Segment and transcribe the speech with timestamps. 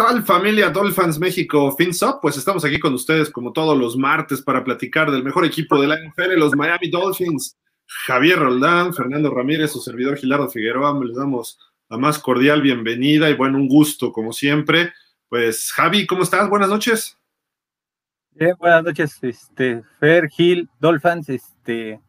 [0.00, 2.22] ¿Qué tal familia Dolphins México FinSop?
[2.22, 5.88] Pues estamos aquí con ustedes como todos los martes para platicar del mejor equipo de
[5.88, 7.58] la NFL, los Miami Dolphins.
[8.06, 11.58] Javier Roldán, Fernando Ramírez, su servidor Gilardo Figueroa, les damos
[11.90, 14.94] la más cordial bienvenida y bueno, un gusto como siempre.
[15.28, 16.48] Pues Javi, ¿cómo estás?
[16.48, 17.18] Buenas noches.
[18.30, 22.00] Bien, buenas noches, este, Fer, Gil, Dolphins, este,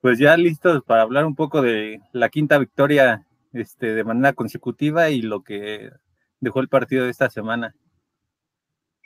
[0.00, 5.10] pues ya listos para hablar un poco de la quinta victoria este, de manera consecutiva
[5.10, 5.92] y lo que
[6.40, 7.74] dejó el partido de esta semana.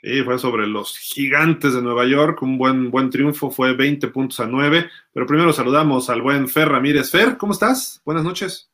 [0.02, 4.40] Sí, fue sobre los gigantes de Nueva York, un buen, buen triunfo, fue 20 puntos
[4.40, 4.90] a 9.
[5.12, 7.10] Pero primero saludamos al buen Fer Ramírez.
[7.10, 8.00] Fer, ¿cómo estás?
[8.04, 8.68] Buenas noches.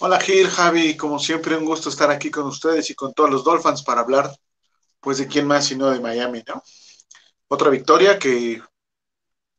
[0.00, 3.44] Hola Gil, Javi, como siempre un gusto estar aquí con ustedes y con todos los
[3.44, 4.30] Dolphins para hablar
[5.00, 6.62] pues de quién más sino de Miami, ¿no?
[7.48, 8.62] Otra victoria que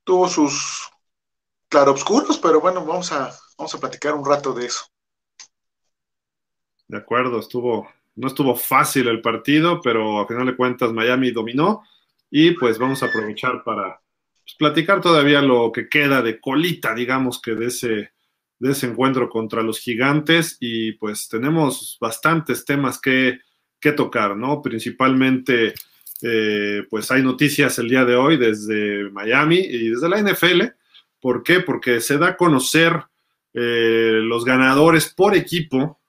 [0.03, 0.89] tuvo sus
[1.69, 4.86] claroscuros, pero bueno, vamos a, vamos a platicar un rato de eso.
[6.88, 11.83] De acuerdo, estuvo, no estuvo fácil el partido, pero a final de cuentas Miami dominó
[12.30, 14.00] y pues vamos a aprovechar para
[14.44, 18.11] pues, platicar todavía lo que queda de colita, digamos que de ese,
[18.59, 23.39] de ese encuentro contra los gigantes y pues tenemos bastantes temas que,
[23.80, 24.61] que tocar, ¿no?
[24.61, 25.73] Principalmente,
[26.22, 30.63] eh, pues hay noticias el día de hoy desde Miami y desde la NFL.
[31.19, 31.61] ¿Por qué?
[31.61, 32.94] Porque se da a conocer
[33.53, 36.00] eh, los ganadores por equipo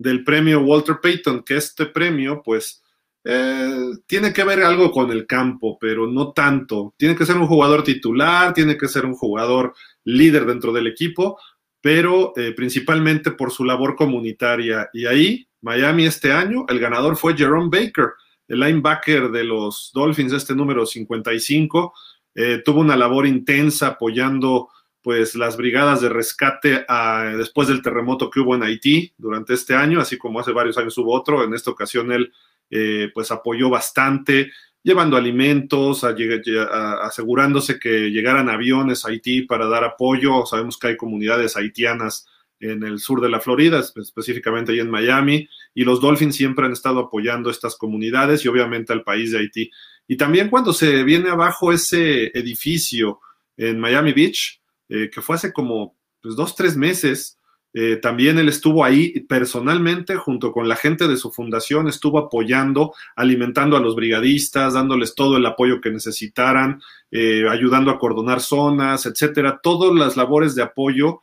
[0.00, 2.82] del premio Walter Payton, que este premio, pues,
[3.22, 6.94] eh, tiene que ver algo con el campo, pero no tanto.
[6.96, 11.38] Tiene que ser un jugador titular, tiene que ser un jugador líder dentro del equipo,
[11.82, 14.88] pero eh, principalmente por su labor comunitaria.
[14.94, 18.12] Y ahí, Miami este año, el ganador fue Jerome Baker,
[18.48, 21.92] el linebacker de los Dolphins, este número 55.
[22.34, 24.70] Eh, tuvo una labor intensa apoyando
[25.02, 29.74] pues las brigadas de rescate ah, después del terremoto que hubo en Haití durante este
[29.74, 31.42] año, así como hace varios años hubo otro.
[31.42, 32.32] En esta ocasión él
[32.70, 34.52] eh, pues apoyó bastante,
[34.82, 40.44] llevando alimentos, asegurándose que llegaran aviones a Haití para dar apoyo.
[40.46, 42.26] Sabemos que hay comunidades haitianas
[42.60, 46.72] en el sur de la Florida, específicamente ahí en Miami, y los Dolphins siempre han
[46.72, 49.70] estado apoyando estas comunidades y obviamente al país de Haití.
[50.06, 53.20] Y también cuando se viene abajo ese edificio
[53.56, 54.59] en Miami Beach,
[54.90, 57.38] eh, que fue hace como pues, dos, tres meses.
[57.72, 62.92] Eh, también él estuvo ahí personalmente junto con la gente de su fundación, estuvo apoyando,
[63.14, 69.06] alimentando a los brigadistas, dándoles todo el apoyo que necesitaran, eh, ayudando a coordinar zonas,
[69.06, 69.60] etcétera.
[69.62, 71.22] Todas las labores de apoyo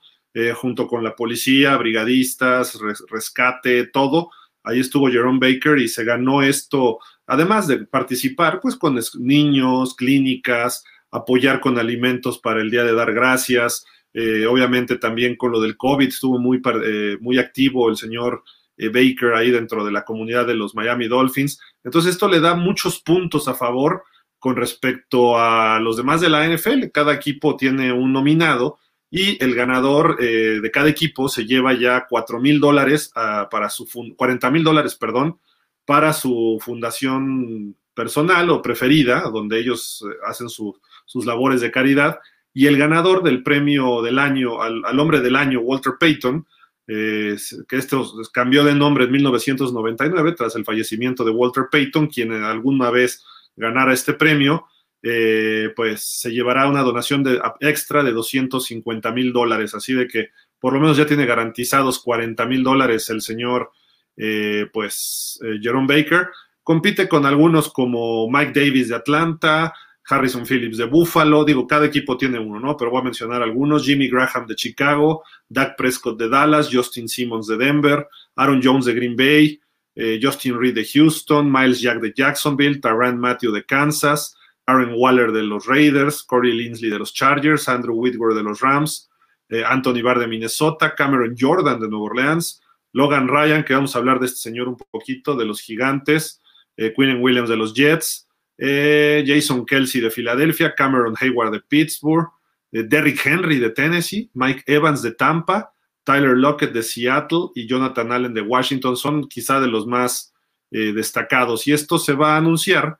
[0.53, 2.77] junto con la policía, brigadistas,
[3.09, 4.29] rescate, todo.
[4.63, 10.83] Ahí estuvo Jerome Baker y se ganó esto, además de participar pues con niños, clínicas,
[11.11, 13.85] apoyar con alimentos para el Día de Dar Gracias.
[14.13, 18.43] Eh, obviamente también con lo del COVID estuvo muy, eh, muy activo el señor
[18.77, 21.59] eh, Baker ahí dentro de la comunidad de los Miami Dolphins.
[21.83, 24.03] Entonces esto le da muchos puntos a favor
[24.39, 26.89] con respecto a los demás de la NFL.
[26.93, 28.79] Cada equipo tiene un nominado
[29.09, 33.87] y el ganador de cada equipo se lleva ya 4 mil dólares ah, para su
[34.15, 35.39] 40 mil dólares, perdón,
[35.85, 42.19] para su fundación personal o preferida, donde ellos hacen su, sus labores de caridad.
[42.53, 46.45] Y el ganador del premio del año, al, hombre del año, Walter Payton,
[46.85, 47.35] que
[47.71, 53.25] esto cambió de nombre en 1999 tras el fallecimiento de Walter Payton, quien alguna vez
[53.57, 54.67] ganara este premio,
[55.03, 59.73] eh, pues se llevará una donación de, extra de 250 mil dólares.
[59.73, 60.29] Así de que
[60.59, 63.71] por lo menos ya tiene garantizados 40 mil dólares el señor,
[64.15, 66.29] eh, pues, eh, Jerome Baker.
[66.63, 69.73] Compite con algunos como Mike Davis de Atlanta,
[70.09, 72.77] Harrison Phillips de Buffalo, digo, cada equipo tiene uno, ¿no?
[72.77, 77.47] Pero voy a mencionar algunos, Jimmy Graham de Chicago, Dak Prescott de Dallas, Justin Simmons
[77.47, 79.59] de Denver, Aaron Jones de Green Bay,
[79.95, 85.31] eh, Justin Reed de Houston, Miles Jack de Jacksonville, Tyrann Matthew de Kansas, Aaron Waller
[85.31, 89.09] de los Raiders, Corey Linsley de los Chargers, Andrew Whitworth de los Rams,
[89.49, 92.61] eh, Anthony Barr de Minnesota, Cameron Jordan de Nueva Orleans,
[92.93, 96.41] Logan Ryan, que vamos a hablar de este señor un poquito, de los Gigantes,
[96.77, 98.26] eh, Williams de los Jets,
[98.57, 102.27] eh, Jason Kelsey de Filadelfia, Cameron Hayward de Pittsburgh,
[102.71, 105.71] eh, Derrick Henry de Tennessee, Mike Evans de Tampa,
[106.03, 110.33] Tyler Lockett de Seattle y Jonathan Allen de Washington son quizá de los más
[110.71, 111.67] eh, destacados.
[111.67, 112.99] Y esto se va a anunciar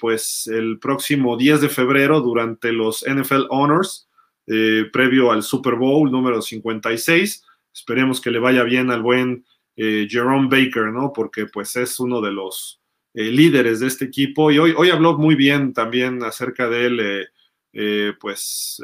[0.00, 4.08] pues el próximo 10 de febrero durante los NFL Honors,
[4.44, 7.44] previo al Super Bowl número 56.
[7.72, 9.44] Esperemos que le vaya bien al buen
[9.76, 11.12] Jerome Baker, ¿no?
[11.12, 12.79] Porque pues es uno de los
[13.12, 14.52] eh, líderes de este equipo.
[14.52, 17.26] Y hoy, hoy habló muy bien también acerca de él, eh,
[17.72, 18.80] eh, pues,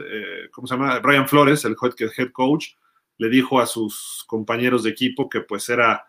[0.53, 0.99] ¿cómo se llama?
[0.99, 2.71] Brian Flores, el head, coach,
[3.19, 6.05] le dijo a sus compañeros de equipo que pues era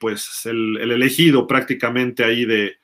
[0.00, 2.78] pues el, elegido prácticamente ahí de,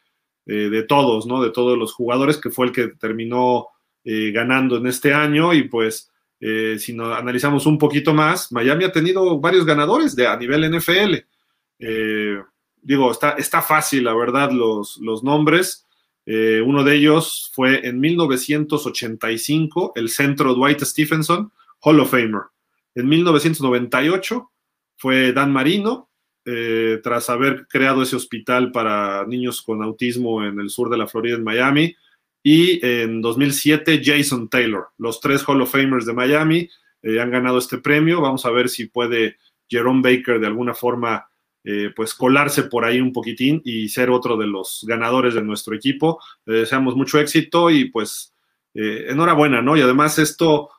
[0.44, 1.42] de, todos, ¿no?
[1.42, 3.68] De todos los jugadores, que fue el que terminó
[4.04, 9.40] ganando en este año y pues si nos analizamos un poquito más, Miami ha tenido
[9.40, 11.14] varios ganadores de, a nivel NFL.
[12.86, 15.86] Digo, está, está fácil, la verdad, los, los nombres.
[16.24, 22.42] Eh, uno de ellos fue en 1985, el centro Dwight Stephenson, Hall of Famer.
[22.94, 24.50] En 1998
[24.96, 26.10] fue Dan Marino,
[26.44, 31.08] eh, tras haber creado ese hospital para niños con autismo en el sur de la
[31.08, 31.96] Florida, en Miami.
[32.40, 34.90] Y en 2007, Jason Taylor.
[34.98, 36.70] Los tres Hall of Famers de Miami
[37.02, 38.20] eh, han ganado este premio.
[38.20, 39.38] Vamos a ver si puede
[39.68, 41.28] Jerome Baker de alguna forma
[41.68, 45.74] eh, pues colarse por ahí un poquitín y ser otro de los ganadores de nuestro
[45.74, 46.20] equipo.
[46.44, 48.32] Le deseamos mucho éxito y pues
[48.72, 49.76] eh, enhorabuena, ¿no?
[49.76, 50.70] Y además esto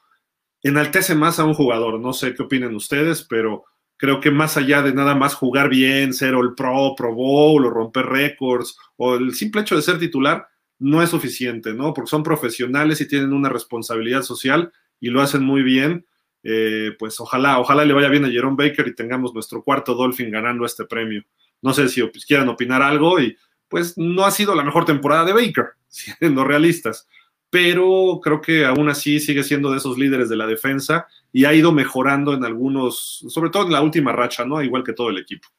[0.64, 3.66] enaltece más a un jugador, no sé qué opinan ustedes, pero
[3.98, 7.70] creo que más allá de nada más jugar bien, ser el pro, pro bowl o
[7.70, 10.48] romper récords o el simple hecho de ser titular,
[10.80, 11.94] no es suficiente, ¿no?
[11.94, 16.06] Porque son profesionales y tienen una responsabilidad social y lo hacen muy bien
[16.50, 20.32] eh, pues ojalá, ojalá le vaya bien a Jerome Baker y tengamos nuestro cuarto Dolphin
[20.32, 21.22] ganando este premio.
[21.62, 25.34] No sé si quieran opinar algo y pues no ha sido la mejor temporada de
[25.34, 27.06] Baker, siendo realistas,
[27.50, 31.54] pero creo que aún así sigue siendo de esos líderes de la defensa y ha
[31.54, 34.64] ido mejorando en algunos, sobre todo en la última racha, ¿no?
[34.64, 35.50] Igual que todo el equipo.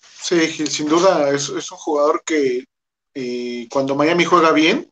[0.00, 2.64] Sí, sin duda es, un jugador que
[3.14, 4.90] eh, cuando Miami juega bien,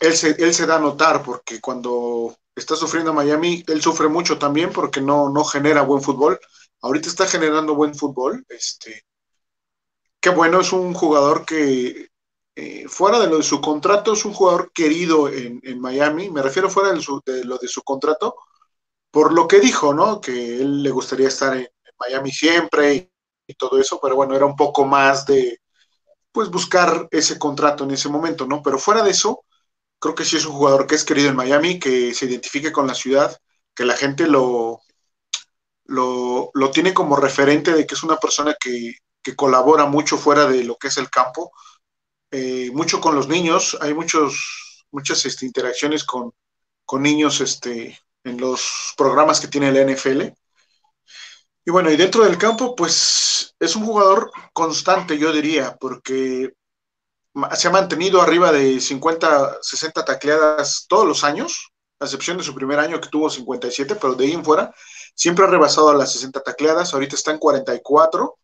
[0.00, 4.38] él se, él se da a notar porque cuando está sufriendo Miami, él sufre mucho
[4.38, 6.38] también porque no, no genera buen fútbol.
[6.80, 8.44] Ahorita está generando buen fútbol.
[8.48, 9.04] Este,
[10.20, 12.08] qué bueno, es un jugador que
[12.54, 16.30] eh, fuera de lo de su contrato, es un jugador querido en, Miami.
[16.30, 18.36] Me refiero fuera de, lo de su contrato,
[19.10, 20.20] por lo que dijo, ¿no?
[20.20, 21.68] Que él le gustaría estar en,
[21.98, 23.10] Miami siempre y,
[23.46, 25.60] y, todo eso, pero bueno, era un poco más de,
[26.32, 28.60] pues, buscar ese contrato en ese momento, ¿no?
[28.62, 29.44] Pero fuera de eso,
[30.02, 32.88] creo que sí es un jugador que es querido en Miami, que se identifique con
[32.88, 33.38] la ciudad,
[33.72, 34.80] que la gente lo,
[35.84, 38.96] lo, tiene como referente de que es una persona que,
[39.36, 41.52] colabora mucho fuera de lo que es el campo,
[42.32, 46.32] eh, mucho con los niños, hay muchos, muchas este, interacciones con,
[46.98, 50.22] niños este, en los programas que tiene el NFL.
[51.64, 56.52] Y bueno, y dentro del campo, pues es un jugador constante, yo diría, porque
[57.54, 62.54] se ha mantenido arriba de 50, 60 tacleadas todos los años, a excepción de su
[62.54, 64.72] primer año que tuvo 57, pero de ahí en fuera
[65.14, 68.38] siempre ha rebasado las 60 tacleadas, ahorita está en 44.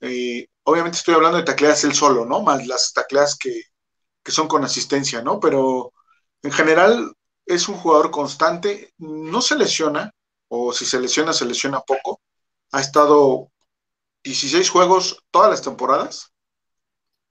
[0.00, 2.42] Eh, obviamente estoy hablando de tacleadas él solo, ¿no?
[2.42, 3.62] Más las tacleadas que,
[4.22, 5.40] que son con asistencia, ¿no?
[5.40, 5.92] Pero
[6.42, 7.12] en general
[7.46, 10.12] es un jugador constante, no se lesiona,
[10.48, 12.20] o si se lesiona, se lesiona poco.
[12.72, 13.50] Ha estado
[14.24, 16.32] 16 juegos todas las temporadas,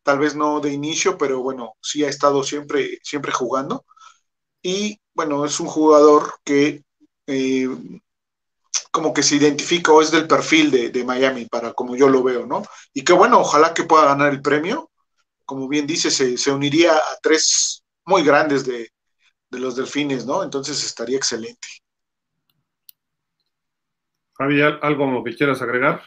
[0.07, 3.85] tal vez no de inicio, pero bueno, sí ha estado siempre, siempre jugando.
[4.61, 6.81] Y bueno, es un jugador que
[7.25, 7.67] eh,
[8.89, 12.45] como que se identifica o es del perfil de, Miami, para como yo lo veo,
[12.45, 12.63] ¿no?
[12.93, 14.89] Y que bueno, ojalá que pueda ganar el premio.
[15.43, 18.89] Como bien dice, se, uniría a tres muy grandes de,
[19.49, 20.41] de los delfines, ¿no?
[20.41, 21.67] Entonces estaría excelente.
[24.35, 26.01] Javi, ¿algo que quieras agregar?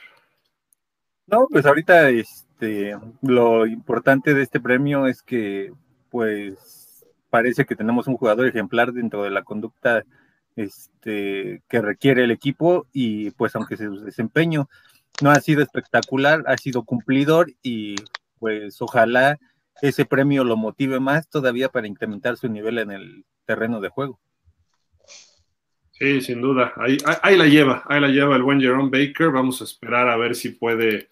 [1.27, 5.73] No, pues ahorita es, este, lo importante de este premio es que,
[6.11, 10.05] pues, parece que tenemos un jugador ejemplar dentro de la conducta
[10.57, 14.69] este, que requiere el equipo y, pues, aunque su desempeño
[15.23, 17.97] no ha sido espectacular, ha sido cumplidor y,
[18.39, 19.39] pues, ojalá
[19.81, 24.21] ese premio lo motive más todavía para incrementar su nivel en el terreno de juego.
[25.93, 26.75] Sí, sin duda.
[26.77, 29.31] Ahí, ahí, la lleva, ahí la lleva el buen Jerome Baker.
[29.31, 31.09] Vamos a esperar a ver si puede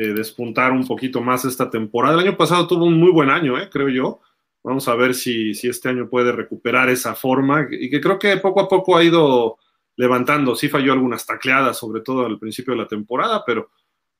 [0.00, 2.14] eh, despuntar un poquito más esta temporada.
[2.14, 4.20] El año pasado tuvo un muy buen año, eh, creo yo.
[4.62, 8.36] Vamos a ver si, si este año puede recuperar esa forma y que creo que
[8.36, 9.58] poco a poco ha ido
[9.96, 10.54] levantando.
[10.54, 13.70] Sí falló algunas tacleadas, sobre todo al principio de la temporada, pero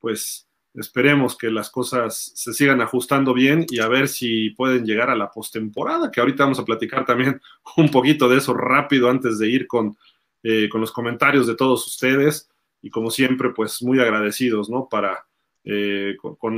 [0.01, 5.09] pues esperemos que las cosas se sigan ajustando bien y a ver si pueden llegar
[5.09, 7.39] a la postemporada, que ahorita vamos a platicar también
[7.77, 9.95] un poquito de eso rápido antes de ir con,
[10.43, 12.49] eh, con los comentarios de todos ustedes
[12.81, 14.89] y como siempre, pues muy agradecidos, ¿no?
[14.89, 15.25] Para,
[15.63, 16.15] eh,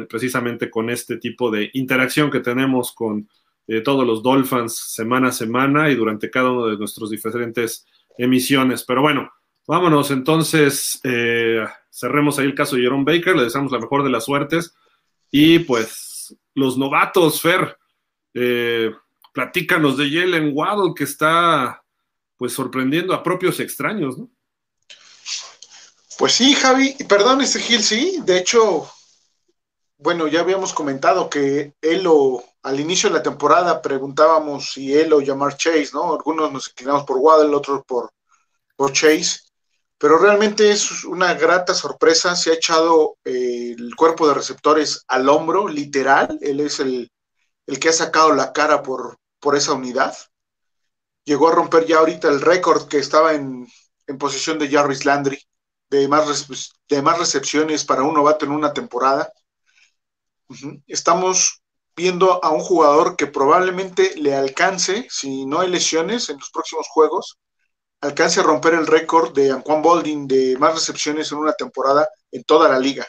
[0.07, 3.27] precisamente con este tipo de interacción que tenemos con
[3.67, 7.85] eh, todos los Dolphins semana a semana y durante cada uno de nuestros diferentes
[8.17, 8.83] emisiones.
[8.83, 9.31] Pero bueno,
[9.67, 14.11] vámonos entonces, eh, cerremos ahí el caso de Jerome Baker, le deseamos la mejor de
[14.11, 14.75] las suertes
[15.31, 17.77] y pues los novatos, Fer,
[19.33, 21.83] platícanos de Jalen Waddle que está
[22.37, 24.29] pues sorprendiendo a propios extraños, ¿no?
[26.17, 28.89] Pues sí, Javi, perdón, este Gil, sí, de hecho,
[29.97, 35.13] bueno, ya habíamos comentado que él o al inicio de la temporada preguntábamos si él
[35.13, 36.13] o llamar Chase, ¿no?
[36.13, 38.11] Algunos nos inclinamos por Waddle, otros por,
[38.75, 39.39] por Chase,
[39.97, 45.29] pero realmente es una grata sorpresa, se ha echado eh, el cuerpo de receptores al
[45.29, 47.09] hombro, literal, él es el,
[47.65, 50.15] el que ha sacado la cara por, por esa unidad.
[51.25, 53.67] Llegó a romper ya ahorita el récord que estaba en,
[54.07, 55.39] en posición de Jarvis Landry,
[55.91, 56.47] de más,
[56.89, 59.31] de más recepciones para un novato en una temporada.
[60.87, 61.61] Estamos
[61.95, 66.87] viendo a un jugador que probablemente le alcance, si no hay lesiones en los próximos
[66.87, 67.37] juegos,
[67.99, 72.43] alcance a romper el récord de Anquan Bolding de más recepciones en una temporada en
[72.45, 73.05] toda la liga.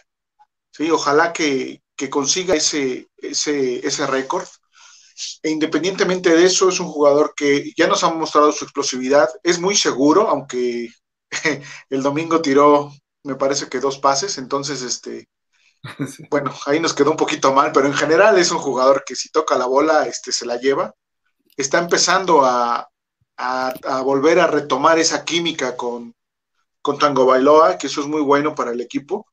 [0.72, 0.90] ¿Sí?
[0.90, 4.48] Ojalá que, consiga ese, ese, ese récord.
[5.40, 9.60] E independientemente de eso, es un jugador que ya nos ha mostrado su explosividad, es
[9.60, 10.88] muy seguro, aunque
[11.90, 12.92] el domingo tiró,
[13.24, 15.28] me parece que dos pases, entonces, este,
[16.30, 19.30] bueno, ahí nos quedó un poquito mal, pero en general es un jugador que si
[19.30, 20.94] toca la bola, este, se la lleva.
[21.56, 22.88] Está empezando a,
[24.04, 26.14] volver a retomar esa química con,
[26.80, 29.26] con Tango Bailoa, que eso es muy bueno para el equipo.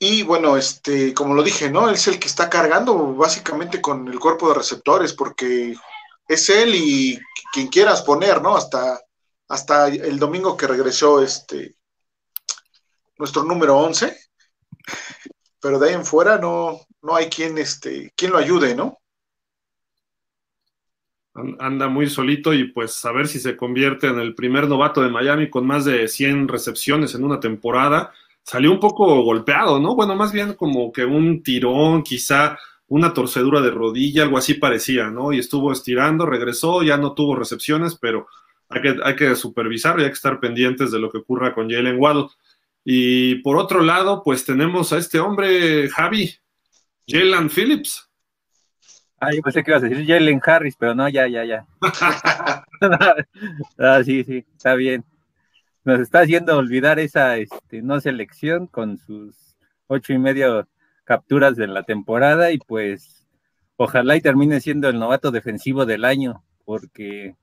[0.00, 1.88] Y bueno, este, como lo dije, ¿no?
[1.88, 5.76] Él es el que está cargando básicamente con el cuerpo de receptores, porque
[6.28, 7.18] es él y
[7.52, 8.56] quien quieras poner, ¿no?
[8.56, 9.00] Hasta,
[9.48, 11.74] hasta el domingo que regresó este
[13.18, 14.16] nuestro número 11.
[15.60, 18.98] Pero de ahí en fuera no, no hay quien, este, quien lo ayude, ¿no?
[21.60, 25.10] Anda muy solito y pues a ver si se convierte en el primer novato de
[25.10, 28.12] Miami con más de 100 recepciones en una temporada
[28.42, 29.94] salió un poco golpeado, ¿no?
[29.94, 35.10] Bueno, más bien como que un tirón, quizá una torcedura de rodilla, algo así parecía,
[35.10, 35.32] ¿no?
[35.32, 38.26] Y estuvo estirando, regresó, ya no tuvo recepciones, pero
[38.68, 41.70] hay que, hay que supervisar y hay que estar pendientes de lo que ocurra con
[41.70, 42.26] Jalen Waddle.
[42.84, 46.34] Y por otro lado, pues tenemos a este hombre, Javi,
[47.06, 48.08] Jalen Phillips.
[49.20, 51.66] Ah, yo pensé que ibas a decir Jalen Harris, pero no, ya, ya, ya.
[53.78, 55.04] ah, sí, sí, está bien
[55.88, 59.56] nos está haciendo olvidar esa este, no selección con sus
[59.86, 60.68] ocho y medio
[61.04, 63.26] capturas de la temporada y pues
[63.76, 67.36] ojalá y termine siendo el novato defensivo del año porque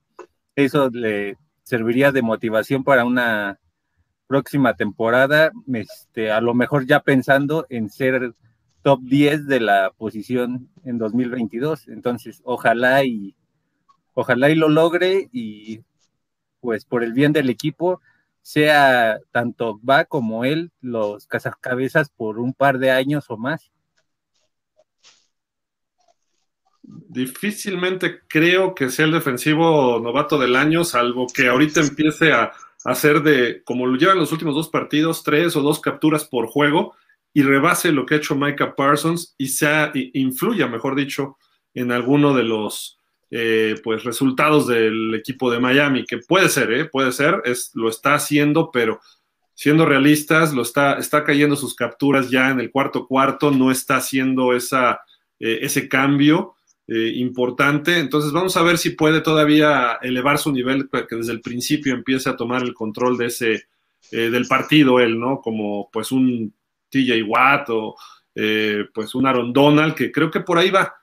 [0.55, 3.59] eso le serviría de motivación para una
[4.27, 8.33] próxima temporada, este, a lo mejor ya pensando en ser
[8.81, 11.87] top 10 de la posición en 2022.
[11.87, 13.35] Entonces, ojalá y
[14.13, 15.81] ojalá y lo logre y
[16.61, 18.01] pues por el bien del equipo
[18.41, 23.71] sea tanto va como él los cazacabezas por un par de años o más.
[26.87, 32.51] Difícilmente creo que sea el defensivo novato del año, salvo que ahorita empiece a
[32.83, 36.95] hacer de, como lo llevan los últimos dos partidos, tres o dos capturas por juego
[37.33, 41.37] y rebase lo que ha hecho Micah Parsons y sea, influya, mejor dicho,
[41.73, 42.99] en alguno de los
[43.31, 46.85] eh, pues resultados del equipo de Miami, que puede ser, ¿eh?
[46.85, 49.01] puede ser, es, lo está haciendo, pero
[49.53, 53.97] siendo realistas, lo está, está cayendo sus capturas ya en el cuarto cuarto, no está
[53.97, 55.01] haciendo esa,
[55.39, 56.55] eh, ese cambio
[56.87, 57.99] importante.
[57.99, 62.29] Entonces vamos a ver si puede todavía elevar su nivel, que desde el principio empiece
[62.29, 63.67] a tomar el control de ese,
[64.11, 65.41] del partido él, ¿no?
[65.41, 66.53] Como pues un
[66.89, 67.95] TJ Watt o
[68.93, 70.93] pues un Aaron Donald, que creo que por ahí va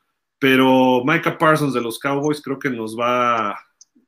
[0.43, 3.57] pero Micah Parsons de los Cowboys creo que nos va,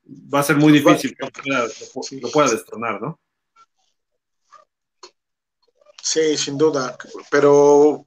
[0.05, 3.21] va a ser muy difícil que lo pueda, destronar, ¿no?
[6.03, 6.99] Sí, sin duda,
[7.31, 8.05] pero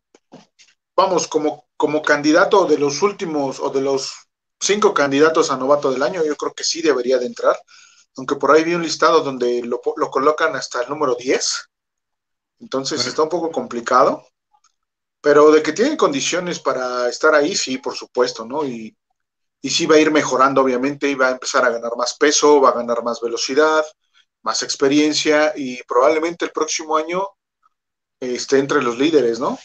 [0.93, 4.27] vamos, como, como candidato de los últimos o de los
[4.59, 7.57] cinco candidatos a novato del año, yo creo que sí debería de entrar,
[8.17, 11.69] aunque por ahí vi un listado donde lo, colocan hasta el número 10,
[12.59, 14.25] entonces está un poco complicado,
[15.21, 18.65] pero de que tiene condiciones para estar ahí, sí, por supuesto, ¿no?
[18.65, 18.95] Y,
[19.61, 22.61] y sí va a ir mejorando, obviamente, y va a empezar a ganar más peso,
[22.61, 23.85] va a ganar más velocidad,
[24.41, 27.27] más experiencia, y probablemente el próximo año
[28.19, 29.59] esté entre los líderes, ¿no?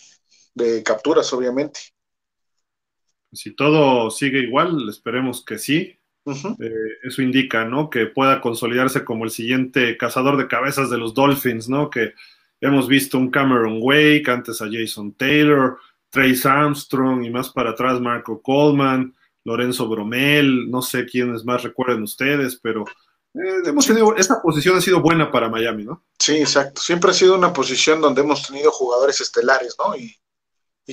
[0.55, 1.81] De capturas, obviamente.
[3.33, 5.99] Si todo sigue igual, esperemos que sí.
[6.27, 6.71] Eh,
[7.03, 7.91] eso indica, ¿no?
[7.91, 11.91] Que pueda consolidarse como el siguiente cazador de cabezas de los Dolphins, ¿no?
[11.91, 12.13] Que
[12.63, 15.79] Hemos visto un Cameron Wake, antes a Jason Taylor,
[16.11, 19.13] Trace Armstrong y más para atrás Marco Coleman,
[19.43, 22.85] Lorenzo Bromel, no sé quiénes más recuerden ustedes, pero
[23.35, 26.05] eh, hemos tenido, esta posición ha sido buena para Miami, ¿no?
[26.21, 26.81] Sí, exacto.
[26.81, 29.97] Siempre ha sido una posición donde hemos tenido jugadores estelares, ¿no?
[29.97, 30.17] Y,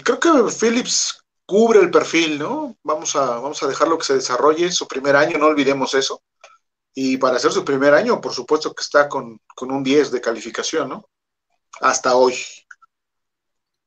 [0.01, 0.29] creo que
[0.59, 2.77] Phillips cubre el perfil, ¿no?
[2.83, 6.21] Vamos a, vamos a dejarlo que se desarrolle su primer año, no olvidemos eso.
[6.93, 10.21] Y para hacer su primer año, por supuesto que está con, con un 10 de
[10.21, 11.09] calificación, ¿no?
[11.81, 12.33] hasta hoy.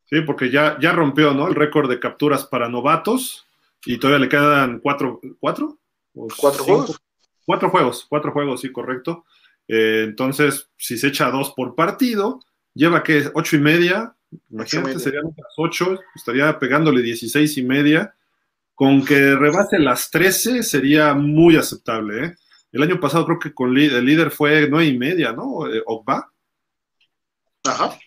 [0.07, 1.49] Sí, porque ya, ya rompió, ¿no?
[1.49, 3.47] El récord de capturas para novatos
[3.85, 5.79] y todavía le quedan cuatro, ¿cuatro?
[6.13, 7.01] ¿Cuatro juegos?
[7.45, 9.25] Cuatro juegos, cuatro juegos, sí, correcto.
[9.69, 12.41] Eh, entonces, si se echa dos por partido,
[12.75, 14.15] lleva que ocho y media,
[14.51, 18.15] imagínate, serían otras ocho, estaría pegándole dieciséis y media.
[18.75, 22.35] Con que rebase las trece sería muy aceptable, ¿eh?
[22.73, 25.73] El año pasado creo que con el líder fue nueve y media, ¿no?
[25.73, 26.33] Eh, Ogba.
[27.65, 27.99] Ajá.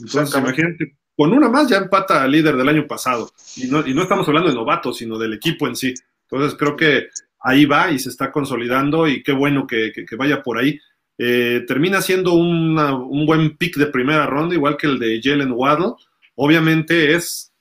[0.00, 3.30] Entonces, imagínate, con una más ya empata al líder del año pasado.
[3.56, 5.92] Y no, y no estamos hablando de novatos, sino del equipo en sí.
[6.22, 7.08] Entonces, creo que
[7.40, 10.78] ahí va y se está consolidando y qué bueno que, vaya por ahí.
[11.20, 15.94] Eh, termina siendo un buen pick de primera ronda, igual que el de Jalen Waddle.
[16.36, 17.52] Obviamente es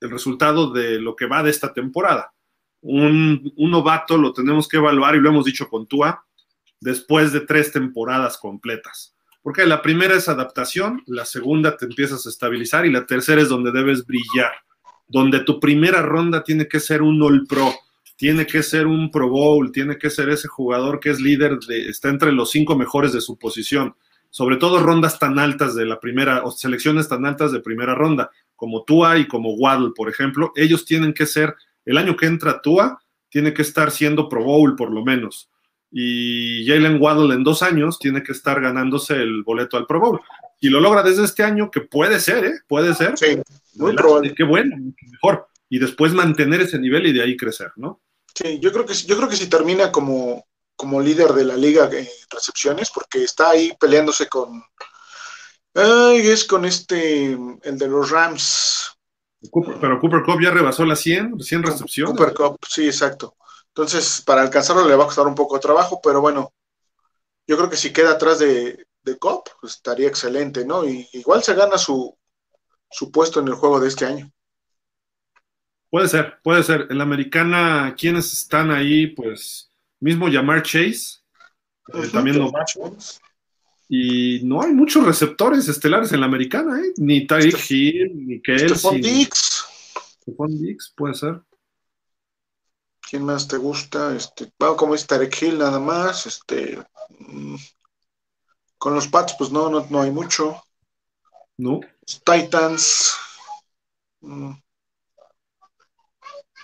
[0.00, 2.32] el resultado de lo que va de esta temporada.
[2.82, 6.24] Un, un, novato lo tenemos que evaluar y lo hemos dicho con Tua
[6.78, 9.14] después de tres temporadas completas.
[9.42, 13.48] Porque la primera es adaptación, la segunda te empiezas a estabilizar y la tercera es
[13.48, 14.52] donde debes brillar,
[15.08, 17.72] donde tu primera ronda tiene que ser un All Pro
[18.16, 21.88] tiene que ser un Pro Bowl, tiene que ser ese jugador que es líder, de,
[21.88, 23.94] está entre los cinco mejores de su posición.
[24.30, 28.30] Sobre todo rondas tan altas de la primera, o selecciones tan altas de primera ronda,
[28.54, 31.54] como Tua y como Waddle, por ejemplo, ellos tienen que ser,
[31.84, 35.50] el año que entra Tua, tiene que estar siendo Pro Bowl por lo menos.
[35.90, 40.20] Y Jalen Waddle en dos años tiene que estar ganándose el boleto al Pro Bowl.
[40.60, 42.60] Y lo logra desde este año, que puede ser, ¿eh?
[42.66, 43.16] Puede ser.
[43.16, 43.38] Sí,
[43.74, 44.34] muy probable.
[44.34, 44.76] Qué bueno,
[45.12, 45.48] mejor.
[45.68, 48.00] Y después mantener ese nivel y de ahí crecer, ¿no?
[48.36, 51.88] Sí, yo creo que yo creo que si termina como, como líder de la liga
[51.90, 54.62] en recepciones, porque está ahí peleándose con
[55.72, 58.98] ay, es con este el de los Rams.
[59.80, 62.14] pero Cooper Cup ya rebasó las 100, 100 recepciones.
[62.14, 63.36] Cooper Cup, sí, exacto.
[63.68, 66.52] Entonces, para alcanzarlo le va a costar un poco de trabajo, pero bueno,
[67.46, 70.86] yo creo que si queda atrás de, de Cup, pues estaría excelente, ¿no?
[70.86, 72.14] Y igual se gana su,
[72.90, 74.30] su puesto en el juego de este año.
[75.90, 76.86] Puede ser, puede ser.
[76.90, 79.08] En la americana, ¿quiénes están ahí?
[79.08, 79.70] Pues
[80.00, 81.20] mismo llamar Chase,
[81.94, 82.52] eh, también no
[83.88, 86.92] Y no hay muchos receptores estelares en la americana, ¿eh?
[86.96, 88.68] Ni Tyreek este Hill, ni Kelsey.
[88.68, 89.64] Stephon Dix.
[90.22, 91.40] Stephon Dix, puede ser.
[93.08, 94.16] ¿Quién más te gusta?
[94.16, 96.26] Este, bueno, como es Tarek Hill nada más.
[96.26, 96.76] Este,
[97.20, 97.54] mm,
[98.78, 100.60] con los Pats, pues no, no, no hay mucho.
[101.56, 101.80] No.
[102.24, 103.14] Titans.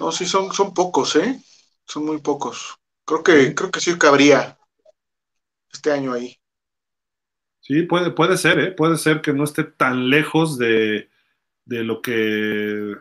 [0.03, 1.41] No, sí, son, son pocos, ¿eh?
[1.87, 2.77] Son muy pocos.
[3.05, 4.59] Creo que, creo que sí cabría
[5.73, 6.37] este año ahí.
[7.61, 8.73] Sí, puede, puede ser, ¿eh?
[8.73, 11.09] Puede ser que no esté tan lejos de,
[11.65, 12.97] de lo que,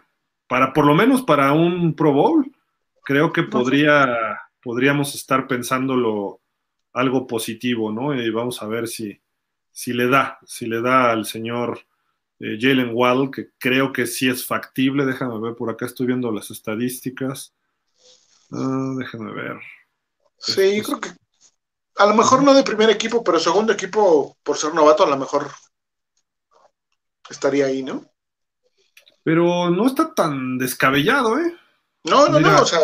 [0.48, 2.56] para por lo menos para un Pro Bowl,
[3.04, 6.40] creo que podría, podríamos estar pensándolo
[6.94, 8.14] algo positivo, ¿no?
[8.14, 9.20] Y vamos a ver si,
[9.72, 11.80] si le da, si le da al señor
[12.60, 15.06] Jalen Waddle, que creo que sí es factible.
[15.06, 17.54] Déjame ver, por acá estoy viendo las estadísticas.
[18.52, 19.60] Ah, déjame ver.
[20.38, 21.10] Sí, creo que
[21.98, 25.18] a lo mejor no de primer equipo, pero segundo equipo, por ser novato, a lo
[25.18, 25.48] mejor
[27.30, 28.06] estaría ahí, ¿no?
[29.24, 31.56] Pero no está tan descabellado, ¿eh?
[32.04, 32.80] No, no, no, o sea.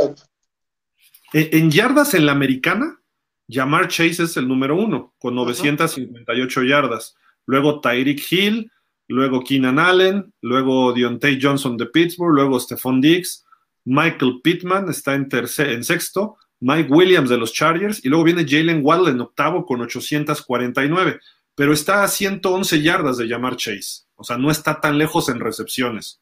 [1.33, 3.01] En yardas en la americana,
[3.49, 7.15] Jamar Chase es el número uno, con 958 yardas.
[7.45, 8.71] Luego Tyreek Hill,
[9.13, 13.45] luego Keenan Allen, luego Deontay Johnson de Pittsburgh, luego Stephon Diggs,
[13.85, 18.81] Michael Pittman está en, en sexto, Mike Williams de los Chargers, y luego viene Jalen
[18.83, 21.19] Waddle en octavo con 849,
[21.55, 25.39] pero está a 111 yardas de llamar Chase, o sea, no está tan lejos en
[25.39, 26.21] recepciones,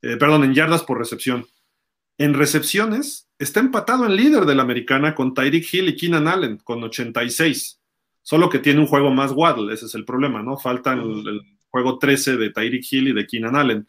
[0.00, 1.46] eh, perdón, en yardas por recepción.
[2.18, 6.58] En recepciones, está empatado en líder de la americana con Tyreek Hill y Keenan Allen
[6.58, 7.80] con 86.
[8.22, 10.56] Solo que tiene un juego más Waddle, ese es el problema, ¿no?
[10.56, 11.40] Faltan el,
[11.72, 13.88] juego 13 de Tyreek Hill y de Keenan Allen.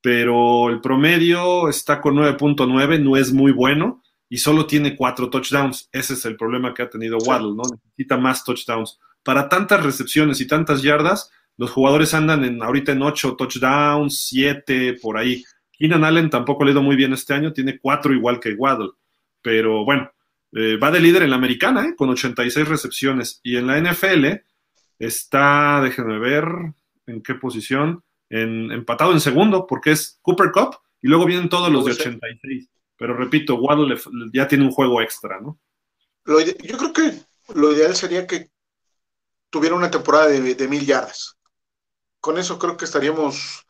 [0.00, 5.88] Pero el promedio está con 9.9, no es muy bueno y solo tiene cuatro touchdowns.
[5.90, 7.62] Ese es el problema que ha tenido Waddle, ¿no?
[7.62, 9.00] Necesita más touchdowns.
[9.22, 14.98] Para tantas recepciones y tantas yardas, los jugadores andan en, ahorita en 8 touchdowns, 7,
[15.00, 15.42] por ahí.
[15.72, 18.90] Keenan Allen tampoco le ha ido muy bien este año, tiene cuatro igual que Waddle.
[19.40, 20.10] Pero bueno,
[20.52, 21.94] eh, va de líder en la americana, ¿eh?
[21.96, 23.40] con 86 recepciones.
[23.42, 24.26] Y en la NFL
[24.98, 26.46] está, déjenme ver,
[27.06, 31.70] en qué posición, en, empatado en segundo, porque es Cooper Cup, y luego vienen todos
[31.70, 32.68] los de 86.
[32.96, 33.96] Pero repito, Waddle
[34.32, 35.58] ya tiene un juego extra, ¿no?
[36.26, 37.12] yo creo que
[37.54, 38.48] lo ideal sería que
[39.50, 41.36] tuviera una temporada de, mil yardas.
[42.18, 43.66] Con eso creo que estaríamos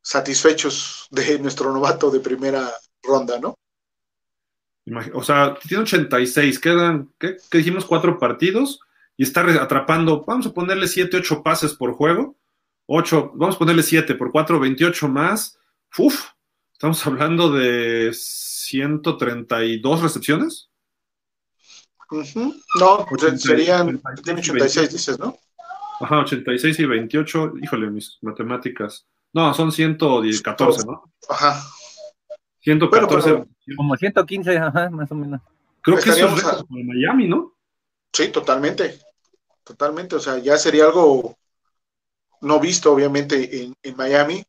[0.00, 2.72] satisfechos de nuestro novato de primera
[3.02, 3.58] ronda, ¿no?
[5.14, 7.84] O sea, tiene 86, quedan, ¿qué, ¿qué dijimos?
[7.84, 8.78] Cuatro partidos
[9.16, 12.36] y está atrapando, vamos a ponerle 7, 8 pases por juego
[12.86, 15.58] 8, vamos a ponerle 7 por 4, 28 más.
[15.98, 16.30] Uf,
[16.72, 20.70] estamos hablando de 132 recepciones.
[22.78, 25.36] No, serían 86, dices, ¿no?
[26.00, 27.54] Ajá, 86 y 28.
[27.62, 29.06] Híjole, mis matemáticas.
[29.32, 31.12] No, son 114, ¿no?
[31.28, 31.62] Ajá.
[32.60, 33.44] 114.
[33.76, 35.40] como 115, ajá, más o menos.
[35.80, 36.64] Creo que eso es a...
[36.68, 37.54] Miami, ¿no?
[38.12, 38.98] Sí, totalmente.
[39.64, 40.16] Totalmente.
[40.16, 41.36] O sea, ya sería algo
[42.40, 44.44] no visto, obviamente, en, en Miami.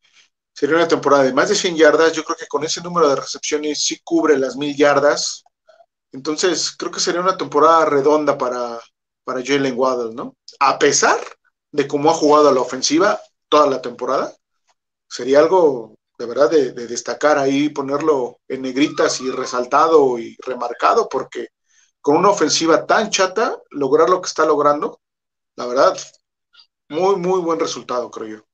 [0.53, 2.13] Sería una temporada de más de 100 yardas.
[2.13, 5.43] Yo creo que con ese número de recepciones sí cubre las mil yardas.
[6.11, 8.79] Entonces, creo que sería una temporada redonda para,
[9.23, 10.35] para Jalen Waddle, ¿no?
[10.59, 11.19] A pesar
[11.71, 13.19] de cómo ha jugado a la ofensiva
[13.49, 14.33] toda la temporada,
[15.07, 21.49] sería algo de verdad de, destacar ahí, ponerlo en negritas y resaltado y remarcado, porque
[22.01, 24.99] con una ofensiva tan chata, lograr lo que está logrando,
[25.55, 25.97] la verdad,
[26.89, 28.45] muy, muy buen resultado, creo yo.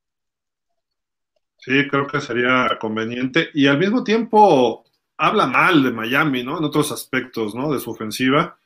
[1.58, 3.48] Sí, creo que sería conveniente.
[3.54, 4.84] Y al mismo tiempo,
[5.16, 6.58] habla mal de Miami, ¿no?
[6.58, 7.72] En otros aspectos, ¿no?
[7.72, 8.58] De su ofensiva,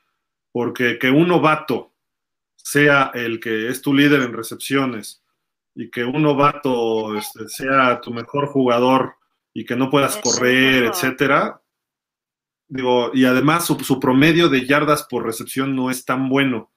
[0.50, 1.92] porque que un novato
[2.56, 5.22] sea el que es tu líder en recepciones
[5.74, 9.14] y que un novato este, sea tu mejor jugador
[9.54, 11.62] y que no puedas correr, etcétera.
[12.66, 16.70] Digo, y además su, promedio de yardas por recepción no es tan bueno.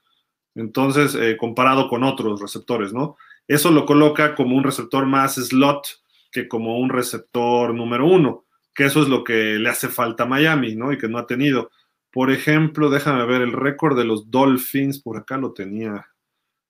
[0.55, 3.17] Entonces, eh, comparado con otros receptores, ¿no?
[3.47, 5.87] Eso lo coloca como un receptor más slot
[6.31, 10.27] que como un receptor número uno que eso es lo que le hace falta a
[10.27, 10.91] Miami, ¿no?
[10.91, 11.71] Y que no ha tenido.
[12.11, 16.07] Por ejemplo, déjame ver el récord de los Dolphins, por acá lo tenía.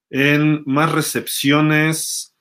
[0.10, 2.36] En más recepciones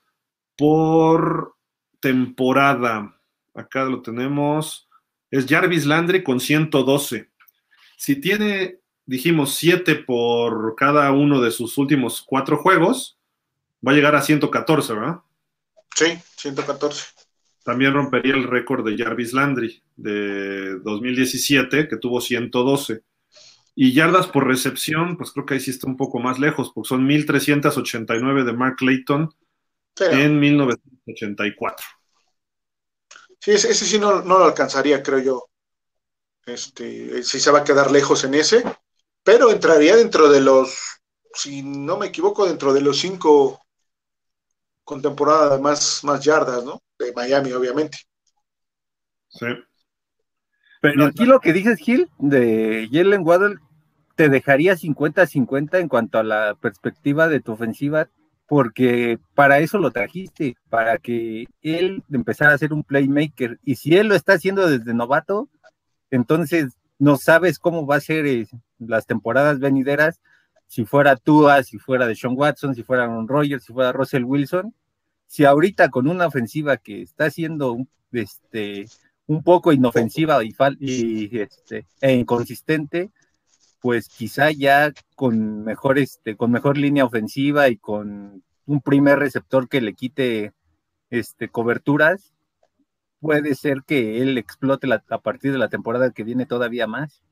[0.57, 1.55] por
[1.99, 3.19] temporada.
[3.53, 4.89] Acá lo tenemos.
[5.29, 7.29] Es Jarvis Landry con 112.
[7.97, 8.79] Si tiene,
[9.11, 13.17] dijimos, 7 por cada uno de sus últimos cuatro juegos,
[13.85, 15.19] va a llegar a 114, ¿verdad?
[15.95, 17.05] Sí, 114
[17.63, 23.03] también rompería el récord de Jarvis Landry de 2017, que tuvo 112.
[23.75, 26.89] Y yardas por recepción, pues creo que ahí sí está un poco más lejos, porque
[26.89, 29.33] son 1389 de Mark Layton
[29.99, 31.85] en 1984.
[33.39, 35.47] Sí, ese, sí no, lo alcanzaría, creo yo.
[36.45, 38.63] Este, sí se va a quedar lejos en ese,
[39.23, 40.77] pero entraría dentro de los,
[41.33, 43.61] si no me equivoco, dentro de los cinco
[44.83, 46.81] con temporada de más, más yardas, ¿no?
[47.01, 47.99] de Miami, obviamente.
[49.29, 49.45] Sí.
[50.81, 53.57] Pero aquí lo que dices, Gil, de Jalen Waddle,
[54.15, 58.09] te dejaría 50-50 en cuanto a la perspectiva de tu ofensiva,
[58.47, 63.59] porque para eso lo trajiste, para que él empezara a ser un playmaker.
[63.63, 65.49] Y si él lo está haciendo desde novato,
[66.09, 68.47] entonces no sabes cómo va a ser eh,
[68.87, 70.21] las temporadas venideras,
[70.67, 74.23] si fuera Tua, si fuera de Sean Watson, si fuera Aaron Rodgers, si fuera Russell
[74.23, 74.73] Wilson,
[75.27, 77.77] si ahorita con una ofensiva que está siendo
[78.11, 78.87] este,
[79.27, 83.11] un poco inofensiva y, y este, e inconsistente,
[83.81, 89.67] pues quizá ya con mejor, este, con mejor línea ofensiva y con un primer receptor
[89.67, 90.53] que le quite
[91.09, 92.33] este, coberturas,
[93.19, 97.23] puede ser que él explote a partir de la temporada que viene todavía más.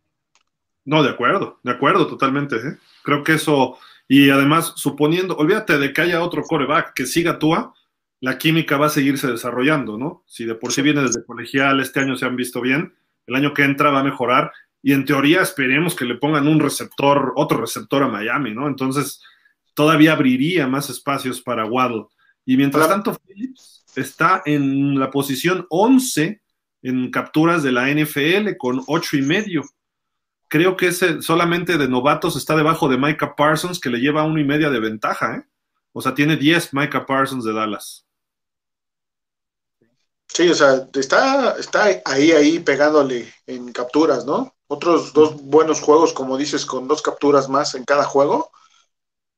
[0.89, 2.55] No, de acuerdo, de acuerdo, totalmente.
[2.55, 2.77] ¿eh?
[3.03, 7.75] Creo que eso, y además, suponiendo, olvídate de que haya otro coreback que siga Tua,
[8.21, 10.23] la química va a seguirse desarrollando, ¿no?
[10.25, 12.95] Si de por sí viene desde colegial, este año se han visto bien,
[13.27, 16.59] el año que entra va a mejorar y en teoría esperemos que le pongan un
[16.59, 18.67] receptor, otro receptor a Miami, ¿no?
[18.67, 19.21] Entonces
[19.75, 22.05] todavía abriría más espacios para Waddle.
[22.45, 26.41] Y mientras tanto, Phillips está en la posición 11
[26.81, 29.61] en capturas de la NFL con ocho y medio.
[30.49, 34.39] Creo que ese solamente de novatos está debajo de Micah Parsons, que le lleva uno
[34.39, 35.43] y media de ventaja, ¿eh?
[35.93, 38.05] O sea, tiene 10 Micah Parsons de Dallas.
[40.27, 44.55] Sí, o sea, está, está ahí, ahí pegándole en capturas, ¿no?
[44.67, 48.51] Otros dos buenos juegos, como dices, con dos capturas más en cada juego.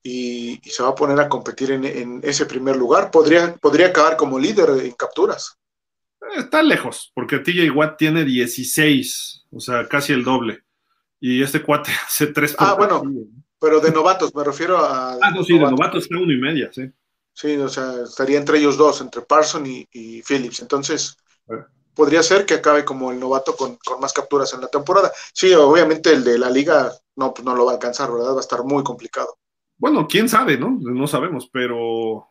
[0.04, 3.12] Y, se va a poner a competir en, ese primer lugar.
[3.12, 5.58] Podría, podría acabar como líder en capturas.
[6.38, 10.64] Está lejos, porque TJ Watt tiene 16, o sea, casi el doble.
[11.22, 13.02] Y este cuate hace tres Ah, bueno,
[13.60, 15.14] pero de novatos, me refiero a.
[15.22, 16.92] Ah, no, sí, de novatos está uno y media, sí.
[17.34, 20.62] Sí, o sea, estaría entre ellos dos, entre Parson y, Phillips.
[20.62, 21.18] Entonces,
[21.94, 25.12] podría ser que acabe como el novato con, más capturas en la temporada.
[25.34, 28.34] Sí, obviamente el de la liga no, pues no lo va a alcanzar, ¿verdad?
[28.34, 29.38] Va a estar muy complicado.
[29.78, 30.78] Bueno, quién sabe, ¿no?
[30.82, 32.28] No sabemos, pero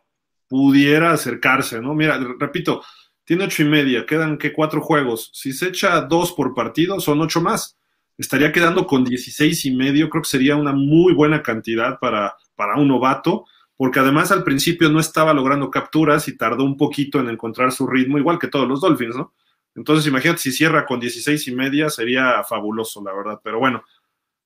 [0.49, 1.95] pudiera acercarse, ¿no?
[1.95, 2.83] Mira, repito,
[3.25, 5.31] tiene ocho y media, quedan que cuatro juegos.
[5.33, 7.80] Si se echa dos por partido, son ocho más.
[8.21, 12.77] Estaría quedando con dieciséis y medio, creo que sería una muy buena cantidad para, para
[12.77, 13.47] un novato
[13.81, 17.87] porque además al principio no estaba logrando capturas y tardó un poquito en encontrar su
[17.87, 19.33] ritmo, igual que todos los Dolphins, ¿no?
[19.75, 23.41] Entonces, imagínate si cierra con 16 y media, sería fabuloso, la verdad.
[23.43, 23.83] Pero bueno,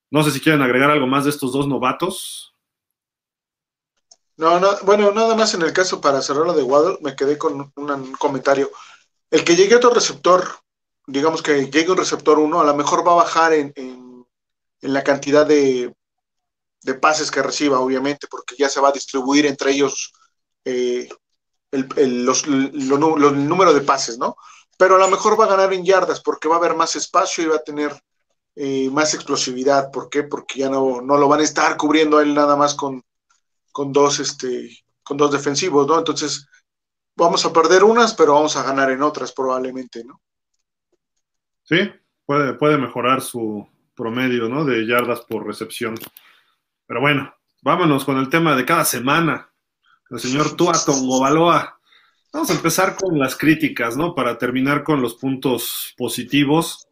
[0.09, 2.55] no sé si quieren agregar algo más de estos dos novatos.
[4.37, 7.37] No, no, bueno, nada más en el caso para cerrar lo de Waddle, me quedé
[7.37, 8.71] con un comentario.
[9.33, 10.47] El que llegue otro receptor,
[11.07, 15.03] digamos que llegue un receptor 1, a lo mejor va a bajar en, en la
[15.03, 15.95] cantidad de,
[16.85, 20.13] de pases que reciba, obviamente, porque ya se va a distribuir entre ellos
[20.65, 21.09] eh,
[21.71, 24.37] el, los, número de pases, ¿no?
[24.77, 27.43] Pero a lo mejor va a ganar en yardas porque va a haber más espacio
[27.43, 27.99] y va a tener
[28.55, 29.91] eh, más explosividad.
[29.91, 30.25] ¿Por qué?
[30.25, 33.03] Porque ya no, no lo van a estar cubriendo él nada más con,
[33.73, 35.99] con, dos, este, con dos defensivos, ¿no?
[35.99, 36.47] Entonces,
[37.17, 40.21] vamos a perder unas, pero vamos a ganar en otras probablemente, ¿no?
[41.65, 41.91] Sí,
[42.27, 44.65] puede, puede mejorar su promedio, ¿no?
[44.65, 45.95] De yardas por recepción.
[46.87, 49.49] Pero bueno, vámonos con el tema de cada semana.
[50.11, 50.75] El señor Tua
[51.21, 51.79] Baloa.
[52.33, 54.15] Vamos a empezar con las críticas, ¿no?
[54.15, 56.89] Para terminar con los puntos positivos.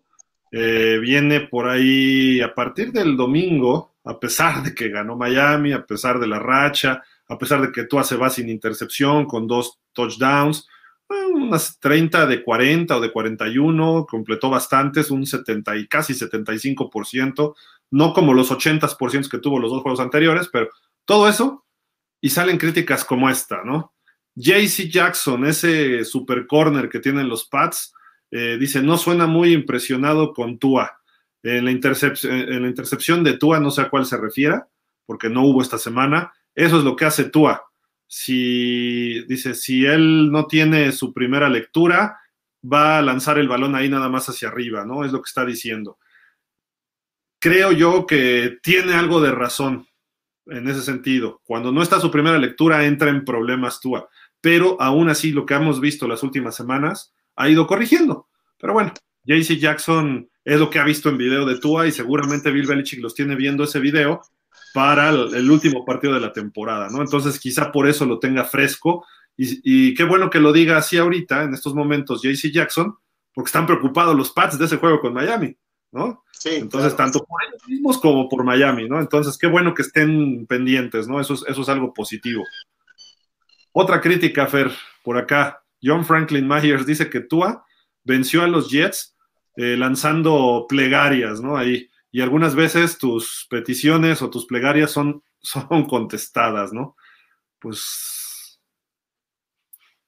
[0.51, 5.85] Eh, viene por ahí a partir del domingo, a pesar de que ganó Miami, a
[5.85, 9.81] pesar de la racha, a pesar de que Tua se va sin intercepción, con dos
[9.93, 10.69] touchdowns,
[11.33, 17.55] unas 30 de 40 o de 41, completó bastantes, un 70 y casi 75%,
[17.91, 20.69] no como los 80% que tuvo los dos juegos anteriores, pero
[21.05, 21.65] todo eso,
[22.21, 23.93] y salen críticas como esta, ¿no?
[24.35, 27.93] JC Jackson, ese super corner que tienen los Pats,
[28.31, 30.99] eh, dice, no suena muy impresionado con Tua.
[31.43, 34.69] En la, en la intercepción de Tua, no sé a cuál se refiera,
[35.05, 36.33] porque no hubo esta semana.
[36.55, 37.65] Eso es lo que hace Tua.
[38.15, 42.19] Si, dice, si él no tiene su primera lectura,
[42.63, 45.05] va a lanzar el balón ahí nada más hacia arriba, ¿no?
[45.05, 45.99] Es lo que está diciendo
[47.43, 49.89] creo yo que tiene algo de razón
[50.47, 51.41] en ese sentido.
[51.45, 54.09] Cuando no está su primera lectura, entra en problemas Tua.
[54.41, 58.29] Pero aún así, lo que hemos visto las últimas semanas ha ido corrigiendo.
[58.61, 58.95] Pero bueno,
[59.25, 63.03] JC Jackson es lo que ha visto en video de Tua y seguramente Bill Belichick
[63.03, 64.23] los tiene viendo ese video
[64.73, 67.01] para el, último partido de la temporada, ¿no?
[67.01, 69.05] Entonces, quizá por eso lo tenga fresco.
[69.37, 72.97] Y, y qué bueno que lo diga así ahorita, en estos momentos, JC Jackson,
[73.35, 75.57] porque están preocupados los Pats de ese juego con Miami,
[75.91, 76.25] ¿no?
[76.45, 78.99] Entonces, tanto por ellos mismos como por Miami, ¿no?
[79.01, 81.21] Entonces, qué bueno que estén pendientes, ¿no?
[81.21, 82.45] Eso es, eso es algo positivo.
[83.73, 84.71] Otra crítica, Fer,
[85.03, 85.63] por acá.
[85.83, 87.65] John Franklin Myers dice que Tua
[88.05, 89.17] venció a los Jets
[89.57, 91.57] eh, lanzando plegarias, ¿no?
[91.57, 91.89] Ahí.
[92.13, 96.97] Y algunas veces tus peticiones o tus plegarias son, son contestadas, ¿no?
[97.59, 98.61] Pues.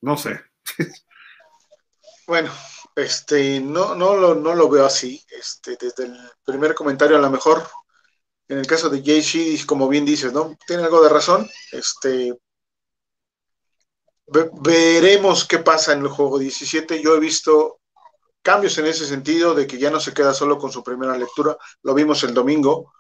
[0.01, 0.41] No sé.
[2.27, 2.51] Bueno,
[2.95, 5.25] este, no, no, lo, no lo veo así.
[5.31, 7.67] Este, desde el primer comentario, a lo mejor,
[8.49, 10.57] en el caso de JC, como bien dices, ¿no?
[10.67, 11.49] Tiene algo de razón.
[11.73, 12.39] Este,
[14.27, 17.03] veremos qué pasa en el juego 17.
[17.03, 17.81] Yo he visto
[18.45, 21.57] cambios en ese sentido, de que ya no se queda solo con su primera lectura.
[21.83, 22.93] Lo vimos el domingo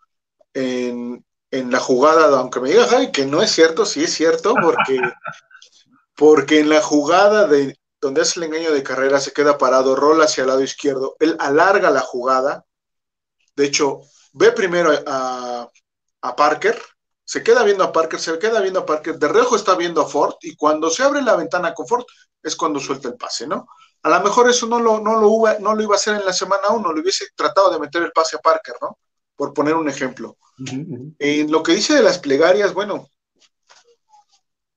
[0.54, 4.54] en, en la jugada, aunque me digas, ay, que no es cierto, sí es cierto,
[4.60, 4.98] porque,
[6.16, 10.24] porque en la jugada de, donde hace el engaño de carrera, se queda parado, rola
[10.24, 12.64] hacia el lado izquierdo, él alarga la jugada,
[13.54, 14.00] de hecho,
[14.32, 15.70] ve primero a,
[16.36, 16.80] Parker,
[17.22, 20.08] se queda viendo a Parker, se queda viendo a Parker, de reojo está viendo a
[20.08, 22.04] Ford, y cuando se abre la ventana con Ford,
[22.42, 23.68] es cuando suelta el pase, ¿no?
[24.04, 26.32] A lo mejor eso no lo, no lo, no lo iba a hacer en la
[26.32, 28.98] semana 1, lo hubiese tratado de meter el pase a Parker, ¿no?
[29.34, 30.36] Por poner un ejemplo.
[31.18, 33.08] En lo que dice de las plegarias, bueno,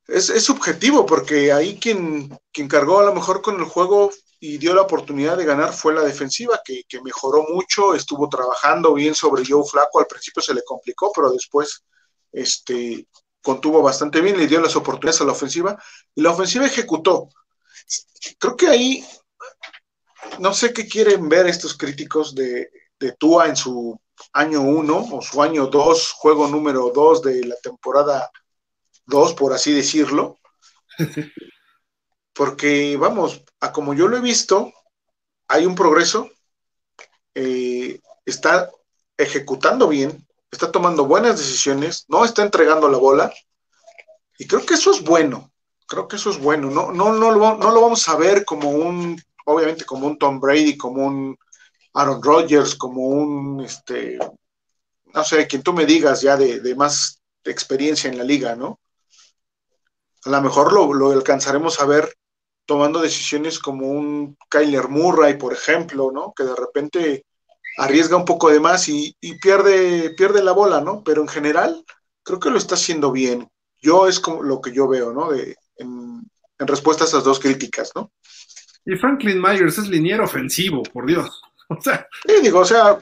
[0.08, 4.74] es, subjetivo, porque ahí quien, quien cargó a lo mejor con el juego y dio
[4.74, 9.64] la oportunidad de ganar fue la defensiva, que, mejoró mucho, estuvo trabajando bien sobre Joe
[9.70, 11.84] Flaco, al principio se le complicó, pero después
[12.32, 13.08] este,
[13.42, 15.78] contuvo bastante bien, le dio las oportunidades a la ofensiva,
[16.16, 17.28] y la ofensiva ejecutó.
[18.40, 19.06] Creo que ahí,
[20.40, 22.70] no sé qué quieren ver estos críticos de,
[23.00, 24.00] de Tua en su
[24.34, 28.30] año 1 o su año 2, juego número 2 de la temporada
[29.06, 30.38] dos, por así decirlo.
[32.34, 34.72] Porque, vamos, a como yo lo he visto,
[35.48, 36.30] hay un progreso,
[37.34, 38.70] eh, está
[39.18, 43.34] ejecutando bien, está tomando buenas decisiones, no está entregando la bola,
[44.38, 45.52] y creo que eso es bueno,
[45.88, 48.70] creo que eso es bueno, no, no, no, lo, no lo vamos a ver como
[48.70, 51.38] un, obviamente como un Tom Brady, como un
[51.94, 54.20] Aaron Rodgers, como un, este,
[55.14, 58.80] no sé, quien tú me digas ya de, más experiencia en la liga, ¿no?
[60.26, 62.14] a lo mejor lo, alcanzaremos a ver
[62.66, 66.34] tomando decisiones como un Kyler Murray, por ejemplo, ¿no?
[66.36, 67.26] Que de repente
[67.78, 71.02] arriesga un poco de más y, pierde, pierde la bola, ¿no?
[71.04, 71.86] Pero en general
[72.24, 73.50] creo que lo está haciendo bien.
[73.82, 75.32] Yo es como lo que yo veo, ¿no?
[75.32, 76.22] De, en,
[76.60, 78.12] respuesta a esas dos críticas, ¿no?
[78.86, 81.42] Y Franklin Myers es liniero ofensivo, por Dios.
[81.70, 82.08] O sea.
[82.26, 82.98] Sí, digo, o sea,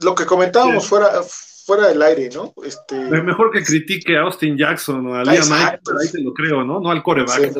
[0.00, 1.22] lo que comentábamos fuera,
[1.66, 2.54] fuera del aire, ¿no?
[2.64, 2.94] Este...
[2.94, 6.80] Mejor que critique a Austin Jackson o a Liam Mike, ahí te lo creo, ¿no?
[6.80, 7.52] No al coreback.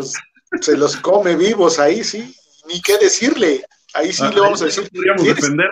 [0.63, 2.35] Se los, come vivos ahí, sí.
[2.69, 3.67] Ni qué decirle.
[3.93, 4.89] Ahí sí ah, le vamos a decir.
[4.91, 5.71] Podríamos defender.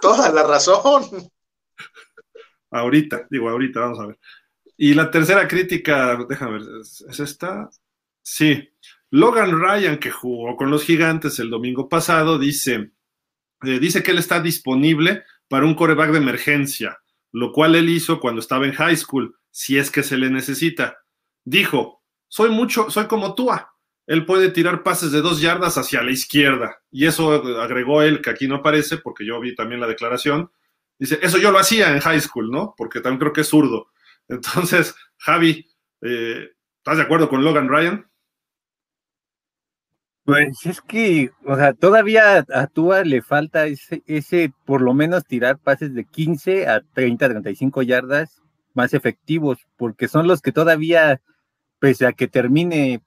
[0.00, 1.30] Toda la razón.
[2.70, 4.18] Ahorita, digo, ahorita, vamos a ver.
[4.76, 7.68] Y la tercera crítica, déjame ver, ¿es esta?
[8.22, 8.70] Sí.
[9.10, 12.92] Logan Ryan, que jugó con los gigantes el domingo pasado, dice,
[13.62, 16.98] eh, dice que él está disponible para un coreback de emergencia,
[17.30, 20.98] lo cual él hizo cuando estaba en high school, si es que se le necesita.
[21.44, 23.74] Dijo, soy mucho, soy como Tua.
[24.06, 26.82] Él puede tirar pases de dos yardas hacia la izquierda.
[26.90, 30.50] Y eso agregó él, que aquí no aparece, porque yo vi también la declaración.
[30.98, 32.74] Dice, eso yo lo hacía en high school, ¿no?
[32.76, 33.90] Porque también creo que es zurdo.
[34.28, 35.66] Entonces, Javi,
[36.00, 38.10] eh, ¿estás de acuerdo con Logan Ryan?
[40.24, 45.24] Pues es que, o sea, todavía a Tua le falta ese, ese, por lo menos
[45.26, 48.40] tirar pases de 15 a 30, 35 yardas
[48.72, 51.20] más efectivos, porque son los que todavía,
[51.80, 53.02] pese a que termine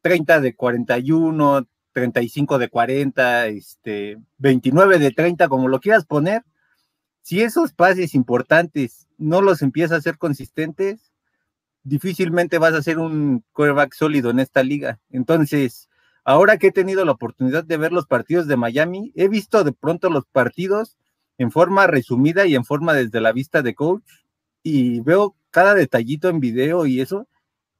[0.00, 6.44] 30 de 41, 35 de 40, este, 29 de 30, como lo quieras poner,
[7.22, 11.12] si esos pases importantes no los empiezas a hacer consistentes,
[11.82, 15.00] difícilmente vas a ser un quarterback sólido en esta liga.
[15.10, 15.88] Entonces,
[16.24, 19.72] Ahora que he tenido la oportunidad de ver los partidos de Miami, he visto de
[19.72, 20.96] pronto los partidos
[21.36, 24.04] en forma resumida y en forma desde la vista de coach
[24.62, 27.28] y veo cada detallito en video y eso.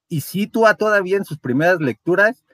[0.09, 2.45] Y si todavía en sus primeras lecturas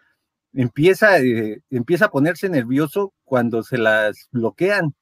[0.52, 4.94] empieza, eh, empieza a ponerse nervioso cuando se las bloquean.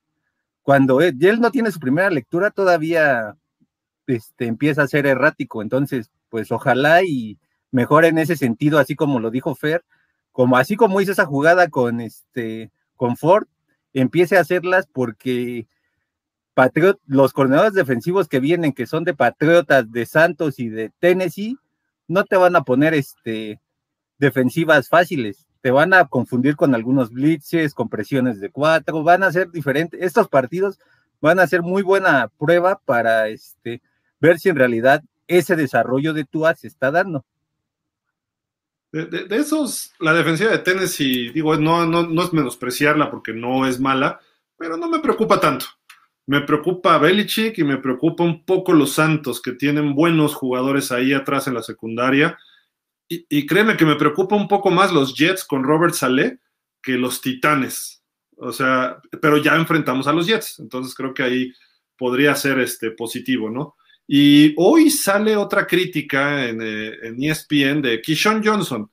[0.63, 3.37] Cuando él, no tiene su primera lectura, todavía
[4.07, 5.63] este, empieza a ser errático.
[5.63, 7.39] Entonces, pues ojalá y
[7.71, 9.85] mejore en ese sentido, así como lo dijo Fer,
[10.33, 13.47] como así como hizo esa jugada con este con Ford,
[13.93, 15.67] empiece a hacerlas porque
[17.07, 21.57] los coordinadores defensivos que vienen, que son de Patriotas, de Santos y de Tennessee,
[22.09, 23.61] no te van a poner este
[24.19, 29.31] defensivas fáciles, te van a confundir con algunos blitzes, con presiones de cuatro, van a
[29.31, 30.01] ser diferentes.
[30.03, 30.81] Estos partidos
[31.21, 33.81] van a ser muy buena prueba para este
[34.21, 37.25] ver si en realidad ese desarrollo de Tua se está dando.
[38.91, 43.79] De, esos, la defensiva de Tennessee, digo, no, no, no, es menospreciarla porque no es
[43.79, 44.21] mala,
[44.57, 45.67] pero no me preocupa tanto.
[46.27, 51.13] Me preocupa Belichick y me preocupa un poco los Santos, que tienen buenos jugadores ahí
[51.13, 52.39] atrás en la secundaria.
[53.11, 56.41] Y, créeme que me preocupa un poco más los Jets con Robert Saleh
[56.83, 58.03] que los Titanes.
[58.37, 61.53] O sea, pero ya enfrentamos a los Jets, entonces creo que ahí
[61.97, 63.77] podría ser este positivo, ¿no?
[64.11, 68.91] Y hoy sale otra crítica en, ESPN eh, e de Kishon Johnson,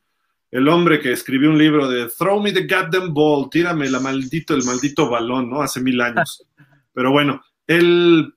[0.52, 4.54] el hombre que escribió un libro de Throw me the goddamn ball, tírame la maldito,
[4.54, 5.62] el maldito balón, ¿no?
[5.62, 6.46] Hace mil años.
[6.94, 8.34] Pero bueno, él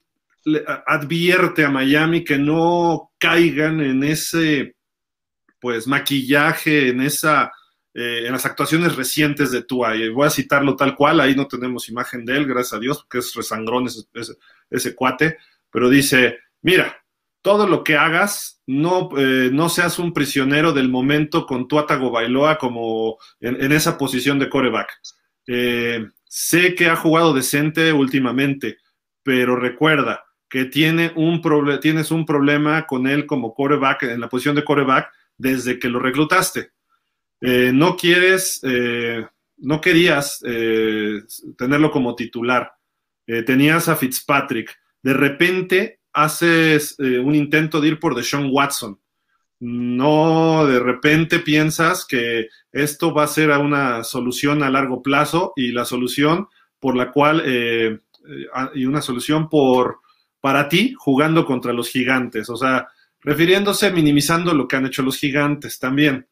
[0.87, 4.77] advierte a Miami que no caigan en ese,
[5.61, 7.51] pues, maquillaje, en esa,
[7.93, 9.97] eh, en las actuaciones recientes de Tua.
[9.97, 12.99] Y voy a citarlo tal cual, ahí no tenemos imagen de él, gracias a Dios,
[12.99, 13.87] porque es resangrón
[14.71, 15.39] ese cuate,
[15.71, 16.99] pero dice, mira,
[17.43, 22.59] todo lo que hagas, no, eh, no seas un prisionero del momento con Tuatago Bailoa
[22.59, 24.91] como en, esa posición de coreback.
[25.47, 28.77] Eh, sé que ha jugado decente últimamente,
[29.23, 31.41] pero recuerda que tiene un
[31.81, 36.01] tienes un problema con él como coreback, en la posición de coreback, desde que lo
[36.01, 36.73] reclutaste.
[37.41, 38.61] Eh, no quieres,
[39.57, 40.41] no querías
[41.57, 42.73] tenerlo como titular.
[43.47, 44.75] tenías a Fitzpatrick.
[45.03, 49.01] De repente haces eh, un intento de ir por Deshaun Watson.
[49.61, 55.73] No de repente piensas que esto va a ser una solución a largo plazo y
[55.73, 56.49] la solución
[56.81, 57.99] por la cual, eh,
[58.29, 60.01] eh, y una solución por,
[60.41, 62.51] para ti jugando contra los gigantes.
[62.51, 62.89] O sea,
[63.21, 66.27] refiriéndose, minimizando lo que han hecho los gigantes también.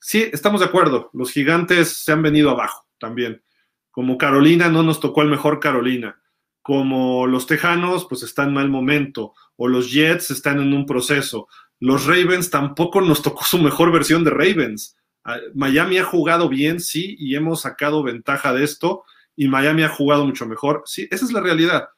[0.00, 3.42] sí, estamos de acuerdo, los gigantes se han venido abajo también.
[3.90, 6.20] Como Carolina no nos tocó el mejor Carolina
[6.64, 11.46] como los Tejanos, pues están en mal momento, o los Jets están en un proceso.
[11.78, 14.96] Los Ravens tampoco nos tocó su mejor versión de Ravens.
[15.24, 19.04] Ah, Miami ha jugado bien, sí, y hemos sacado ventaja de esto,
[19.36, 20.82] y Miami ha jugado mucho mejor.
[20.86, 21.90] Sí, esa es la realidad.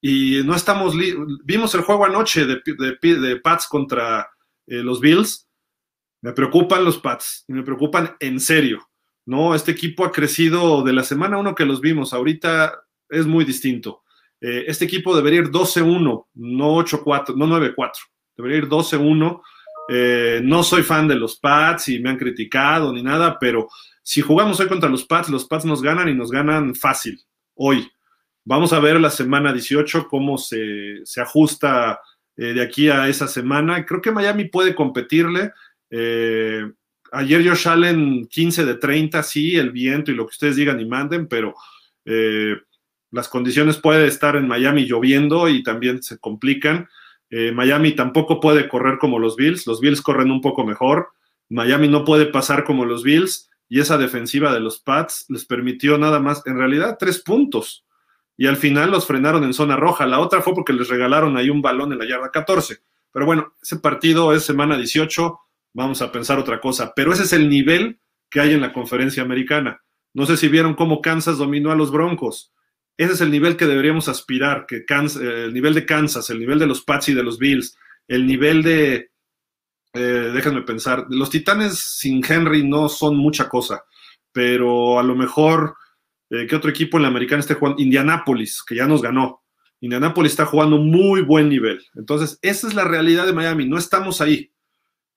[0.00, 0.94] Y no estamos,
[1.42, 4.30] vimos el juego anoche de, de, Pats contra
[4.68, 5.48] eh, los Bills.
[6.20, 8.88] Me preocupan los Pats, y me preocupan en serio.
[9.26, 12.12] No, este equipo ha crecido de la semana uno que los vimos.
[12.12, 14.01] Ahorita es muy distinto.
[14.42, 17.92] Eh, este equipo debería ir 12-1, no 8-4, no 9-4.
[18.36, 19.40] Debería ir 12-1
[19.88, 23.68] Eh, no soy fan de los Pats y me han criticado ni nada, pero
[24.02, 27.20] si jugamos hoy contra los Pats, los Pats nos ganan y nos ganan fácil,
[27.54, 27.90] hoy.
[28.44, 32.00] Vamos a ver la semana 18 cómo se, ajusta
[32.36, 33.84] eh, de aquí a esa semana.
[33.86, 35.52] Creo que Miami puede competirle.
[35.90, 36.64] Eh,
[37.12, 40.86] ayer Josh Allen 15 de 30, sí, el viento y lo que ustedes digan y
[40.86, 41.54] manden, pero
[42.04, 42.56] eh,
[43.12, 46.88] las condiciones puede estar en Miami lloviendo y también se complican.
[47.54, 51.12] Miami tampoco puede correr como los Bills, los Bills corren un poco mejor.
[51.48, 55.96] Miami no puede pasar como los Bills y esa defensiva de los Pats les permitió
[55.96, 57.86] nada más, en realidad, tres puntos
[58.36, 60.06] y al final los frenaron en zona roja.
[60.06, 62.78] La otra fue porque les regalaron ahí un balón en la yarda 14.
[63.12, 65.38] Pero bueno, ese partido es semana 18,
[65.74, 66.92] vamos a pensar otra cosa.
[66.96, 68.00] Pero ese es el nivel
[68.30, 69.82] que hay en la conferencia americana.
[70.14, 72.52] No sé si vieron cómo Kansas dominó a los Broncos.
[72.96, 76.58] Ese es el nivel que deberíamos aspirar, que eh, el nivel de Kansas, el nivel
[76.58, 77.76] de los Pats y de los Bills,
[78.06, 79.10] el nivel de,
[79.94, 83.84] eh, déjenme pensar, los Titanes sin Henry no son mucha cosa,
[84.32, 85.74] pero a lo mejor
[86.32, 87.82] eh, ¿Qué otro equipo en la americana esté jugando?
[87.82, 89.42] Indianápolis, que ya nos ganó.
[89.80, 91.84] Indianápolis está jugando muy buen nivel.
[91.94, 93.68] Entonces, esa es la realidad de Miami.
[93.68, 94.50] No estamos ahí.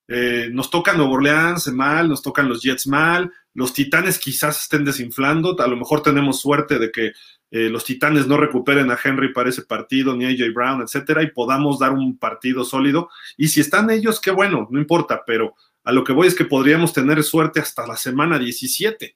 [0.10, 4.84] Eh, nos toca Nuevo Orleans mal, nos tocan los Jets mal, los Titanes quizás estén
[4.84, 7.14] desinflando, a lo mejor tenemos suerte de que
[7.52, 11.24] eh, los Titanes no recuperen a Henry para ese partido, ni a AJ Brown, etcétera,
[11.24, 13.10] y podamos dar un partido sólido.
[13.38, 16.44] Y si están ellos, qué bueno, no importa, pero a lo que voy es que
[16.44, 19.16] podríamos tener suerte hasta la semana 17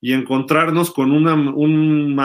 [0.00, 1.36] y encontrarnos con una,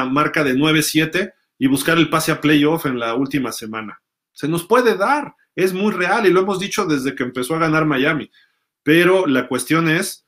[0.05, 4.01] marca de 9-7 y buscar el pase a playoff en la última semana.
[4.31, 7.59] Se nos puede dar, es muy real y lo hemos dicho desde que empezó a
[7.59, 8.31] ganar Miami.
[8.81, 10.22] Pero la cuestión es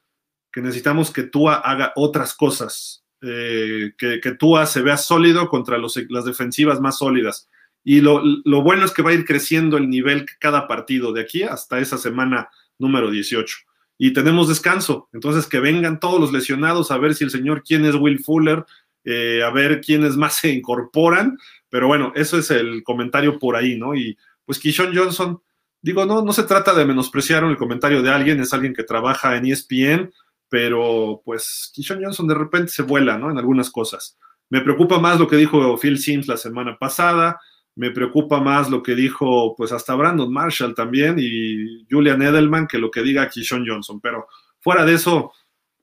[0.55, 5.77] que necesitamos que Tua haga otras cosas, eh, que, que Tua se vea sólido contra
[5.77, 7.49] las defensivas más sólidas.
[7.83, 11.19] Y lo, lo, bueno es que va a ir creciendo el nivel cada partido de
[11.19, 12.47] aquí hasta esa semana
[12.79, 13.53] número 18
[13.97, 15.09] y tenemos descanso.
[15.11, 18.63] Entonces, que vengan todos los lesionados a ver si el señor quién es Will Fuller,
[19.03, 21.37] eh, a ver quiénes más se incorporan.
[21.67, 23.93] Pero bueno, eso es el comentario por ahí, ¿no?
[23.93, 25.41] Y pues Kishon Johnson,
[25.81, 29.35] digo, no, no se trata de menospreciar el comentario de alguien, es alguien que trabaja
[29.35, 30.13] en ESPN,
[30.55, 33.29] pero pues Kishon Johnson de repente se vuela, ¿no?
[33.29, 34.17] En algunas cosas.
[34.49, 37.41] Me preocupa más lo que dijo Phil Sims la semana pasada,
[37.75, 42.77] me preocupa más lo que dijo, pues hasta Brandon Marshall también y Julian Edelman que
[42.77, 43.99] lo que diga Kishon Johnson.
[43.99, 44.27] Pero
[44.61, 45.33] fuera de eso,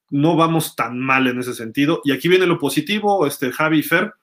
[0.08, 2.00] no vamos tan mal en ese sentido.
[2.02, 4.14] Y aquí viene lo positivo, este Javi Fer,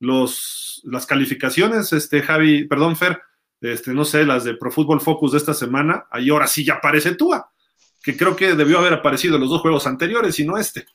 [0.00, 3.22] los, las calificaciones, este Javi, perdón Fer,
[3.62, 6.74] este, no sé, las de Pro Football Focus de esta semana, ahí ahora sí ya
[6.74, 7.53] aparece Tua,
[8.04, 10.86] que creo que debió haber aparecido en los dos juegos anteriores y no este.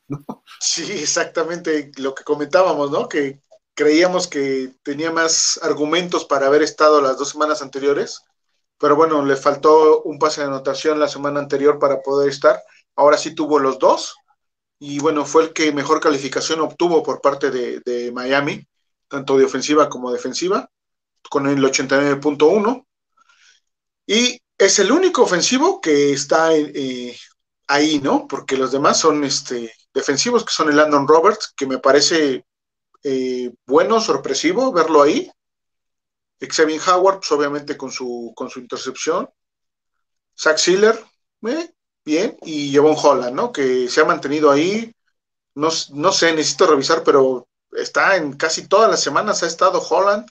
[0.60, 3.10] Sí, exactamente lo que comentábamos, ¿no?
[3.10, 3.42] Que
[3.74, 8.22] creíamos que tenía más argumentos para haber estado las dos semanas anteriores,
[8.78, 12.62] pero bueno, le faltó un pase de anotación la semana anterior para poder estar.
[12.96, 14.16] Ahora sí tuvo los dos
[14.78, 18.68] y bueno, fue el que mejor calificación obtuvo por parte de, Miami,
[19.08, 20.70] tanto de ofensiva como defensiva,
[21.30, 22.86] con el 89.1.
[24.06, 27.18] Y es el único ofensivo que está eh,
[27.68, 28.28] ahí, ¿no?
[28.28, 32.46] Porque los demás son este, defensivos, que son el Landon Roberts, que me parece
[33.04, 35.32] eh, bueno, sorpresivo verlo ahí.
[36.42, 39.30] Xavier Howard, pues, obviamente con su, con su intercepción.
[40.38, 41.00] Zach Sealer,
[41.48, 42.38] eh, bien.
[42.42, 43.54] Y Javon Holland, ¿no?
[43.54, 44.94] Que se ha mantenido ahí.
[45.56, 50.30] No, no, sé, necesito revisar, pero está en casi todas las semanas ha estado Holland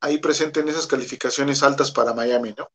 [0.00, 2.68] ahí presente en esas calificaciones altas para Miami, ¿no?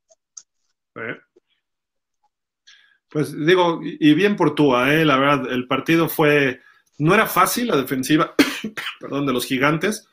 [3.09, 5.03] Pues digo, y bien por tú, ¿eh?
[5.03, 6.61] la verdad, el partido fue,
[6.97, 8.35] no era fácil la defensiva,
[8.99, 10.07] perdón, de los gigantes,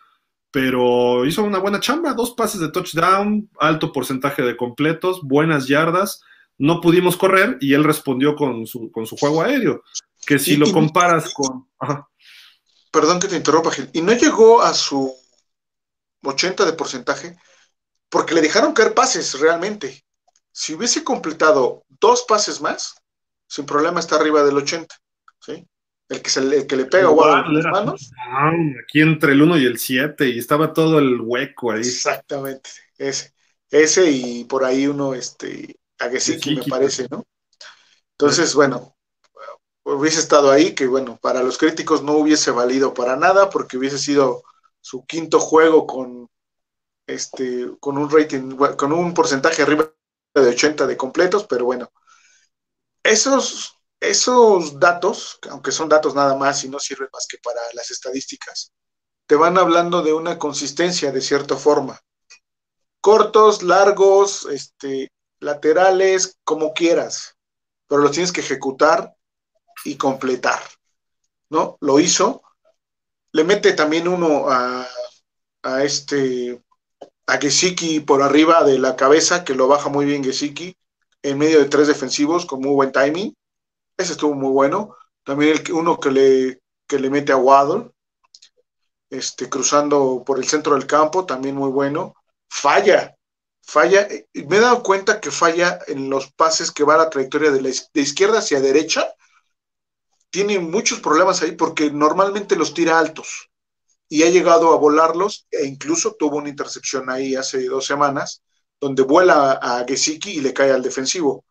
[0.51, 6.23] pero hizo una buena chamba, dos pases de touchdown, alto porcentaje de completos, buenas yardas,
[6.57, 9.85] no pudimos correr y él respondió con su, con su juego aéreo,
[10.27, 11.69] que si lo comparas con...
[12.91, 15.15] Perdón que te interrumpa, Gil, y no llegó a su
[16.25, 17.37] 80 de porcentaje
[18.09, 20.05] porque le dejaron caer pases realmente.
[20.59, 22.97] Si hubiese completado dos pases más,
[23.47, 24.93] sin problema está arriba del 80,
[25.39, 25.65] ¿sí?
[26.09, 28.11] el que, se, el que le pega a las manos.
[28.83, 31.83] Aquí entre el 1 y el 7, y estaba todo el hueco ahí.
[31.83, 33.33] Exactamente, ese.
[33.71, 37.25] Ese y por ahí uno, este, Agesiki me parece, ¿no?
[38.19, 38.97] Entonces, bueno,
[39.85, 43.99] hubiese estado ahí, que bueno, para los críticos no hubiese valido para nada, porque hubiese
[43.99, 44.43] sido
[44.81, 46.29] su quinto juego con
[47.07, 49.93] este, con un rating, con un porcentaje arriba
[50.35, 51.91] de 80 de completos, pero bueno,
[53.03, 57.91] esos esos datos, aunque son datos nada más y no sirven más que para las
[57.91, 58.73] estadísticas,
[59.27, 62.01] te van hablando de una consistencia de cierta forma.
[63.01, 67.37] Cortos, largos, este, laterales, como quieras,
[67.87, 69.15] pero los tienes que ejecutar
[69.85, 70.61] y completar,
[71.51, 71.77] ¿no?
[71.81, 72.43] Lo hizo.
[73.33, 74.87] Le mete también uno a,
[75.83, 76.63] este,
[77.29, 80.75] a Gesicki por arriba de la cabeza, que lo baja muy bien Gesicki,
[81.23, 83.35] en medio de tres defensivos con muy buen timing.
[83.99, 84.97] Ese estuvo muy bueno.
[85.25, 87.91] También el, uno que le, que le mete a Waddle,
[89.11, 92.15] este, cruzando por el centro del campo, también muy bueno.
[92.49, 93.15] Falla,
[93.63, 94.09] falla.
[94.33, 97.61] Me he dado cuenta que falla en los pases que va a la trayectoria de,
[97.61, 99.07] la, de izquierda hacia derecha.
[100.31, 103.51] Tiene muchos problemas ahí porque normalmente los tira altos
[104.09, 108.43] y ha llegado a volarlos e incluso tuvo una intercepción ahí hace dos semanas
[108.81, 111.45] donde vuela a Gesicki y le cae al defensivo.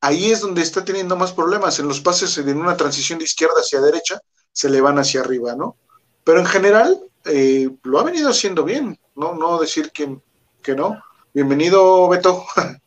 [0.00, 1.78] Ahí es donde está teniendo más problemas.
[1.78, 4.20] En los pases en una transición de izquierda hacia derecha
[4.52, 5.76] se le van hacia arriba, ¿no?
[6.24, 9.34] Pero en general eh, lo ha venido haciendo bien, ¿no?
[9.34, 10.18] No decir que,
[10.62, 11.02] que no.
[11.32, 12.44] Bienvenido, Beto.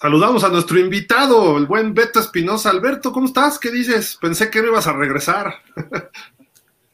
[0.00, 2.70] Saludamos a nuestro invitado, el buen Beto Espinosa.
[2.70, 3.58] Alberto, ¿cómo estás?
[3.58, 4.16] ¿Qué dices?
[4.20, 5.54] Pensé que no ibas a regresar.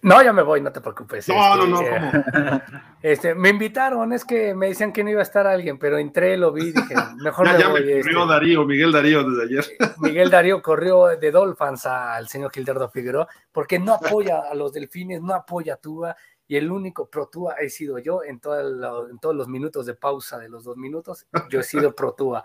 [0.07, 1.29] No, ya me voy, no te preocupes.
[1.29, 2.63] No, no, no, este, ¿cómo?
[3.03, 6.37] Este, me invitaron, es que me decían que no iba a estar alguien, pero entré,
[6.37, 7.85] lo vi, dije, mejor ya, me ya voy.
[7.85, 8.13] me este.
[8.29, 9.67] Darío, Miguel Darío desde ayer.
[9.99, 15.21] Miguel Darío corrió de Dolphins al señor Gildardo Figueroa, porque no apoya a los delfines,
[15.23, 19.09] no apoya a Tua, y el único pro Tua he sido yo en, todo lo-
[19.11, 22.45] en todos los minutos de pausa de los dos minutos, yo he sido pro Tua.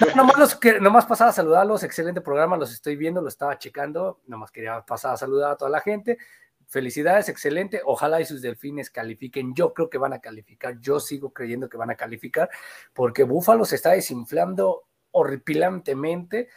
[0.00, 3.58] No, nomás, los que- nomás pasaba a saludarlos, excelente programa, los estoy viendo, lo estaba
[3.58, 6.18] checando, nomás quería pasar a saludar a toda la gente.
[6.74, 7.82] Felicidades, excelente.
[7.84, 9.54] Ojalá y sus delfines califiquen.
[9.54, 10.80] Yo creo que van a calificar.
[10.80, 12.50] Yo sigo creyendo que van a calificar
[12.92, 16.48] porque Búfalo se está desinflando horripilantemente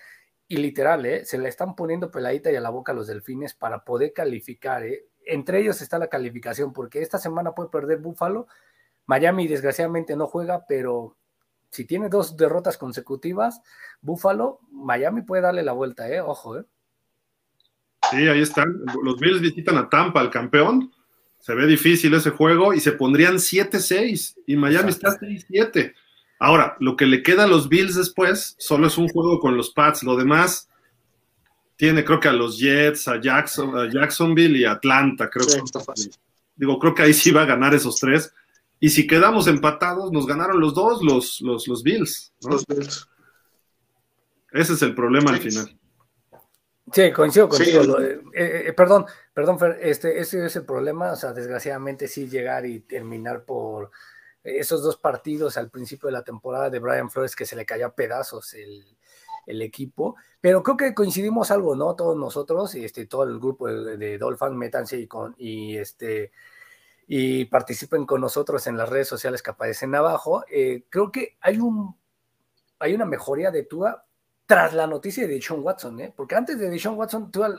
[0.47, 1.23] y literal, ¿eh?
[1.23, 4.83] se le están poniendo peladita y a la boca a los delfines para poder calificar.
[4.85, 5.05] ¿eh?
[5.23, 8.47] Entre ellos está la calificación porque esta semana puede perder Búfalo.
[9.05, 11.15] Miami desgraciadamente no juega, pero
[11.69, 13.61] si tiene dos derrotas consecutivas,
[14.01, 16.21] Búfalo, Miami puede darle la vuelta, ¿eh?
[16.21, 16.65] Ojo, ¿eh?
[18.11, 18.81] Sí, ahí están.
[19.03, 20.91] Los Bills visitan a Tampa, el campeón.
[21.39, 25.93] Se ve difícil ese juego y se pondrían 7-6 y Miami está 6-7.
[26.39, 29.71] Ahora, lo que le queda a los Bills después solo es un juego con los
[29.71, 30.03] Pats.
[30.03, 30.69] Lo demás
[31.77, 35.29] tiene, creo que a los Jets, a, Jackson, a Jacksonville y a Atlanta.
[35.29, 36.17] Creo Sí, que,
[36.55, 38.33] digo, creo que ahí sí va a ganar esos tres.
[38.79, 42.33] Y si quedamos empatados, nos ganaron los dos, los, los, los Bills.
[42.41, 42.51] ¿no?
[42.51, 43.07] Los Bills.
[44.51, 45.76] Ese es el problema al final.
[46.93, 47.83] Sí, coincido contigo.
[47.83, 51.11] Lo- eh, eh, perdón, perdón, Fer, este, ese es el problema.
[51.11, 53.91] O sea, desgraciadamente sí llegar y terminar por
[54.43, 57.87] esos dos partidos al principio de la temporada de Brian Flores que se le cayó
[57.87, 58.85] a pedazos el,
[59.45, 60.15] el equipo.
[60.39, 61.95] Pero creo que coincidimos algo, ¿no?
[61.95, 66.31] Todos nosotros, y este, todo el grupo de, de Dolphins, métanse y con, y este
[67.09, 70.43] y participen con nosotros en las redes sociales que aparecen abajo.
[70.49, 71.97] Eh, creo que hay un
[72.79, 74.05] hay una mejoría de Tua
[74.47, 76.13] tras la noticia de Deshaun Watson, ¿eh?
[76.15, 77.53] porque antes de Deshaun Watson Tua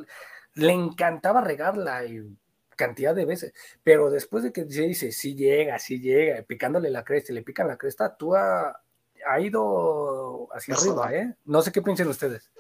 [0.55, 2.37] le encantaba regarla y
[2.75, 3.53] cantidad de veces,
[3.85, 7.43] pero después de que se dice, sí llega, sí llega, picándole la cresta y le
[7.43, 8.81] pican la cresta, Tua
[9.27, 11.37] ha ido hacia arriba, ¿eh?
[11.45, 12.51] No sé qué piensan ustedes.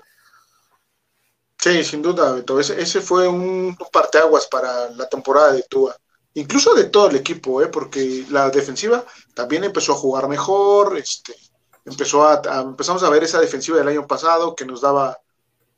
[1.56, 2.60] Sí, sin duda, Beto.
[2.60, 5.96] Ese, ese fue un parteaguas para la temporada de Tua.
[6.34, 7.68] Incluso de todo el equipo, ¿eh?
[7.68, 9.04] porque la defensiva
[9.34, 10.96] también empezó a jugar mejor.
[10.98, 11.34] Este,
[11.88, 15.18] empezó a, a- empezamos a ver esa defensiva del año pasado que nos daba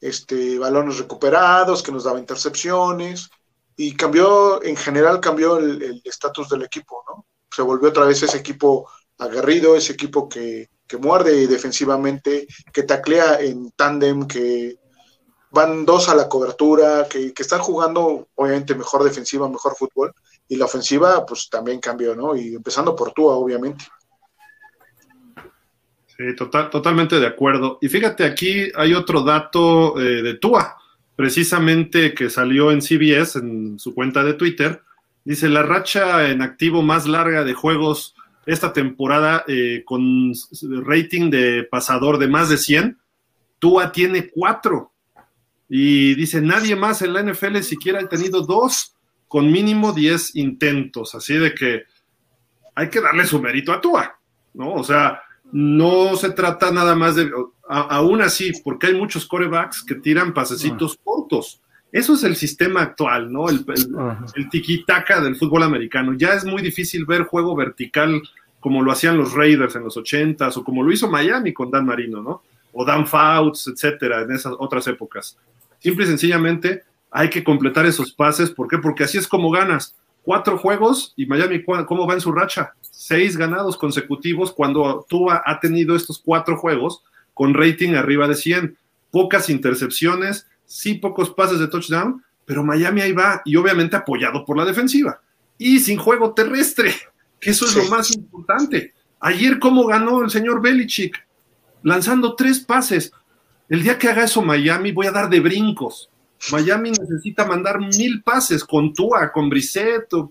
[0.01, 3.31] este, balones recuperados, que nos daba intercepciones.
[3.77, 7.27] Y cambió, en general, cambió el estatus del equipo, ¿no?
[7.51, 8.89] Se volvió otra vez ese equipo
[9.19, 14.77] aguerrido, ese equipo que, que muerde defensivamente, que taclea en tándem, que
[15.51, 20.13] van dos a la cobertura, que, que están jugando obviamente mejor defensiva, mejor fútbol,
[20.47, 22.37] y la ofensiva pues también cambió, ¿no?
[22.37, 23.85] Y empezando por Tua, obviamente.
[26.37, 27.79] Total, totalmente de acuerdo.
[27.81, 30.77] Y fíjate, aquí hay otro dato eh, de Tua,
[31.17, 34.83] precisamente que salió en CBS, en su cuenta de Twitter.
[35.25, 38.15] Dice, la racha en activo más larga de juegos
[38.45, 40.33] esta temporada eh, con
[40.85, 42.99] rating de pasador de más de 100,
[43.59, 44.93] Tua tiene cuatro.
[45.69, 48.95] Y dice, nadie más en la NFL siquiera ha tenido dos
[49.29, 51.15] con mínimo 10 intentos.
[51.15, 51.85] Así de que
[52.75, 54.19] hay que darle su mérito a Tua,
[54.55, 54.75] ¿no?
[54.75, 57.31] O sea, no se trata nada más de,
[57.69, 61.61] a- aún así, porque hay muchos corebacks que tiran pasecitos cortos.
[61.93, 63.49] Eso es el sistema actual, ¿no?
[63.49, 63.97] El, el,
[64.37, 66.15] el tiki-taka del fútbol americano.
[66.17, 68.23] Ya es muy difícil ver juego vertical
[68.61, 71.87] como lo hacían los Raiders en los 80s o como lo hizo Miami con Dan
[71.87, 72.43] Marino, ¿no?
[72.73, 75.37] O Dan Fouts, etcétera, en esas otras épocas.
[75.81, 78.51] Simple y sencillamente hay que completar esos pases.
[78.51, 78.79] ¿Por qué?
[78.79, 79.97] Porque así es como ganas.
[80.23, 82.75] Cuatro juegos y Miami, ¿cómo va en su racha?
[82.83, 87.03] Seis ganados consecutivos cuando Tua ha tenido estos cuatro juegos
[87.35, 88.77] con rating arriba de 100.
[89.11, 94.57] Pocas intercepciones, sí pocos pases de touchdown, pero Miami ahí va y obviamente apoyado por
[94.57, 95.21] la defensiva.
[95.57, 96.95] Y sin juego terrestre,
[97.41, 98.93] que eso es lo más importante.
[99.21, 101.27] Ayer, ¿cómo ganó el señor Belichick?
[101.83, 103.13] Lanzando tres pases.
[103.69, 106.10] El día que haga eso Miami, voy a dar de brincos.
[106.53, 110.31] Miami necesita mandar mil pases con Tua, con Brissett, o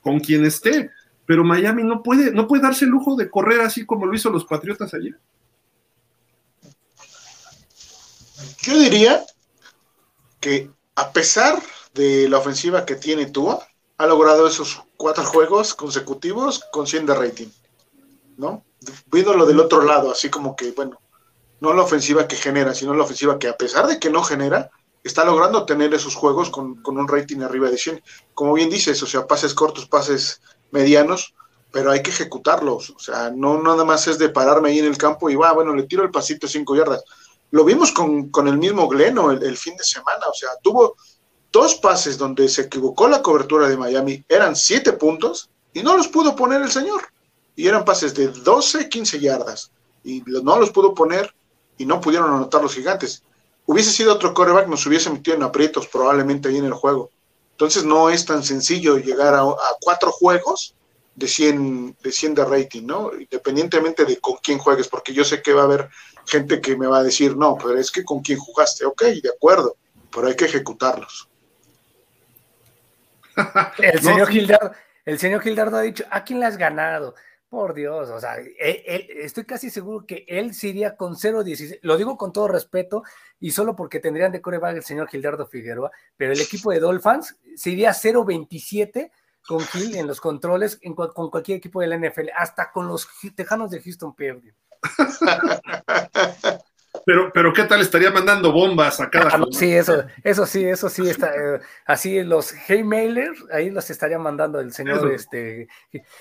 [0.00, 0.90] con quien esté,
[1.26, 4.30] pero Miami no puede, no puede darse el lujo de correr así como lo hizo
[4.30, 5.18] los Patriotas ayer.
[8.62, 9.24] Yo diría
[10.40, 11.62] que a pesar
[11.94, 13.66] de la ofensiva que tiene Tua,
[13.98, 17.48] ha logrado esos cuatro juegos consecutivos con 100 de rating,
[18.38, 18.64] ¿no?
[19.12, 21.00] Viéndolo del otro lado, así como que, bueno,
[21.60, 24.70] no la ofensiva que genera, sino la ofensiva que a pesar de que no genera,
[25.02, 28.02] está logrando tener esos juegos con, un rating arriba de 100.
[28.34, 30.40] Como bien dices, o sea, pases cortos, pases
[30.70, 31.34] medianos,
[31.70, 32.90] pero hay que ejecutarlos.
[32.90, 35.74] O sea, no nada más es de pararme ahí en el campo y va, bueno,
[35.74, 37.04] le tiro el pasito 5 yardas.
[37.50, 40.96] Lo vimos con, el mismo Gleno el, fin de semana, o sea, tuvo
[41.50, 46.06] dos pases donde se equivocó la cobertura de Miami, eran 7 puntos y no los
[46.06, 47.02] pudo poner el señor.
[47.56, 49.72] Y eran pases de 12, 15 yardas.
[50.04, 51.34] Y no los pudo poner
[51.76, 53.24] y no pudieron anotar los gigantes
[53.70, 57.12] hubiese sido otro coreback, nos hubiese metido en aprietos probablemente ahí en el juego.
[57.52, 59.44] Entonces no es tan sencillo llegar a,
[59.80, 60.74] cuatro juegos
[61.14, 63.12] de 100, de 100 de rating, ¿no?
[63.14, 65.88] Independientemente de con quién juegues, porque yo sé que va a haber
[66.26, 69.30] gente que me va a decir, no, pero es que con quién jugaste, ok, de
[69.36, 69.76] acuerdo,
[70.12, 71.28] pero hay que ejecutarlos.
[73.78, 74.72] el, señor Gildardo,
[75.04, 77.14] el señor Gildardo ha dicho, ¿a quién le has ganado?
[77.50, 81.80] Por Dios, o sea, estoy casi seguro que él se iría con 0-16.
[81.82, 83.02] Lo digo con todo respeto
[83.40, 87.36] y solo porque tendrían de coreback el señor Gildardo Figueroa, pero el equipo de Dolphins
[87.56, 89.10] se iría 0-27
[89.44, 93.72] con Gil en los controles con cualquier equipo de la NFL, hasta con los Tejanos
[93.72, 94.14] de Houston.
[97.06, 100.88] Pero, pero ¿qué tal estaría mandando bombas a cada ah, Sí, eso, eso sí, eso
[100.88, 101.34] sí está.
[101.34, 105.10] Eh, así los Haymailers, ahí los estaría mandando el señor.
[105.12, 105.68] este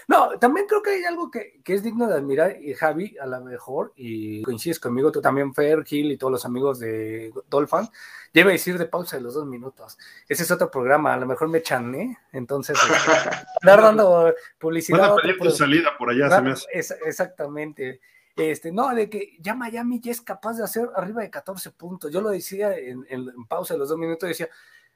[0.07, 3.41] No, también creo que hay algo que, es digno de admirar, y Javi, a lo
[3.41, 7.87] mejor, y coincides conmigo, tú también, Fer, Gil y todos los amigos de Dolphin,
[8.33, 9.97] debe decir de pausa de los dos minutos.
[10.27, 13.29] Ese es otro programa, a lo mejor me chané, entonces este,
[13.61, 14.99] andar dando publicidad.
[15.15, 16.95] Van a pedir salida por allá, se me hace.
[17.05, 17.99] exactamente.
[18.39, 22.09] Este, no, de que ya Miami ya es capaz de hacer arriba de 14 puntos.
[22.09, 23.05] Yo lo decía en,
[23.49, 24.47] pausa de los dos minutos, decía,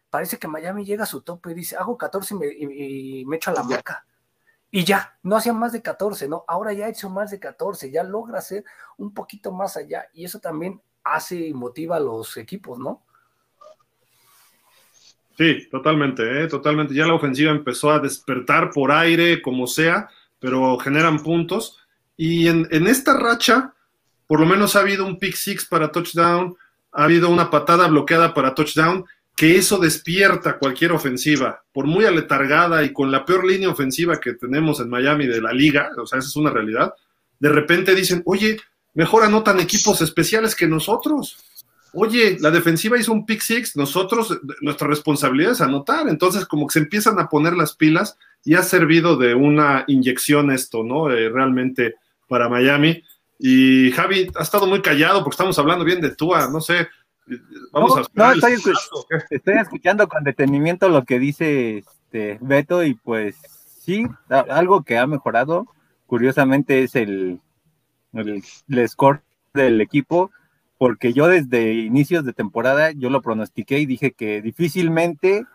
[0.09, 3.55] parece que Miami llega a su tope y dice, hago 14 y me, echo a
[3.55, 4.05] la marca.
[4.71, 6.45] Y ya, no hacía más de 14, ¿no?
[6.47, 8.63] Ahora ya ha hecho más de 14, ya logra hacer
[8.95, 10.07] un poquito más allá.
[10.13, 13.03] Y eso también hace y motiva a los equipos, ¿no?
[15.37, 16.47] Sí, totalmente, ¿eh?
[16.47, 16.93] totalmente.
[16.93, 21.82] Ya la ofensiva empezó a despertar por aire, como sea, pero generan puntos
[22.17, 23.73] y en, esta racha,
[24.27, 26.55] por lo menos ha habido un pick six para touchdown,
[26.91, 29.05] ha habido una patada bloqueada para touchdown,
[29.35, 34.33] que eso despierta cualquier ofensiva, por muy aletargada y con la peor línea ofensiva que
[34.33, 36.93] tenemos en Miami de la liga, o sea, esa es una realidad,
[37.39, 38.59] de repente dicen, oye,
[38.93, 41.37] mejor anotan equipos especiales que nosotros.
[41.93, 46.07] Oye, la defensiva hizo un pick six, nosotros, nuestra responsabilidad es anotar.
[46.07, 50.51] Entonces, como que se empiezan a poner las pilas y ha servido de una inyección
[50.51, 51.11] esto, ¿no?
[51.11, 51.95] Eh, realmente
[52.27, 53.03] para Miami.
[53.39, 56.87] Y Javi ha estado muy callado porque estamos hablando bien de Tua, no sé.
[57.71, 58.53] Vamos a no, estoy,
[59.29, 63.35] estoy, escuchando con detenimiento lo que dice este Beto y pues
[63.79, 65.67] sí, algo que ha mejorado,
[66.05, 67.39] curiosamente es el,
[68.13, 69.21] el, el score
[69.53, 70.31] del equipo,
[70.77, 75.45] porque yo desde inicios de temporada yo lo pronostiqué y dije que difícilmente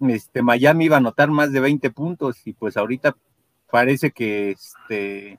[0.00, 3.16] este, Miami iba a anotar más de 20 puntos y pues ahorita
[3.70, 5.38] parece que este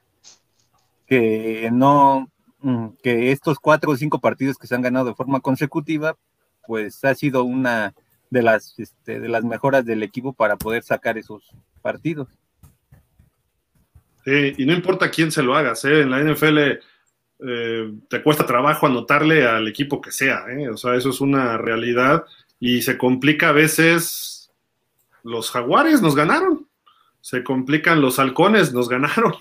[1.07, 2.29] que no,
[2.59, 6.17] mm, que estos cuatro o cinco partidos que se han ganado de forma consecutiva,
[6.65, 7.93] pues ha sido una
[8.29, 11.51] de las, este, de las mejoras del equipo para poder sacar esos
[11.81, 12.27] partidos.
[14.25, 16.01] Sí, y no importa quién se lo hagas, ¿eh?
[16.01, 16.57] en la NFL
[17.39, 20.69] eh, te cuesta trabajo anotarle al equipo que sea, ¿eh?
[20.69, 22.25] o sea, eso es una realidad
[22.59, 24.51] y se complica a veces.
[25.23, 26.67] Los jaguares nos ganaron,
[27.19, 29.33] se complican los halcones, nos ganaron.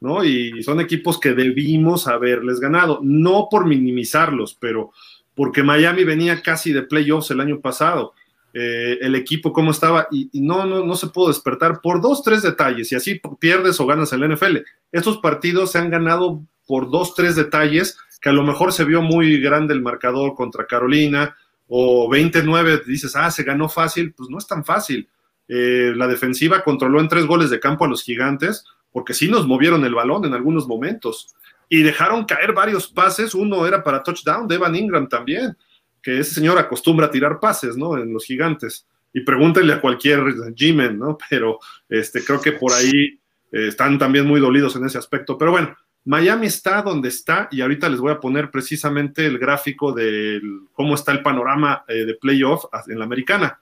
[0.00, 0.24] ¿No?
[0.24, 4.92] Y son equipos que debimos haberles ganado, no por minimizarlos, pero
[5.34, 8.14] porque Miami venía casi de playoffs el año pasado.
[8.54, 12.42] Eh, el equipo cómo estaba y, no, no, no se pudo despertar por dos, tres
[12.42, 14.58] detalles y así pierdes o ganas el NFL.
[14.90, 19.02] Estos partidos se han ganado por dos, tres detalles que a lo mejor se vio
[19.02, 21.36] muy grande el marcador contra Carolina
[21.68, 25.08] o 29, dices, ah, se ganó fácil, pues no es tan fácil.
[25.46, 29.46] eh, la defensiva controló en tres goles de campo a los gigantes, porque sí nos
[29.46, 31.34] movieron el balón en algunos momentos.
[31.68, 35.56] Y dejaron caer varios pases, uno era para touchdown de Evan Ingram también,
[36.02, 37.98] que ese señor acostumbra a tirar pases, ¿no?
[37.98, 38.86] En los gigantes.
[39.12, 41.18] Y pregúntenle a cualquier g ¿no?
[41.30, 41.58] Pero
[41.88, 43.18] este, creo que por ahí
[43.52, 45.36] eh, están también muy dolidos en ese aspecto.
[45.36, 49.92] Pero bueno, Miami está donde está y ahorita les voy a poner precisamente el gráfico
[49.92, 50.40] de
[50.72, 53.60] cómo está el panorama eh, de playoff en la americana.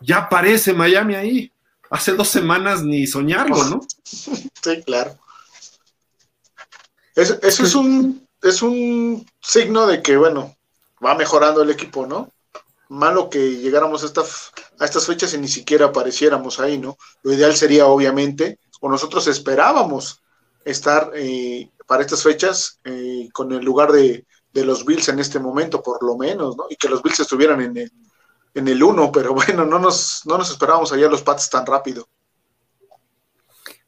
[0.00, 1.52] Ya aparece Miami ahí.
[1.90, 3.80] Hace dos semanas ni soñarlo, ¿no?
[4.04, 5.16] Sí, claro.
[7.14, 10.56] eso es un, es un signo de que, bueno,
[11.04, 12.32] va mejorando el equipo, ¿no?
[12.88, 14.22] Malo que llegáramos a,
[14.80, 16.96] a estas fechas y ni siquiera apareciéramos ahí, ¿no?
[17.22, 20.20] Lo ideal sería, obviamente, o nosotros esperábamos
[20.64, 25.82] estar eh, para estas fechas eh, con el lugar de, los Bills en este momento,
[25.82, 26.64] por lo menos, ¿no?
[26.70, 27.92] Y que los Bills estuvieran en el,
[28.56, 32.08] en el 1, pero bueno, no nos, no nos esperábamos allá los Pats tan rápido.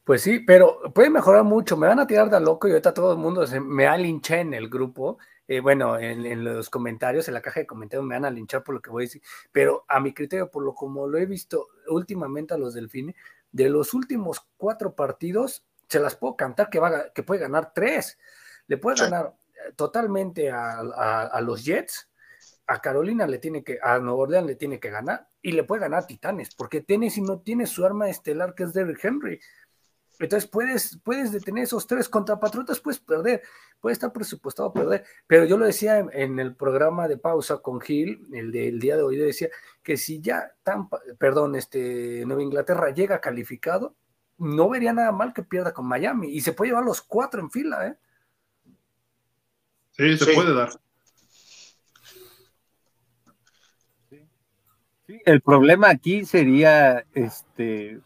[0.03, 1.77] Pues sí, pero puede mejorar mucho.
[1.77, 4.41] Me van a tirar de loco y ahorita todo el mundo se, me ha linchado
[4.41, 5.19] en el grupo.
[5.47, 8.75] Eh, bueno, en, los comentarios, en la caja de comentarios me van a linchar por
[8.75, 9.21] lo que voy a decir.
[9.51, 13.15] Pero a mi criterio, por lo como lo he visto últimamente a los Delfines,
[13.51, 18.17] de los últimos cuatro partidos, se las puedo cantar que, va, que puede ganar tres.
[18.67, 22.09] Le puede ganar eh, totalmente a, los Jets,
[22.69, 25.81] a Carolina le tiene que, a Nueva Orleans le tiene que ganar y le puede
[25.81, 29.39] ganar a Titanes, porque Tennessee no tiene su arma estelar que es Derrick Henry.
[30.19, 33.41] Entonces puedes, puedes detener esos tres contra Patriotas, puedes perder,
[33.79, 35.03] puede estar presupuestado perder.
[35.25, 39.01] Pero yo lo decía en, el programa de pausa con Gil, el del día de
[39.01, 39.49] hoy, decía
[39.81, 43.95] que si ya Tampa, perdón, este Nueva Inglaterra llega calificado,
[44.37, 47.49] no vería nada mal que pierda con Miami y se puede llevar los cuatro en
[47.49, 47.97] fila, ¿eh?
[49.91, 50.69] Sí, se puede dar.
[55.25, 57.99] El problema aquí sería este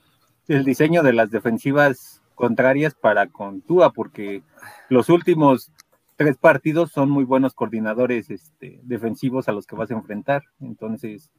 [0.47, 4.43] el diseño de las defensivas contrarias para con Tua, porque
[4.89, 5.71] los últimos
[6.15, 10.43] tres partidos son muy buenos coordinadores este, defensivos a los que vas a enfrentar.
[10.61, 11.31] Entonces,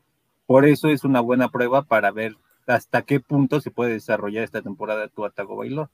[0.46, 2.36] por eso es una buena prueba para ver
[2.66, 5.90] hasta qué punto se puede desarrollar esta temporada tu Atago Bailor.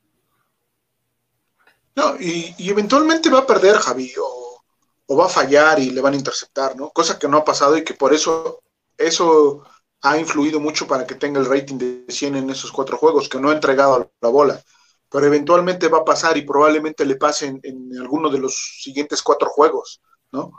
[1.97, 4.63] No, y, eventualmente va a perder Javi, o,
[5.07, 6.91] o, va a fallar y le van a interceptar, ¿no?
[6.91, 8.63] Cosa que no ha pasado y que por eso,
[9.01, 9.65] eso
[10.03, 13.41] ha influido mucho para que tenga el rating de 100 en esos cuatro juegos, que
[13.41, 14.63] no ha entregado la bola.
[15.11, 19.49] Pero eventualmente va a pasar y probablemente le pase en, alguno de los siguientes cuatro
[19.51, 20.01] juegos,
[20.33, 20.53] ¿no?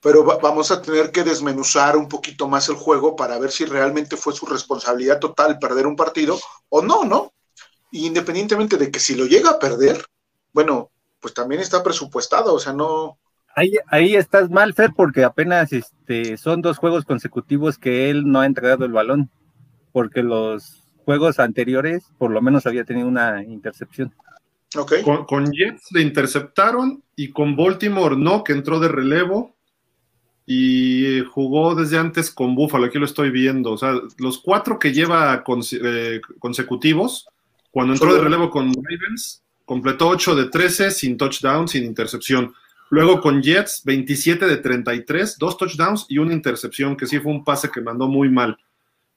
[0.00, 4.16] pero vamos a tener que desmenuzar un poquito más el juego para ver si realmente
[4.16, 6.40] fue su responsabilidad total perder un partido
[6.70, 7.32] o no, ¿no?
[7.92, 10.04] independientemente de que si lo llega a perder,
[10.52, 10.90] bueno,
[11.20, 13.18] pues también está presupuestado, o sea, no...
[13.54, 18.40] Ahí, ahí estás mal, Fer, porque apenas este, son dos juegos consecutivos que él no
[18.40, 19.30] ha entregado el balón,
[19.92, 24.14] porque los juegos anteriores por lo menos había tenido una intercepción.
[24.74, 25.02] Okay.
[25.02, 29.54] Con, con Jets le interceptaron y con Baltimore no, que entró de relevo
[30.46, 33.72] y jugó desde antes con Buffalo, aquí lo estoy viendo.
[33.72, 37.28] O sea, los cuatro que lleva eh, consecutivos,
[37.70, 42.54] cuando entró de relevo con Ravens, completó 8 de 13 sin touchdown, sin intercepción.
[42.92, 47.42] Luego con Jets, 27 de 33, dos touchdowns y una intercepción, que sí fue un
[47.42, 48.58] pase que mandó muy mal.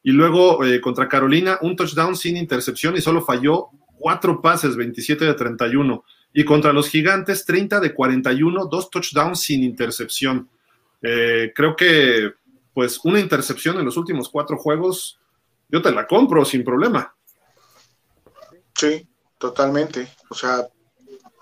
[0.02, 5.26] Y luego eh, contra Carolina, un touchdown sin intercepción y solo falló cuatro pases, 27
[5.26, 6.06] de 31.
[6.32, 10.48] Y contra los Gigantes, 30 de 41, dos touchdowns sin intercepción.
[11.02, 12.32] Eh, creo que,
[12.74, 15.20] pues, una intercepción en los últimos cuatro juegos,
[15.68, 17.14] yo te la compro sin problema.
[18.74, 19.06] Sí,
[19.38, 20.08] totalmente.
[20.30, 20.66] O sea,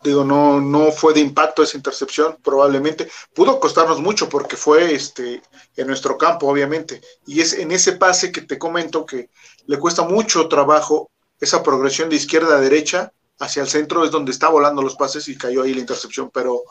[0.04, 3.10] digo, no, no fue de impacto esa intercepción, probablemente.
[3.34, 5.42] Pudo costarnos mucho porque fue este,
[5.76, 7.02] en nuestro campo, obviamente.
[7.26, 9.30] Y es en ese pase que te comento que
[9.66, 14.32] le cuesta mucho trabajo esa progresión de izquierda a derecha hacia el centro, es donde
[14.32, 16.30] está volando los pases y cayó ahí la intercepción.
[16.34, 16.64] Pero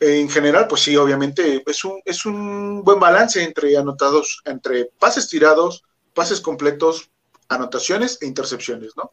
[0.00, 5.28] en general, pues sí, obviamente es un, es un buen balance entre anotados, entre pases
[5.28, 5.84] tirados,
[6.14, 7.10] pases completos,
[7.48, 9.12] anotaciones e intercepciones, ¿no?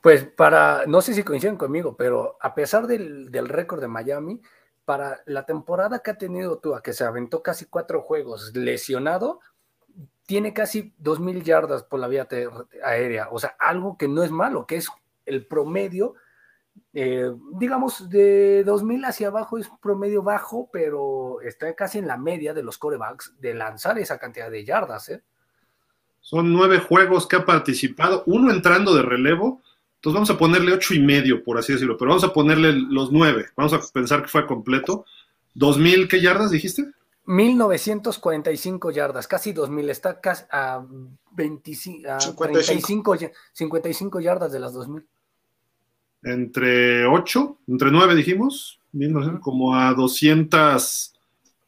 [0.00, 4.40] Pues para, no sé si coinciden conmigo, pero a pesar del, récord de Miami,
[4.84, 9.40] para la temporada que ha tenido Tua, que se aventó casi cuatro juegos lesionado,
[10.26, 12.26] tiene casi dos mil yardas por la vía
[12.84, 13.28] aérea.
[13.30, 14.88] O sea, algo que no es malo, que es
[15.26, 16.14] el promedio
[16.92, 22.52] eh, digamos, de 2000 hacia abajo es promedio bajo, pero está casi en la media
[22.52, 25.08] de los corebacks de lanzar esa cantidad de yardas.
[25.08, 25.22] ¿eh?
[26.20, 29.62] Son nueve juegos que ha participado, uno entrando de relevo,
[30.00, 33.12] entonces vamos a ponerle ocho y medio, por así decirlo, pero vamos a ponerle los
[33.12, 35.04] nueve, vamos a pensar que fue completo.
[35.56, 36.90] ¿2000 qué yardas dijiste?
[37.26, 40.82] 1945 yardas, casi 2000, está casi a,
[41.32, 43.18] 25, a 55.
[43.52, 45.06] 55 yardas de las 2000.
[46.22, 48.80] Entre 8, entre 9 dijimos,
[49.42, 51.12] como a 250,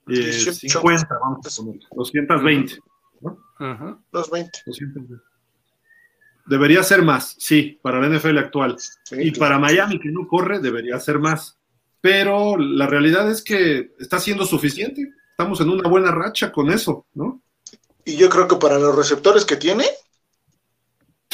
[0.09, 2.79] eh, vamos a poner, 220.
[3.21, 3.33] ¿no?
[3.61, 5.32] Uh 220.
[6.53, 8.77] Debería ser más, sí, para la NFL actual.
[9.13, 11.57] y para Miami, que no corre, debería ser más.
[12.03, 15.15] Pero la realidad es que está siendo suficiente.
[15.31, 17.41] Estamos en una buena racha con eso, ¿no?
[18.05, 19.87] Y yo creo que para los receptores que tiene,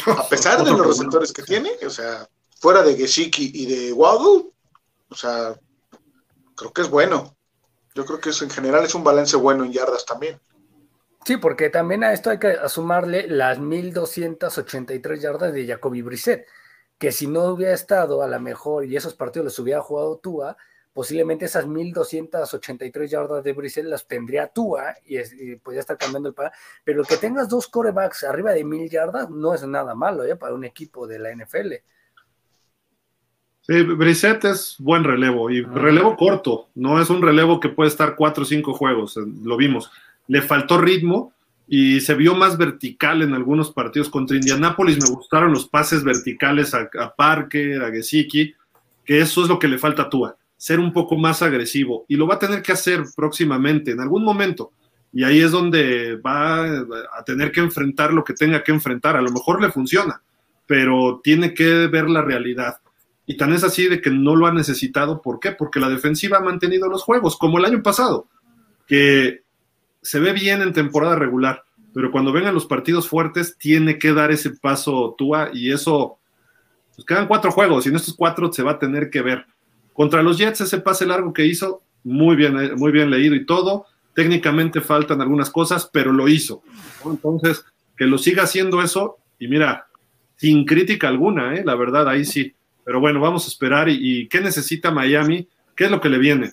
[0.06, 2.28] a pesar de los receptores que tiene, o sea,
[2.60, 4.52] fuera de Gesicki y de Waddle,
[5.08, 5.58] o sea,
[6.54, 7.36] creo que es bueno.
[7.96, 10.40] Yo creo que eso en general es un balance bueno en yardas también.
[11.28, 16.46] Sí, porque también a esto hay que sumarle las 1283 yardas de Jacoby Brissett,
[16.96, 20.56] que si no hubiera estado a la mejor y esos partidos los hubiera jugado Tua,
[20.94, 26.34] posiblemente esas 1283 yardas de Brissett las tendría Tua y, y podría estar cambiando el
[26.34, 26.50] para.
[26.82, 30.34] Pero que tengas dos corebacks arriba de mil yardas no es nada malo ¿eh?
[30.34, 31.74] para un equipo de la NFL.
[33.60, 38.16] Sí, Brissett es buen relevo y relevo corto, no es un relevo que puede estar
[38.16, 39.90] cuatro o cinco juegos, lo vimos
[40.28, 41.32] le faltó ritmo
[41.66, 44.08] y se vio más vertical en algunos partidos.
[44.08, 48.54] Contra Indianápolis me gustaron los pases verticales a, Parker, a Gesicki,
[49.04, 52.06] que eso es lo que le falta a Tua, ser un poco más agresivo.
[52.08, 54.72] Y lo va a tener que hacer próximamente, en algún momento.
[55.12, 59.16] Y ahí es donde va a tener que enfrentar lo que tenga que enfrentar.
[59.16, 60.22] A lo mejor le funciona,
[60.66, 62.78] pero tiene que ver la realidad.
[63.26, 65.20] Y tan es así de que no lo ha necesitado.
[65.20, 65.52] ¿Por qué?
[65.52, 68.26] Porque la defensiva ha mantenido los juegos, como el año pasado,
[68.86, 69.42] que
[70.02, 74.30] se ve bien en temporada regular, pero cuando vengan los partidos fuertes, tiene que dar
[74.30, 76.18] ese paso Tua y eso,
[76.94, 79.46] pues quedan cuatro juegos y en estos cuatro se va a tener que ver.
[79.92, 83.44] Contra los Jets, ese pase largo que hizo, muy bien, eh, muy bien leído y
[83.44, 83.86] todo.
[84.14, 86.62] Técnicamente faltan algunas cosas, pero lo hizo.
[87.04, 87.64] Entonces,
[87.96, 89.88] que lo siga haciendo eso, y mira,
[90.36, 91.64] sin crítica alguna, ¿eh?
[91.64, 92.54] la verdad, ahí sí.
[92.84, 93.88] Pero bueno, vamos a esperar.
[93.88, 95.48] ¿Y, y qué necesita Miami?
[95.74, 96.52] ¿Qué es lo que le viene?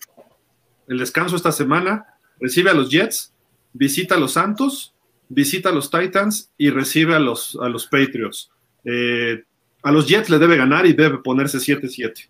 [0.88, 2.06] El descanso esta semana,
[2.40, 3.32] recibe a los Jets,
[3.76, 4.94] visita a los Santos,
[5.28, 8.50] visita a los Titans y recibe a los, a los Patriots.
[8.86, 9.44] Eh,
[9.84, 12.30] a los Jets le debe ganar y debe ponerse 7-7.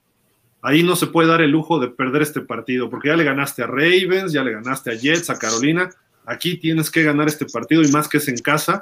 [0.62, 3.62] Ahí no se puede dar el lujo de perder este partido, porque ya le ganaste
[3.62, 5.89] a Ravens, ya le ganaste a Jets, a Carolina.
[6.26, 8.82] Aquí tienes que ganar este partido y más que es en casa.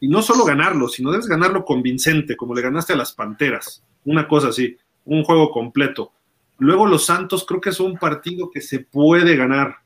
[0.00, 3.84] Y no solo ganarlo, sino debes ganarlo convincente, como le ganaste a las Panteras.
[4.04, 6.12] Una cosa así, un juego completo.
[6.58, 9.76] Luego los Santos creo que es un partido que se puede ganar.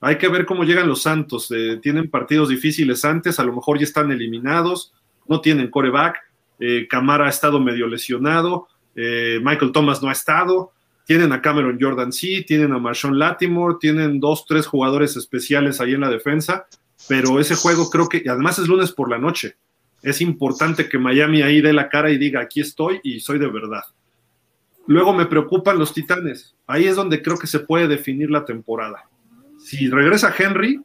[0.00, 1.50] Hay que ver cómo llegan los Santos.
[1.50, 4.94] Eh, tienen partidos difíciles antes, a lo mejor ya están eliminados,
[5.28, 6.16] no tienen coreback.
[6.58, 10.72] Eh, Camara ha estado medio lesionado, eh, Michael Thomas no ha estado.
[11.06, 15.94] Tienen a Cameron Jordan, sí, tienen a Marshawn Latimore, tienen dos, tres jugadores especiales ahí
[15.94, 16.66] en la defensa,
[17.08, 19.56] pero ese juego creo que, además es lunes por la noche.
[20.02, 23.48] Es importante que Miami ahí dé la cara y diga, aquí estoy y soy de
[23.48, 23.82] verdad.
[24.86, 26.54] Luego me preocupan los Titanes.
[26.66, 29.10] Ahí es donde creo que se puede definir la temporada
[29.70, 30.80] si regresa Henry,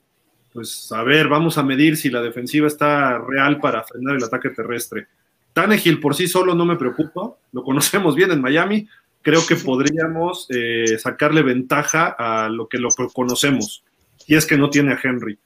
[0.54, 4.52] pues a ver, vamos a medir si la defensiva está real para frenar el ataque
[4.52, 5.08] terrestre.
[5.54, 8.88] Tannehill por sí solo no me preocupa, lo conocemos bien en Miami,
[9.24, 13.84] creo que podríamos eh, sacarle ventaja a lo que lo conocemos,
[14.28, 15.40] y es que no tiene a Henry.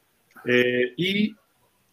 [0.43, 1.33] Eh, y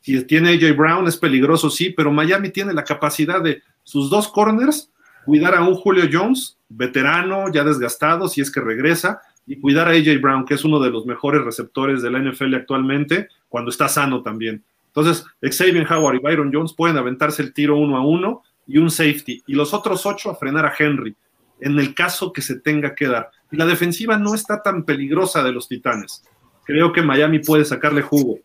[0.01, 4.27] si tiene AJ Brown es peligroso, sí, pero Miami tiene la capacidad de sus dos
[4.27, 4.91] corners
[5.25, 9.93] cuidar a un Julio Jones, veterano, ya desgastado, si es que regresa, y cuidar a
[9.93, 13.89] AJ Brown, que es uno de los mejores receptores de la NFL actualmente, cuando está
[13.89, 14.65] sano también.
[14.89, 18.91] Entonces, Xavier Howard y Byron Jones pueden aventarse el tiro uno a uno y un
[18.91, 21.15] safety, y los otros ocho a frenar a Henry,
[21.61, 23.31] en el caso que se tenga que dar.
[23.51, 26.25] Y la defensiva no está tan peligrosa de los Titanes.
[26.65, 28.39] Creo que Miami puede sacarle jugo.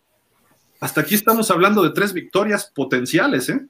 [0.80, 3.66] Hasta aquí estamos hablando de tres victorias potenciales, ¿eh?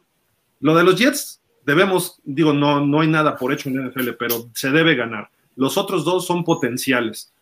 [0.61, 4.11] Lo de los Jets, debemos, digo, no, no hay nada por hecho en la NFL,
[4.19, 5.31] pero se debe ganar.
[5.57, 7.33] Los otros dos son potenciales.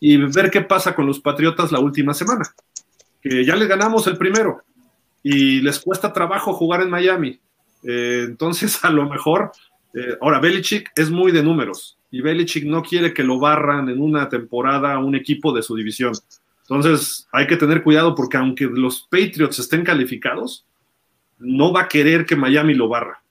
[0.00, 2.44] Y ver qué pasa con los Patriotas la última semana.
[3.22, 4.62] Que ya les ganamos el primero
[5.22, 7.40] y les cuesta trabajo jugar en Miami.
[7.82, 9.52] Eh, entonces, a lo mejor,
[9.94, 14.00] eh, ahora Belichick es muy de números y Belichick no quiere que lo barran en
[14.00, 16.12] una temporada a un equipo de su división.
[16.62, 20.64] Entonces, hay que tener cuidado porque aunque los Patriots estén calificados,
[21.38, 23.22] no va a querer que Miami lo barra.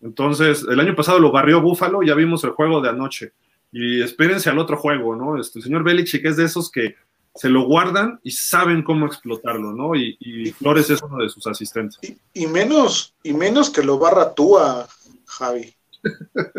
[0.00, 3.32] Entonces, el año pasado lo barrió Buffalo, ya vimos el juego de anoche
[3.72, 5.40] y espérense al otro juego, ¿no?
[5.40, 6.96] Este, el señor Belichick es de esos que
[7.34, 9.94] se lo guardan y saben cómo explotarlo, ¿no?
[9.94, 11.98] Y, Flores es uno de sus asistentes.
[12.32, 14.88] Y, menos, y menos que lo barra tú a
[15.26, 15.74] Javi.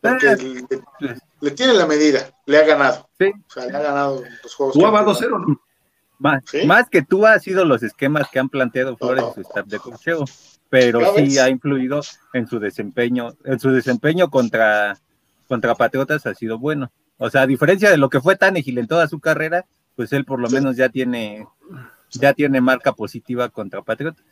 [0.00, 0.60] Porque Eh,
[1.00, 3.08] le, le tiene la medida, le ha ganado.
[3.18, 3.26] Sí.
[3.46, 4.74] O sea, le ha ganado los juegos.
[4.74, 5.60] Jugaba que- 2-0, ¿no?
[6.18, 6.66] Más, ¿Sí?
[6.66, 9.78] más que tú ha sido los esquemas que han planteado Flores en su staff de
[9.80, 10.24] cocheo,
[10.70, 11.38] pero ¿Ya sí ves?
[11.38, 12.00] ha influido
[12.32, 14.98] en su desempeño, en su desempeño contra,
[15.48, 16.90] contra Patriotas ha sido bueno.
[17.18, 19.66] O sea, a diferencia de lo que fue Tannehill en toda su carrera,
[19.96, 20.54] pues él por lo Sí.
[20.54, 21.46] menos ya tiene,
[22.10, 24.24] ya tiene marca positiva contra Patriotas.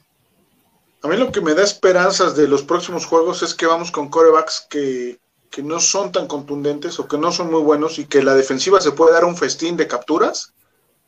[1.02, 4.08] A mí lo que me da esperanzas de los próximos juegos es que vamos con
[4.10, 5.18] corebacks que,
[5.50, 8.80] que no son tan contundentes o que no son muy buenos y que la defensiva
[8.80, 10.52] se puede dar un festín de capturas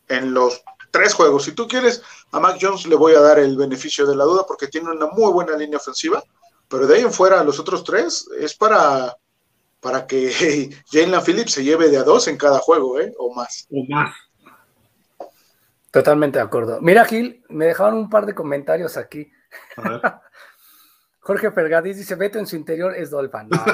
[0.08, 1.44] en los tres juegos.
[1.44, 4.44] Si tú quieres, a Mac Jones le voy a dar el beneficio de la duda
[4.46, 6.22] porque tiene una muy buena línea ofensiva,
[6.68, 9.14] pero de ahí en fuera, los otros tres es para,
[9.82, 10.30] para que
[10.90, 13.12] Jalen Phillips se lleve de a dos en cada juego, ¿eh?
[13.18, 13.66] O más.
[13.70, 14.14] O más.
[15.90, 16.80] Totalmente de acuerdo.
[16.80, 19.30] Mira, Gil, me dejaron un par de comentarios aquí.
[19.76, 20.00] A ver.
[21.20, 23.48] Jorge Fergadís dice, Beto en su interior es Dolphin.
[23.50, 23.64] No,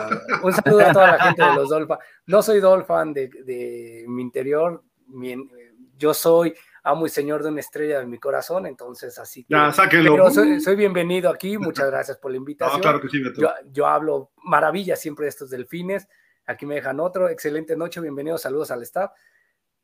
[0.42, 1.96] un saludo a toda la gente de los Dolphin.
[2.26, 5.48] No soy Dolphin de, de mi interior, mi-
[5.96, 9.54] yo soy amo y señor de una estrella en mi corazón, entonces así que...
[9.54, 10.12] Ya, sáquenlo.
[10.12, 12.80] Pero soy, soy bienvenido aquí, muchas gracias por la No, invitación.
[12.80, 16.08] claro que sí, yo, yo hablo maravillas siempre de estos delfines.
[16.46, 17.28] Aquí me dejan otro.
[17.28, 19.10] Excelente noche, bienvenidos, saludos al staff.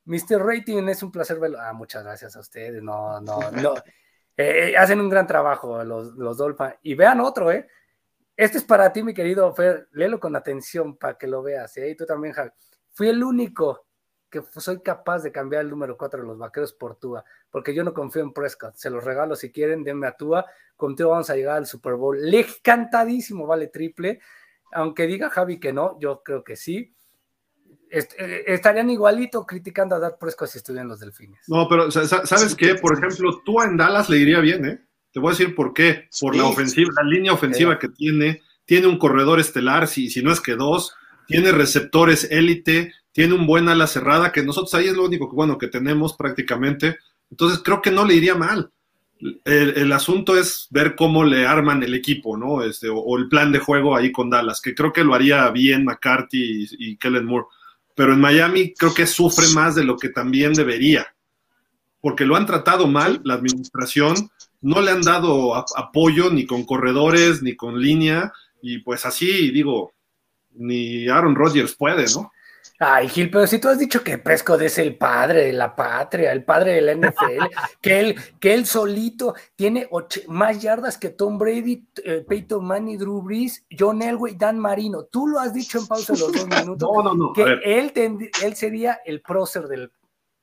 [0.05, 0.39] Mr.
[0.43, 1.59] Rating, es un placer verlo.
[1.59, 2.81] Ah, muchas gracias a ustedes.
[2.81, 3.73] No, no, no.
[4.37, 6.75] Eh, eh, hacen un gran trabajo los, los Dolphins.
[6.81, 7.69] Y vean otro, ¿eh?
[8.35, 9.87] Este es para ti, mi querido Fer.
[9.93, 11.77] Léelo con atención para que lo veas.
[11.77, 11.91] ¿eh?
[11.91, 12.49] Y tú también, Javi.
[12.91, 13.84] Fui el único
[14.43, 17.83] que soy capaz de cambiar el número 4 de los vaqueros por Tua, porque yo
[17.83, 18.75] no confío en Prescott.
[18.75, 20.45] Se los regalo si quieren, denme a Tua.
[20.75, 22.17] Contigo vamos a llegar al Super Bowl.
[22.29, 24.19] Le cantadísimo, vale triple.
[24.73, 26.93] Aunque diga Javi que no, yo creo que sí.
[27.89, 31.47] Est- eh, estarían igualito criticando a Dak Prescott si estuvieran los delfines.
[31.47, 32.75] No, pero sa- sa- ¿sabes Sí, qué?
[32.75, 34.81] Por ejemplo, tú en Dallas le iría bien, ¿eh?
[35.13, 36.09] Te voy a decir por qué.
[36.19, 36.39] Por Sí.
[36.41, 40.41] la ofensiva, la línea ofensiva que tiene, tiene un corredor estelar, si, si no es
[40.41, 40.93] que dos,
[41.27, 45.35] tiene receptores élite, tiene un buen ala cerrada, que nosotros ahí es lo único que,
[45.35, 46.97] bueno, que tenemos prácticamente.
[47.31, 48.71] Entonces creo que no le iría mal.
[49.45, 52.63] El, asunto es ver cómo le arman el equipo, ¿no?
[52.63, 55.85] Este, o, el plan de juego ahí con Dallas, que creo que lo haría bien
[55.85, 57.47] McCarthy y, Kellen Moore.
[57.95, 61.07] Pero en Miami creo que sufre más de lo que también debería
[62.05, 64.29] porque lo han tratado mal, la administración,
[64.61, 69.94] no le han dado apoyo ni con corredores, ni con línea, y pues así, digo,
[70.57, 72.31] ni Aaron Rodgers puede, ¿no?
[72.77, 76.33] Ay, Gil, pero si tú has dicho que Prescott es el padre de la patria,
[76.33, 77.45] el padre de la NFL,
[77.81, 82.97] que él, que él solito tiene och- más yardas que Tom Brady, eh, Peyton Manning,
[82.97, 85.05] Drew Brees, John Elway, Dan Marino.
[85.05, 87.31] Tú lo has dicho en pausa los dos minutos, No, no, no.
[87.33, 89.89] Que él, tend- él sería el prócer del...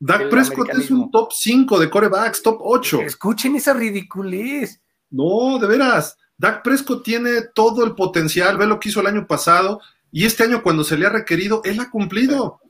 [0.00, 3.02] Dak del Prescott es un top 5 de corebacks, top 8.
[3.02, 4.80] Escuchen esa ridiculez.
[5.10, 6.16] No, de veras.
[6.38, 9.80] Dak Prescott tiene todo el potencial, ve lo que hizo el año pasado,
[10.12, 12.60] y este año cuando se le ha requerido, él ha cumplido.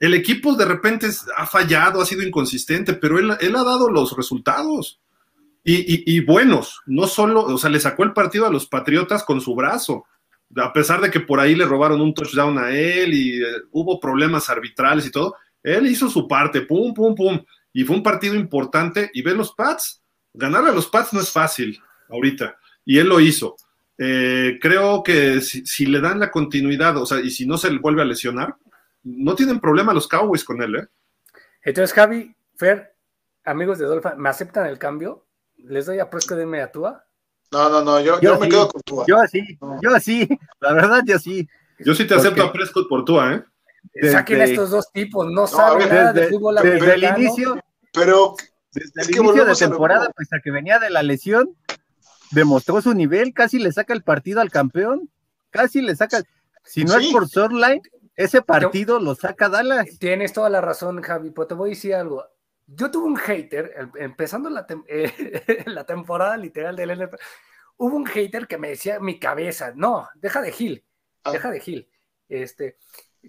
[0.00, 4.16] El equipo de repente ha fallado, ha sido inconsistente, pero él, él ha dado los
[4.16, 5.00] resultados.
[5.64, 9.24] Y, y- y buenos, no solo, o sea, le sacó el partido a los Patriotas
[9.24, 10.04] con su brazo,
[10.56, 14.00] a pesar de que por ahí le robaron un touchdown a él y eh, hubo
[14.00, 18.34] problemas arbitrales y todo, él hizo su parte, pum, pum, pum, y fue un partido
[18.34, 20.00] importante, y ve los Pats,
[20.32, 21.78] ganar a los Pats no es fácil
[22.08, 23.56] ahorita, y él lo hizo.
[23.98, 27.70] Eh, creo que si, si le dan la continuidad, o sea, y si no se
[27.70, 28.54] le vuelve a lesionar,
[29.02, 30.86] no tienen problema los Cowboys con él, ¿eh?
[31.62, 32.94] Entonces, Javi, Fer,
[33.44, 35.26] amigos de Dolphin, ¿me aceptan el cambio?
[35.56, 37.04] ¿Les doy a Prescott de Mediatúa?
[37.50, 39.04] No, no, no, yo, Yo yo me quedo con tu.
[39.06, 40.28] Yo sí, yo sí,
[40.60, 41.48] la verdad yo sí.
[41.80, 43.42] Yo sí te ¿Por acepto a Prescott por tú, ¿eh?
[43.94, 47.04] Desde- Saquen a estos dos tipos, no saben ver, nada de Desde, fútbol desde el
[47.04, 47.58] inicio,
[47.92, 48.34] Pero
[48.72, 51.56] desde Es el que inicio de temporada, pues a que venía de la lesión,
[52.30, 55.10] demostró su nivel, casi le saca el partido al campeón,
[55.50, 56.22] casi le saca,
[56.64, 57.06] si no Sí.
[57.06, 57.80] es por Sorline,
[58.16, 59.98] ese partido lo saca Dallas.
[59.98, 62.24] Tienes toda la razón, Javi, pero te voy a decir algo.
[62.66, 67.16] Yo tuve un hater, em- empezando la, tem- eh, la temporada literal del NFL,
[67.78, 70.84] hubo un hater que me decía mi cabeza, no, deja de Gil,
[71.24, 71.32] Ah.
[71.32, 71.88] deja de Gil,
[72.28, 72.76] este,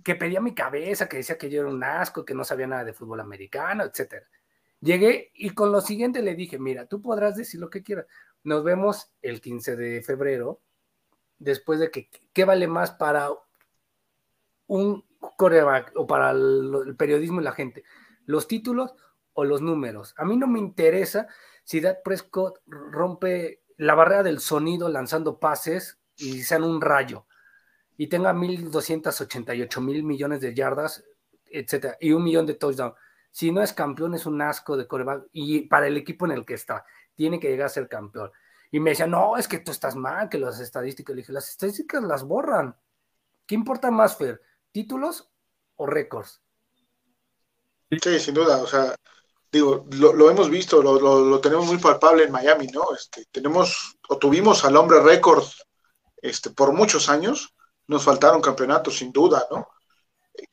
[0.03, 2.83] que pedía mi cabeza, que decía que yo era un asco, que no sabía nada
[2.83, 4.25] de fútbol americano, etcétera.
[4.81, 8.05] Llegué y con lo siguiente le dije, mira, tú podrás decir lo que quieras.
[8.43, 10.61] Nos vemos el 15 de febrero,
[11.37, 13.29] después de que, ¿qué vale más para
[14.67, 15.05] un
[15.37, 17.83] coreback o para el, periodismo y la gente?
[18.25, 18.93] ¿Los títulos
[19.33, 20.13] o los números?
[20.17, 21.27] A mí no me interesa
[21.63, 27.25] si Dak Prescott rompe la barrera del sonido lanzando pases y sean un rayo
[27.97, 31.03] y tenga 1.288 mil millones de yardas,
[31.45, 32.95] etcétera, y un millón de touchdowns.
[33.31, 36.45] Si no es campeón, es un asco de coreback y para el equipo en el
[36.45, 36.85] que está,
[37.19, 38.31] tiene que llegar a ser campeón.
[38.71, 41.49] Y me decía, no, es que tú estás mal, que las estadísticas, le dije, las
[41.49, 42.73] estadísticas las borran.
[43.45, 44.41] ¿Qué importa más, Fer?
[44.71, 45.29] ¿Títulos
[45.75, 46.41] o récords?
[47.91, 48.63] Sí, sin duda.
[48.63, 48.95] O sea,
[49.51, 52.95] digo, lo, hemos visto, lo, tenemos muy palpable en Miami, ¿no?
[52.95, 55.43] Este, tenemos o tuvimos al hombre récord
[56.21, 57.53] este, por muchos años.
[57.87, 59.67] Nos faltaron campeonatos, sin duda, ¿no?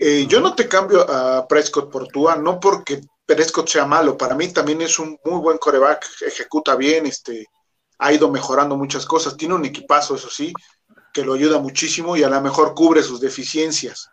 [0.00, 4.36] Eh, yo no te cambio a Prescott por Tua, no porque Prescott sea malo, para
[4.36, 7.46] mí también es un muy buen coreback, ejecuta bien, este,
[7.98, 10.52] ha ido mejorando muchas cosas, tiene un equipazo, eso sí,
[11.12, 14.08] que lo ayuda muchísimo y a lo mejor cubre sus deficiencias,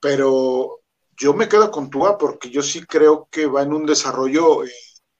[0.00, 0.80] pero
[1.16, 4.72] yo me quedo con Tua porque yo sí creo que va en un desarrollo eh,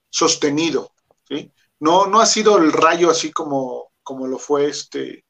[0.09, 0.92] sostenido,
[1.28, 1.53] ¿sí?
[1.80, 5.24] No, no ha sido el rayo así como, como lo fue este,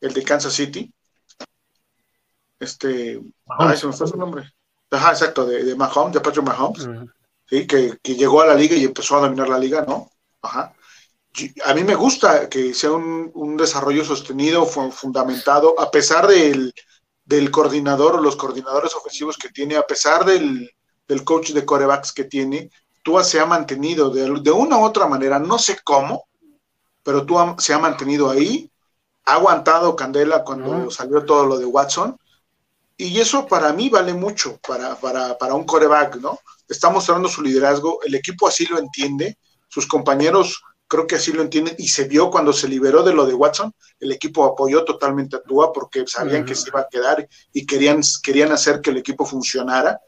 [0.00, 0.92] el de Kansas City,
[2.58, 4.52] este, ah, se me fue su nombre.
[4.90, 6.88] Ajá, exacto, de, de Mahomes, de Patrick Mahomes,
[7.50, 7.66] ¿sí?
[7.66, 10.10] que, que, llegó a la liga y empezó a dominar la liga, ¿no?
[10.40, 10.72] Ajá.
[11.64, 16.72] A mí me gusta que sea un, un desarrollo sostenido, fundamentado, a pesar del,
[17.24, 20.70] del coordinador o los coordinadores ofensivos que tiene, a pesar del,
[21.06, 22.70] del coach de corebacks que tiene,
[23.02, 26.26] Tua se ha mantenido de, de, una u otra manera, no sé cómo,
[27.02, 28.70] pero Tua se ha mantenido ahí,
[29.24, 32.16] ha aguantado Candela cuando salió todo lo de Watson,
[32.96, 36.38] y eso para mí vale mucho para, para, un coreback, ¿no?
[36.70, 39.36] Está mostrando su liderazgo, el equipo así lo entiende,
[39.68, 43.24] sus compañeros creo que así lo entienden y se vio cuando se liberó de lo
[43.24, 47.28] de Watson, el equipo apoyó totalmente a Tua porque sabían que se iba a quedar
[47.52, 50.00] y querían, querían hacer que el equipo funcionara.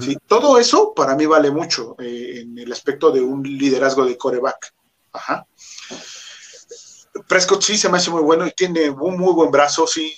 [0.00, 0.16] ¿sí?
[0.26, 4.72] Todo eso para mí vale mucho eh, en el aspecto de un liderazgo de coreback.
[5.12, 5.46] Ajá.
[7.28, 10.16] Prescott sí se me hace muy bueno y tiene un muy buen brazo, sí,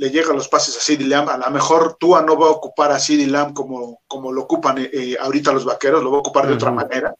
[0.00, 1.28] le llegan los pases a CD Lamb.
[1.28, 4.78] A lo mejor Tua no va a ocupar a CD Lamb como, como lo ocupan
[4.78, 7.14] eh, eh, ahorita los vaqueros, lo va a ocupar de otra manera.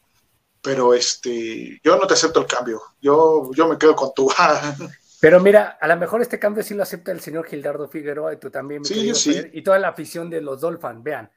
[0.63, 2.81] Pero este, yo no te acepto el cambio.
[2.99, 4.35] Yo, yo me quedo con Tua.
[5.21, 8.39] Pero mira, a lo mejor este cambio sí lo acepta el señor Gildardo Figueroa y
[8.39, 9.39] tú también, sí, sí.
[9.53, 11.03] y toda la afición de los Dolphins.
[11.03, 11.31] Vean,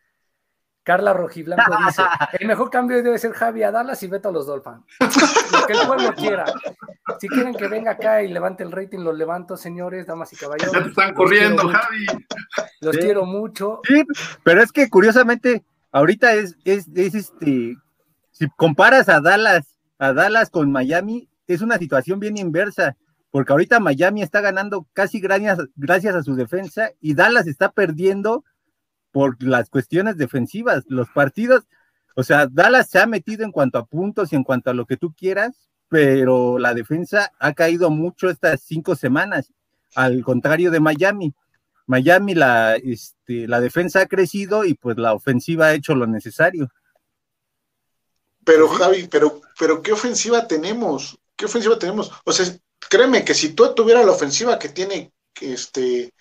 [0.83, 2.03] Carla Rojiblanco dice,
[2.39, 4.83] el mejor cambio debe ser Javi a Dallas y Beto a los Dolphins.
[4.99, 6.45] Lo que el pueblo quiera.
[7.19, 10.73] Si quieren que venga acá y levante el rating, los levanto, señores, damas y caballeros.
[10.73, 12.05] Ya te están corriendo, Javi.
[12.81, 13.79] Los quiero mucho.
[13.87, 14.03] Sí,
[14.43, 17.77] pero es que curiosamente, ahorita es, es, es este,
[18.31, 22.97] si comparas a Dallas, a Dallas con Miami, es una situación bien inversa,
[23.31, 28.43] porque ahorita Miami está ganando casi gracias, gracias a su defensa y Dallas está perdiendo
[29.13, 30.83] por las cuestiones defensivas.
[30.87, 31.63] Los partidos,
[32.15, 34.85] o sea, Dallas se ha metido en cuanto a puntos y en cuanto a lo
[34.85, 39.53] que tú quieras, pero la defensa ha caído mucho estas cinco semanas,
[39.95, 41.33] al contrario de Miami.
[41.85, 46.69] Miami, la, este, la defensa ha crecido y pues la ofensiva ha hecho lo necesario.
[48.43, 51.17] Pero Javi, pero, pero ¿qué ofensiva tenemos?
[51.35, 52.11] ¿Qué ofensiva tenemos?
[52.25, 52.45] O sea,
[52.89, 56.13] créeme que si tú tuvieras la ofensiva que tiene este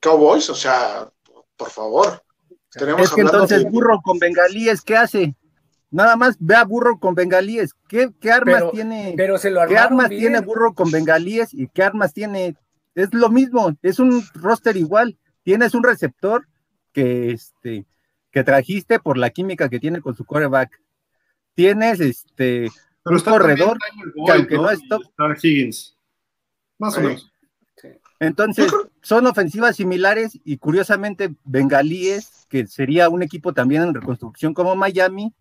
[0.00, 1.08] Cowboys, o sea,
[1.56, 2.22] por favor.
[2.70, 5.34] Tenemos es que entonces burro con bengalíes, ¿qué hace?
[5.90, 7.74] Nada más ve a burro con bengalíes.
[7.88, 9.14] ¿Qué, armas tiene?
[9.16, 12.56] Pero se lo ¿Qué armas tiene burro con bengalíes y qué armas tiene?
[12.94, 15.16] Es lo mismo, es un roster igual.
[15.42, 16.48] Tienes un receptor
[16.92, 17.86] que este
[18.30, 20.80] que trajiste por la química que tiene con su coreback.
[21.54, 22.68] Tienes este
[23.04, 23.78] un corredor
[24.26, 25.02] que aunque no, es top.
[25.42, 25.96] Higgins.
[26.78, 27.32] Más o menos.
[28.18, 28.72] Entonces,
[29.02, 35.34] son ofensivas similares y curiosamente Bengalíes, que sería un equipo también en reconstrucción como Miami,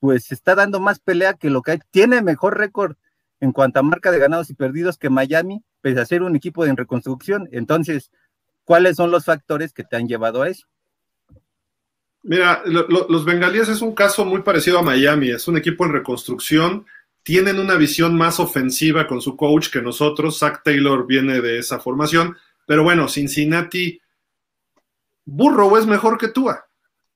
[0.00, 1.78] pues está dando más pelea que lo que hay.
[1.90, 2.96] Tiene mejor récord
[3.40, 6.66] en cuanto a marca de ganados y perdidos que Miami, pese a ser un equipo
[6.66, 7.48] en reconstrucción.
[7.52, 8.10] Entonces,
[8.64, 10.66] ¿cuáles son los factores que te han llevado a eso?
[12.22, 16.84] Mira, los bengalíes es un caso muy parecido a Miami, es un equipo en reconstrucción
[17.22, 20.38] tienen una visión más ofensiva con su coach que nosotros.
[20.38, 22.36] Zach Taylor viene de esa formación,
[22.66, 24.00] pero bueno, Cincinnati,
[25.24, 26.64] Burrow es mejor que Tua.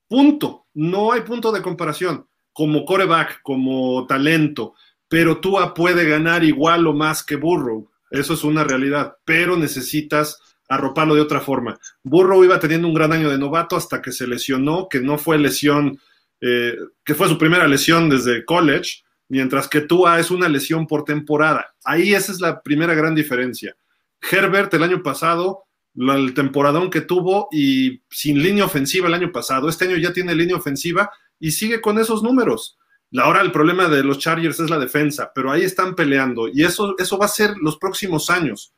[0.09, 0.67] Punto.
[0.75, 2.27] No hay punto de comparación.
[2.53, 4.75] Como coreback, como talento,
[5.09, 7.89] pero Tua puede ganar igual o más que Burrow.
[8.11, 11.79] Eso es una realidad, pero necesitas arroparlo de otra forma.
[12.03, 15.39] Burrow iba teniendo un gran año de novato hasta que se lesionó, que no fue
[15.39, 15.99] lesión,
[16.41, 21.05] eh, que fue su primera lesión desde college mientras que Tua es una lesión por
[21.05, 21.75] temporada.
[21.85, 23.77] Ahí esa es la primera gran diferencia.
[24.21, 25.65] Herbert el año pasado,
[25.95, 30.35] el temporadón que tuvo y sin línea ofensiva el año pasado, este año ya tiene
[30.35, 32.79] línea ofensiva y sigue con esos números.
[33.17, 36.97] Ahora el problema de los Chargers es la defensa, pero ahí están peleando y eso,
[36.99, 38.75] eso va a ser los próximos años.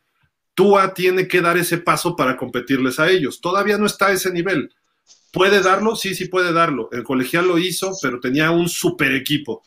[0.55, 3.41] Tua tiene que dar ese paso para competirles a ellos.
[3.41, 4.75] Todavía no está a ese nivel.
[5.33, 5.97] ¿Puede darlo?
[5.97, 6.89] Sí, sí puede darlo.
[6.93, 9.63] El colegial lo hizo, pero tenía un super equipo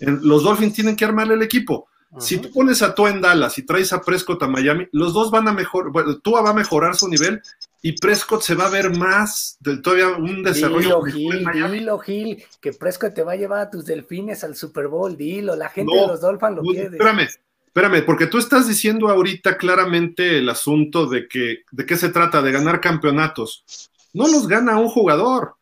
[0.00, 1.88] los Dolphins tienen que armarle el equipo.
[2.18, 5.30] Si tú pones a Tua en Dallas y traes a Prescott a Miami, los dos
[5.30, 7.42] van a mejorar, bueno, Tua va a mejorar su nivel
[7.82, 11.02] y Prescott se va a ver más, del, todavía un desarrollo.
[11.02, 14.86] Dilo, Gil, dilo, Gil, que Prescott te va a llevar a tus delfines al Super
[14.86, 16.96] Bowl, dilo, la gente de los Dolphins lo quiere.
[16.96, 17.28] Espérame,
[17.66, 22.42] espérame, porque tú estás diciendo ahorita claramente el asunto de que, ¿de qué se trata?
[22.42, 23.90] De ganar campeonatos.
[24.12, 25.56] No los gana un jugador.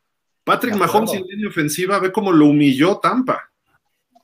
[0.45, 3.52] Patrick Mahomes en línea ofensiva ve cómo lo humilló Tampa.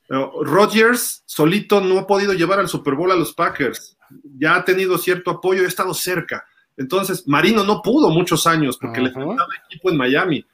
[0.09, 3.97] Rodgers solito no ha podido llevar al Super Bowl a los Packers.
[4.39, 6.47] Ya ha tenido cierto apoyo, ha estado cerca.
[6.77, 10.47] Entonces, Marino no pudo muchos años porque le faltaba equipo en Miami.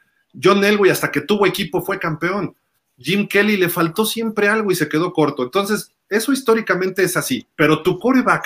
[0.42, 2.56] John Elway, hasta que tuvo equipo, fue campeón.
[2.98, 5.42] Jim Kelly le faltó siempre algo y se quedó corto.
[5.44, 7.46] Entonces, eso históricamente es así.
[7.54, 8.44] Pero tu coreback,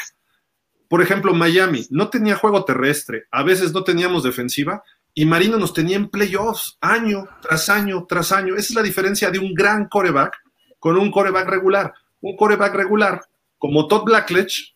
[0.89, 4.82] por ejemplo, Miami, no tenía juego terrestre, a veces no teníamos defensiva,
[5.14, 8.55] y Marino nos tenía en playoffs año tras año tras año.
[8.55, 10.36] Esa es la diferencia de un gran coreback
[10.78, 11.94] con un coreback regular.
[12.20, 13.22] Un coreback regular,
[13.59, 14.74] como Todd Blackledge,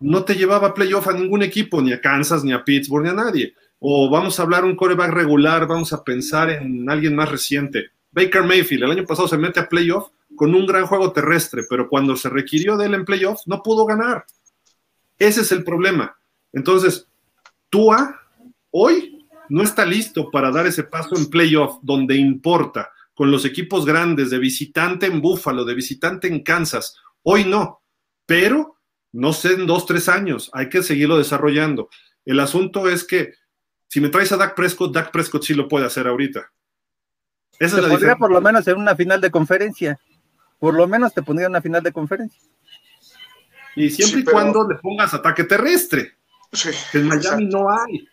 [0.00, 3.14] no te llevaba playoff a ningún equipo, ni a Kansas, ni a Pittsburgh, ni a
[3.14, 3.54] nadie.
[3.78, 7.90] O vamos a hablar un coreback regular, vamos a pensar en alguien más reciente.
[8.12, 11.88] Baker Mayfield, el año pasado se mete a playoff con un gran juego terrestre, pero
[11.88, 14.24] cuando se requirió de él en playoff, no pudo ganar.
[15.18, 16.16] Ese es el problema.
[16.52, 17.08] Entonces,
[17.70, 18.20] Tua
[18.70, 23.86] hoy no está listo para dar ese paso en playoff donde importa, con los equipos
[23.86, 26.96] grandes, de visitante en Buffalo, de visitante en Kansas.
[27.22, 27.82] Hoy no,
[28.26, 28.74] pero
[29.12, 31.88] no sé, en dos, tres años, hay que seguirlo desarrollando.
[32.24, 33.34] El asunto es que
[33.88, 36.50] si me traes a Dak Prescott, Dak Prescott sí lo puede hacer ahorita.
[37.60, 40.00] Esa te es pondría por lo menos en una final de conferencia.
[40.58, 42.40] Por lo menos te pondría en una final de conferencia.
[43.76, 46.16] Y siempre y cuando le pongas ataque terrestre.
[46.52, 48.08] Sí, en Miami no hay.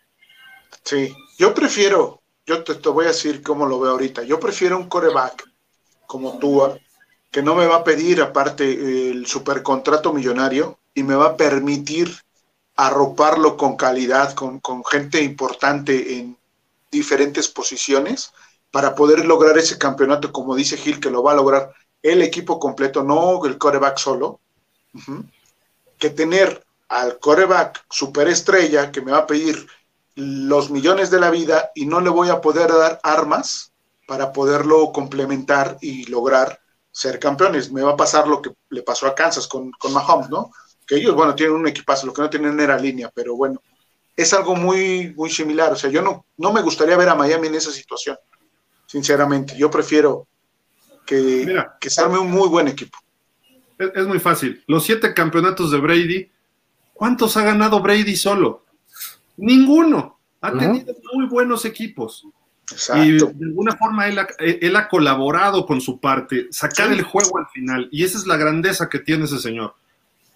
[0.84, 2.21] Sí, yo prefiero,
[2.52, 5.50] yo te, voy a decir cómo lo veo ahorita, yo prefiero un coreback
[6.06, 6.62] como tú,
[7.32, 12.14] que no me va a pedir aparte el supercontrato millonario y me va a permitir
[12.76, 16.38] arroparlo con calidad, con, con gente importante en
[16.92, 18.34] diferentes posiciones
[18.70, 21.74] para poder lograr ese campeonato, como dice Gil, que lo va a lograr
[22.04, 24.42] el equipo completo, no el coreback solo,
[25.98, 29.66] que tener al coreback superestrella que me va a pedir
[30.16, 33.72] los millones de la vida y no le voy a poder dar armas
[34.08, 36.60] para poderlo complementar y lograr
[36.92, 37.72] ser campeones.
[37.72, 40.52] Me va a pasar lo que le pasó a Kansas con, con Mahomes, ¿no?
[40.86, 43.62] Que ellos, bueno, tienen un equipazo, lo que no tienen era línea, pero bueno,
[44.16, 45.72] es algo muy, muy similar.
[45.72, 48.18] O sea, yo no, no me gustaría ver a Miami en esa situación,
[48.86, 49.56] sinceramente.
[49.58, 50.28] Yo prefiero
[51.06, 51.64] que,
[51.98, 52.98] arme un muy buen equipo.
[53.78, 54.64] Es, es muy fácil.
[54.68, 56.32] Los siete campeonatos de Brady,
[56.94, 58.61] ¿cuántos ha ganado Brady solo?
[59.42, 60.20] Ninguno.
[60.40, 62.26] Ha tenido muy buenos equipos.
[62.96, 67.90] Y de alguna forma él ha, colaborado con su parte, sacar el juego al final.
[67.92, 69.76] Y esa es la grandeza que tiene ese señor.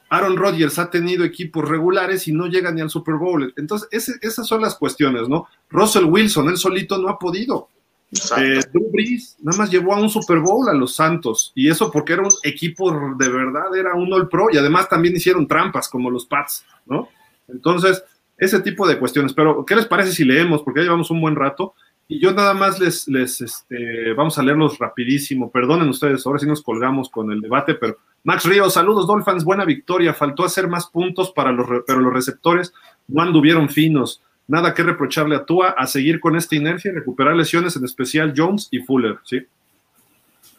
[0.09, 3.53] Aaron Rodgers ha tenido equipos regulares y no llega ni al Super Bowl.
[3.57, 3.89] Entonces,
[4.21, 5.47] esas son las cuestiones, ¿no?
[5.69, 7.69] Russell Wilson, él solito no ha podido.
[8.37, 11.51] Eh, Drew Brees nada más llevó a un Super Bowl a los Santos.
[11.55, 14.47] Y eso porque era un equipo de verdad, era un All Pro.
[14.51, 17.09] Y además también hicieron trampas como los Pats, ¿no?
[17.47, 18.03] Entonces,
[18.37, 19.33] ese tipo de cuestiones.
[19.33, 20.61] Pero, ¿qué les parece si leemos?
[20.61, 21.73] Porque ya llevamos un buen rato.
[22.07, 25.51] Y yo nada más les, les este, vamos a leerlos rapidísimo.
[25.51, 29.65] Perdonen ustedes, ahora sí nos colgamos con el debate, pero Max Ríos, saludos Dolphins, buena
[29.65, 30.13] victoria.
[30.13, 32.73] Faltó hacer más puntos para los, pero los receptores
[33.07, 34.21] no anduvieron finos.
[34.47, 38.33] Nada que reprocharle a Tua a seguir con esta inercia y recuperar lesiones, en especial
[38.37, 39.41] Jones y Fuller, ¿sí?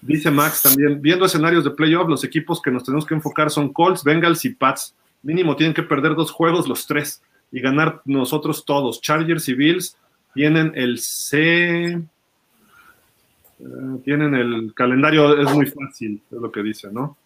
[0.03, 3.73] Dice Max también, viendo escenarios de playoff, los equipos que nos tenemos que enfocar son
[3.73, 4.95] Colts, Bengals y Pats.
[5.23, 7.23] Mínimo tienen que perder dos juegos los tres
[7.57, 9.01] y ganar nosotros todos.
[9.01, 9.97] Chargers y Bills
[10.35, 11.87] tienen el C.
[11.87, 12.03] Eh,
[14.05, 17.17] tienen el calendario, es muy fácil, es lo que dice, ¿no?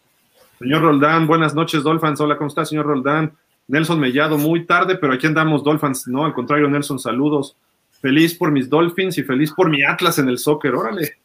[0.61, 2.21] Señor Roldán, buenas noches, Dolphins.
[2.21, 3.33] Hola, ¿cómo está, señor Roldán?
[3.67, 6.07] Nelson Mellado, muy tarde, pero aquí andamos, Dolphins.
[6.07, 7.57] No, al contrario, Nelson, saludos.
[8.01, 11.19] Feliz por mis Dolphins y feliz por mi Atlas en el soccer, órale.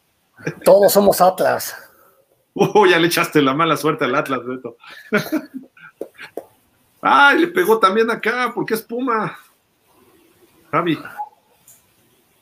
[0.64, 1.76] Todos somos Atlas.
[2.58, 4.78] Uh, ya le echaste la mala suerte al Atlas, Beto.
[7.08, 8.50] ¡Ay, le pegó también acá!
[8.52, 9.38] porque es Puma?
[10.72, 10.98] Javi.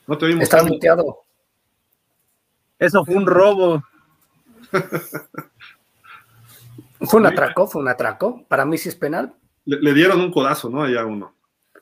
[0.07, 0.41] No te oímos.
[0.41, 1.19] Está muteado.
[2.79, 3.83] Eso fue un robo.
[7.01, 8.43] fue un atraco, fue un atraco.
[8.47, 9.35] Para mí sí es penal.
[9.65, 10.81] Le, dieron un codazo, ¿no?
[10.81, 11.35] Allá uno.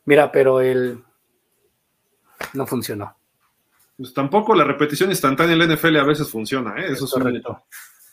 [0.03, 1.01] Mira, pero él
[2.51, 3.15] no funcionó.
[3.95, 6.91] Pues tampoco la repetición instantánea en la NFL a veces funciona, ¿eh?
[6.91, 7.64] Eso es, correcto.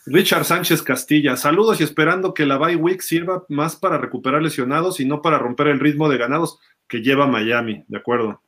[0.07, 4.99] Richard Sánchez Castilla, saludos y esperando que la bye week sirva más para recuperar lesionados
[4.99, 8.41] y no para romper el ritmo de ganados que lleva Miami, de acuerdo.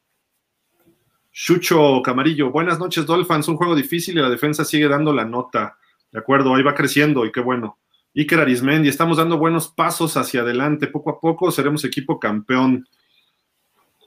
[1.32, 5.78] Chucho Camarillo, buenas noches Dolphins, un juego difícil y la defensa sigue dando la nota,
[6.12, 7.78] de acuerdo, ahí va creciendo y qué bueno.
[8.16, 12.88] Iker Arismendi, estamos dando buenos pasos hacia adelante, poco a poco seremos equipo campeón.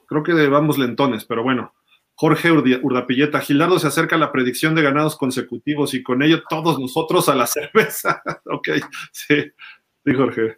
[0.05, 1.73] Creo que vamos lentones, pero bueno.
[2.19, 6.79] Jorge Urdapilleta, Gilardo se acerca a la predicción de ganados consecutivos y con ello todos
[6.79, 8.23] nosotros a la cerveza.
[8.45, 8.69] ok,
[9.11, 9.43] sí,
[10.03, 10.57] sí, Jorge.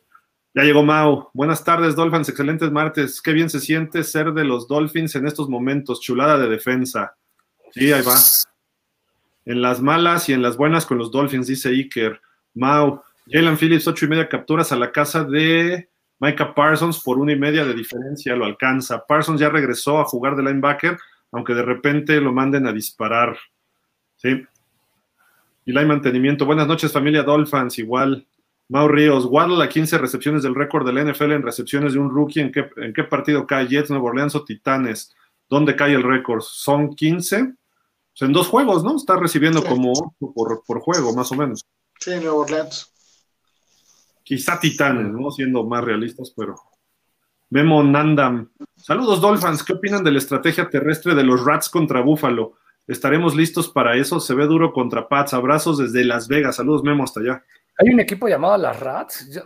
[0.55, 1.29] Ya llegó Mau.
[1.33, 2.29] Buenas tardes, Dolphins.
[2.29, 3.21] Excelentes martes.
[3.21, 5.99] Qué bien se siente ser de los Dolphins en estos momentos.
[5.99, 7.17] Chulada de defensa.
[7.73, 8.15] Sí, ahí va.
[9.43, 12.21] En las malas y en las buenas con los Dolphins, dice Iker.
[12.53, 13.03] Mau.
[13.27, 17.37] Jalen Phillips, ocho y media capturas a la casa de Micah Parsons por una y
[17.37, 18.33] media de diferencia.
[18.33, 19.05] Lo alcanza.
[19.05, 20.97] Parsons ya regresó a jugar de linebacker
[21.31, 23.37] aunque de repente lo manden a disparar.
[24.17, 24.43] ¿sí?
[25.65, 26.45] Y la mantenimiento.
[26.45, 28.27] Buenas noches, familia Dolphins, igual.
[28.69, 32.39] Mau Ríos, Waddle a 15 recepciones del récord del NFL en recepciones de un rookie.
[32.39, 33.67] ¿En qué, en qué partido cae?
[33.67, 35.13] Jets, Nuevo Orleans o Titanes.
[35.49, 36.41] ¿Dónde cae el récord?
[36.41, 37.37] ¿Son 15?
[37.43, 38.95] Pues en dos juegos, ¿no?
[38.95, 41.65] Está recibiendo como por, por juego, más o menos.
[41.99, 42.93] Sí, Nuevo Orleans.
[44.23, 45.31] Quizá Titanes, ¿no?
[45.31, 46.55] Siendo más realistas, pero
[47.49, 48.51] Memo Nandam.
[48.75, 49.63] Saludos, Dolphins.
[49.63, 52.53] ¿Qué opinan de la estrategia terrestre de los Rats contra Búfalo?
[52.87, 54.19] ¿Estaremos listos para eso?
[54.19, 55.33] Se ve duro contra Pats.
[55.33, 56.57] Abrazos desde Las Vegas.
[56.57, 57.43] Saludos, Memo, hasta allá.
[57.77, 59.41] Hay un equipo llamado las Rats.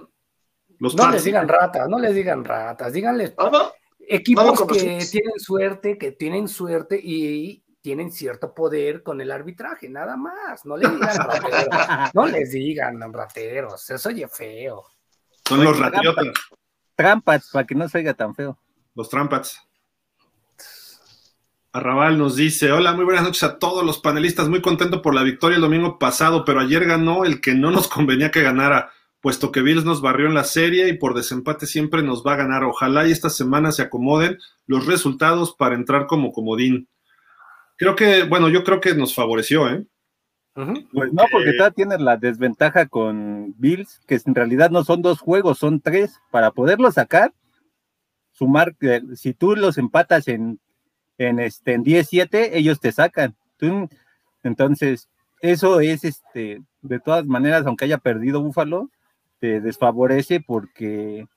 [0.80, 2.92] no les digan ratas, no les digan ratas.
[2.92, 9.32] Díganles ah, equipos que tienen suerte, que tienen suerte y tienen cierto poder con el
[9.32, 10.66] arbitraje, nada más.
[10.66, 12.14] No les digan rateros.
[12.14, 13.90] no les digan rateros.
[13.90, 14.84] Eso oye feo.
[15.46, 16.28] Son los ratiotas.
[16.96, 18.58] Trampas, para que no se oiga tan feo.
[18.96, 19.60] Los trampas.
[21.72, 25.24] Arrabal nos dice, hola, muy buenas noches a todos los panelistas, muy contento por la
[25.24, 28.92] victoria el domingo pasado, pero ayer ganó el que no nos convenía que ganara,
[29.22, 32.38] puesto que Bills nos barrió en la serie y por desempate siempre nos va a
[32.38, 32.64] ganar.
[32.64, 34.38] Ojalá y esta semana se acomoden
[34.68, 36.88] los resultados para entrar como comodín.
[37.76, 39.84] Creo que, bueno, yo creo que nos favoreció, ¿eh?
[40.54, 45.20] Pues no, porque todavía tienes la desventaja con Bills, que en realidad no son dos
[45.20, 46.22] juegos, son tres.
[46.32, 47.34] Para poderlo sacar,
[48.32, 50.60] sumar, eh, si tú los empatas en,
[51.18, 53.36] en, este, en 10-7, ellos te sacan.
[54.44, 55.10] entonces,
[55.42, 58.92] eso es, este, de todas maneras, aunque haya perdido Búfalo,
[59.40, 61.28] te desfavorece porque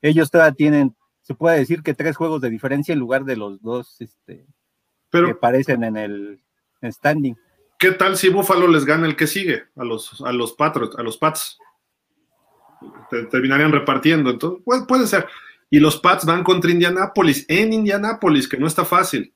[0.00, 3.60] ellos todavía tienen, se puede decir que tres juegos de diferencia en lugar de los
[3.60, 4.46] dos este,
[5.10, 6.40] que aparecen en el
[6.82, 7.36] standing.
[7.82, 11.02] ¿Qué tal si Buffalo les gana el que sigue a los, a los Patriots, a
[11.02, 11.58] los Pats?
[13.28, 15.26] terminarían repartiendo, entonces puede, ser.
[15.68, 19.34] Y los Pats van contra Indianápolis, en Indianápolis, que no está fácil.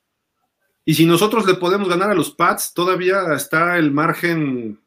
[0.84, 4.80] Y si nosotros le podemos ganar a los Pats, todavía está el margen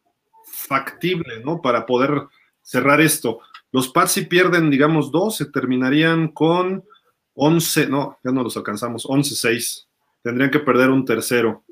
[0.46, 1.62] factible, ¿no?
[1.62, 2.28] Para poder
[2.62, 3.42] cerrar esto.
[3.74, 6.86] Los Pats si pierden, digamos, dos, se terminarían con
[7.34, 9.86] 11, no, ya no los alcanzamos, 11-6.
[10.24, 11.66] Tendrían que perder un tercero.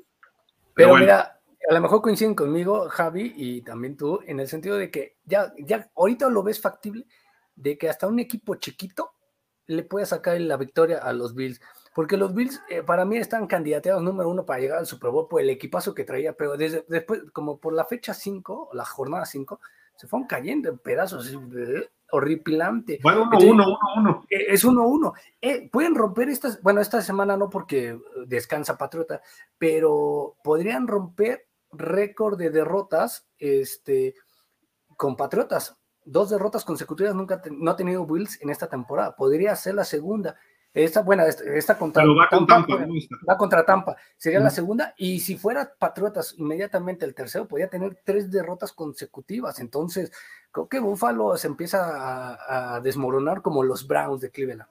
[0.74, 1.37] Pero, mira,
[1.68, 5.52] a lo mejor coinciden conmigo, Javi, y también tú, en el sentido de que ya,
[5.58, 7.06] ya ahorita lo ves factible,
[7.56, 9.12] de que hasta un equipo chiquito
[9.66, 11.60] le puede sacar la victoria a los Bills.
[11.94, 15.28] Porque los Bills, eh, para mí, están candidateados número uno para llegar al Super Bowl
[15.28, 19.26] por el equipazo que traía, pero desde después, como por la fecha 5, la jornada
[19.26, 19.60] 5,
[19.94, 22.98] se fueron cayendo en pedazos eh, horripilante.
[23.02, 24.26] Bueno, uno, uno, uno, uno.
[24.30, 25.12] Eh, es uno, uno.
[25.70, 29.20] pueden romper estas, bueno, esta semana no porque descansa Patriota,
[29.58, 31.47] pero podrían romper
[31.78, 34.14] récord de derrotas este,
[34.96, 35.76] con Patriotas.
[36.04, 39.14] Dos derrotas consecutivas nunca no ha tenido Wills en esta temporada.
[39.14, 40.36] Podría ser la segunda.
[40.74, 42.66] Esta, buena, esta, contra Tampa,
[43.28, 43.96] va contra Tampa.
[44.16, 44.94] Sería la segunda.
[44.96, 49.60] Y si fuera Patriotas inmediatamente el tercero, podría tener tres derrotas consecutivas.
[49.60, 50.12] Entonces,
[50.52, 54.68] creo que Buffalo se empieza a desmoronar como los Browns de Cleveland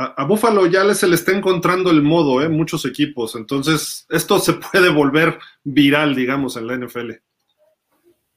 [0.00, 2.48] a, Buffalo ya se le está encontrando el modo, ¿eh?
[2.48, 3.34] muchos equipos.
[3.34, 7.12] Entonces, esto se puede volver viral, digamos, en la NFL.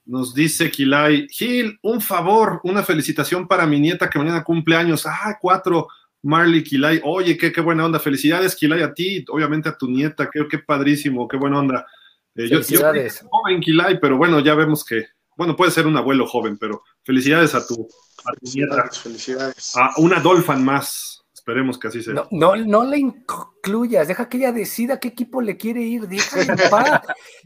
[0.06, 5.06] Nos dice Kilay, Gil, un favor, una felicitación para mi nieta que mañana cumple años.
[5.06, 5.88] Ah, cuatro,
[6.22, 7.00] Marley Kilay.
[7.02, 7.98] Oye, qué, qué buena onda.
[7.98, 10.28] Felicidades, Kilay, a ti, obviamente a tu nieta.
[10.30, 11.86] Qué, qué padrísimo, qué buena onda.
[12.34, 13.22] Eh, felicidades.
[13.22, 16.82] Yo, joven Kilay, pero bueno, ya vemos que, bueno, puede ser un abuelo joven, pero
[17.02, 17.88] felicidades a tu,
[18.26, 18.90] a tu nieta.
[18.90, 19.74] Felicidades.
[19.76, 21.23] A una Dolphin más.
[21.46, 22.14] Esperemos que así sea.
[22.14, 26.40] No, no, no le incluyas, deja que ella decida qué equipo le quiere ir, deja
[26.40, 27.02] en paz.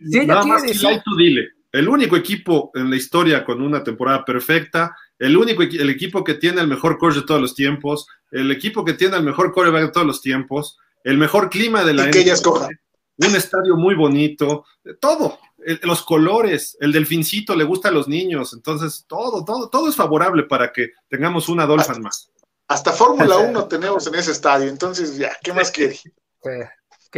[0.08, 1.02] Si ella quiere decir...
[1.04, 5.90] tú dile, el único equipo en la historia con una temporada perfecta, el único el
[5.90, 9.24] equipo que tiene el mejor coach de todos los tiempos, el equipo que tiene el
[9.24, 12.68] mejor coreback de todos los tiempos, el mejor clima de la y que ella escoja.
[13.16, 14.64] un estadio muy bonito,
[15.00, 15.40] todo,
[15.82, 20.44] los colores, el delfincito le gusta a los niños, entonces todo, todo, todo es favorable
[20.44, 22.30] para que tengamos una Dolphin más.
[22.68, 25.98] Hasta Fórmula 1 tenemos en ese estadio, entonces ya, ¿qué más quiere?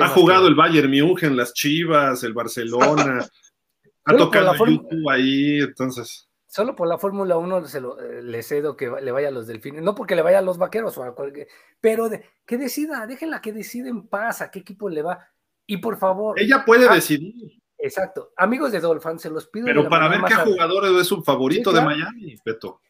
[0.00, 3.26] ha jugado el Bayern München, las Chivas, el Barcelona,
[4.04, 6.28] ha tocado el YouTube ahí, entonces.
[6.46, 9.48] Solo por la Fórmula 1 se lo, eh, le cedo que le vaya a los
[9.48, 11.48] delfines, no porque le vaya a los vaqueros o a cualquier,
[11.80, 12.08] pero
[12.46, 15.28] que decida, déjenla que decida en paz a qué equipo le va.
[15.66, 16.38] Y por favor.
[16.40, 17.34] Ella puede ah, decidir.
[17.78, 18.32] Exacto.
[18.36, 19.66] Amigos de Dolphins, se los pido.
[19.66, 22.80] Pero para ver qué jugador es su favorito de Miami, Beto.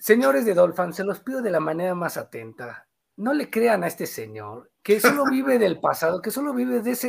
[0.00, 2.88] Señores de Dolphins, se los pido de la manera más atenta.
[3.16, 6.90] No le crean a este señor que solo vive del pasado, que solo vive de
[6.90, 7.08] esa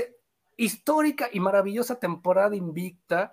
[0.58, 3.32] histórica y maravillosa temporada invicta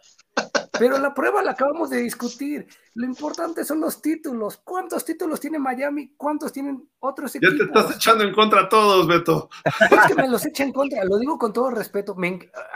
[0.78, 2.66] pero la prueba la acabamos de discutir.
[2.94, 4.60] Lo importante son los títulos.
[4.62, 6.14] ¿Cuántos títulos tiene Miami?
[6.16, 7.54] ¿Cuántos tienen otros equipos?
[7.58, 9.48] Ya te estás echando en contra a todos, Beto.
[9.90, 11.04] Es que me los echa en contra.
[11.04, 12.16] Lo digo con todo respeto.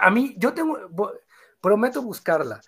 [0.01, 0.79] a mí, yo tengo,
[1.61, 2.61] prometo buscarla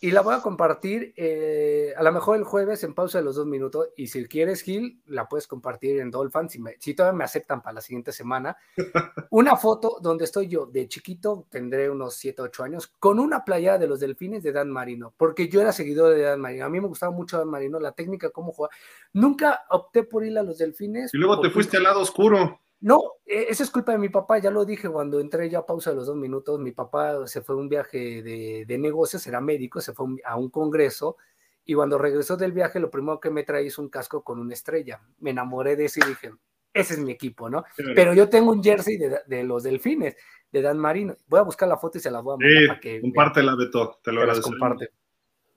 [0.00, 3.36] y la voy a compartir eh, a lo mejor el jueves en pausa de los
[3.36, 3.88] dos minutos.
[3.96, 6.52] Y si quieres, Gil, la puedes compartir en Dolphins.
[6.52, 8.56] Si, si todavía me aceptan para la siguiente semana,
[9.30, 13.78] una foto donde estoy yo de chiquito, tendré unos 7, 8 años, con una playa
[13.78, 16.64] de los delfines de Dan Marino, porque yo era seguidor de Dan Marino.
[16.64, 18.74] A mí me gustaba mucho Dan Marino, la técnica, cómo juega.
[19.12, 21.12] Nunca opté por ir a los delfines.
[21.12, 22.60] Y luego te fuiste al lado oscuro.
[22.80, 25.66] No, e, eso es culpa de mi papá, ya lo dije cuando entré ya a
[25.66, 29.40] pausa de los dos minutos, mi papá se fue a un viaje de, negocios, era
[29.40, 31.16] médico, se fue a un congreso
[31.64, 34.54] y cuando regresó del viaje lo primero que me trae es un casco con una
[34.54, 35.02] estrella.
[35.18, 36.32] Me enamoré de eso y dije,
[36.72, 37.62] ese es mi equipo, ¿no?
[37.94, 40.16] Pero yo tengo un jersey de, los delfines,
[40.50, 41.14] de Dan Marino.
[41.26, 43.00] Voy a buscar la foto y se la voy a mandar para que...
[43.02, 44.48] Compártela, Beto, te lo agradezco.
[44.48, 44.90] comparte.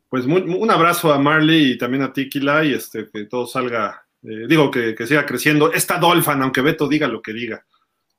[0.09, 4.45] Pues un abrazo a Marley y también a Tikila y este, que todo salga eh,
[4.47, 5.71] digo que, siga creciendo.
[5.73, 7.65] Esta Dolphin, aunque Beto diga lo que diga,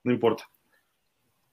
[0.04, 0.48] no importa.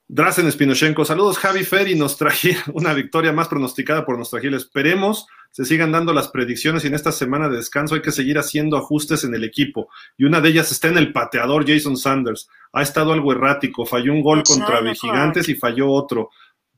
[0.07, 4.55] Drazen Espinochenko, saludos Javi Ferry, nos traje una victoria más pronosticada por nuestra Gil.
[4.55, 8.37] Esperemos se sigan dando las predicciones y en esta semana de descanso hay que seguir
[8.37, 9.89] haciendo ajustes en el equipo.
[10.17, 12.49] Y una de ellas está en el pateador Jason Sanders.
[12.71, 16.29] Ha estado algo errático, falló un gol contra Gigantes y falló otro.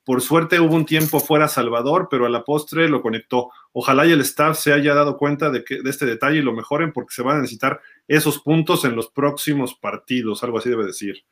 [0.04, 3.52] Por suerte hubo un tiempo fuera Salvador, pero a la postre lo conectó.
[3.72, 6.54] Ojalá y el staff se haya dado cuenta de, que, de este detalle y lo
[6.54, 10.86] mejoren porque se van a necesitar esos puntos en los próximos partidos, algo así debe
[10.86, 11.24] decir.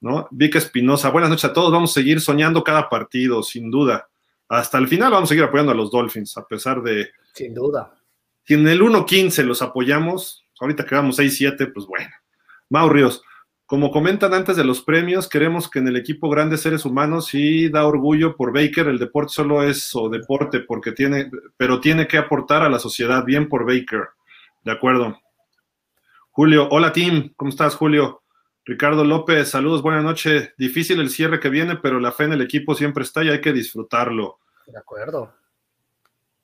[0.00, 0.28] ¿no?
[0.30, 4.08] Vic Espinosa, buenas noches a todos, vamos a seguir soñando cada partido, sin duda.
[4.48, 7.10] Hasta el final vamos a seguir apoyando a los Dolphins, a pesar de...
[7.34, 7.94] Sin duda.
[8.44, 12.10] Si en el 1-15 los apoyamos, ahorita quedamos 6-7, pues bueno.
[12.68, 13.22] Mau Ríos,
[13.70, 17.68] como comentan antes de los premios, queremos que en el equipo grandes seres humanos sí
[17.68, 22.18] da orgullo por Baker, el deporte solo es o deporte, porque tiene, pero tiene que
[22.18, 24.08] aportar a la sociedad, bien por Baker.
[24.64, 25.20] De acuerdo.
[26.32, 28.24] Julio, hola team, ¿cómo estás, Julio?
[28.64, 30.52] Ricardo López, saludos, buenas noches.
[30.58, 33.40] Difícil el cierre que viene, pero la fe en el equipo siempre está y hay
[33.40, 34.40] que disfrutarlo.
[34.66, 35.32] De acuerdo.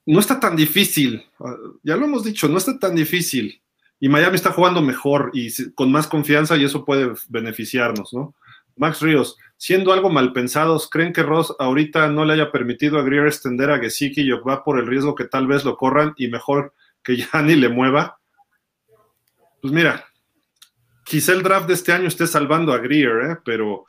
[0.06, 3.60] No está tan difícil, ah, ya lo hemos dicho, no está tan difícil
[3.98, 8.34] y Miami está jugando mejor y con más confianza y eso puede beneficiarnos, ¿no?
[8.76, 13.02] Max Ríos, siendo algo mal pensados, ¿creen que Ross ahorita no le haya permitido a
[13.02, 16.28] Greer extender a Gesicki y va por el riesgo que tal vez lo corran y
[16.28, 18.18] mejor que ya ni le mueva?
[19.62, 20.04] Pues mira,
[21.04, 23.36] quizá el draft de este año esté salvando a Greer, ¿eh?
[23.44, 23.86] pero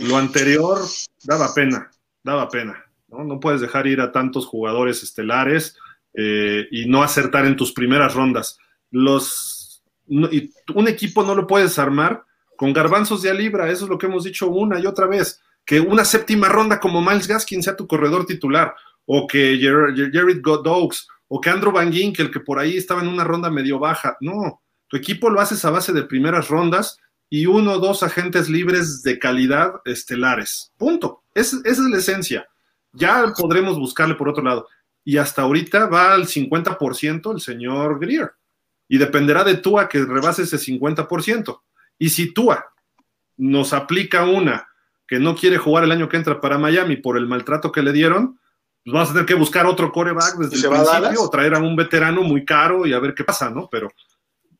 [0.00, 0.80] lo anterior
[1.22, 1.90] daba pena,
[2.24, 2.84] daba pena.
[3.06, 3.22] ¿no?
[3.22, 5.76] no puedes dejar ir a tantos jugadores estelares
[6.14, 8.58] eh, y no acertar en tus primeras rondas
[8.92, 9.62] los
[10.08, 12.24] y un equipo no lo puedes armar
[12.56, 15.40] con garbanzos de a libra, eso es lo que hemos dicho una y otra vez,
[15.64, 18.74] que una séptima ronda como Miles Gaskin sea tu corredor titular,
[19.06, 23.24] o que Jared Godox, o que Andrew Van Ginkel, que por ahí estaba en una
[23.24, 26.98] ronda medio baja, no, tu equipo lo haces a base de primeras rondas
[27.28, 32.46] y uno o dos agentes libres de calidad estelares, punto, esa es la esencia,
[32.92, 34.68] ya podremos buscarle por otro lado,
[35.04, 38.34] y hasta ahorita va al 50% el señor Greer
[38.92, 41.62] y dependerá de Tua que rebase ese 50%.
[41.98, 42.74] Y si Tua
[43.38, 44.68] nos aplica una
[45.08, 47.94] que no quiere jugar el año que entra para Miami por el maltrato que le
[47.94, 48.38] dieron,
[48.84, 51.74] pues vamos a tener que buscar otro coreback desde el principio o traer a un
[51.74, 53.66] veterano muy caro y a ver qué pasa, ¿no?
[53.72, 53.88] Pero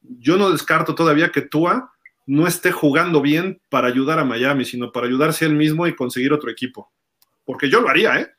[0.00, 1.92] yo no descarto todavía que Tua
[2.24, 5.94] no esté jugando bien para ayudar a Miami, sino para ayudarse a él mismo y
[5.94, 6.90] conseguir otro equipo.
[7.44, 8.32] Porque yo lo haría, ¿eh?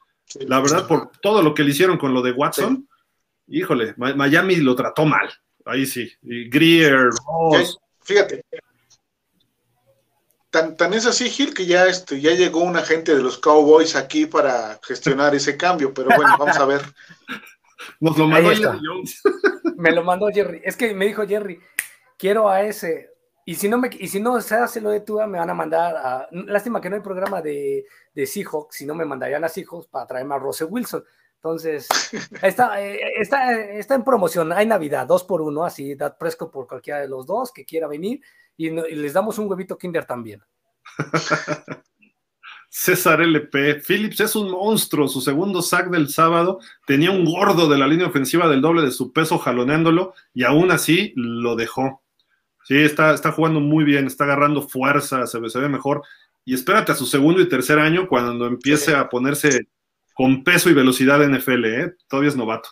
[0.47, 2.89] La verdad, por todo lo que le hicieron con lo de Watson,
[3.45, 5.29] híjole, Miami lo trató mal
[5.65, 6.11] ahí sí.
[6.21, 7.09] Y Greer,
[8.01, 8.43] Fíjate.
[10.49, 13.95] Tan, tan, es así, Gil, que ya, este, ya llegó un agente de los Cowboys
[13.95, 16.81] aquí para gestionar ese cambio, pero bueno, vamos a ver.
[17.99, 18.51] Nos lo mandó
[19.77, 20.61] Me lo mandó Jerry.
[20.63, 21.59] Es que me dijo Jerry,
[22.17, 23.09] quiero a ese.
[23.45, 25.53] Y si no me, y si no se hace lo de Tua, me van a
[25.53, 26.27] mandar a.
[26.31, 30.05] Lástima que no hay programa de, de Seahawks, si no me mandarían a Seahawks para
[30.05, 31.03] traerme a Russell Wilson.
[31.43, 31.89] Entonces,
[32.41, 36.67] está, eh, está, está en promoción, hay Navidad, dos por uno, así, da fresco por
[36.67, 38.21] cualquiera de los dos que quiera venir
[38.55, 40.41] y, les damos un huevito Kinder también.
[42.69, 43.81] César LP.
[43.85, 45.09] Phillips es un monstruo.
[45.09, 48.91] Su segundo sack del sábado tenía un gordo de la línea ofensiva del doble de
[48.91, 52.01] su peso jaloneándolo y aún así lo dejó.
[52.63, 56.03] Sí, está, está jugando muy bien, está agarrando fuerza, se ve, se ve mejor.
[56.45, 59.67] Y espérate a su segundo y tercer año cuando empiece a ponerse
[60.13, 61.93] con peso y velocidad en NFL, ¿eh?
[62.07, 62.69] todavía es novato.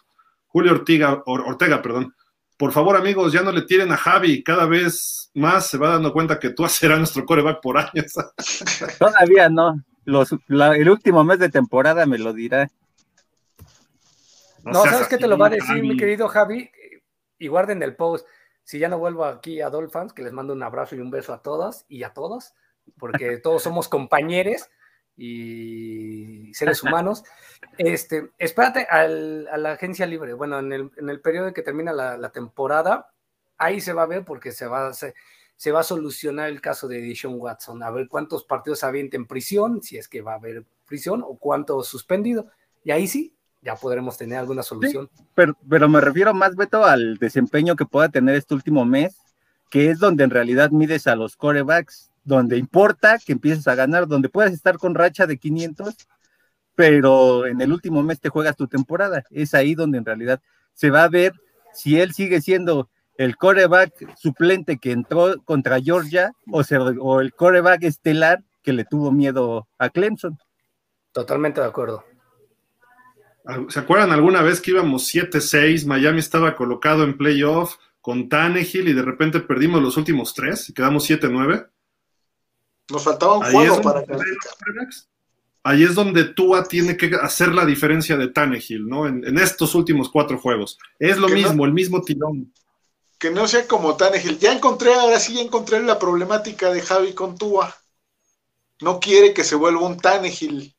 [0.48, 2.14] Julio Ortega, Ortega, perdón.
[2.58, 4.44] Por favor, amigos, ya no le tiren a Javi.
[4.44, 8.14] Cada vez más se va dando cuenta que tú serás nuestro coreback por años.
[9.00, 12.70] Todavía no el último mes de temporada me lo dirá.
[14.64, 16.70] No, ¿sabes qué te lo va a decir, mi querido Javi?
[17.40, 18.28] Y guarden el post.
[18.64, 21.34] Si ya no vuelvo aquí a Dolphins, que les mando un abrazo y un beso
[21.34, 22.54] a todas y a todos,
[22.98, 24.70] porque todos somos compañeros
[25.24, 27.24] y seres humanos.
[27.78, 30.34] Este, espérate a la agencia libre.
[30.34, 33.12] Bueno, en el, en el periodo que termina la, temporada,
[33.58, 36.88] ahí se va a ver porque se va a se va a solucionar el caso
[36.88, 40.38] de Dishon Watson, a ver cuántos partidos avienta en prisión, si es que va a
[40.38, 42.48] haber prisión, o cuántos suspendido.
[42.84, 45.08] Y ahí sí, ya podremos tener alguna solución.
[45.36, 49.16] pero, pero me refiero más, Beto, al desempeño que pueda tener este último mes,
[49.70, 54.08] que es donde en realidad mides a los corebacks, donde importa que empieces a ganar,
[54.08, 55.96] donde puedes estar con racha de 500,
[56.76, 59.24] pero en el último mes te juegas tu temporada.
[59.30, 60.42] Es ahí donde en realidad
[60.74, 61.34] se va a ver
[61.74, 68.44] si él sigue siendo el coreback suplente que entró contra Georgia o, el coreback estelar
[68.64, 70.38] que le tuvo miedo a Clemson.
[71.12, 72.04] Totalmente de acuerdo.
[73.70, 75.86] ¿Se acuerdan alguna vez que íbamos 7-6?
[75.86, 80.74] Miami estaba colocado en playoff con Tannehill y de repente perdimos los últimos tres y
[80.74, 81.68] quedamos 7-9.
[82.90, 84.04] Nos faltaba un juego para
[85.64, 89.08] Ahí es donde Tua tiene que hacer la diferencia de Tannehill, ¿no?
[89.08, 90.80] En, estos últimos cuatro juegos.
[90.98, 92.52] Es lo mismo, el mismo tirón
[93.22, 94.40] que no sea como Tannehill.
[94.40, 97.74] Ya encontré, ahora sí ya encontré la problemática de Javi con Tua.
[98.82, 100.76] No quiere que se vuelva un Tannehill.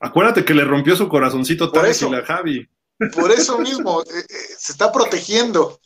[0.00, 2.68] Acuérdate que le rompió su corazoncito Tannehill a Javi.
[3.14, 5.80] Por eso mismo, eh, eh, se está protegiendo.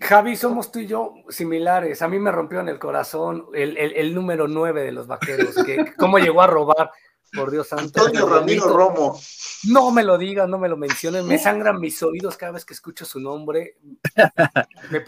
[0.00, 2.02] Javi, somos tú y yo similares.
[2.02, 5.54] A mí me rompió en el corazón el, número 9 de los vaqueros.
[5.64, 6.90] Que, ¿Cómo llegó a robar?
[7.34, 8.00] Por Dios santo.
[8.00, 9.18] Antonio Ramiro Romo.
[9.64, 11.26] No me lo digan, no me lo mencionen.
[11.26, 13.76] Me sangran mis oídos cada vez que escucho su nombre.
[14.90, 15.02] Me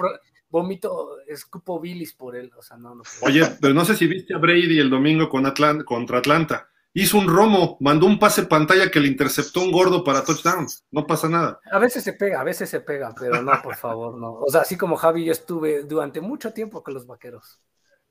[0.50, 2.50] vomito, escupo bilis por él.
[2.58, 5.44] O sea, no, no Oye, pero no sé si viste a Brady el domingo con
[5.84, 6.67] contra Atlanta.
[6.94, 10.66] Hizo un romo, mandó un pase pantalla que le interceptó un gordo para touchdown.
[10.90, 11.60] No pasa nada.
[11.70, 14.34] A veces se pega, a veces se pega, pero no, por favor, no.
[14.34, 17.60] O sea, así como Javi, yo estuve durante mucho tiempo con los vaqueros.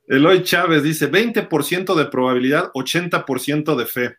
[0.06, 4.16] Eloy Chávez dice 20% de probabilidad, 80% de fe.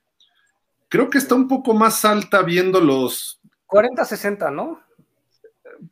[0.88, 3.42] Creo que está un poco más alta viendo los...
[3.68, 4.82] 40-60, ¿no?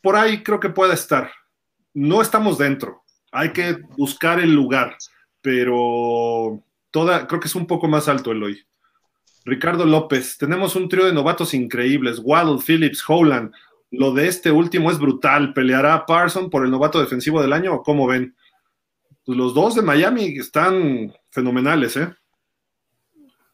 [0.01, 1.31] Por ahí creo que puede estar.
[1.93, 3.03] No estamos dentro.
[3.31, 4.97] Hay que buscar el lugar,
[5.41, 6.61] pero
[6.97, 8.65] toda, creo que es un poco más alto Eloy.
[9.45, 13.53] Ricardo López, tenemos un trío de novatos increíbles, Waddle, Phillips, Howland.
[13.91, 15.53] Lo de este último es brutal.
[15.53, 18.35] ¿Peleará Parson por el novato defensivo del año o cómo ven?
[19.23, 22.11] Pues los dos de Miami están fenomenales, ¿eh?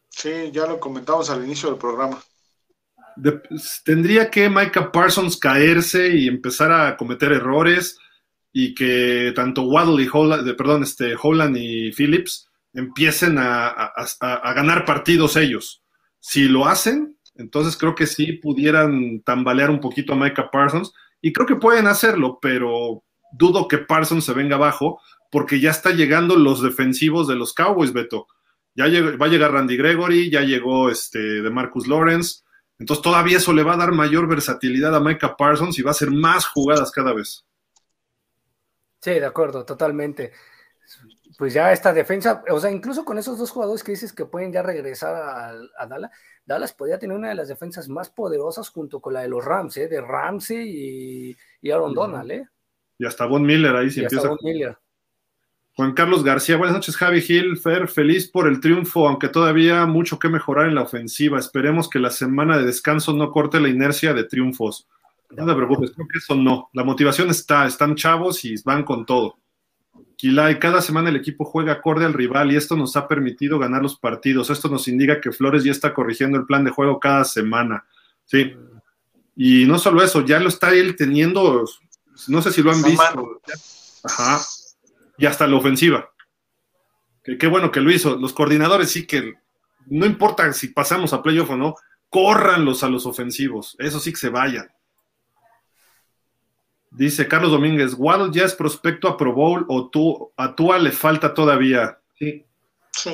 [0.08, 2.24] Sí, ya lo comentamos al inicio del programa.
[3.84, 8.00] tendría que Micah Parsons caerse y empezar a cometer errores
[8.54, 13.94] y que tanto Waddle y Holland, perdón, este, Holland y Phillips empiecen a,
[14.56, 15.84] ganar partidos ellos.
[16.20, 21.34] Si lo hacen, entonces creo que sí pudieran tambalear un poquito a Micah Parsons y
[21.34, 25.02] creo que pueden hacerlo, pero dudo que Parsons se venga abajo
[25.32, 28.28] porque ya está llegando los defensivos de los Cowboys, Beto.
[28.76, 32.44] Ya va a llegar Randy Gregory, ya llegó este de Marcus Lawrence.
[32.80, 35.94] Entonces todavía eso le va a dar mayor versatilidad a Micah Parsons y va a
[35.94, 37.46] hacer más jugadas cada vez.
[39.00, 40.32] Sí, de acuerdo, totalmente.
[41.44, 44.54] Pues ya esta defensa, o sea, incluso con esos dos jugadores que dices que pueden
[44.54, 46.10] ya regresar a, Dallas,
[46.46, 49.76] Dallas podría tener una de las defensas más poderosas junto con la de los Rams,
[49.76, 49.90] ¿eh?
[49.90, 52.32] de Ramsey y, Aaron Donald.
[52.32, 52.48] ¿eh?
[52.98, 54.34] Y hasta Von Miller ahí sí empieza.
[54.42, 54.78] Miller.
[55.76, 60.20] Juan Carlos García, buenas noches, Javi Gil, Fer, feliz por el triunfo, aunque todavía mucho
[60.20, 61.40] que mejorar en la ofensiva.
[61.40, 64.88] Esperemos que la semana de descanso no corte la inercia de triunfos.
[65.32, 66.70] No te preocupes, creo que eso no.
[66.72, 69.43] La motivación está, están chavos y van con todo.
[70.18, 73.82] Kilay, cada semana el equipo juega acorde al rival y esto nos ha permitido ganar
[73.82, 74.50] los partidos.
[74.50, 77.86] Esto nos indica que Flores ya está corrigiendo el plan de juego cada semana.
[78.26, 78.54] Sí.
[79.36, 81.66] Y no solo eso, ya lo está él teniendo,
[82.28, 83.42] no sé si lo han visto.
[84.04, 84.40] Ajá
[85.18, 86.10] y hasta la ofensiva.
[87.24, 88.16] qué bueno que lo hizo.
[88.16, 89.36] Los coordinadores sí que,
[89.88, 91.76] no importa si pasamos a playoff o no,
[92.10, 93.76] córranlos a los ofensivos.
[93.80, 94.68] Eso sí que se vayan.
[96.96, 100.92] Dice Carlos Domínguez, Waddle ya es prospecto a Pro Bowl o tú, a Tua le
[100.92, 102.00] falta todavía.
[102.20, 102.46] Sí.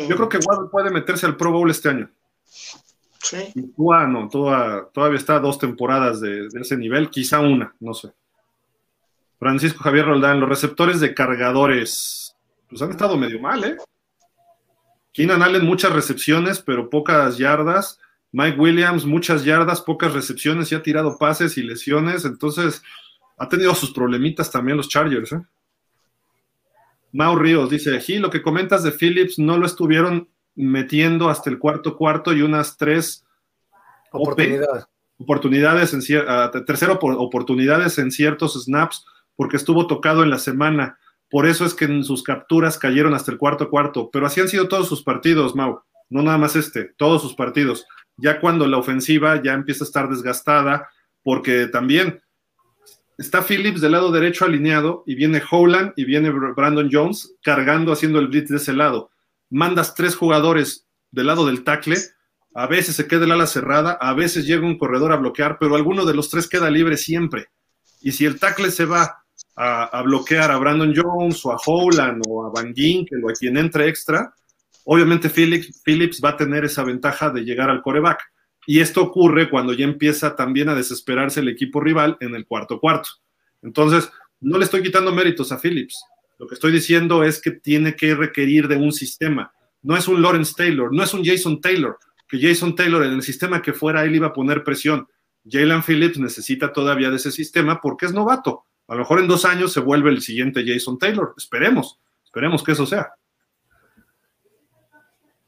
[0.07, 2.11] Yo creo que Waddle puede meterse al Pro Bowl este año.
[2.43, 3.37] Sí.
[3.55, 7.73] Y Tua no, Tua todavía está a dos temporadas de, de ese nivel, quizá una,
[7.79, 8.11] no sé.
[9.39, 12.35] Francisco Javier Roldán, los receptores de cargadores,
[12.67, 13.77] pues han estado medio mal, ¿eh?
[15.13, 17.99] Keenan Allen, muchas recepciones, pero pocas yardas.
[18.31, 22.25] Mike Williams, muchas yardas, pocas recepciones y ha tirado pases y lesiones.
[22.25, 22.83] Entonces,
[23.39, 25.41] ha tenido sus problemitas también los Chargers, ¿eh?
[27.11, 31.57] Mau Ríos dice, aquí lo que comentas de Phillips no lo estuvieron metiendo hasta el
[31.57, 33.25] cuarto cuarto y unas tres
[34.11, 34.87] Oportunidad.
[35.17, 39.05] oportunidades en cier- ah, tercero por oportunidades en ciertos snaps
[39.35, 40.99] porque estuvo tocado en la semana.
[41.29, 44.09] Por eso es que en sus capturas cayeron hasta el cuarto cuarto.
[44.11, 45.81] Pero así han sido todos sus partidos, Mau.
[46.09, 47.85] No nada más este, todos sus partidos.
[48.17, 50.89] Ya cuando la ofensiva ya empieza a estar desgastada,
[51.23, 52.21] porque también
[53.19, 58.19] está Phillips del lado derecho alineado y viene Howland y viene Brandon Jones cargando, haciendo
[58.19, 59.11] el blitz de ese lado.
[59.49, 61.97] Mandas tres jugadores del lado del tackle,
[62.55, 65.75] a veces se queda el ala cerrada, a veces llega un corredor a bloquear, pero
[65.75, 67.47] alguno de los tres queda libre siempre.
[68.01, 69.23] Y si el tackle se va
[69.55, 73.57] a, bloquear a Brandon Jones o a Howland o a Van Ginkel o a quien
[73.57, 74.33] entre extra,
[74.85, 78.21] obviamente Phillips, Phillips va a tener esa ventaja de llegar al coreback.
[78.69, 82.79] Y esto ocurre cuando ya empieza también a desesperarse el equipo rival en el cuarto
[82.79, 83.09] cuarto.
[83.63, 86.05] Entonces, no le estoy quitando méritos a Phillips.
[86.37, 89.51] Lo que estoy diciendo es que tiene que requerir de un sistema.
[89.81, 91.97] No es un Lawrence Taylor, no es un Jason Taylor,
[92.27, 95.07] que Jason Taylor en el sistema que fuera él iba a poner presión.
[95.49, 98.65] Jalen Phillips necesita todavía de ese sistema porque es novato.
[98.87, 101.33] A lo mejor en dos años se vuelve el siguiente Jason Taylor.
[101.35, 103.13] Esperemos, esperemos que eso sea.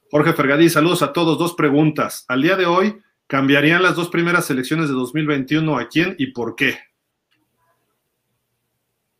[0.09, 1.37] Jorge Fergadí, saludos a todos.
[1.37, 2.25] Dos preguntas.
[2.27, 2.99] Al día de hoy,
[3.31, 6.77] ¿cambiarían las dos primeras selecciones de 2021 a quién y por qué?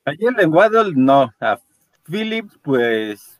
[0.03, 1.61] Ayer en Waddle no, a
[2.03, 3.39] Phillips pues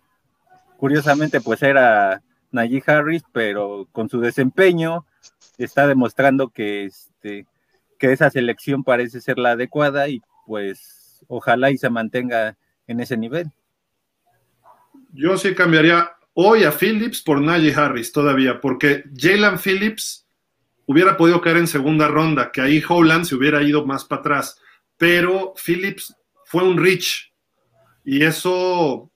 [0.77, 2.22] curiosamente pues era
[2.52, 5.06] Najee Harris, pero con su desempeño
[5.57, 7.48] está demostrando que este
[7.99, 12.56] que esa selección parece ser la adecuada y pues ojalá y se mantenga
[12.88, 13.52] en ese nivel.
[15.11, 20.20] Yo sí cambiaría hoy a Phillips por Najee Harris todavía, porque Jalen Phillips
[20.92, 24.60] hubiera podido caer en segunda ronda, que ahí Howland se hubiera ido más para atrás,
[24.98, 26.16] pero Phillips
[26.46, 27.32] fue un reach
[28.04, 29.10] y eso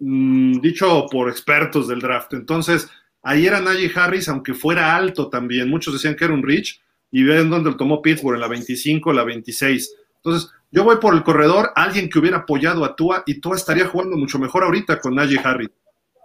[0.00, 2.34] mmm, dicho por expertos del draft.
[2.34, 2.88] Entonces,
[3.22, 6.80] ahí era Najee Harris, aunque fuera alto también, muchos decían que era un reach
[7.10, 9.94] y ven dónde lo tomó Pittsburgh en la 25, la 26.
[10.16, 13.86] Entonces, yo voy por el corredor, alguien que hubiera apoyado a Tua y Tua estaría
[13.86, 15.70] jugando mucho mejor ahorita con Najee Harris.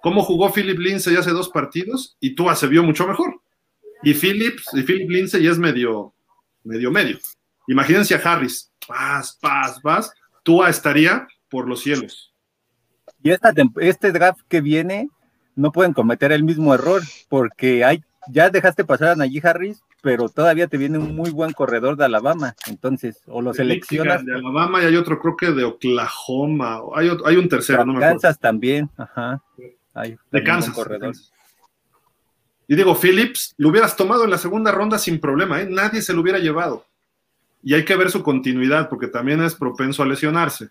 [0.01, 2.17] ¿Cómo jugó Philip Lindsay hace dos partidos?
[2.19, 3.40] Y Tua se vio mucho mejor.
[4.03, 6.13] Y Phillips, y Philip Lindsay es medio,
[6.63, 7.17] medio, medio.
[7.67, 10.13] Imagínense a Harris, paz, paz, paz.
[10.43, 12.33] Tua estaría por los cielos.
[13.21, 15.09] Y esta, este draft que viene,
[15.55, 20.29] no pueden cometer el mismo error, porque hay, ya dejaste pasar a Najee Harris, pero
[20.29, 24.25] todavía te viene un muy buen corredor de Alabama, entonces, o lo de seleccionas.
[24.25, 27.93] De Alabama y hay otro, creo que de Oklahoma, hay, otro, hay un tercero, no
[27.93, 28.13] me acuerdo.
[28.13, 29.43] Kansas también, ajá.
[29.93, 30.73] Hay de Kansas.
[30.73, 31.13] corredor.
[32.67, 35.67] Y digo, Phillips, lo hubieras tomado en la segunda ronda sin problema, ¿eh?
[35.69, 36.85] nadie se lo hubiera llevado.
[37.63, 40.69] Y hay que ver su continuidad, porque también es propenso a lesionarse.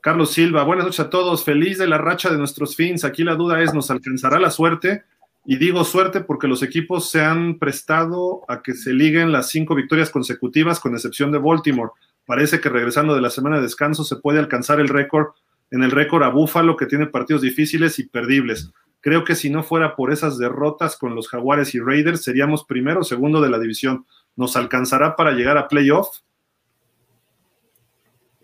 [0.00, 1.44] Carlos Silva, buenas noches a todos.
[1.44, 3.04] Feliz de la racha de nuestros fins.
[3.04, 5.02] Aquí la duda es, ¿nos alcanzará la suerte?
[5.44, 9.74] Y digo suerte porque los equipos se han prestado a que se liguen las cinco
[9.74, 11.90] victorias consecutivas, con excepción de Baltimore.
[12.26, 15.28] Parece que regresando de la semana de descanso se puede alcanzar el récord
[15.70, 18.70] en el récord a Buffalo, que tiene partidos difíciles y perdibles.
[19.00, 23.00] Creo que si no fuera por esas derrotas con los Jaguares y Raiders, seríamos primero
[23.00, 24.06] o segundo de la división.
[24.36, 26.18] ¿Nos alcanzará para llegar a playoff?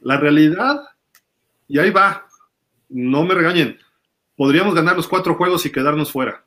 [0.01, 0.83] La realidad,
[1.67, 2.27] y ahí va,
[2.89, 3.79] no me regañen,
[4.37, 6.45] podríamos ganar los cuatro juegos y quedarnos fuera.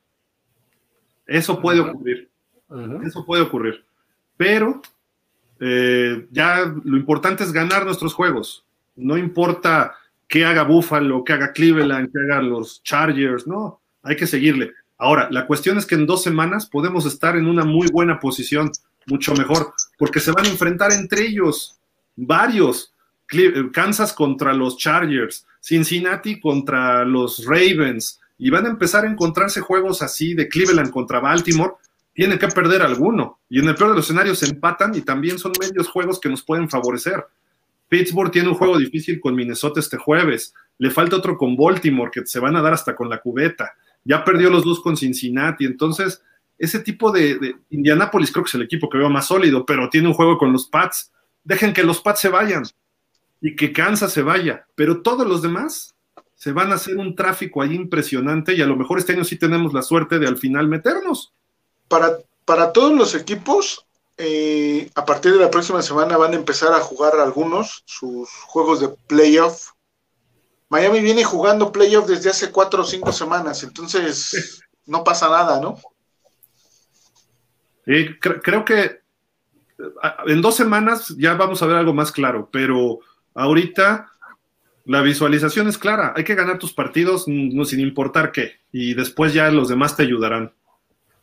[1.26, 2.30] Eso puede ocurrir.
[2.70, 3.08] Uh -huh.
[3.08, 3.84] Eso puede ocurrir.
[4.38, 4.82] Pero
[5.60, 8.66] eh, ya lo importante es ganar nuestros juegos.
[8.96, 9.96] No importa
[10.28, 14.74] qué haga Buffalo, qué haga Cleveland, qué hagan los Chargers, no, hay que seguirle.
[14.98, 18.72] Ahora, la cuestión es que en dos semanas podemos estar en una muy buena posición,
[19.06, 21.80] mucho mejor, porque se van a enfrentar entre ellos
[22.16, 22.94] varios.
[23.74, 30.02] Kansas contra los Chargers, Cincinnati contra los Ravens, y van a empezar a encontrarse juegos
[30.02, 31.74] así de Cleveland contra Baltimore,
[32.14, 35.38] tienen que perder alguno, y en el peor de los escenarios se empatan y también
[35.38, 37.26] son medios juegos que nos pueden favorecer.
[37.90, 42.26] Pittsburgh tiene un juego difícil con Minnesota este jueves, le falta otro con Baltimore, que
[42.26, 43.74] se van a dar hasta con la cubeta,
[44.08, 46.24] ya perdió los dos con Cincinnati, entonces
[46.58, 50.08] ese tipo de, Indianapolis creo que es el equipo que veo más sólido, pero tiene
[50.08, 51.12] un juego con los Pats,
[51.44, 52.64] dejen que los Pats se vayan,
[53.42, 55.94] y que Kansas se vaya, pero todos los demás
[56.36, 59.38] se van a hacer un tráfico ahí impresionante y a lo mejor este año sí
[59.38, 61.34] tenemos la suerte de al final meternos.
[61.88, 63.86] Para, para todos los equipos,
[64.18, 68.80] eh, a partir de la próxima semana van a empezar a jugar algunos sus juegos
[68.80, 69.72] de playoff.
[70.70, 75.78] Miami viene jugando playoff desde hace cuatro o cinco semanas, entonces no pasa nada, ¿no?
[78.20, 79.00] creo que
[80.26, 83.00] en dos semanas ya vamos a ver algo más claro, pero
[83.34, 84.12] ahorita
[84.86, 86.14] la visualización es clara.
[86.16, 90.54] Hay que ganar tus partidos sin importar qué, y después ya los demás te ayudarán.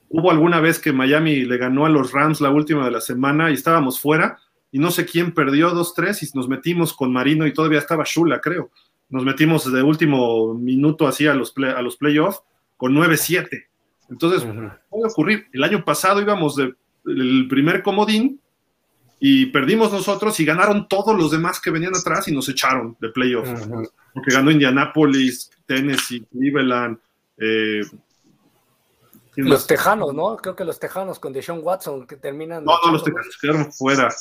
[0.09, 3.51] Hubo alguna vez que Miami le ganó a los Rams la última de la semana
[3.51, 4.39] y estábamos fuera
[4.71, 8.41] y no sé quién perdió 2-3 y nos metimos con Marino y todavía estaba Shula,
[8.41, 8.71] creo.
[9.15, 12.43] Nos metimos de último minuto así a los, a los playoffs
[12.77, 13.49] con 9-7.
[14.11, 14.43] Entonces,
[14.91, 15.47] puede ocurrir.
[15.53, 18.41] El año pasado íbamos del primer comodín
[19.21, 23.11] y perdimos nosotros y ganaron todos los demás que venían atrás y nos echaron de
[23.11, 23.49] playoff.
[24.13, 26.99] Porque ganó Indianapolis, Tennessee, Cleveland,
[27.39, 27.83] eh,
[29.37, 30.37] los Tejanos, ¿no?
[30.39, 32.65] Creo que los Tejanos con Deshaun Watson que terminan.
[32.65, 34.13] No, no, los Tejanos quedaron fuera.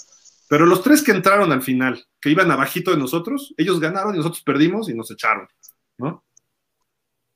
[0.47, 4.17] Pero los tres que entraron al final, que iban abajito de nosotros, ellos ganaron y
[4.17, 5.47] nosotros perdimos y nos echaron,
[5.97, 6.23] ¿no?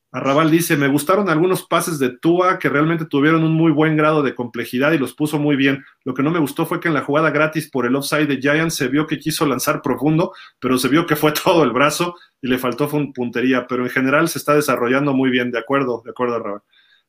[0.10, 4.24] Arrabal dice, me gustaron algunos pases de Tua que realmente tuvieron un muy buen grado
[4.24, 5.84] de complejidad y los puso muy bien.
[6.06, 8.38] Lo que no me gustó fue que en la jugada gratis por el offside de
[8.38, 12.16] Giants se vio que quiso lanzar profundo, pero se vio que fue todo el brazo
[12.42, 16.12] y le faltó puntería, pero en general se está desarrollando muy bien, de acuerdo, de
[16.12, 16.62] acuerdo, Arrabal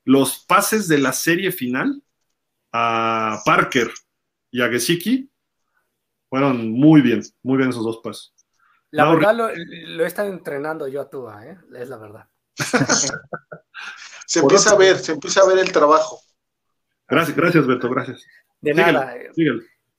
[0.09, 2.03] los pases de la serie final
[2.73, 3.91] a Parker
[4.51, 5.31] y a Gesicki
[6.29, 8.35] fueron muy bien, muy bien esos dos pases.
[8.91, 11.59] La verdad lo, he estado entrenando yo a Tua, ¿eh?
[11.77, 12.27] es la verdad.
[14.27, 16.21] se empieza a ver, se empieza a ver el trabajo.
[17.07, 18.25] Gracias, gracias Beto, gracias.
[18.61, 19.15] De nada.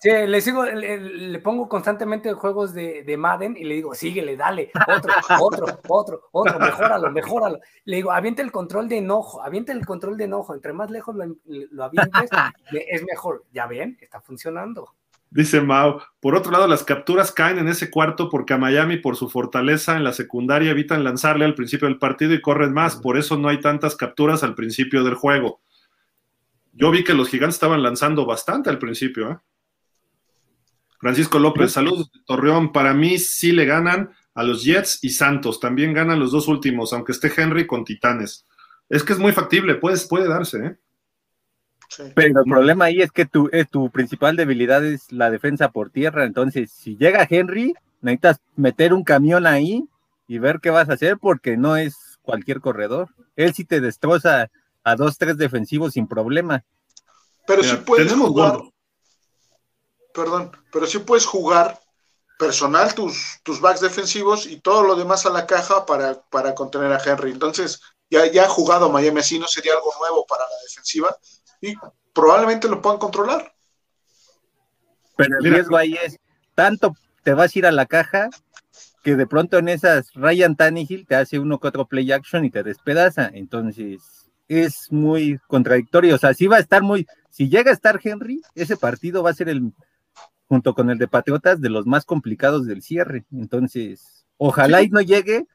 [0.02, 4.72] Sí, le sigo, le, pongo constantemente juegos de, de, Madden y le digo, síguele, dale,
[4.88, 7.60] otro, otro, otro, otro, mejóralo, mejóralo.
[7.84, 11.16] Le digo, aviente el control de enojo, aviente el control de enojo, entre más lejos
[11.18, 12.30] lo, lo avientes,
[12.72, 13.44] es mejor.
[13.52, 14.96] Ya ven, está funcionando.
[15.32, 19.16] Dice Mao, por otro lado, las capturas caen en ese cuarto porque a Miami, por
[19.16, 23.18] su fortaleza en la secundaria, evitan lanzarle al principio del partido y corren más, por
[23.18, 25.62] eso no hay tantas capturas al principio del juego.
[26.74, 29.38] Yo vi que los gigantes estaban lanzando bastante al principio, ¿eh?
[31.00, 32.74] Francisco López, saludos de Torreón.
[32.74, 35.60] Para mí sí le ganan a los Jets y Santos.
[35.60, 38.46] También ganan los dos últimos, aunque esté Henry con Titanes.
[38.90, 40.78] Es que es muy factible, puede, puede darse, ¿eh?
[41.98, 45.90] Pero el problema ahí es que tu, eh, tu principal debilidad es la defensa por
[45.90, 46.26] tierra.
[46.26, 49.86] Entonces, si llega Henry, necesitas meter un camión ahí
[50.28, 53.10] y ver qué vas a hacer porque no es cualquier corredor.
[53.36, 54.50] Él sí te destroza
[54.84, 56.64] a dos, tres defensivos sin problema.
[57.48, 58.60] Pero si puedes jugar,
[60.14, 61.80] perdón, pero sí puedes jugar
[62.38, 66.94] personal tus, tus backs defensivos y todo lo demás a la caja para, para contener
[66.94, 67.32] a Henry.
[67.32, 71.18] Entonces, ya, ya ha jugado Miami así, no sería algo nuevo para la defensiva
[71.62, 71.76] y
[72.14, 73.54] probablemente lo puedan controlar.
[75.16, 76.18] Pero el riesgo ahí es,
[76.56, 78.30] tanto te vas a ir a la caja
[79.04, 82.52] que de pronto en esas Ryan Tannehill te hace uno que otro play action y
[82.52, 83.30] te despedaza.
[83.34, 86.16] Entonces, es muy contradictorio.
[86.16, 89.30] O sea, si va a estar muy, si llega a estar Henry, ese partido va
[89.30, 89.72] a ser el
[90.48, 93.26] junto con el de Patriotas, de los más complicados del cierre.
[93.32, 95.46] Entonces, ojalá y no llegue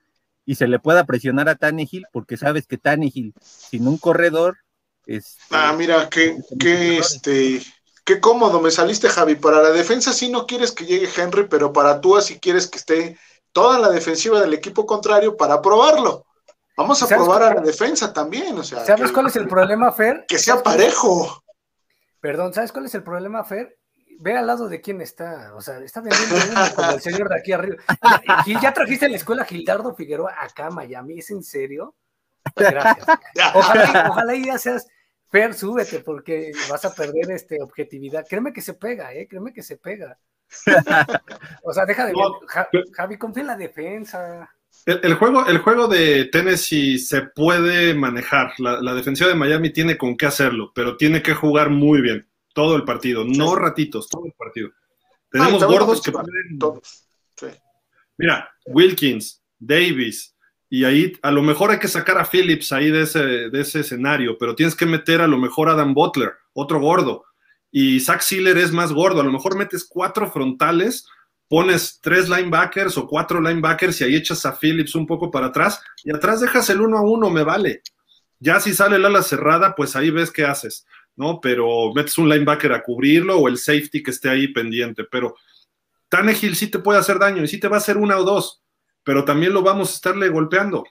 [0.47, 4.59] y se le pueda presionar a Tannehill, porque sabes que Tannehill, sin un corredor.
[5.07, 7.63] Este, ah, mira, qué, qué, este,
[8.05, 9.35] qué cómodo me saliste, Javi.
[9.35, 12.79] Para la defensa sí no quieres que llegue Henry, pero para tú sí quieres que
[12.79, 13.19] esté
[13.53, 16.27] toda la defensiva del equipo contrario para probarlo.
[16.77, 18.85] Vamos a probar a la defensa también, o sea.
[18.85, 20.25] ¿Sabes cuál es el problema, Fer?
[20.27, 21.45] Que sea parejo.
[22.21, 23.79] Perdón, ¿sabes cuál es el problema, Fer?
[24.19, 26.37] ve al lado de quién está, o sea, está vendiendo
[26.75, 27.77] como el señor de aquí arriba.
[28.47, 31.19] ¿Y ya trajiste a la escuela Gildardo Figueroa acá a Miami?
[31.19, 31.95] ¿Es en serio?
[32.55, 33.07] Pues gracias.
[33.55, 34.87] Ojalá, ojalá ya seas
[35.31, 38.25] Fer, súbete, porque vas a perder este objetividad.
[38.29, 39.27] Créeme que se pega, ¿eh?
[39.29, 40.17] Créeme que se pega.
[41.65, 42.15] O sea, deja de
[42.93, 44.49] Javi, confía en la defensa.
[44.87, 48.53] El, juego, el juego de Tennessee se puede manejar.
[48.59, 52.29] La, la defensiva de Miami tiene con qué hacerlo, pero tiene que jugar muy bien
[52.55, 54.71] todo el partido, no ratitos, todo el partido.
[55.31, 56.59] Tenemos gordos que pueden.
[56.59, 57.09] Todos.
[58.17, 60.34] Mira, Wilkins, Davis,
[60.75, 63.79] y ahí a lo mejor hay que sacar a Phillips ahí de ese, de ese
[63.79, 67.27] escenario, pero tienes que meter a lo mejor a Adam Butler, otro gordo.
[67.71, 71.07] Y Zach Sealer es más gordo, a lo mejor metes cuatro frontales,
[71.47, 75.81] pones tres linebackers o cuatro linebackers y ahí echas a Phillips un poco para atrás
[76.03, 77.81] y atrás dejas el uno a uno, me vale.
[78.41, 80.89] Ya si sale el ala cerrada, pues ahí ves qué haces.
[81.15, 81.41] ¿no?
[81.41, 85.37] Pero metes un linebacker a cubrirlo o el safety que esté ahí pendiente, pero
[86.09, 88.64] Tannehill sí te puede hacer daño y sí te va a hacer una o dos.
[89.05, 90.85] Pero también lo vamos a estarle golpeando.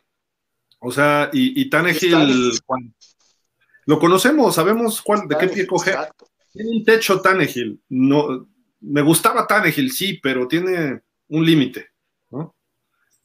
[0.80, 2.52] O sea, y, y Tannehill,
[3.86, 5.94] lo conocemos, sabemos cuál, de qué pie coge.
[6.52, 7.82] Tiene un techo Tannehill.
[7.90, 8.48] No,
[8.82, 11.88] me gustaba Tannehill, sí, pero tiene un límite.
[12.32, 12.56] ¿no?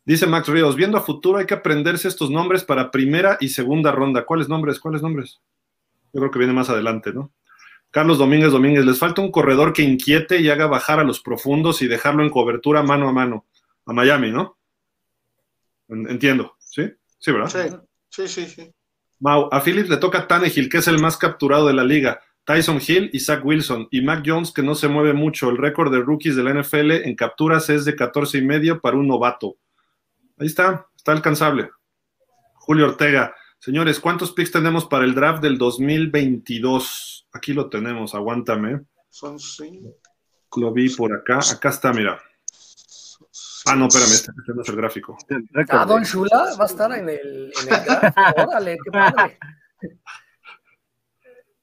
[0.04, 3.92] Dice Max Ríos, viendo a futuro hay que aprenderse estos nombres para primera y segunda
[3.92, 4.24] ronda.
[4.24, 4.80] ¿Cuáles nombres?
[4.80, 5.40] ¿Cuáles nombres?
[6.12, 7.32] Yo creo que viene más adelante, ¿no?
[7.90, 11.80] Carlos Domínguez Domínguez, les falta un corredor que inquiete y haga bajar a los profundos
[11.80, 13.46] y dejarlo en cobertura mano a mano.
[13.86, 14.57] A Miami, ¿no?
[15.88, 16.90] Entiendo, ¿sí?
[17.18, 17.82] Sí, ¿verdad?
[18.10, 18.46] Sí, sí, sí.
[18.46, 18.72] sí.
[19.20, 22.20] Mau, a Phillips le toca Tannehill, que es el más capturado de la liga.
[22.44, 23.88] Tyson Hill y Zach Wilson.
[23.90, 25.50] Y Mac Jones, que no se mueve mucho.
[25.50, 28.96] El récord de rookies de la NFL en capturas es de 14 y medio para
[28.96, 29.56] un novato.
[30.38, 31.70] Ahí está, está alcanzable.
[32.54, 33.34] Julio Ortega.
[33.58, 37.28] Señores, ¿cuántos picks tenemos para el draft del 2022?
[37.32, 38.82] Aquí lo tenemos, aguántame.
[39.10, 39.96] Son cinco.
[40.56, 41.40] Lo vi por acá.
[41.52, 42.22] Acá está, mira.
[43.68, 45.18] Ah, no, espérame, este, este no es el gráfico.
[45.68, 48.18] Ah, Don Shula va a estar en el, en el draft.
[48.48, 49.38] Órale, qué padre.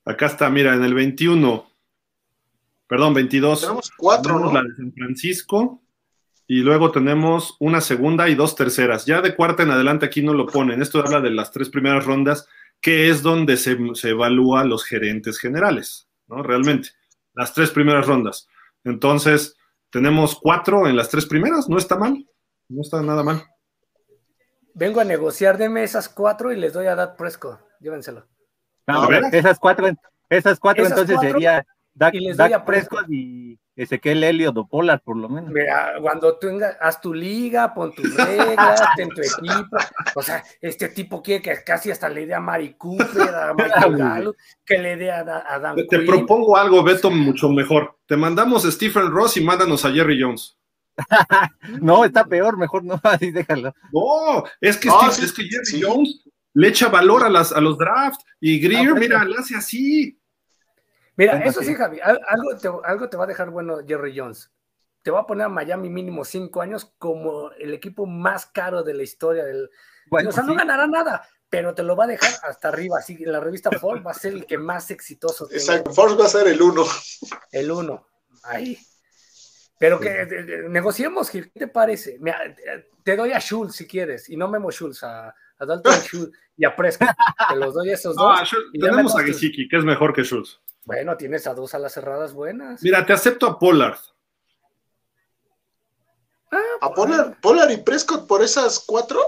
[0.06, 1.68] Acá está, mira, en el 21.
[2.88, 3.61] Perdón, 22.
[3.61, 4.61] Tenemos cuatro, Tenemos ¿no?
[4.61, 5.82] la de San Francisco
[6.48, 9.06] y luego tenemos una segunda y dos terceras.
[9.06, 10.82] Ya de cuarta en adelante aquí no lo ponen.
[10.82, 12.48] Esto habla de las tres primeras rondas,
[12.80, 16.44] que es donde se, se evalúa los gerentes generales, ¿no?
[16.44, 16.90] Realmente,
[17.34, 18.48] las tres primeras rondas.
[18.84, 19.57] Entonces,
[19.96, 22.28] tenemos cuatro en las tres primeras, no está mal,
[22.68, 23.42] no está nada mal.
[24.74, 27.62] Vengo a negociar, deme esas cuatro y les doy a Dak Prescott.
[27.80, 28.26] Llévenselo.
[28.88, 29.24] No, A ver.
[29.32, 29.88] esas cuatro,
[30.30, 34.23] esas cuatro Esas entonces cuatro, sería Dak, y les doy Dak a Prescott y Ezequiel
[34.23, 35.52] Elliott o Pollard, por lo menos.
[35.52, 36.47] Mira, cuando tú
[36.80, 39.77] haz tu liga, pon tus reglas, ten tu equipo.
[40.15, 44.31] O sea, este tipo quiere que casi hasta le dé a Mari Cooper, a Michael
[44.65, 47.97] que le dé a, Da- a Dan Te, te propongo algo, Beto, mucho mejor.
[48.06, 50.57] Te mandamos a Stephen Ross y mándanos a Jerry Jones.
[51.81, 53.73] No, está peor, mejor no, así déjalo.
[53.91, 55.81] No, es que, No, Steve- sí, es que Jerry sí.
[55.81, 56.23] Jones
[56.53, 58.99] le echa valor a, las, a los drafts y Greer, Ah, bueno.
[59.02, 60.18] mira, le hace así.
[61.18, 61.68] Mira, eso sí.
[61.68, 64.52] sí, Javi, al- algo te, algo te va a dejar bueno Jerry Jones.
[65.02, 68.94] Te va a poner a Miami mínimo cinco años como el equipo más caro de
[68.96, 69.70] la historia del.
[70.10, 72.98] Bueno, o sea, no ganará nada, pero te lo va a dejar hasta arriba.
[73.00, 75.60] Así que la revista Forbes va a ser el que más exitoso tenga.
[75.62, 75.94] Exacto.
[75.94, 76.84] Force va a ser el uno.
[77.52, 78.08] El uno.
[78.44, 78.78] Ahí.
[79.78, 82.18] Pero que negociemos, Gil, ¿qué te parece?
[82.20, 82.40] Mira,
[83.04, 86.66] te doy a Schultz si quieres, y no Memo Schultz, a, a Dalton Schultz y
[86.66, 87.10] a Prescott.
[87.50, 88.40] Te los doy a esos dos.
[88.40, 90.62] Ah, Schultz- y tenemos a Gesicki, que es mejor que Schultz.
[90.86, 92.82] Bueno, tienes a dos alas cerradas buenas.
[92.84, 93.98] Mira, te acepto a Pollard.
[96.80, 99.20] A Pollard, Pollard y Prescott por esas cuatro.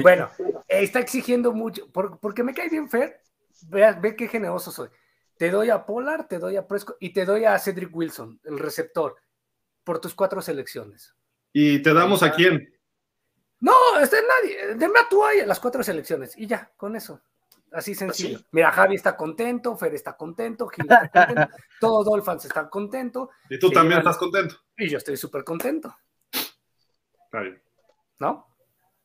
[0.00, 0.30] Bueno,
[0.68, 3.20] está exigiendo mucho, por- porque me cae bien Fer.
[3.62, 4.88] Ve, ve qué generoso soy.
[5.36, 8.58] Te doy a Pollard, te doy a Prescott y te doy a Cedric Wilson, el
[8.58, 9.16] receptor,
[9.84, 11.14] por tus cuatro selecciones.
[11.52, 12.72] ¿Y te damos a quién?
[13.60, 14.76] No, este nadie.
[14.76, 17.20] Deme a tú ahí las cuatro selecciones y ya, con eso.
[17.72, 18.38] Así sencillo.
[18.38, 18.46] Así.
[18.52, 23.58] Mira, Javi está contento, Fer está contento, Gil está contento, todos Dolphins están contentos Y
[23.58, 24.56] tú también estás contento.
[24.76, 25.94] y yo estoy súper contento,
[26.32, 27.62] Está bien.
[28.20, 28.46] ¿no?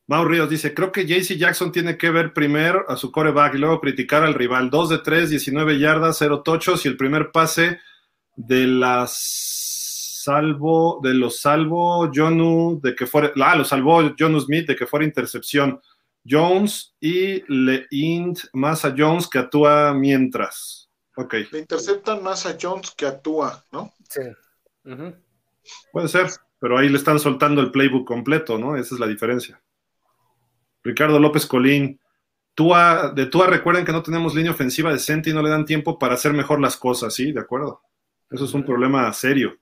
[0.06, 3.58] Mau Ríos dice, creo que JC Jackson tiene que ver primero a su coreback y
[3.58, 4.68] luego criticar al rival.
[4.68, 7.80] 2 de 3, 19 yardas, 0 tochos y el primer pase
[8.36, 14.66] de las salvo, de los salvo Jonu, de que fuera, ah, lo salvó Jonu Smith
[14.66, 15.80] de que fuera intercepción.
[16.28, 20.90] Jones y Leint más a Jones que actúa mientras.
[21.16, 23.92] Ok, Le interceptan más a Jones que actúa, ¿no?
[24.08, 24.22] Sí.
[25.92, 26.28] Puede ser,
[26.58, 28.76] pero ahí le están soltando el playbook completo, ¿no?
[28.76, 29.62] Esa es la diferencia.
[30.82, 32.00] Ricardo López Colín,
[32.54, 35.98] Tua, de Tua recuerden que no tenemos línea ofensiva decente y no le dan tiempo
[35.98, 37.32] para hacer mejor las cosas, ¿sí?
[37.32, 37.82] De acuerdo.
[38.30, 39.56] Eso es un problema serio.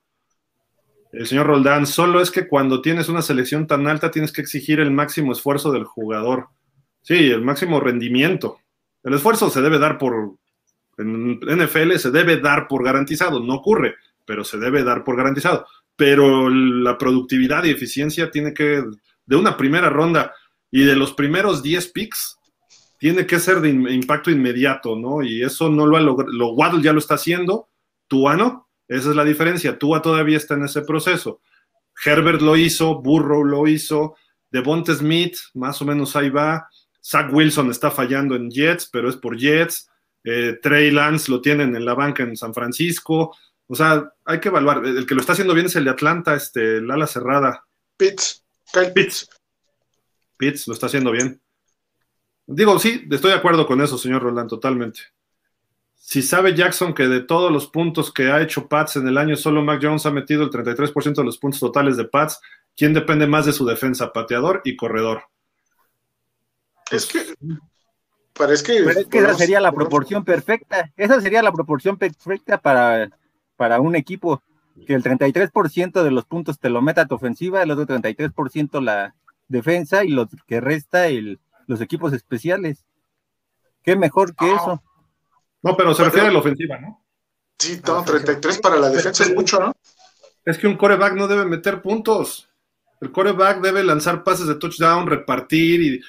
[1.13, 4.79] El señor Roldán, solo es que cuando tienes una selección tan alta tienes que exigir
[4.79, 6.47] el máximo esfuerzo del jugador.
[7.03, 8.57] Sí, el máximo rendimiento.
[9.03, 10.33] El esfuerzo se debe dar por,
[10.97, 13.95] en NFL se debe dar por garantizado, no ocurre,
[14.25, 15.67] pero se debe dar por garantizado.
[15.95, 18.83] Pero la productividad y eficiencia tiene que,
[19.25, 20.33] de una primera ronda
[20.71, 22.39] y de los primeros 10 picks,
[22.97, 25.21] tiene que ser de impacto inmediato, ¿no?
[25.21, 27.67] Y eso no lo ha logrado, lo Waddle ya lo está haciendo,
[28.07, 31.41] Tua no, esa es la diferencia, Tua todavía está en ese proceso.
[32.05, 34.15] Herbert lo hizo, Burrow lo hizo,
[34.49, 36.67] Devonta Smith, más o menos ahí va,
[37.03, 39.89] Zach Wilson está fallando en Jets, pero es por Jets,
[40.23, 43.35] eh, Trey Lance lo tienen en la banca en San Francisco,
[43.67, 46.35] o sea, hay que evaluar, el que lo está haciendo bien es el de Atlanta,
[46.35, 47.65] este, el ala cerrada,
[47.97, 49.29] Pitts, Kyle Pitts.
[50.37, 51.41] Pitts lo está haciendo bien.
[52.45, 54.99] Digo, sí, estoy de acuerdo con eso, señor Roland, totalmente.
[56.05, 59.37] Si sabe Jackson que de todos los puntos que ha hecho Pats en el año,
[59.37, 62.41] solo Mac Jones ha metido el 33% de los puntos totales de Pats
[62.75, 64.11] ¿quién depende más de su defensa?
[64.11, 65.23] Pateador y corredor.
[66.91, 67.23] Es que
[68.33, 68.83] parece que.
[68.83, 70.91] Pero es que esa sería la proporción perfecta.
[70.97, 73.09] Esa sería la proporción perfecta para,
[73.55, 74.43] para un equipo.
[74.85, 78.81] Que el 33% de los puntos te lo meta a tu ofensiva, el otro 33%
[78.81, 79.15] la
[79.47, 82.83] defensa y lo que resta el, los equipos especiales.
[83.83, 84.57] Qué mejor que Ah.
[84.61, 84.83] eso.
[85.63, 87.05] No, pero se refiere a la ofensiva, ¿no?
[87.57, 89.73] Sí, no, 33 para la defensa es mucho, ¿no?
[90.45, 92.49] Es que un coreback no debe meter puntos.
[92.99, 96.01] El coreback debe lanzar pases de touchdown, repartir y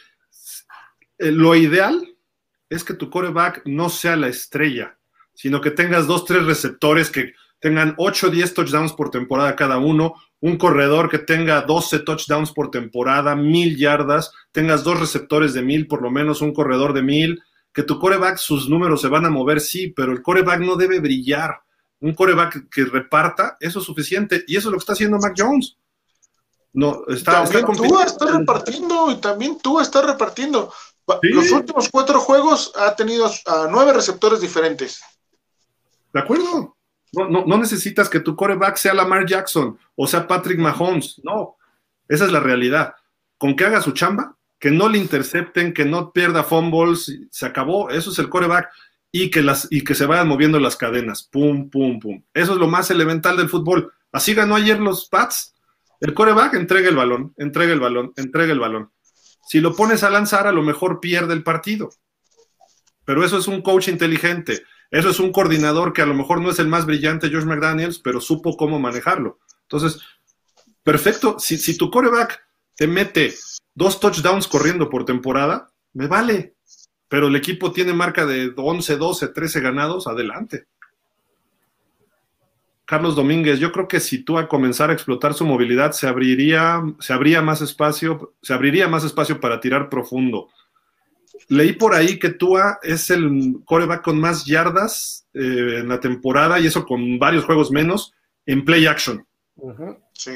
[1.19, 2.17] eh, lo ideal
[2.69, 4.99] es que tu coreback no sea la estrella,
[5.33, 9.79] sino que tengas dos, tres receptores que tengan 8 o 10 touchdowns por temporada cada
[9.79, 15.63] uno, un corredor que tenga 12 touchdowns por temporada, mil yardas, tengas dos receptores de
[15.63, 17.43] mil, por lo menos un corredor de mil,
[17.75, 21.01] que tu coreback sus números se van a mover, sí, pero el coreback no debe
[21.01, 21.61] brillar.
[22.01, 24.45] Un coreback que reparta, eso es suficiente.
[24.47, 25.77] Y eso es lo que está haciendo Mac Jones.
[26.73, 27.89] No, está, está también.
[27.89, 30.73] Tua está repartiendo y también Tua está repartiendo.
[31.21, 31.29] Sí.
[31.31, 35.03] Los últimos cuatro juegos ha tenido a nueve receptores diferentes.
[36.13, 36.77] De acuerdo.
[37.13, 41.21] No, no, no necesitas que tu coreback sea Lamar Jackson o sea Patrick Mahomes.
[41.25, 41.57] No,
[42.09, 42.95] esa es la realidad.
[43.37, 47.91] Con que haga su chamba, que no le intercepten, que no pierda fumbles, se acabó.
[47.91, 48.69] Eso es el coreback.
[49.13, 51.29] Y que, las, y que se vayan moviendo las cadenas.
[51.31, 52.25] Pum, pum, pum.
[52.35, 53.93] Eso es lo más elemental del fútbol.
[54.11, 55.55] Así ganó ayer los Pats.
[56.01, 58.91] El coreback entrega el balón, entrega el balón, entrega el balón.
[59.47, 61.91] Si lo pones a lanzar, a lo mejor pierde el partido.
[63.05, 64.65] Pero eso es un coach inteligente.
[64.91, 67.99] Eso es un coordinador que a lo mejor no es el más brillante, George McDaniels,
[67.99, 69.39] pero supo cómo manejarlo.
[69.63, 70.01] Entonces,
[70.83, 71.37] perfecto.
[71.39, 72.41] Si, si tu coreback
[72.77, 73.35] te mete
[73.75, 76.55] dos touchdowns corriendo por temporada, me vale.
[77.09, 80.67] Pero el equipo tiene marca de 11, 12, 13 ganados, adelante.
[82.87, 86.83] Carlos Domínguez, yo creo que si tú a comenzar a explotar su movilidad, se abriría,
[87.01, 90.49] se abría más espacio, se abriría más espacio para tirar profundo.
[91.49, 96.61] Leí por ahí que Tua es el coreback con más yardas eh, en la temporada
[96.61, 98.13] y eso con varios juegos menos
[98.47, 99.27] en play action.
[100.13, 100.33] Sí.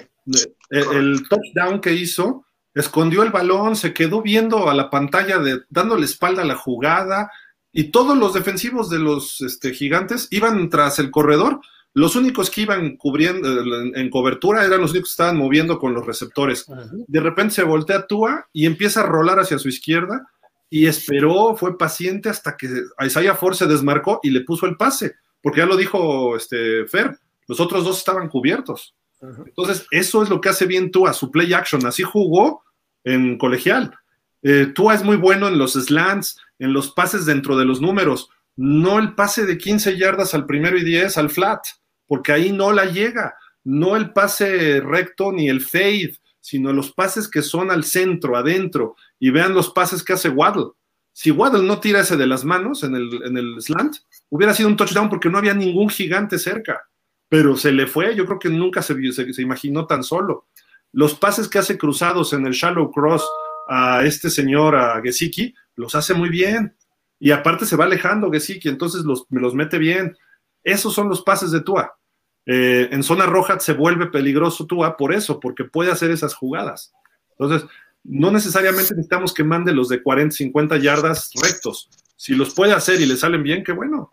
[0.70, 2.44] El, el touchdown que hizo,
[2.74, 7.30] escondió el balón, se quedó viendo a la pantalla, de, dándole espalda a la jugada
[7.72, 11.60] y todos los defensivos de los este, gigantes iban tras el corredor.
[11.94, 15.94] Los únicos que iban cubriendo en, en cobertura eran los únicos que estaban moviendo con
[15.94, 16.66] los receptores.
[17.06, 20.28] De repente se voltea Tua y empieza a rolar hacia su izquierda
[20.70, 22.68] y esperó, fue paciente hasta que
[23.04, 27.18] Isaiah Ford se desmarcó y le puso el pase, porque ya lo dijo este Fer,
[27.46, 28.94] los otros dos estaban cubiertos.
[29.20, 32.62] Entonces, eso es lo que hace bien Tua, su play action, así jugó
[33.04, 33.94] en colegial.
[34.42, 38.30] Eh, Tua es muy bueno en los slants, en los pases dentro de los números,
[38.56, 41.64] no el pase de 15 yardas al primero y 10 al flat,
[42.06, 43.34] porque ahí no la llega,
[43.64, 48.96] no el pase recto ni el fade, sino los pases que son al centro, adentro,
[49.18, 50.72] y vean los pases que hace Waddle.
[51.12, 53.96] Si Waddle no tira ese de las manos en el, en el slant,
[54.28, 56.87] hubiera sido un touchdown porque no había ningún gigante cerca,
[57.28, 60.46] pero se le fue, yo creo que nunca se, se, imaginó tan solo.
[60.92, 63.28] Los pases que hace cruzados en el shallow cross
[63.68, 66.74] a este señor, a Gesicki, los hace muy bien.
[67.20, 70.16] Y aparte se va alejando Gesicki, entonces los, los mete bien.
[70.62, 71.98] Esos son los pases de Tua.
[72.46, 76.94] Eh, en zona roja se vuelve peligroso Tua por eso, porque puede hacer esas jugadas.
[77.38, 77.68] Entonces,
[78.04, 81.90] no necesariamente necesitamos que mande los de 40, 50 yardas rectos.
[82.16, 84.10] Si los puede hacer y le salen bien, qué bueno.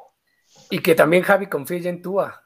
[0.69, 2.44] Y que también Javi confía ya en Tua.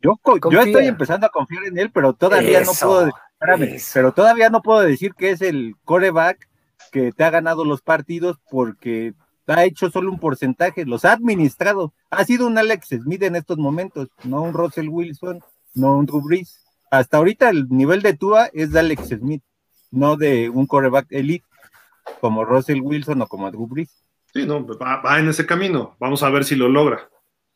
[0.00, 0.18] Yo,
[0.60, 4.80] estoy empezando a confiar en él, pero todavía no puedo, espérame, pero todavía no puedo
[4.80, 6.48] decir que es el coreback
[6.90, 9.14] que te ha ganado los partidos porque
[9.46, 11.92] ha hecho solo un porcentaje, los ha administrado.
[12.10, 15.40] Ha sido un Alex Smith en estos momentos, no un Russell Wilson,
[15.74, 16.64] no un Drew Brees.
[16.90, 19.42] Hasta ahorita el nivel de Tua es de Alex Smith,
[19.90, 21.46] no de un coreback elite
[22.20, 24.04] como Russell Wilson o como Drew Brees.
[24.32, 25.96] Sí, no, va, va en ese camino.
[26.00, 27.08] Vamos a ver si lo logra.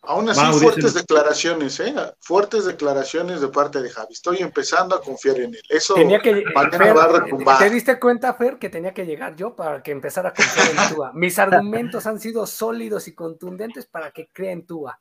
[0.08, 1.94] Aún así, Mau, fuertes dicen- declaraciones, ¿eh?
[2.20, 4.14] Fuertes declaraciones de parte de Javi.
[4.14, 5.60] Estoy empezando a confiar en él.
[5.68, 7.58] Eso Tenía que, mañana Fer, va a retumbar.
[7.58, 10.94] ¿Te diste cuenta, Fer, que tenía que llegar yo para que empezara a confiar en
[10.94, 11.12] Tua?
[11.14, 14.98] Mis argumentos han sido sólidos y contundentes para que crea en Tua.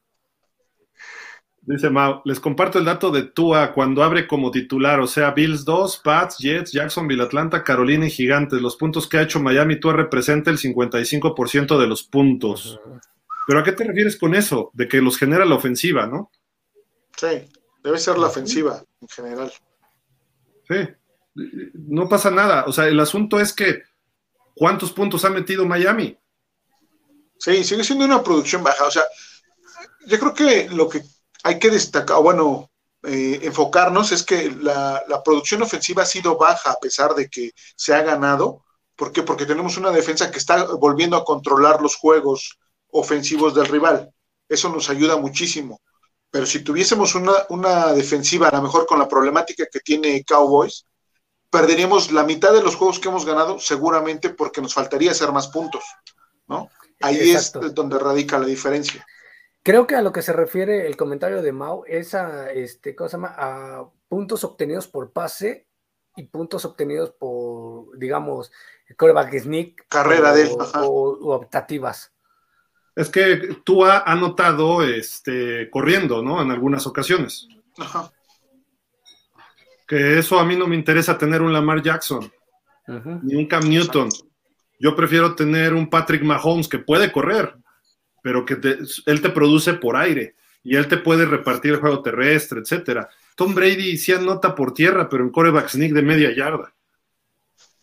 [1.61, 5.63] Dice Mau, les comparto el dato de Tua cuando abre como titular, o sea, Bills
[5.63, 8.61] 2, Pats, Jets, Jacksonville, Atlanta, Carolina y Gigantes.
[8.61, 12.77] Los puntos que ha hecho Miami, Tua representa el 55% de los puntos.
[13.47, 14.71] ¿Pero a qué te refieres con eso?
[14.73, 16.29] De que los genera la ofensiva, ¿no?
[17.15, 17.49] Sí,
[17.81, 19.53] debe ser la ofensiva en general.
[20.67, 20.75] Sí.
[21.73, 22.65] No pasa nada.
[22.67, 23.83] O sea, el asunto es que
[24.53, 26.17] ¿cuántos puntos ha metido Miami?
[27.39, 28.83] Sí, sigue siendo una producción baja.
[28.83, 29.03] O sea,
[30.07, 31.03] yo creo que lo que
[31.43, 32.69] hay que destacar, bueno,
[33.03, 37.51] eh, enfocarnos es que la, la, producción ofensiva ha sido baja a pesar de que
[37.77, 38.65] se ha ganado.
[38.97, 39.23] ¿Por qué?
[39.23, 42.57] Porque tenemos una defensa que está volviendo a controlar los juegos
[42.99, 44.11] ofensivos del rival.
[44.47, 45.81] Eso nos ayuda muchísimo.
[46.29, 50.85] Pero si tuviésemos una, una defensiva, a lo mejor con la problemática que tiene Cowboys,
[51.49, 55.47] perderíamos la mitad de los juegos que hemos ganado seguramente porque nos faltaría hacer más
[55.47, 55.83] puntos,
[56.47, 56.69] ¿no?
[57.01, 59.05] Ahí es donde radica la diferencia.
[59.63, 63.09] Creo que a lo que se refiere el comentario de Mau es a, este, ¿cómo
[63.09, 63.35] se llama?
[63.37, 65.67] a puntos obtenidos por pase
[66.15, 68.51] y puntos obtenidos por, digamos,
[68.97, 69.87] coreback sneak.
[69.89, 70.57] Carrera de él.
[70.83, 72.13] O, optativas.
[72.97, 76.41] Es que tú ha anotado este, corriendo, ¿no?
[76.41, 77.47] En algunas ocasiones.
[77.77, 78.11] Ajá.
[79.87, 82.31] Que eso a mí no me interesa tener un Lamar Jackson,
[83.21, 84.09] ni un Cam Newton.
[84.79, 87.55] Yo prefiero tener un Patrick Mahomes que puede correr,
[88.23, 88.57] pero que
[89.05, 93.07] él te produce por aire y él te puede repartir el juego terrestre, etcétera.
[93.35, 96.73] Tom Brady sí anota por tierra, pero en coreback sneak de media yarda.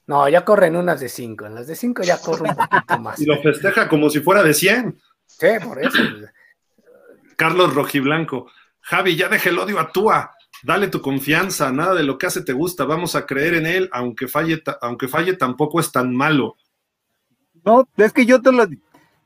[0.06, 1.46] No, ya corre en unas de cinco.
[1.46, 3.20] En las de cinco ya corre un poquito más.
[3.20, 5.00] y lo festeja como si fuera de 100.
[5.26, 5.98] Sí, por eso.
[7.36, 8.50] Carlos Rojiblanco.
[8.80, 10.32] Javi, ya deje el odio a Tua.
[10.62, 11.72] Dale tu confianza.
[11.72, 12.84] Nada de lo que hace te gusta.
[12.84, 13.88] Vamos a creer en él.
[13.92, 16.56] Aunque falle, aunque falle tampoco es tan malo.
[17.64, 18.66] No, es que yo te lo.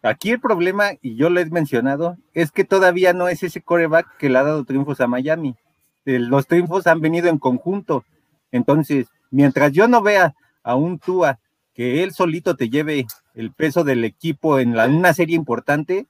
[0.03, 4.17] Aquí el problema, y yo lo he mencionado, es que todavía no es ese coreback
[4.17, 5.57] que le ha dado triunfos a Miami.
[6.05, 8.05] Los triunfos han venido en conjunto.
[8.53, 11.41] Entonces, mientras yo no vea a un Tua
[11.75, 13.07] que él solito te lleve
[13.39, 16.09] el peso del equipo en, una serie importante,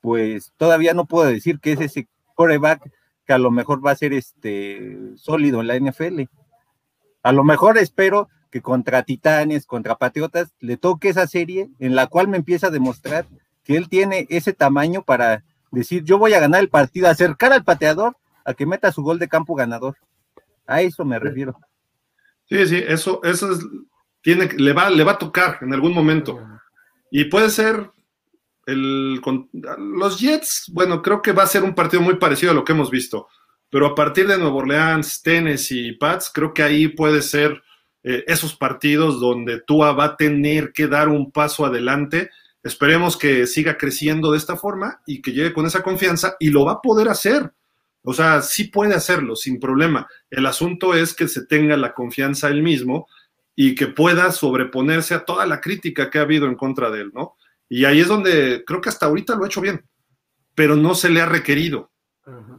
[0.00, 2.90] pues todavía no puedo decir que es ese coreback
[3.24, 6.22] que a lo mejor va a ser este sólido en la NFL.
[7.22, 12.08] A lo mejor espero que contra Titanes, contra Patriotas, le toque esa serie en la
[12.08, 13.26] cual me empieza a demostrar
[13.62, 17.62] que él tiene ese tamaño para decir, yo voy a ganar el partido, acercar al
[17.62, 19.96] pateador a que meta su gol de campo ganador.
[20.66, 21.56] A eso me refiero.
[22.48, 23.60] Sí, sí, eso, eso es,
[24.26, 26.40] tiene, le va, le va a tocar en algún momento.
[27.12, 27.92] Y puede ser
[28.66, 29.20] el,
[29.78, 32.72] los Jets, bueno, creo que va a ser un partido muy parecido a lo que
[32.72, 33.28] hemos visto.
[33.70, 37.62] Pero a partir de Nuevo Orleans, Tennessee y Pats, creo que ahí puede ser
[38.02, 42.30] eh, esos partidos donde Tua va a tener que dar un paso adelante.
[42.64, 46.64] Esperemos que siga creciendo de esta forma y que llegue con esa confianza y lo
[46.64, 47.52] va a poder hacer.
[48.02, 50.08] O sea, sí puede hacerlo sin problema.
[50.30, 53.06] El asunto es que se tenga la confianza él mismo
[53.56, 57.10] y que pueda sobreponerse a toda la crítica que ha habido en contra de él,
[57.12, 57.36] ¿no?
[57.68, 59.84] Y ahí es donde creo que hasta ahorita lo ha hecho bien,
[60.54, 61.90] pero no se le ha requerido,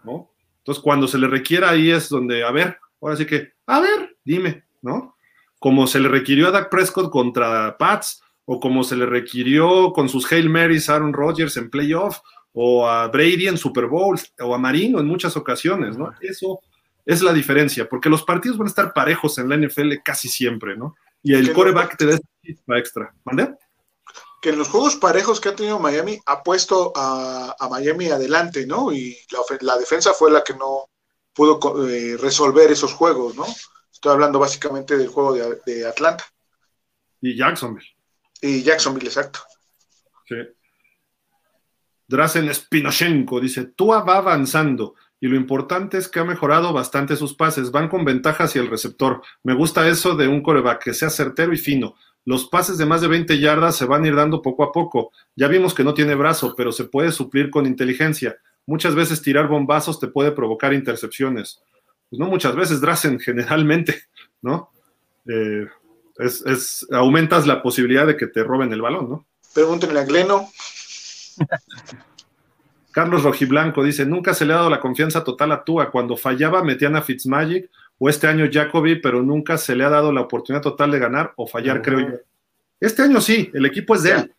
[0.04, 0.34] ¿no?
[0.58, 4.18] Entonces, cuando se le requiera, ahí es donde, a ver, ahora sí que, a ver,
[4.26, 5.16] dime, ¿no?
[5.60, 10.08] como se le requirió a Dak Prescott contra Pats, o como se le requirió con
[10.08, 12.20] sus Hail Marys a Aaron Rodgers en playoff,
[12.54, 16.14] o a Brady en Super Bowls, o a Marino en muchas ocasiones, ¿no?
[16.22, 16.62] Eso
[17.08, 20.76] es la diferencia, porque los partidos van a estar parejos en la NFL casi siempre,
[20.76, 20.98] ¿no?
[21.24, 23.16] Y el coreback te da esa extra.
[23.24, 23.56] ¿Vale?
[24.42, 28.92] Que en los juegos parejos que ha tenido Miami ha puesto a, Miami adelante, ¿no?
[28.92, 29.18] Y
[29.62, 30.90] la, defensa fue la que no
[31.34, 33.46] pudo eh, resolver esos juegos, ¿no?
[33.90, 35.34] Estoy hablando básicamente del juego
[35.66, 36.26] de, Atlanta.
[37.22, 37.88] Y Jacksonville.
[38.42, 39.40] Y Jacksonville, exacto.
[40.28, 40.36] Sí.
[42.06, 47.34] Drazen Spinochenko dice, Tua va avanzando y lo importante es que ha mejorado bastante sus
[47.34, 49.22] pases, van con ventaja hacia el receptor.
[49.44, 51.96] Me gusta eso de un coreback, que sea certero y fino.
[52.26, 55.12] Los pases de más de 20 yardas se van a ir dando poco a poco.
[55.36, 58.38] Ya vimos que no tiene brazo, pero se puede suplir con inteligencia.
[58.66, 61.62] Muchas veces tirar bombazos te puede provocar intercepciones
[62.10, 64.04] pues no muchas veces, Drazen, generalmente,
[64.42, 64.72] ¿no?
[65.28, 65.68] Eh,
[66.18, 69.28] es, aumentas la posibilidad de que te roben el balón, ¿no?
[69.54, 70.50] Pregúntenle a Gleno.
[72.92, 75.92] Carlos Rojiblanco dice, nunca se le ha dado la confianza total a Tua.
[75.92, 77.70] Cuando fallaba metían a Fitzmagic
[78.00, 81.34] o este año Jacoby, pero nunca se le ha dado la oportunidad total de ganar
[81.36, 82.16] o fallar, creo yo.
[82.80, 84.34] Este año sí, el equipo es de él.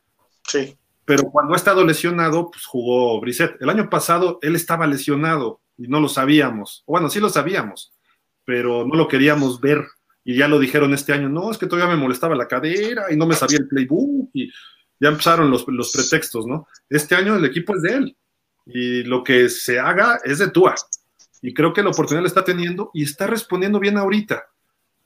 [0.46, 0.76] Sí.
[1.04, 3.60] Pero cuando ha estado lesionado, pues jugó Brissett.
[3.60, 6.84] El año pasado él estaba lesionado y no lo sabíamos.
[6.86, 7.92] Bueno, sí lo sabíamos,
[8.44, 9.86] pero no lo queríamos ver.
[10.24, 13.16] Y ya lo dijeron este año, no, es que todavía me molestaba la cadera y
[13.16, 14.50] no me sabía el playbook y
[15.00, 16.66] ya empezaron los, los pretextos, ¿no?
[16.90, 18.16] Este año el equipo es de él
[18.68, 20.74] y lo que se haga es de Tua.
[21.40, 24.44] Y creo que la oportunidad la está teniendo y está respondiendo bien ahorita.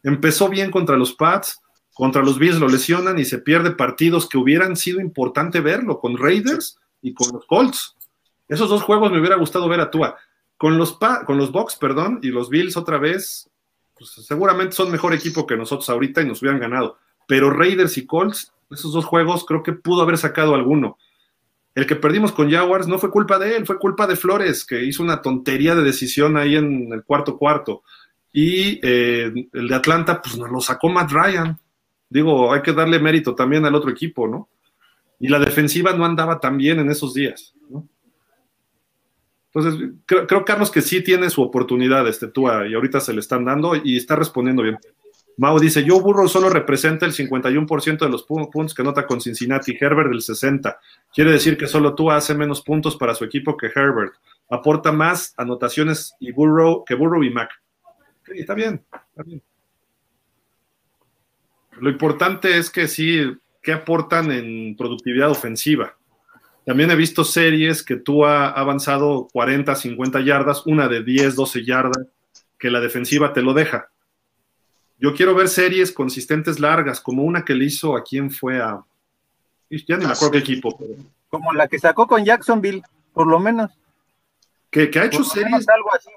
[0.02, 1.60] Empezó bien contra los Pats,
[1.94, 6.18] contra los Bills lo lesionan y se pierde partidos que hubieran sido importante verlo con
[6.18, 7.96] Raiders y con los Colts.
[8.48, 10.16] Esos dos juegos me hubiera gustado ver a Tua.
[10.56, 13.50] Con los, con los Bucks, perdón, y los Bills otra vez,
[13.94, 16.98] pues seguramente son mejor equipo que nosotros ahorita y nos hubieran ganado.
[17.26, 20.98] Pero Raiders y Colts, esos dos juegos, creo que pudo haber sacado alguno.
[21.74, 24.84] El que perdimos con Jaguars no fue culpa de él, fue culpa de Flores, que
[24.84, 27.82] hizo una tontería de decisión ahí en el cuarto cuarto.
[28.32, 31.58] Y eh, el de Atlanta, pues nos lo sacó Matt Ryan.
[32.08, 34.48] Digo, hay que darle mérito también al otro equipo, ¿no?
[35.18, 37.88] Y la defensiva no andaba tan bien en esos días, ¿no?
[39.54, 43.44] Entonces, creo, Carlos, que sí tiene su oportunidad, este Tua, y ahorita se le están
[43.44, 44.78] dando y está respondiendo bien.
[45.38, 49.76] Mau dice, yo Burro solo representa el 51% de los puntos que nota con Cincinnati,
[49.80, 50.76] Herbert del 60%.
[51.14, 54.14] Quiere decir que solo Tua hace menos puntos para su equipo que Herbert.
[54.50, 57.50] Aporta más anotaciones y Burrow que Burrow y Mac.
[58.34, 59.42] está bien, está bien.
[61.80, 63.22] Lo importante es que sí,
[63.62, 65.96] ¿qué aportan en productividad ofensiva?
[66.64, 71.64] También he visto series que tú ha avanzado 40, 50 yardas, una de 10, 12
[71.64, 72.06] yardas,
[72.58, 73.91] que la defensiva te lo deja.
[75.02, 78.84] Yo quiero ver series consistentes largas, como una que le hizo a quien fue a.
[79.68, 80.78] Ya ni me acuerdo qué equipo.
[81.28, 83.72] Como la que sacó con Jacksonville, por lo menos.
[84.70, 85.66] Que, ha hecho series.
[85.68, 86.10] Algo así.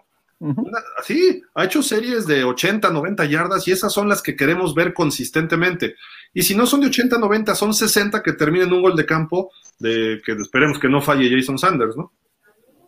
[1.04, 4.94] sí, ha hecho series de 80, 90 yardas y esas son las que queremos ver
[4.94, 5.96] consistentemente.
[6.32, 9.50] Y si no son de 80, 90, son 60 que terminen un gol de campo
[9.80, 12.14] de que esperemos que no falle Jason Sanders, ¿no?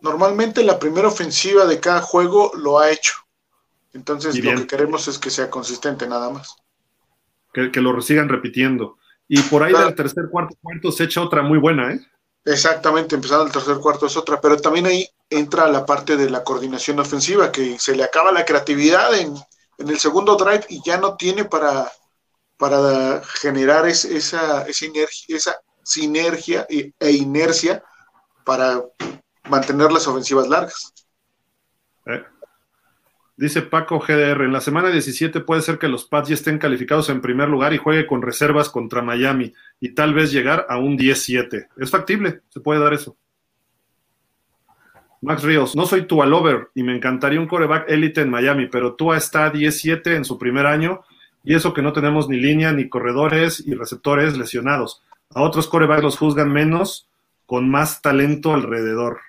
[0.00, 3.14] Normalmente la primera ofensiva de cada juego lo ha hecho.
[3.92, 6.56] Entonces lo que queremos es que sea consistente nada más.
[7.52, 8.98] Que, lo sigan repitiendo.
[9.26, 12.00] Y por ahí del tercer, cuarto, cuarto se echa otra muy buena, ¿eh?
[12.44, 16.44] Exactamente, empezando el tercer cuarto es otra, pero también ahí entra la parte de la
[16.44, 19.34] coordinación ofensiva, que se le acaba la creatividad en,
[19.76, 21.90] en el segundo drive y ya no tiene para,
[22.56, 24.66] para generar esa, esa,
[25.28, 27.82] esa sinergia e inercia
[28.44, 28.82] para
[29.48, 30.92] mantener las ofensivas largas.
[32.06, 32.24] Eh,
[33.38, 37.08] dice Paco GDR, en la semana 17 puede ser que los Pats ya estén calificados
[37.08, 40.98] en primer lugar y juegue con reservas contra Miami y tal vez llegar a un
[40.98, 41.68] 10-7.
[41.76, 43.16] Es factible, se puede dar eso.
[45.20, 48.94] Max Ríos, no soy Tua Lover y me encantaría un coreback élite en Miami, pero
[48.94, 51.02] Tua está 10-7 en su primer año
[51.44, 55.02] y eso que no tenemos ni línea, ni corredores y receptores lesionados.
[55.32, 57.08] A otros corebacks los juzgan menos
[57.46, 59.20] con más talento alrededor.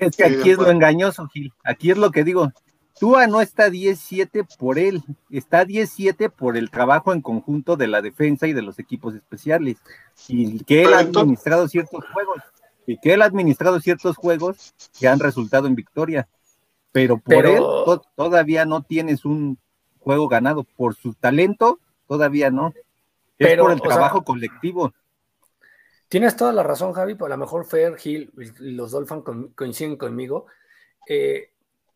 [0.00, 1.52] Es que aquí es lo engañoso, Gil.
[1.64, 2.52] Aquí es lo que digo.
[2.98, 8.02] Tua no está 17 por él, está 17 por el trabajo en conjunto de la
[8.02, 9.78] defensa y de los equipos especiales.
[10.26, 12.42] Y que él ha administrado ciertos juegos,
[12.86, 16.28] y que él ha administrado ciertos juegos que han resultado en victoria.
[16.90, 17.62] Pero por él
[18.16, 19.58] todavía no tienes un
[20.00, 20.64] juego ganado.
[20.64, 22.72] Por su talento, todavía no.
[23.38, 24.92] Es por el trabajo colectivo.
[26.08, 29.22] Tienes toda la razón, Javi, por a lo mejor Fer, Gil y los Dolphins
[29.54, 30.46] coinciden conmigo.
[31.06, 31.50] Eh,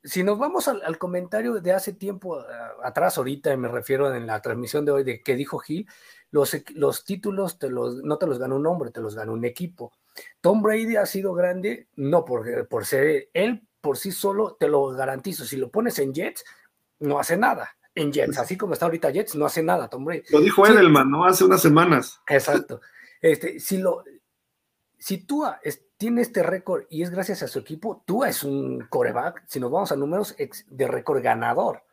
[0.04, 2.44] si nos vamos al, comentario de hace tiempo
[2.82, 5.86] atrás, ahorita me refiero en la transmisión de hoy de que dijo Gil,
[6.30, 9.44] los, los títulos te los, no te los gana un hombre, te los gana un
[9.44, 9.92] equipo.
[10.40, 14.88] Tom Brady ha sido grande, no por, por ser él por sí solo, te lo
[14.88, 15.44] garantizo.
[15.44, 16.44] Si lo pones en Jets,
[17.00, 20.22] no hace nada en Jets, así como está ahorita Jets, no hace nada, Tom Brady.
[20.30, 21.24] Lo dijo Edelman, ¿no?
[21.24, 22.20] Hace unas semanas.
[22.26, 22.80] Exacto.
[23.20, 24.02] Este, si lo,
[24.98, 25.60] si Tua
[26.02, 29.70] tiene este récord y es gracias a su equipo, Tua es un coreback, si nos
[29.70, 30.34] vamos a números,
[30.66, 31.84] de récord ganador,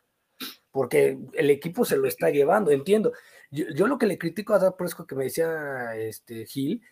[0.72, 3.12] porque el equipo se lo está llevando, entiendo.
[3.52, 6.82] Yo, lo que le critico a Dad Prescott que me decía este, Gil,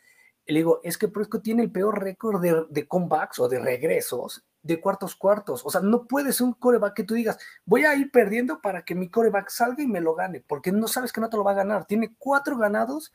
[0.46, 4.44] le digo, es que Prescott tiene el peor récord de, de comebacks o de regresos
[4.62, 5.66] de cuartos cuartos.
[5.66, 8.84] O sea, no puede ser un coreback que tú digas, voy a ir perdiendo para
[8.84, 11.42] que mi coreback salga y me lo gane, porque no sabes que no te lo
[11.42, 11.84] va a ganar.
[11.84, 13.12] Tiene cuatro ganados,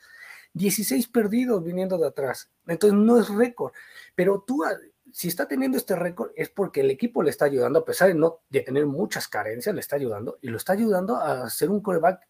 [0.53, 2.49] 16 perdidos viniendo de atrás.
[2.67, 3.73] Entonces no es récord.
[4.15, 4.77] Pero tú, ah,
[5.11, 8.15] si está teniendo este récord, es porque el equipo le está ayudando, a pesar de
[8.15, 11.81] no de tener muchas carencias, le está ayudando y lo está ayudando a ser un
[11.81, 12.27] coreback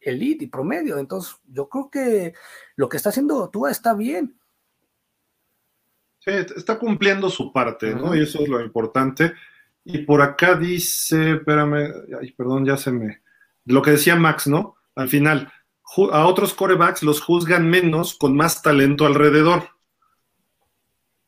[0.00, 0.98] elite y promedio.
[0.98, 2.34] Entonces, yo creo que
[2.76, 4.36] lo que está haciendo Tua está bien.
[6.18, 8.14] Sí, está cumpliendo su parte, ¿no?
[8.14, 9.32] Y eso es lo importante.
[9.84, 13.22] Y por acá dice, espérame, ay, perdón, ya se me.
[13.64, 14.76] Lo que decía Max, ¿no?
[14.94, 15.52] Al final,
[16.12, 19.68] a otros corebacks los juzgan menos con más talento alrededor.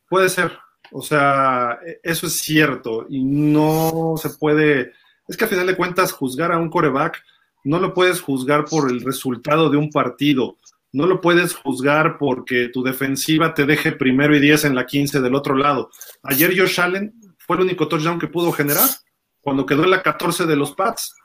[0.09, 0.59] Puede ser.
[0.93, 3.07] O sea, e, eso es cierto.
[3.09, 4.93] Y no se puede.
[5.29, 7.23] Es que al final de cuentas, juzgar a un coreback
[7.65, 10.59] no lo puedes juzgar por el resultado de un partido
[10.95, 15.21] no lo puedes juzgar porque tu defensiva te deje primero y diez en la 15
[15.21, 15.91] del otro lado.
[16.23, 18.89] Ayer Josh Allen fue el único touchdown que pudo generar
[19.41, 21.17] cuando quedó en la 14 de los Pats.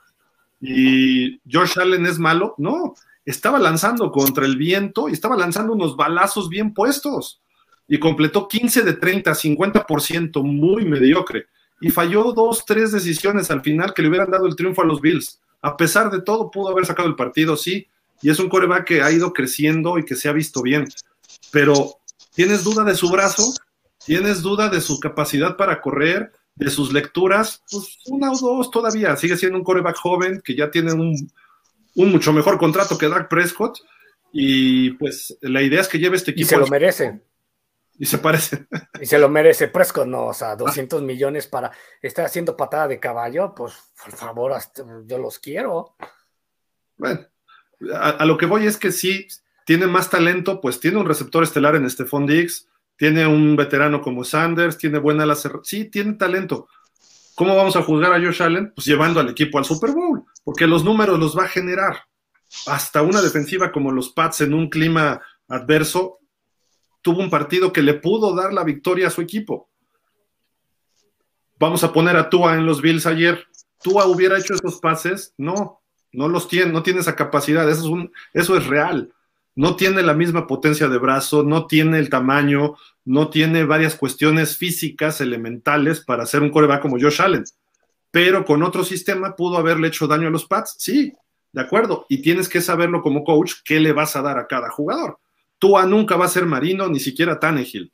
[0.60, 2.94] Y Josh Allen es malo, no,
[3.24, 7.40] estaba lanzando contra el viento y estaba lanzando unos balazos bien puestos
[7.88, 11.46] y completó 15 de 30, 50%, muy mediocre.
[11.80, 15.00] Y falló dos, tres decisiones al final que le hubieran dado el triunfo a los
[15.00, 15.40] Bills.
[15.62, 17.86] A pesar de todo, pudo haber sacado el partido, sí,
[18.22, 20.88] y es un coreback que ha ido creciendo y que se ha visto bien.
[21.50, 22.00] Pero
[22.34, 23.52] ¿Tienes duda de su brazo?
[24.04, 26.32] ¿Tienes duda de su capacidad para correr?
[26.54, 27.62] ¿De sus lecturas?
[27.70, 29.16] Pues una o dos todavía.
[29.16, 31.14] Sigue siendo un coreback joven que ya tiene un,
[31.94, 33.78] un mucho mejor contrato que Dak Prescott.
[34.32, 36.46] Y pues la idea es que lleve este equipo.
[36.46, 37.20] Y se lo merece.
[37.98, 38.66] Y se parece.
[38.98, 42.98] Y se lo merece Prescott, no, o sea, 200 millones para estar haciendo patada de
[42.98, 44.56] caballo, pues por favor,
[45.04, 45.96] yo los quiero.
[46.96, 47.26] Bueno,
[47.94, 49.28] a, lo que voy es que sí,
[49.66, 54.24] tiene más talento, pues tiene un receptor estelar en Stephon Diggs, tiene un veterano como
[54.24, 56.68] Sanders, tiene buena la sí, tiene talento.
[57.40, 58.70] ¿Cómo vamos a juzgar a Josh Allen?
[58.74, 62.04] Pues llevando al equipo al Super Bowl, porque los números los va a generar.
[62.66, 66.18] Hasta una defensiva como los Pats en un clima adverso
[67.00, 69.70] tuvo un partido que le pudo dar la victoria a su equipo.
[71.58, 73.42] Vamos a poner a Tua en los Bills ayer.
[73.82, 75.32] ¿Tua hubiera hecho esos pases?
[75.38, 75.80] No,
[76.12, 77.66] no los tiene, no tiene esa capacidad.
[77.70, 79.14] Eso es, eso es real.
[79.54, 82.76] No tiene la misma potencia de brazo, no tiene el tamaño,
[83.10, 87.42] no tiene varias cuestiones físicas elementales para hacer un coreback como Josh Allen.
[88.12, 91.12] Pero con otro sistema pudo haberle hecho daño a los Pats, sí,
[91.50, 92.06] de acuerdo.
[92.08, 95.18] Y tienes que saberlo como coach, qué le vas a dar a cada jugador.
[95.58, 97.92] Tua nunca va a ser Marino, ni siquiera Tannehill.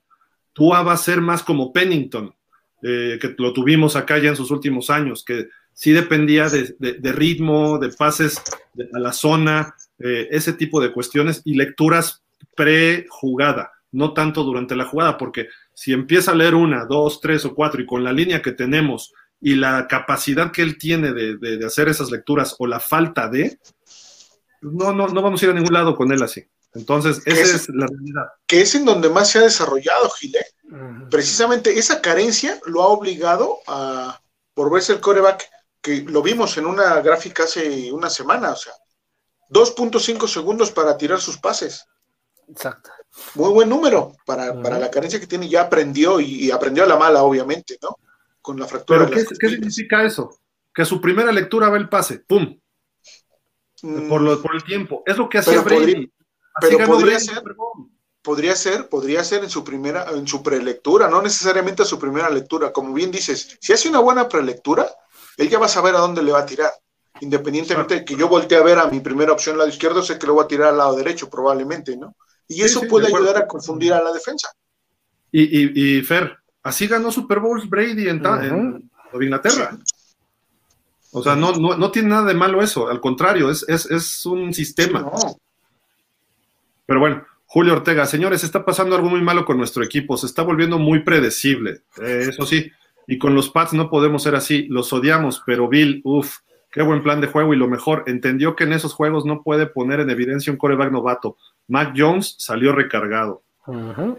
[0.52, 2.34] Tua va a ser más como Pennington,
[2.82, 7.78] eh, que lo tuvimos acá ya en sus últimos años, que sí dependía de, ritmo,
[7.78, 8.42] de pases
[8.92, 12.22] a la zona, eh, ese tipo de cuestiones y lecturas
[12.54, 17.54] pre-jugada, no tanto durante la jugada, porque si empieza a leer una, dos, tres o
[17.54, 21.88] cuatro y con la línea que tenemos y la capacidad que él tiene de, hacer
[21.88, 23.58] esas lecturas o la falta de,
[24.60, 26.44] no, no, no vamos a ir a ningún lado con él así.
[26.74, 28.24] Entonces, esa es, la realidad.
[28.46, 30.44] Que es en donde más se ha desarrollado, Gile.
[31.10, 34.20] Precisamente esa carencia lo ha obligado a,
[34.52, 35.48] por verse el coreback,
[35.80, 38.72] que lo vimos en una gráfica hace una semana, o sea,
[39.48, 41.86] 2.5 segundos para tirar sus pases.
[42.48, 42.90] Exacto.
[43.34, 45.48] Muy buen número para, la carencia que tiene.
[45.48, 47.96] Ya aprendió y, aprendió a la mala, obviamente, ¿no?
[48.40, 49.06] Con la fractura.
[49.06, 50.38] ¿Pero qué, significa eso?
[50.74, 52.58] Que su primera lectura va el pase, ¡pum!
[53.82, 54.08] Mm.
[54.08, 55.02] Por, lo, por el tiempo.
[55.06, 56.10] Es lo que hacía Brady.
[56.60, 57.42] Pero podría ser,
[58.22, 62.72] podría ser, podría ser en su primera, en su prelectura, no necesariamente su primera lectura.
[62.72, 64.88] Como bien dices, si hace una buena prelectura,
[65.36, 66.72] él ya va a saber a dónde le va a tirar.
[67.20, 70.18] Independientemente de que yo voltee a ver a mi primera opción al lado izquierdo, sé
[70.18, 72.14] que lo voy a tirar al lado derecho, probablemente, ¿no?
[72.48, 74.48] Y eso puede ayudar a confundir a la defensa.
[75.32, 78.22] Y, Fer, así ganó Super Bowls Brady en,
[79.20, 79.76] Inglaterra.
[81.12, 85.10] O sea, no, no, tiene nada de malo eso, al contrario, es, es, un sistema.
[86.84, 90.42] Pero bueno, Julio Ortega, señores, está pasando algo muy malo con nuestro equipo, se está
[90.42, 92.70] volviendo muy predecible, eh, eso sí,
[93.06, 96.38] y con los Pats no podemos ser así, los odiamos, pero Bill, uff,
[96.70, 99.66] qué buen plan de juego y lo mejor, entendió que en esos juegos no puede
[99.66, 101.38] poner en evidencia un coreback novato.
[101.68, 103.42] Mac Jones salió recargado.
[103.66, 104.16] Uh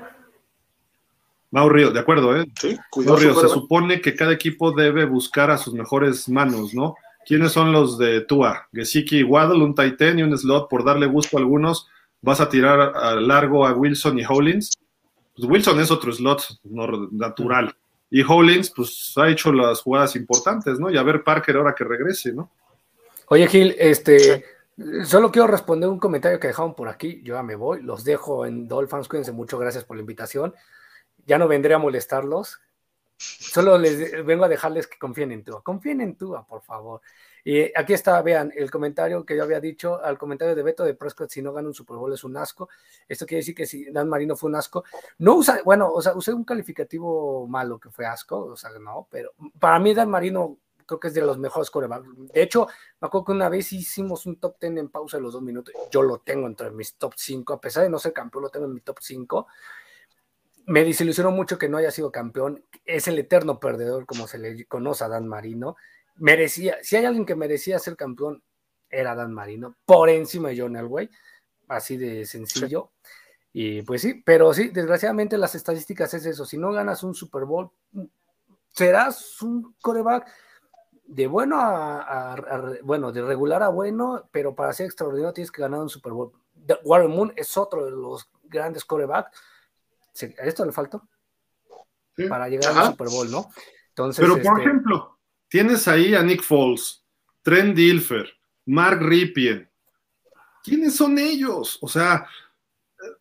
[1.69, 2.45] Río, de acuerdo, ¿eh?
[2.59, 3.17] Sí, cuidado.
[3.17, 6.95] se supone que cada equipo debe buscar a sus mejores manos, ¿no?
[7.25, 8.67] ¿Quiénes son los de Tua?
[8.71, 11.87] Gesicki y Waddle, un Titan y un slot por darle gusto a algunos
[12.21, 14.77] vas a tirar a largo a Wilson y Hollins.
[15.35, 16.59] Pues Wilson es otro slot
[17.11, 17.75] natural.
[18.09, 20.89] Y Hollins, pues ha hecho las jugadas importantes, ¿no?
[20.89, 22.49] Y a ver Parker ahora que regrese, ¿no?
[23.27, 24.45] Oye, Gil, este,
[25.03, 27.21] solo quiero responder un comentario que dejaron por aquí.
[27.23, 29.07] Yo ya me voy, los dejo en Dolphins.
[29.07, 30.53] Cuídense mucho, gracias por la invitación.
[31.25, 32.59] Ya no vendré a molestarlos.
[33.17, 35.63] Solo les vengo a dejarles que confíen en Tua.
[35.63, 37.01] Confíen en Tua, por favor.
[37.43, 40.95] Y aquí está, vean, el comentario que yo había dicho, al comentario de Beto de
[40.95, 42.67] Prescott, si no gana un Super Bowl es un asco.
[43.07, 44.83] Esto quiere decir que si Dan Marino fue un asco,
[45.19, 49.07] no usa, bueno, o sea, usé un calificativo malo que fue asco, o sea, no,
[49.09, 50.57] pero para mí Dan Marino
[50.87, 52.07] creo que es de los mejores corebacks.
[52.33, 52.67] De hecho,
[52.99, 55.73] me acuerdo que una vez hicimos un top 10 en pausa de los dos minutos.
[55.91, 58.65] Yo lo tengo entre mis top 5, a pesar de no ser campeón, lo tengo
[58.65, 59.47] en mi top 5.
[60.65, 62.65] Me desilusionó mucho que no haya sido campeón.
[62.85, 65.75] Es el eterno perdedor, como se le conoce a Dan Marino
[66.19, 68.43] merecía, si hay alguien que merecía ser campeón,
[68.89, 71.09] era Dan Marino, por encima de John Elway,
[71.67, 72.91] así de sencillo.
[73.53, 76.45] Y pues sí, pero sí, desgraciadamente las estadísticas es eso.
[76.45, 77.71] Si no ganas un Super Bowl,
[78.69, 80.29] serás un coreback
[81.07, 82.35] de bueno a,
[82.83, 86.31] bueno, de regular a bueno, pero para ser extraordinario tienes que ganar un Super Bowl.
[86.83, 89.31] Warren Moon es otro de los grandes corebacks.
[90.39, 91.07] ¿A esto le faltó?
[92.29, 93.49] Para llegar al Super Bowl, ¿no?
[93.89, 95.17] Entonces, pero por este, ejemplo,
[95.49, 97.05] Tienes ahí a Nick Foles,
[97.41, 98.27] Trent Dilfer,
[98.65, 99.69] Mark Ripien.
[100.61, 101.77] ¿Quiénes son ellos?
[101.81, 102.27] O sea,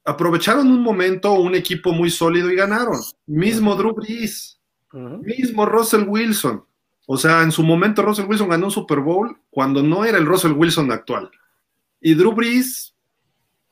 [0.05, 3.01] aprovecharon un momento, un equipo muy sólido y ganaron.
[3.27, 4.61] Mismo Drew Brees,
[4.93, 6.65] mismo Russell Wilson.
[7.07, 10.27] O sea, en su momento Russell Wilson ganó un Super Bowl cuando no era el
[10.27, 11.31] Russell Wilson actual.
[12.01, 12.95] Y Drew Brees,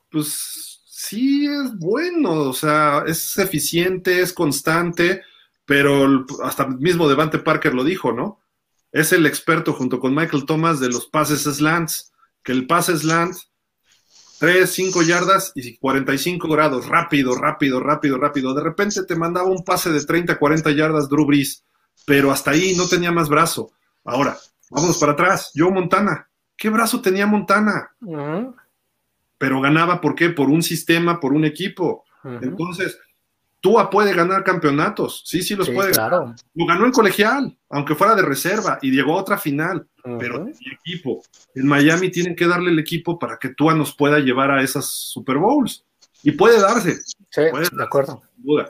[0.09, 5.21] pues sí es bueno, o sea, es eficiente, es constante,
[5.65, 8.39] pero hasta mismo Devante Parker lo dijo, ¿no?
[8.91, 12.13] Es el experto junto con Michael Thomas de los pases slants,
[12.43, 13.35] que el pase slant,
[14.39, 18.53] 3, 5 yardas y 45 grados, rápido, rápido, rápido, rápido.
[18.53, 21.65] De repente te mandaba un pase de 30, 40 yardas Drew Brees,
[22.05, 23.71] pero hasta ahí no tenía más brazo.
[24.03, 24.37] Ahora,
[24.69, 25.51] vámonos para atrás.
[25.55, 27.91] Joe Montana, ¿qué brazo tenía Montana?
[29.37, 30.29] Pero ganaba, ¿por qué?
[30.29, 32.05] Por un sistema, por un equipo.
[32.23, 32.97] Entonces,
[33.65, 36.35] Tua puede ganar campeonatos, sí, sí los puede claro.
[36.53, 39.87] Lo ganó en colegial, aunque fuera de reserva, y llegó a otra final,
[40.19, 41.23] pero el equipo.
[41.55, 44.85] En Miami tienen que darle el equipo para que Tua nos pueda llevar a esas
[44.85, 45.83] Super Bowls.
[46.21, 46.97] Y puede darse.
[47.31, 48.21] Sí, de acuerdo.
[48.37, 48.69] duda.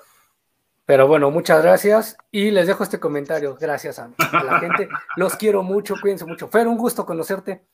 [0.86, 3.58] Pero bueno, muchas gracias y les dejo este comentario.
[3.60, 4.88] Gracias a, la gente.
[5.16, 6.48] Los quiero mucho, cuídense mucho.
[6.48, 7.66] Fer, un gusto conocerte.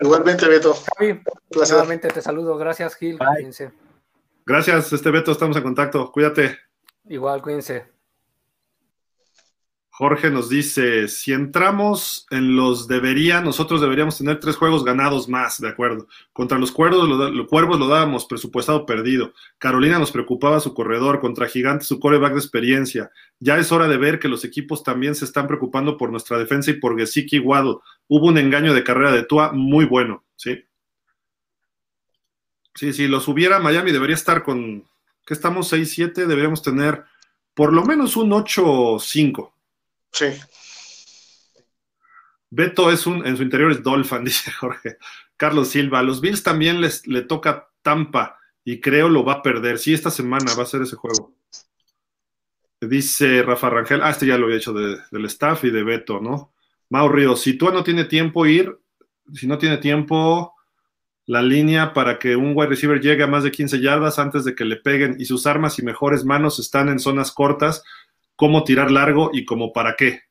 [0.00, 0.74] Igualmente, Beto.
[0.96, 1.20] Javi,
[1.54, 2.56] nuevamente te saludo.
[2.56, 3.18] Gracias, Gil.
[3.18, 3.72] Cuídense.
[4.46, 6.10] Gracias, este Beto, estamos en contacto.
[6.10, 6.58] Cuídate.
[7.04, 7.97] Igual, cuídense.
[9.98, 15.60] Jorge nos dice, si entramos en los debería, nosotros deberíamos tener tres juegos ganados más,
[15.60, 16.06] de acuerdo.
[16.32, 19.32] Contra los cuervos lo, los cuervos lo dábamos presupuestado perdido.
[19.58, 23.10] Carolina nos preocupaba su corredor, contra Gigantes su coreback de experiencia.
[23.40, 26.70] Ya es hora de ver que los equipos también se están preocupando por nuestra defensa
[26.70, 27.78] y por Gesicki Waddle.
[28.06, 30.64] Hubo un engaño de carrera de Tua muy bueno, ¿sí?
[32.76, 34.84] Sí, si lo subiera Miami debería estar con,
[35.26, 37.02] que estamos 6-7, deberíamos tener
[37.52, 39.54] por lo menos un 8-5.
[40.12, 40.26] Sí.
[42.50, 44.98] Beto es un, en su interior es Dolphin, dice Jorge.
[45.36, 49.78] Carlos Silva, los Bills también les le toca Tampa y creo lo va a perder.
[49.78, 51.34] Sí, esta semana va a ser ese juego.
[52.80, 56.52] Dice Rafa Rangel, ah, este ya lo había hecho del staff y de Beto, ¿no?
[56.90, 58.78] Mau Ríos, si tú no tiene tiempo ir,
[59.34, 60.54] si no tiene tiempo,
[61.26, 64.54] la línea para que un wide receiver llegue a más de 15 yardas antes de
[64.54, 67.84] que le peguen y sus armas y mejores manos están en zonas cortas,
[68.38, 70.22] cómo tirar largo y como para qué.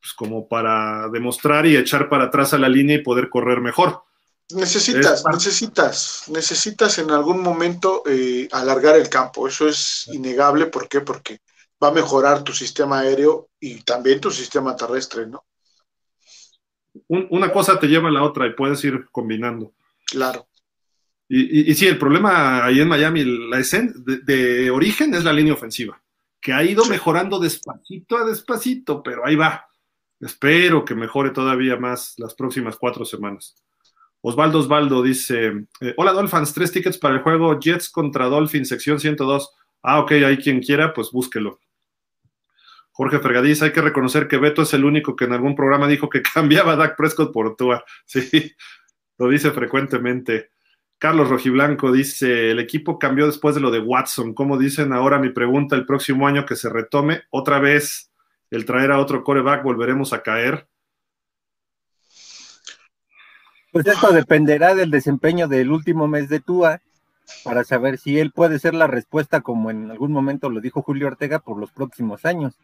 [0.00, 4.02] Pues como para demostrar y echar para atrás a la línea y poder correr mejor.
[4.50, 9.46] Necesitas, necesitas, necesitas en algún momento eh, alargar el campo.
[9.46, 10.66] Eso es innegable.
[10.66, 11.02] ¿Por qué?
[11.02, 11.40] Porque
[11.82, 15.44] va a mejorar tu sistema aéreo y también tu sistema terrestre, ¿no?
[17.08, 19.72] una cosa te lleva a la otra y puedes ir combinando.
[20.04, 20.48] Claro.
[21.28, 25.52] Y, y, sí, el problema ahí en Miami, la escena de, origen es la línea
[25.52, 26.02] ofensiva,
[26.40, 29.66] que ha ido mejorando despacito a despacito, pero ahí va.
[30.20, 33.54] Espero que mejore todavía más las próximas cuatro semanas.
[34.20, 38.98] Osvaldo Osvaldo dice: eh, Hola Dolphins, tres tickets para el juego Jets contra Dolphins, sección
[38.98, 39.50] 102.
[39.82, 41.60] Ah, ok, hay quien quiera, pues búsquelo.
[42.90, 46.08] Jorge Fergadiz, hay que reconocer que Beto es el único que en algún programa dijo
[46.08, 47.84] que cambiaba a Dak Prescott por Tua.
[48.04, 48.52] Sí,
[49.18, 50.50] lo dice frecuentemente.
[50.98, 54.34] Carlos Rojiblanco dice, el equipo cambió después de lo de Watson.
[54.34, 57.22] ¿Cómo dicen ahora mi pregunta el próximo año que se retome?
[57.30, 58.10] Otra vez
[58.50, 60.68] el traer a otro coreback, volveremos a caer.
[63.70, 66.80] Pues esto dependerá del desempeño del último mes de Tua
[67.44, 71.06] para saber si él puede ser la respuesta, como en algún momento lo dijo Julio
[71.06, 72.58] Ortega, por los próximos años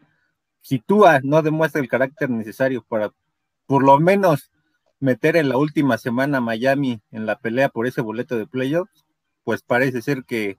[0.65, 3.13] si Tua no demuestra el carácter necesario para
[3.67, 4.51] por lo menos
[5.01, 9.05] meter en la última semana a Miami en la pelea por ese boleto de playoffs,
[9.45, 10.59] pues parece ser que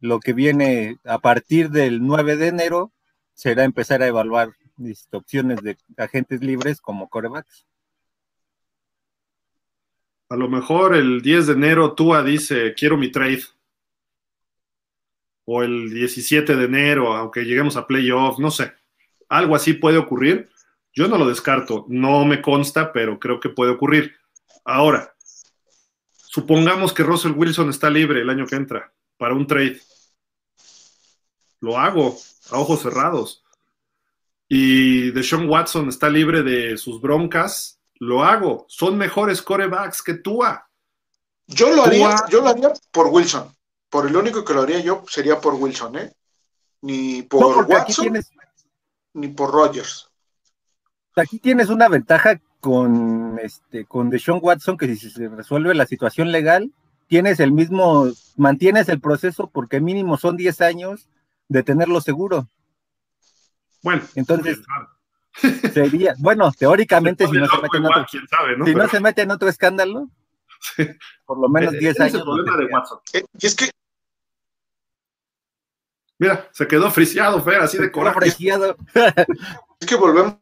[0.00, 2.92] lo que viene a partir del 9 de enero
[3.32, 4.52] será empezar a evaluar
[5.12, 7.66] opciones de agentes libres como corebacks.
[10.28, 13.42] A lo mejor el 10 de enero Tua dice, quiero mi trade.
[15.46, 18.72] O el 17 de enero, aunque lleguemos a playoffs, no sé
[19.28, 20.48] algo así puede ocurrir.
[20.94, 24.14] Yo no lo descarto, no me consta, pero creo que puede ocurrir.
[24.64, 25.14] Ahora,
[26.12, 29.80] supongamos que Russell Wilson está libre el año que entra para un trade.
[31.60, 32.16] Lo hago
[32.50, 33.44] a ojos cerrados.
[34.48, 37.80] Y Deshaun Watson está libre de sus broncas.
[37.94, 38.66] Lo hago.
[38.68, 40.68] Son mejores corebacks que Tua.
[41.46, 43.52] Yo lo haría, yo lo haría por Wilson.
[43.90, 46.12] Por el único que lo haría yo sería por Wilson, ¿eh?
[46.82, 48.20] Ni por Watson
[49.14, 50.10] ni por Rogers.
[51.16, 56.32] Aquí tienes una ventaja con este con Deshaun Watson que si se resuelve la situación
[56.32, 56.72] legal,
[57.06, 61.08] tienes el mismo, mantienes el proceso porque mínimo son 10 años
[61.48, 62.48] de tenerlo seguro.
[63.82, 64.60] Bueno, entonces
[65.72, 68.06] sería, bueno, teóricamente si no, se mete, en otro,
[68.64, 70.08] si no se mete en otro escándalo,
[71.26, 72.14] por lo menos 10 años.
[72.14, 72.98] Es el problema de Watson.
[73.12, 73.70] Eh, y es que
[76.18, 78.18] Mira, se quedó friciado, Fer, así de coraje.
[78.28, 80.36] es que volvemos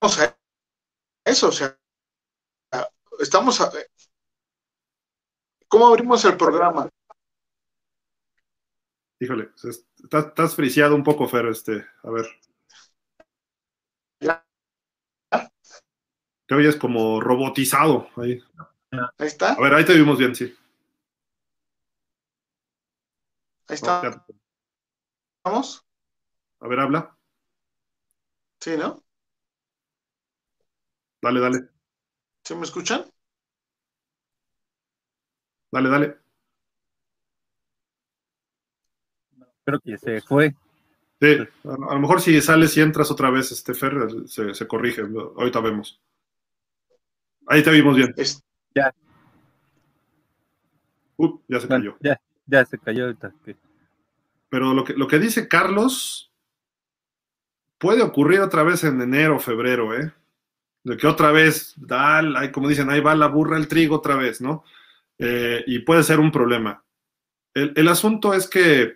[0.00, 0.36] a
[1.24, 1.78] eso, o sea,
[3.18, 3.70] estamos a...
[5.68, 6.88] ¿Cómo abrimos el programa?
[9.18, 9.86] Híjole, estás,
[10.26, 12.26] estás friseado un poco, Fer, este, a ver.
[14.20, 14.44] ¿Ya?
[16.46, 18.40] Te oyes como robotizado ahí.
[19.18, 19.54] Ahí está.
[19.54, 20.54] A ver, ahí te vimos bien, sí.
[23.68, 24.24] Ahí está.
[25.42, 25.84] ¿Vamos?
[26.60, 27.16] A ver, habla.
[28.60, 29.05] Sí, ¿no?
[31.26, 31.68] Dale, dale.
[32.44, 33.04] ¿Sí me escuchan?
[35.72, 36.18] Dale, dale.
[39.64, 40.54] Creo que se fue.
[41.20, 43.94] Sí, a, lo mejor si sales y entras otra vez, este Fer,
[44.26, 45.02] se, se corrige.
[45.02, 46.00] Ahorita vemos.
[47.48, 48.12] Ahí te vimos bien.
[48.16, 48.40] Es-
[48.74, 48.92] Ya,
[51.18, 51.96] Uh, ya se bueno, cayó.
[52.00, 53.32] ya, ya se cayó ahorita.
[54.48, 56.30] Pero lo que, lo que dice Carlos
[57.78, 60.12] puede ocurrir otra vez en enero o febrero, ¿eh?
[60.86, 64.40] De que otra vez, ahí, como dicen, ahí va la burra el trigo otra vez,
[64.40, 64.62] ¿no?
[65.18, 66.84] Eh, y puede ser un problema.
[67.54, 68.94] El, el asunto es que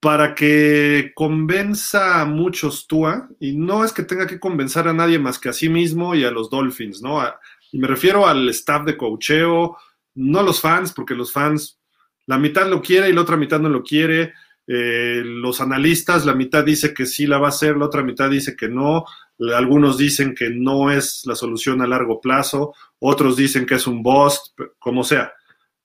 [0.00, 5.18] para que convenza a muchos Tua, y no es que tenga que convencer a nadie
[5.18, 7.22] más que a sí mismo y a los Dolphins, ¿no?
[7.70, 9.76] Y me refiero al staff de coacheo,
[10.14, 11.78] no los fans, porque los fans,
[12.24, 14.32] la mitad lo quiere y la otra mitad no lo quiere.
[14.66, 18.30] Eh, los analistas, la mitad dice que sí la va a hacer, la otra mitad
[18.30, 19.04] dice que no.
[19.54, 24.02] Algunos dicen que no es la solución a largo plazo, otros dicen que es un
[24.02, 25.32] bust, como sea.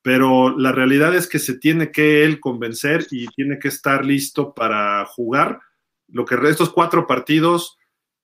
[0.01, 4.53] Pero la realidad es que se tiene que él convencer y tiene que estar listo
[4.53, 5.59] para jugar
[6.07, 7.77] lo que estos cuatro partidos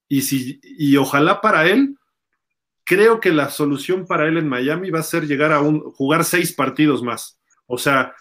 [0.10, 1.98] y si y ojalá para él
[2.84, 6.24] creo que la solución para él en Miami va a ser llegar a un jugar
[6.24, 7.40] seis partidos más.
[7.66, 8.16] O sea,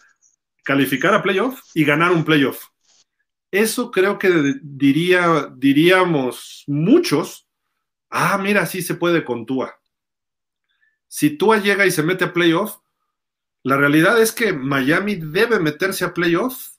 [0.64, 2.66] calificar a playoff y ganar un playoff.
[3.56, 7.48] Eso creo que diría, diríamos muchos,
[8.10, 9.80] ah, mira, sí se puede con Tua.
[11.08, 12.76] Si Tua llega y se mete a playoff,
[13.62, 16.74] la realidad es que Miami debe meterse a playoff.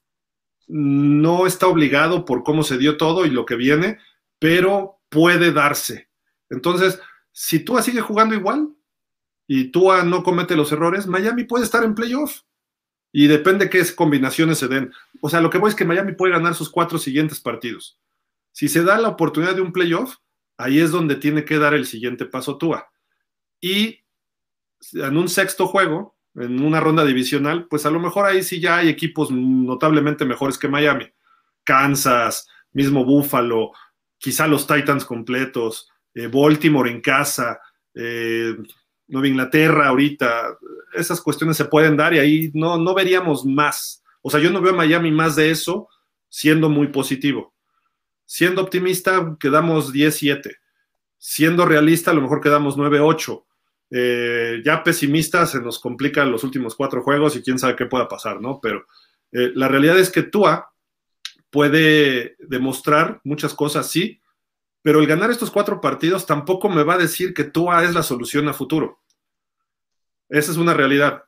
[0.67, 3.97] No está obligado por cómo se dio todo y lo que viene,
[4.37, 6.09] pero puede darse.
[6.47, 7.01] Entonces,
[7.31, 8.69] si Tua sigue jugando igual
[9.47, 12.41] y Tua no comete los errores, Miami puede estar en playoff.
[13.11, 14.93] Y depende qué combinaciones se den.
[15.21, 17.99] O sea, lo que voy es que Miami puede ganar sus cuatro siguientes partidos.
[18.51, 20.17] Si se da la oportunidad de un playoff,
[20.57, 22.91] ahí es donde tiene que dar el siguiente paso Tua.
[23.61, 24.03] Y
[24.93, 28.77] en un sexto juego, en una ronda divisional, pues a lo mejor ahí sí ya
[28.77, 31.05] hay equipos notablemente mejores que Miami.
[31.63, 33.71] Kansas, mismo Buffalo,
[34.17, 37.59] quizá los Titans completos, eh, Baltimore en casa,
[37.93, 38.55] eh,
[39.07, 40.57] Nueva Inglaterra ahorita,
[40.93, 44.03] esas cuestiones se pueden dar y ahí no, no veríamos más.
[44.21, 45.87] O sea, yo no veo a Miami más de eso
[46.29, 47.53] siendo muy positivo.
[48.25, 50.57] Siendo optimista, quedamos 10-7.
[51.17, 53.43] Siendo realista, a lo mejor quedamos 9-8.
[53.89, 58.07] Eh, ya pesimista, se nos complican los últimos cuatro juegos y quién sabe qué pueda
[58.07, 58.59] pasar, ¿no?
[58.61, 58.85] Pero
[59.31, 60.71] eh, la realidad es que Tua
[61.49, 64.19] puede demostrar muchas cosas, sí,
[64.81, 68.03] pero el ganar estos cuatro partidos tampoco me va a decir que Tua es la
[68.03, 69.01] solución a futuro.
[70.29, 71.23] Esa es una realidad.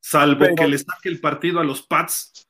[0.00, 0.54] Salvo pero...
[0.54, 2.46] que le saque el partido a los Pats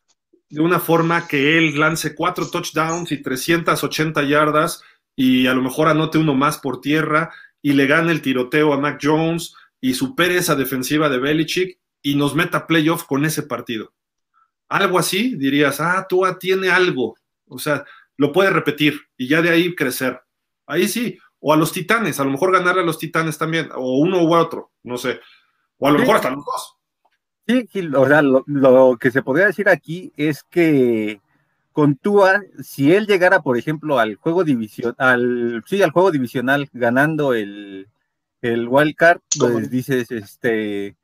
[0.49, 4.83] de una forma que él lance cuatro touchdowns y 380 yardas
[5.17, 7.33] y a lo mejor anote uno más por tierra
[7.63, 12.15] y le gane el tiroteo a Mac Jones y supere esa defensiva de Belichick y
[12.15, 13.93] nos meta playoff con ese partido.
[14.69, 17.17] Algo así, dirías, ah, Tua tiene algo,
[17.49, 17.85] o sea,
[18.17, 20.21] lo puede repetir y ya de ahí crecer.
[20.67, 23.99] Ahí sí, o a los Titanes, a lo mejor ganarle a los Titanes también, o
[23.99, 25.21] uno u otro, no sé,
[25.79, 26.01] o a lo sí.
[26.03, 26.77] mejor hasta los dos.
[27.47, 31.21] Sí, o sea, lo, lo, que se podría decir aquí es que
[31.71, 36.69] con Tua, si él llegara, por ejemplo, al juego división, al, sí, al juego divisional
[36.73, 37.89] ganando el,
[38.43, 40.97] el wild card, pues dices, este,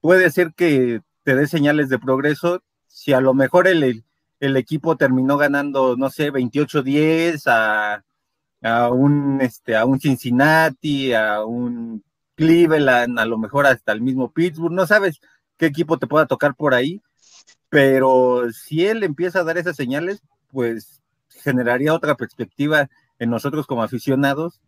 [0.00, 2.62] puede ser que te dé señales de progreso.
[2.86, 4.02] Si a lo mejor el,
[4.40, 8.02] el equipo terminó ganando, no sé, 28-10 a,
[8.62, 12.04] a un este, a un Cincinnati, a un
[12.34, 15.20] Cleveland, a lo mejor hasta el mismo Pittsburgh, no sabes
[15.56, 17.00] qué equipo te pueda tocar por ahí,
[17.68, 22.88] pero si él empieza a dar esas señales, pues generaría otra perspectiva
[23.18, 24.60] en nosotros como aficionados,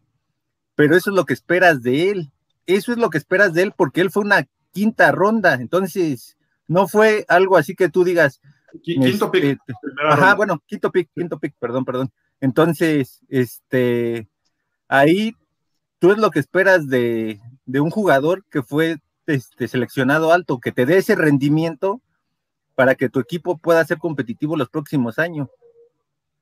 [0.75, 2.31] pero eso es lo que esperas de él,
[2.67, 6.37] eso es lo que esperas de él porque él fue una quinta ronda, entonces
[6.67, 8.41] no fue algo así que tú digas,
[8.83, 9.73] quinto pick, este,
[10.09, 10.35] ajá, ronda.
[10.35, 12.11] bueno, quinto pick, quinto pick, perdón, perdón,
[12.41, 14.29] entonces, este,
[14.89, 15.35] ahí
[15.99, 20.73] tú es lo que esperas de, de un jugador que fue este, seleccionado alto, que
[20.73, 22.01] te dé ese rendimiento
[22.75, 25.49] para que tu equipo pueda ser competitivo los próximos años.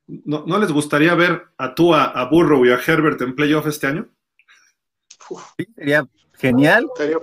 [0.07, 3.67] ¿No, ¿No, les gustaría ver a tú, a, a, Burrow y a Herbert en playoff
[3.67, 4.09] este año?
[5.57, 6.87] Sí, sería genial.
[6.97, 7.19] Sería,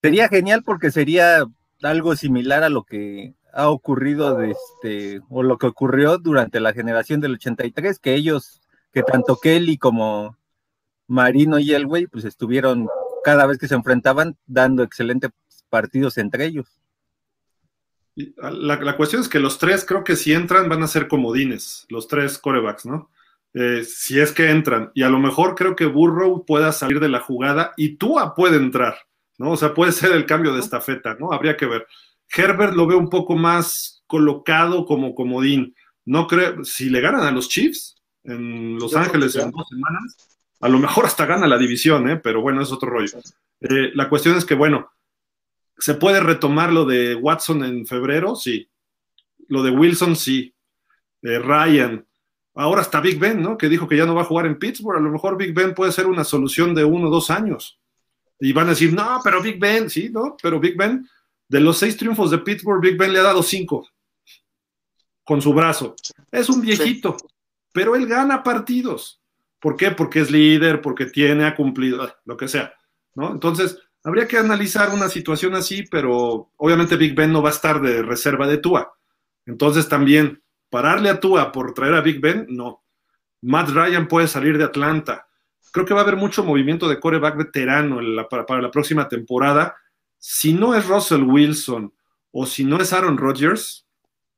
[0.00, 1.44] sería genial porque sería
[1.82, 6.74] algo similar a lo que ha ocurrido de este, o lo que ocurrió durante la
[6.74, 8.60] generación del 83, que ellos,
[8.92, 10.36] que tanto Kelly como
[11.08, 12.86] Marino y Elway, pues estuvieron
[13.24, 15.30] cada vez que se enfrentaban dando excelentes
[15.70, 16.66] partidos entre ellos.
[18.14, 21.86] La, la, cuestión es que los tres creo que si entran van a ser comodines,
[21.88, 23.10] los tres corebacks, ¿no?
[23.52, 24.90] Eh, si es que entran.
[24.94, 28.56] Y a lo mejor creo que Burrow pueda salir de la jugada y Tua puede
[28.56, 28.96] entrar,
[29.38, 29.52] ¿no?
[29.52, 31.32] O sea, puede ser el cambio de estafeta, ¿no?
[31.32, 31.86] Habría que ver.
[32.34, 35.74] Herbert lo veo un poco más colocado como comodín.
[36.04, 40.68] No creo, si le ganan a los Chiefs en Los Ángeles en dos semanas, a
[40.68, 42.16] lo mejor hasta gana la división, ¿eh?
[42.16, 43.18] Pero bueno, es otro rollo.
[43.60, 44.90] Eh, la cuestión es que, bueno,
[45.78, 48.34] ¿Se puede retomar lo de Watson en febrero?
[48.34, 48.68] Sí.
[49.48, 50.54] Lo de Wilson, sí.
[51.20, 52.06] De Ryan.
[52.54, 53.58] Ahora está Big Ben, ¿no?
[53.58, 54.98] Que dijo que ya no va a jugar en Pittsburgh.
[54.98, 57.78] A lo mejor Big Ben puede ser una solución de uno o dos años.
[58.40, 60.36] Y van a decir, no, pero Big Ben, sí, ¿no?
[60.42, 61.06] Pero Big Ben,
[61.48, 63.88] de los seis triunfos de Pittsburgh, Big Ben le ha dado cinco
[65.24, 65.94] con su brazo.
[66.30, 67.16] Es un viejito,
[67.72, 69.20] pero él gana partidos.
[69.58, 69.90] ¿Por qué?
[69.90, 72.74] Porque es líder, porque tiene, ha cumplido, lo que sea,
[73.14, 73.32] ¿no?
[73.32, 77.80] Entonces, Habría que analizar una situación así, pero obviamente Big Ben no va a estar
[77.80, 78.94] de reserva de Tua.
[79.46, 82.84] Entonces también, pararle a Tua por traer a Big Ben, no.
[83.42, 85.26] Matt Ryan puede salir de Atlanta.
[85.72, 87.98] Creo que va a haber mucho movimiento de coreback veterano
[88.30, 89.74] para, para la próxima temporada.
[90.28, 91.94] Si no es Russell Wilson
[92.32, 93.86] o si no es Aaron Rodgers,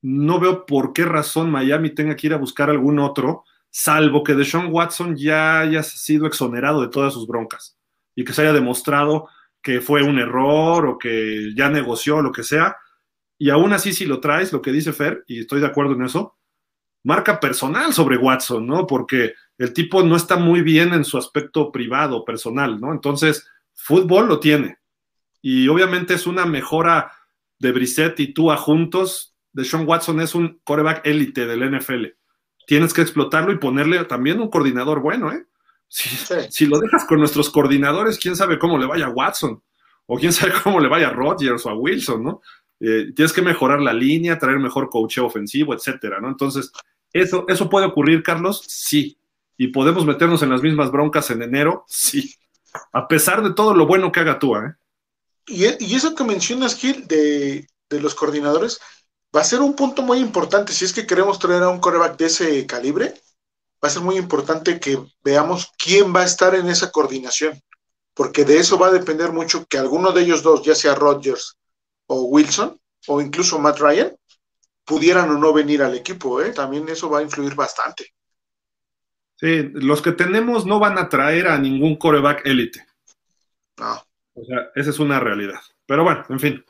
[0.03, 4.35] no veo por qué razón Miami tenga que ir a buscar algún otro, salvo que
[4.35, 7.79] Deshaun Watson ya haya sido exonerado de todas sus broncas
[8.15, 9.29] y que se haya demostrado
[9.63, 12.77] que fue un error o que ya negoció, lo que sea,
[13.39, 16.03] y aún así si lo traes, lo que dice Fer, y estoy de acuerdo en
[16.03, 16.37] eso,
[17.03, 18.87] marca personal sobre Watson, ¿no?
[18.87, 22.93] Porque el tipo no está muy bien en su aspecto privado, personal, ¿no?
[22.93, 24.78] Entonces, fútbol lo tiene.
[25.41, 27.13] Y obviamente es una mejora
[27.59, 29.35] de Brissett y Tua juntos.
[29.53, 32.07] De Sean Watson es un coreback élite del NFL.
[32.67, 35.47] Tienes que explotarlo y ponerle también un coordinador bueno, ¿eh?
[35.89, 39.63] Si, lo dejas con nuestros coordinadores, quién sabe cómo le vaya a Watson,
[40.07, 42.43] o quién sabe cómo le vaya a Rodgers o a Wilson, ¿no?
[42.81, 46.29] Eh, tienes que mejorar la línea, traer mejor coacheo ofensivo, etcétera, ¿no?
[46.29, 46.71] Entonces,
[47.13, 48.63] ¿eso, ¿eso puede ocurrir, Carlos?
[48.69, 49.19] Sí.
[49.57, 51.85] ¿Y podemos meternos en las mismas broncas en enero?
[51.89, 52.35] Sí.
[52.93, 54.75] A pesar de todo lo bueno que haga tú, ¿eh?
[55.49, 58.81] Y, y eso que mencionas, Gil, de, de los coordinadores,
[59.35, 62.17] va a ser un punto muy importante si es que queremos traer a un coreback
[62.17, 63.15] de ese calibre
[63.83, 67.61] va a ser muy importante que veamos quién va a estar en esa coordinación,
[68.15, 71.57] porque de eso va a depender mucho que alguno de ellos dos, ya sea Rodgers
[72.07, 74.17] o Wilson, o incluso Matt Ryan,
[74.85, 76.51] pudieran o no venir al equipo, ¿eh?
[76.51, 78.15] también eso va a influir bastante.
[79.37, 82.85] Sí, los que tenemos no van a traer a ningún coreback élite.
[83.77, 84.03] No.
[84.41, 85.61] O sea, esa es una realidad.
[85.87, 86.65] Pero bueno, en fin.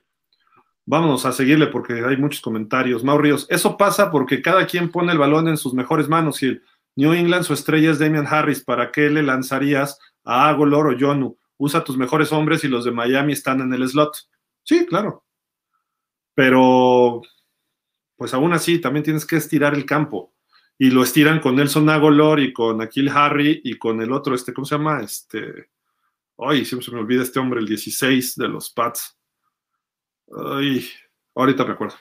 [0.87, 3.05] Vámonos a seguirle porque hay muchos comentarios.
[3.05, 6.63] Mau Ríos, eso pasa porque cada quien pone el balón en sus mejores manos, Gil.
[6.97, 8.65] New England, su estrella es Damian Harris.
[8.65, 11.37] ¿Para qué le lanzarías a Agolor o Jonu?
[11.59, 14.17] Usa tus mejores hombres y los de Miami están en el slot.
[14.63, 15.25] Sí, claro.
[16.35, 17.21] Pero,
[18.17, 20.33] pues aún así, también tienes que estirar el campo.
[20.79, 24.55] Y lo estiran con Nelson Agolor y con Akil Harry y con el otro, este,
[24.55, 25.03] ¿cómo se llama?
[25.03, 25.69] Este.
[26.39, 29.18] Ay, siempre se me olvida este hombre, el 16 de los Pats.
[30.55, 30.89] Ay,
[31.34, 31.97] ahorita me acuerdo.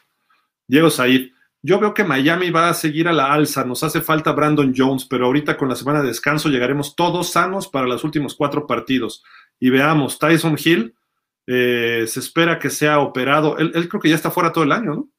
[0.68, 1.32] Diego Said.
[1.64, 5.06] Yo veo que Miami va a seguir a la alza, nos hace falta Brandon Jones,
[5.06, 9.24] pero ahorita con la semana de descanso llegaremos todos sanos para los últimos cuatro partidos.
[9.60, 10.96] Y veamos, Tyson Hill
[11.48, 14.94] eh, se espera que sea operado, él, creo que ya está fuera todo el año,
[14.94, 15.10] ¿no?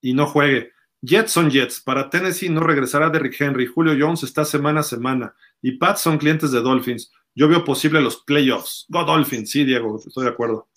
[0.00, 0.72] Y no juegue.
[1.00, 5.34] Jets son Jets, para Tennessee no regresará Derrick Henry, Julio Jones está semana a semana,
[5.62, 7.12] y Pats son clientes de Dolphins.
[7.34, 8.86] Yo veo posible los playoffs.
[8.88, 10.68] Go Dolphins, sí, Diego, estoy de acuerdo.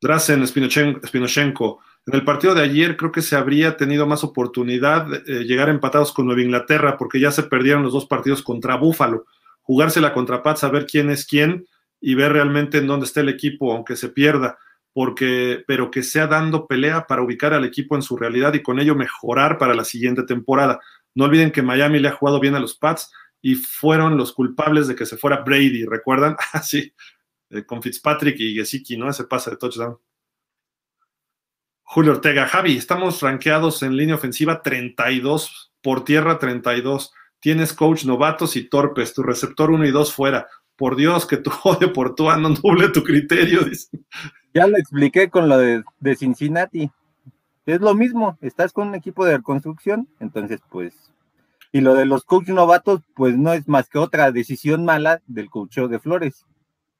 [0.00, 1.80] Drazen Spinochenko.
[2.06, 5.68] En el partido de ayer creo que se habría tenido más oportunidad de eh, llegar
[5.68, 9.26] empatados con Nueva Inglaterra porque ya se perdieron los dos partidos contra Búfalo.
[9.62, 11.66] Jugársela contra Pats, saber quién es quién
[12.00, 14.58] y ver realmente en dónde está el equipo, aunque se pierda,
[14.92, 18.80] porque, pero que sea dando pelea para ubicar al equipo en su realidad y con
[18.80, 20.80] ello mejorar para la siguiente temporada.
[21.14, 23.12] No olviden que Miami le ha jugado bien a los Pats
[23.42, 26.36] y fueron los culpables de que se fuera Brady, ¿recuerdan?
[26.52, 26.92] Así,
[27.50, 29.08] eh, con Fitzpatrick y Gesicki, ¿no?
[29.08, 29.98] Ese pase de touchdown.
[31.82, 37.12] Julio Ortega, Javi, estamos rankeados en línea ofensiva 32, por tierra 32.
[37.40, 40.46] Tienes coach novatos y torpes, tu receptor 1 y 2 fuera.
[40.76, 43.60] Por Dios, que tu odio por tu no doble tu criterio.
[44.52, 46.90] Ya lo expliqué con lo de, de Cincinnati.
[47.66, 50.92] Es lo mismo, estás con un equipo de reconstrucción, entonces pues
[51.72, 55.50] y lo de los coach novatos, pues no es más que otra decisión mala del
[55.50, 56.44] coach de Flores,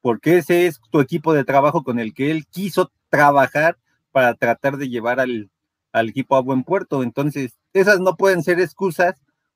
[0.01, 3.77] porque ese es tu equipo de trabajo con el que él quiso trabajar
[4.11, 5.49] para tratar de llevar al,
[5.93, 7.03] equipo a buen puerto.
[7.03, 9.15] Entonces, esas no pueden ser excusas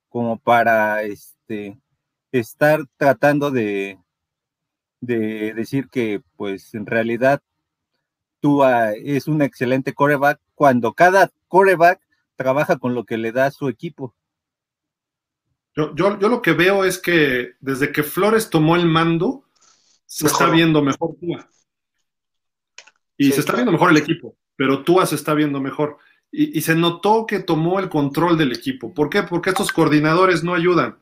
[0.09, 1.77] como para este,
[2.31, 3.97] estar tratando de,
[5.01, 7.41] de decir que, pues, en realidad
[8.41, 12.01] Tua es un excelente coreback cuando cada coreback
[12.35, 14.13] trabaja con lo que le da su equipo.
[15.75, 19.43] Yo, yo, yo, lo que veo es que desde que Flores tomó el mando,
[20.05, 21.49] se está viendo mejor Tua.
[23.17, 25.97] Y se está viendo mejor el equipo, pero Tua se está viendo mejor.
[26.31, 28.93] Y, se notó que tomó el control del equipo.
[28.93, 29.23] ¿Por qué?
[29.23, 30.97] Porque estos coordinadores no ayudan,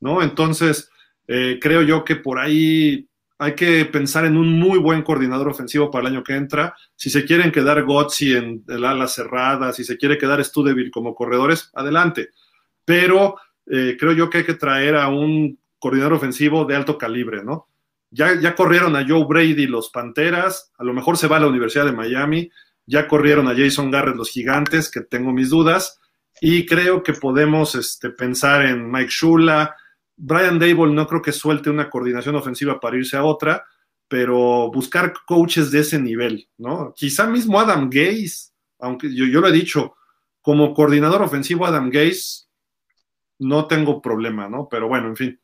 [0.00, 0.22] ¿no?
[0.22, 0.90] Entonces,
[1.26, 5.90] eh, creo yo que por ahí hay que pensar en un muy buen coordinador ofensivo
[5.90, 6.76] para el año que entra.
[6.94, 11.14] Si se quieren quedar Gotzi en el ala cerrada, si se quiere quedar Studeville como
[11.14, 12.30] corredores, adelante.
[12.84, 17.44] Pero eh, creo yo que hay que traer a un coordinador ofensivo de alto calibre,
[17.44, 17.68] ¿no?
[18.10, 21.48] Ya, ya corrieron a Joe Brady los Panteras, a lo mejor se va a la
[21.48, 22.50] Universidad de Miami,
[22.86, 26.00] ya corrieron a Jason Garrett los Gigantes, que tengo mis dudas,
[26.40, 29.74] y creo que podemos este, pensar en Mike Shula,
[30.16, 33.64] Brian Dable no creo que suelte una coordinación ofensiva para irse a otra,
[34.08, 36.94] pero buscar coaches de ese nivel, ¿no?
[36.96, 39.96] Quizá mismo Adam Gaze, aunque yo, yo lo he dicho,
[40.40, 42.45] como coordinador ofensivo Adam Gaze,
[43.38, 44.68] no tengo problema, ¿no?
[44.68, 45.40] Pero bueno, en fin.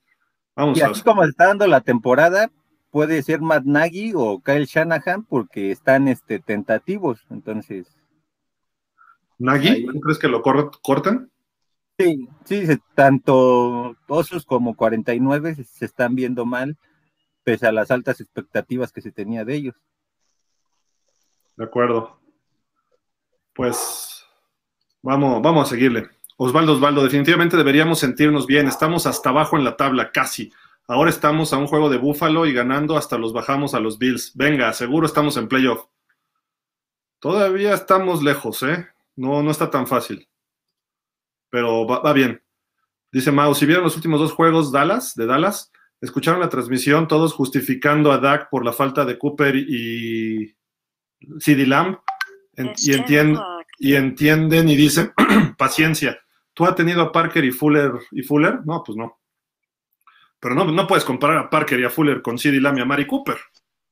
[0.54, 2.50] Vamos y así como está dando la temporada,
[2.90, 7.86] puede ser Matt Nagy o Kyle Shanahan porque están este, tentativos, entonces.
[9.38, 9.86] ¿Nagy?
[10.00, 11.30] ¿Crees que lo cortan?
[11.98, 12.64] Sí, sí,
[12.94, 16.76] tanto Osos como 49 se están viendo mal,
[17.44, 19.74] pese a las altas expectativas que se tenía de ellos.
[21.56, 22.18] De acuerdo.
[23.54, 24.24] Pues
[25.02, 26.08] vamos, vamos a seguirle.
[26.44, 28.66] Osvaldo, Osvaldo, definitivamente deberíamos sentirnos bien.
[28.66, 30.52] Estamos hasta abajo en la tabla, casi.
[30.88, 34.32] Ahora estamos a un juego de Búfalo y ganando hasta los bajamos a los Bills.
[34.34, 35.86] Venga, seguro estamos en playoff.
[37.20, 38.88] Todavía estamos lejos, ¿eh?
[39.14, 40.28] No, no está tan fácil
[41.52, 42.42] pero va, bien.
[43.12, 47.34] Dice Mau, si vieron los últimos dos juegos Dallas, de Dallas, escucharon la transmisión todos
[47.34, 50.56] justificando a Dak por la falta de Cooper y
[51.38, 51.98] CD Lamb
[52.56, 52.92] y,
[53.80, 55.12] y entienden y dicen,
[55.58, 56.18] paciencia,
[56.54, 58.60] ¿tú has tenido a Parker y Fuller y Fuller?
[58.64, 59.20] No, pues no.
[60.40, 62.84] Pero no, no puedes comparar a Parker y a Fuller con CD Lamb y a
[62.84, 63.38] Mari Cooper.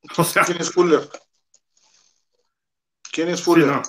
[0.16, 1.00] O sea, ¿Quién es Fuller?
[3.12, 3.66] ¿Quién es Fuller?
[3.66, 3.82] no.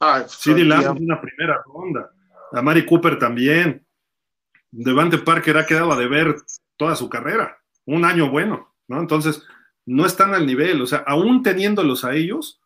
[0.00, 2.10] Ah, CD Lamb es una primera ronda.
[2.52, 3.86] A Mari Cooper también.
[4.70, 6.36] Devante Parker ha quedado a deber
[6.76, 7.58] toda su carrera.
[7.84, 9.00] Un año bueno, ¿no?
[9.00, 9.42] Entonces,
[9.86, 10.82] no están al nivel.
[10.82, 12.60] O sea, aún teniéndolos a ellos,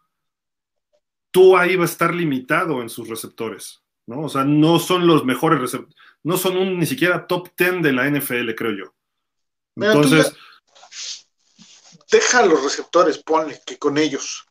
[1.30, 4.22] tú ahí va a estar limitado en sus receptores, ¿no?
[4.22, 5.96] O sea, no son los mejores receptores.
[6.22, 8.94] No son un, ni siquiera top 10 de la NFL, creo yo.
[9.76, 10.34] Entonces.
[12.10, 14.44] Deja los receptores, ponle que con ellos,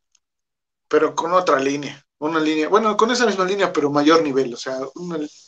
[0.88, 4.58] pero con otra línea una línea, bueno, con esa misma línea, pero mayor nivel, o
[4.58, 4.78] sea,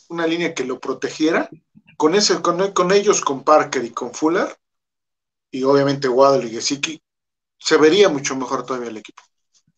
[0.08, 1.48] una, línea que lo protegiera,
[1.96, 4.56] con, ese, con, ellos, con Parker y con Fuller,
[5.50, 7.02] y obviamente Waddle y Gesicki,
[7.58, 9.22] se vería mucho mejor todavía el equipo.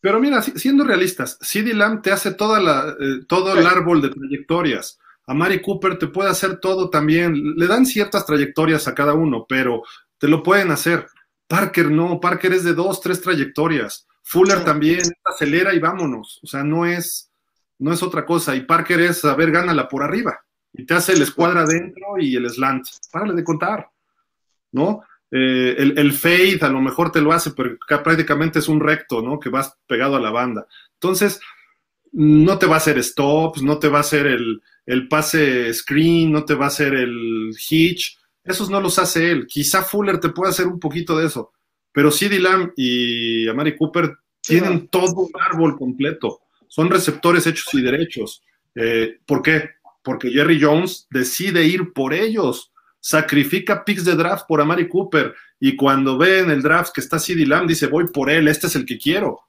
[0.04, 4.10] Pero mira, siendo realistas, CD Lamb te hace toda la, eh, todo el árbol de
[4.10, 4.98] trayectorias.
[5.26, 7.54] A Mari Cooper te puede hacer todo también.
[7.56, 9.82] Le dan ciertas trayectorias a cada uno, pero
[10.18, 11.06] te lo pueden hacer.
[11.48, 14.06] Parker no, Parker es de dos, tres trayectorias.
[14.22, 16.38] Fuller también acelera y vámonos.
[16.42, 17.30] O sea, no es,
[17.78, 18.54] no es otra cosa.
[18.54, 20.38] Y Parker es, a ver, gánala por arriba.
[20.74, 22.84] Y te hace el escuadra adentro y el slant.
[23.10, 23.88] Párale de contar.
[24.70, 25.00] ¿No?
[25.36, 29.20] Eh, el, el, fade a lo mejor te lo hace, pero prácticamente es un recto,
[29.20, 29.40] ¿no?
[29.40, 30.68] Que vas pegado a la banda.
[30.92, 31.40] Entonces,
[32.12, 36.30] no te va a hacer stops, no te va a hacer el, el pase screen,
[36.30, 38.16] no te va a hacer el hitch.
[38.44, 39.48] Esos no los hace él.
[39.48, 41.52] Quizá Fuller te puede hacer un poquito de eso.
[41.90, 46.42] Pero CD Lamb y Amari Cooper tienen todo un árbol completo.
[46.68, 48.42] Son receptores hechos y derechos.
[48.76, 49.70] Eh, ¿Por qué?
[50.02, 52.70] Porque Jerry Jones decide ir por ellos.
[53.06, 55.34] Sacrifica picks de draft por Amari Cooper.
[55.60, 58.66] Y cuando ve en el draft que está CD Lamb, dice: Voy por él, este
[58.68, 59.40] es el que quiero.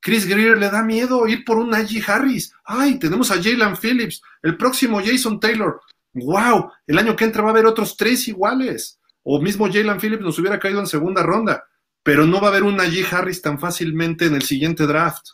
[0.00, 2.52] Chris Greer le da miedo ir por un Najee Harris.
[2.64, 5.80] Ay, tenemos a Jalen Phillips, el próximo Jason Taylor.
[6.12, 6.72] ¡Wow!
[6.86, 8.98] El año que entra va a haber otros tres iguales.
[9.22, 11.64] O mismo Jalen Phillips nos hubiera caído en segunda ronda
[12.02, 15.26] pero no va a haber un Najee Harris tan fácilmente en el siguiente draft.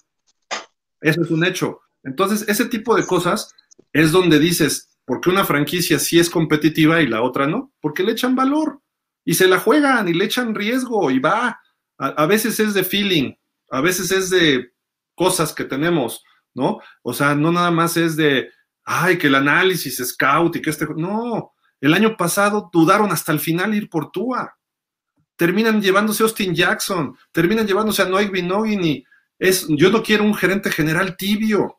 [1.00, 1.80] Eso es un hecho.
[2.02, 3.54] Entonces, ese tipo de cosas
[3.92, 7.72] es donde dices, ¿por qué una franquicia sí es competitiva y la otra no?
[7.80, 8.82] Porque le echan valor
[9.24, 11.58] y se la juegan y le echan riesgo y va.
[11.98, 13.32] A, veces es de feeling,
[13.70, 14.72] a veces es de
[15.14, 16.80] cosas que tenemos, ¿no?
[17.00, 18.50] O sea, no nada más es de,
[18.84, 20.86] ay, que el análisis, scout y que este...
[20.94, 24.56] No, el año pasado dudaron hasta el final ir por Tua
[25.36, 29.04] terminan llevándose a Austin Jackson, terminan llevándose a Noé Binogini,
[29.38, 31.78] es, yo no quiero un gerente general tibio,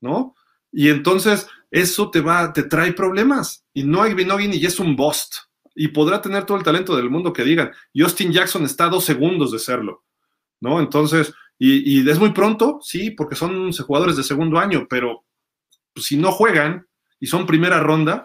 [0.00, 0.34] ¿no?
[0.70, 3.64] Y entonces eso te va, te trae problemas.
[3.72, 5.34] Y no hay y es un bust.
[5.74, 7.70] Y podrá tener todo el talento del mundo que digan.
[7.94, 10.04] Justin Jackson está a dos segundos de serlo,
[10.60, 10.80] ¿no?
[10.80, 15.24] Entonces, y, y es muy pronto, sí, porque son jugadores de segundo año, pero
[15.94, 16.86] si no juegan
[17.20, 18.24] y son primera ronda,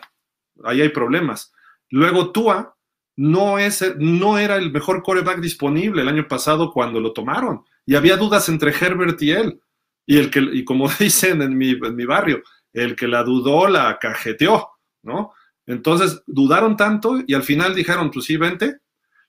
[0.64, 1.52] ahí hay problemas.
[1.90, 2.76] Luego Tua
[3.16, 7.64] no, es, no era el mejor coreback disponible el año pasado cuando lo tomaron.
[7.86, 9.62] Y había dudas entre Herbert y él.
[10.06, 12.42] Y, el que, y como dicen en mi, en mi barrio,
[12.74, 14.70] el que la dudó la cajeteó,
[15.04, 15.34] ¿no?
[15.66, 18.80] Entonces dudaron tanto y al final dijeron, pues sí, vente.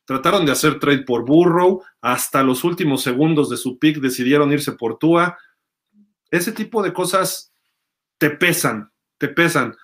[0.05, 4.73] Trataron de hacer trade por Burrow, hasta los últimos segundos de su pick decidieron irse
[4.73, 5.39] por Tua.
[6.31, 7.55] Ese tipo de cosas
[8.19, 9.75] te pesan, te pesan.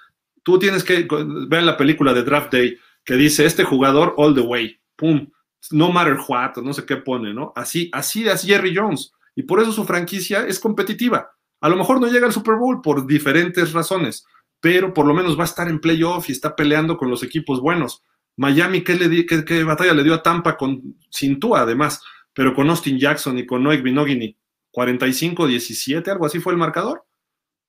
[0.42, 1.06] Tú tienes que
[1.48, 5.30] ver la película de Draft Day que dice este jugador all the way, pum,
[5.70, 7.52] no matter what, no sé qué pone, ¿no?
[7.56, 9.12] Así, así es Jerry Jones.
[9.34, 11.30] Y por eso su franquicia es competitiva.
[11.60, 14.24] A lo mejor no llega al Super Bowl por diferentes razones,
[14.60, 17.60] pero por lo menos va a estar en playoff y está peleando con los equipos
[17.60, 18.02] buenos.
[18.36, 22.02] Miami, ¿qué, batalla le dio a Tampa con Cintúa, además?
[22.32, 24.36] Pero con Austin Jackson y con Noek Binogini,
[24.72, 27.04] 45-17, algo así fue el marcador.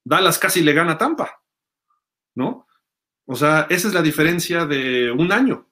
[0.03, 1.41] Dallas casi le gana a Tampa,
[2.35, 2.67] ¿no?
[3.25, 5.67] O sea, esa es la diferencia de un año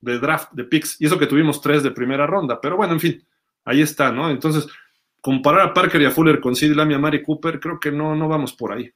[0.00, 3.00] de draft, de picks, y eso que tuvimos tres de primera ronda, pero bueno, en
[3.00, 3.26] fin,
[3.64, 4.28] ahí está, ¿no?
[4.30, 4.66] Entonces,
[5.22, 7.92] comparar a Parker y a Fuller con Sid Lamb y a Mari Cooper, creo que
[7.92, 8.90] no, no vamos por ahí.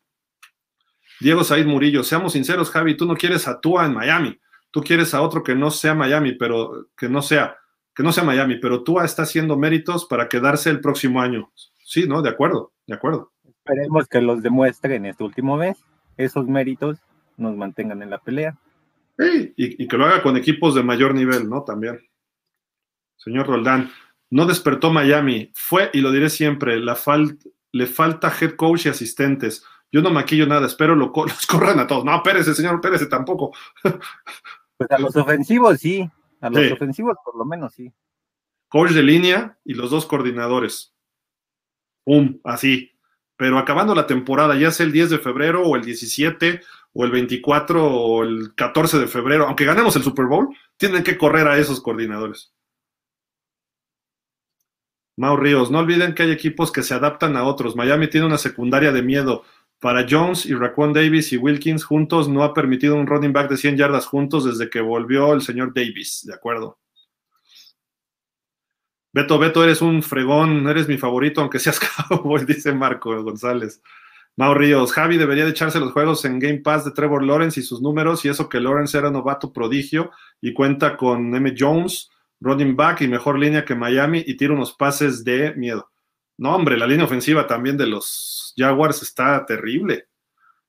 [1.20, 4.38] Diego Said Murillo, seamos sinceros, Javi, tú no quieres a Tua en Miami,
[4.70, 7.56] tú quieres a otro que no sea Miami, pero que no sea,
[7.94, 11.50] que no sea Miami, pero Tua está haciendo méritos para quedarse el próximo año.
[11.84, 12.20] Sí, ¿no?
[12.20, 13.32] De acuerdo, de acuerdo.
[13.44, 15.78] Esperemos que los demuestre en este último mes,
[16.16, 16.98] esos méritos
[17.36, 18.58] nos mantengan en la pelea.
[19.16, 21.62] Sí, y, y, que lo haga con equipos de mayor nivel, ¿no?
[21.62, 21.98] También.
[23.16, 23.90] Señor Roldán,
[24.30, 25.52] no despertó Miami.
[25.54, 26.96] Fue, y lo diré siempre, la
[27.72, 29.64] le falta head coach y asistentes.
[29.92, 32.04] Yo no maquillo nada, espero lo, los corran a todos.
[32.04, 33.52] No, Pérez, señor Pérez tampoco.
[33.82, 36.08] Pues a los ofensivos sí,
[36.40, 37.92] a los ofensivos por lo menos sí.
[38.68, 40.94] Coach de línea y los dos coordinadores.
[42.04, 42.92] Pum, así.
[43.36, 46.60] Pero acabando la temporada, ya sea el 10 de febrero o el 17
[46.92, 51.18] o el 24 o el 14 de febrero, aunque ganemos el Super Bowl, tienen que
[51.18, 52.55] correr a esos coordinadores.
[55.16, 57.74] Mau Ríos, no olviden que hay equipos que se adaptan a otros.
[57.74, 59.44] Miami tiene una secundaria de miedo.
[59.80, 63.56] Para Jones y Raquan Davis y Wilkins juntos no ha permitido un running back de
[63.56, 66.24] 100 yardas juntos desde que volvió el señor Davis.
[66.26, 66.78] De acuerdo.
[69.12, 73.80] Beto, Beto, eres un fregón, eres mi favorito, aunque seas cowboy, dice Marco González.
[74.36, 77.62] Mau Ríos, Javi debería de echarse los juegos en Game Pass de Trevor Lawrence y
[77.62, 80.10] sus números, y eso que Lawrence era novato prodigio
[80.42, 81.54] y cuenta con M.
[81.58, 85.90] Jones, running back y mejor línea que Miami y tira unos pases de miedo.
[86.38, 90.08] No, hombre, la línea ofensiva también de los Jaguars está terrible.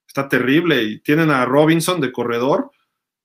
[0.07, 0.81] Está terrible.
[0.83, 2.71] Y tienen a Robinson de corredor.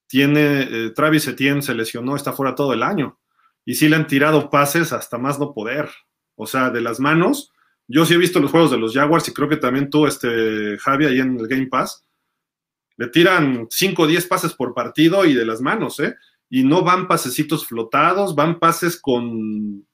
[0.09, 3.19] Tiene eh, Travis Etienne se lesionó, está fuera todo el año.
[3.65, 5.89] Y sí le han tirado pases hasta más no poder.
[6.35, 7.53] O sea, de las manos.
[7.87, 10.79] Yo sí he visto los juegos de los Jaguars y creo que también tú, este,
[10.79, 12.05] Javi, ahí en el Game Pass.
[12.97, 16.17] Le tiran 5 o 10 pases por partido y de las manos, ¿eh?
[16.55, 19.87] Y no van pasecitos flotados, van pases con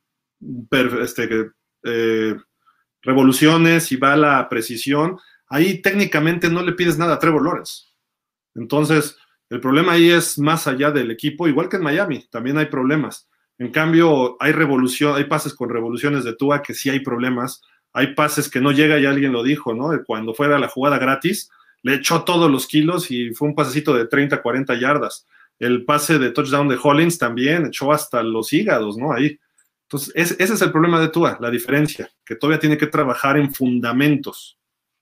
[1.03, 1.53] este,
[1.85, 2.37] eh,
[3.01, 5.19] revoluciones y va la precisión.
[5.47, 7.85] Ahí técnicamente no le pides nada a Trevor Lawrence.
[8.57, 9.17] Entonces,
[9.49, 13.29] el problema ahí es más allá del equipo, igual que en Miami, también hay problemas.
[13.57, 17.63] En cambio, hay revolución, hay pases con revoluciones de Tua que sí hay problemas.
[17.93, 19.91] Hay pases que no llega y alguien lo dijo, ¿no?
[20.05, 21.51] Cuando fuera la jugada gratis,
[21.83, 25.25] le echó todos los kilos y fue un pasecito de 30, 40 yardas
[25.59, 29.13] el pase de touchdown de Hollins también echó hasta los hígados, ¿no?
[29.13, 29.39] Ahí.
[29.85, 33.55] Entonces, ese es el problema de Tua, la diferencia, que todavía tiene que trabajar en
[33.55, 34.59] fundamentos,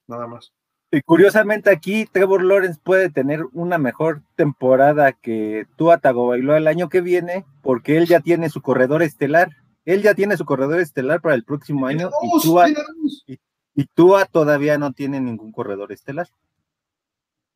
[0.07, 0.53] nada más.
[0.93, 6.89] Y curiosamente aquí Trevor Lawrence puede tener una mejor temporada que Tua Tagovailoa el año
[6.89, 9.51] que viene, porque él ya tiene su corredor estelar.
[9.85, 12.69] Él ya tiene su corredor estelar para el próximo año y Tua,
[13.75, 16.29] y Tua todavía no tiene ningún corredor estelar.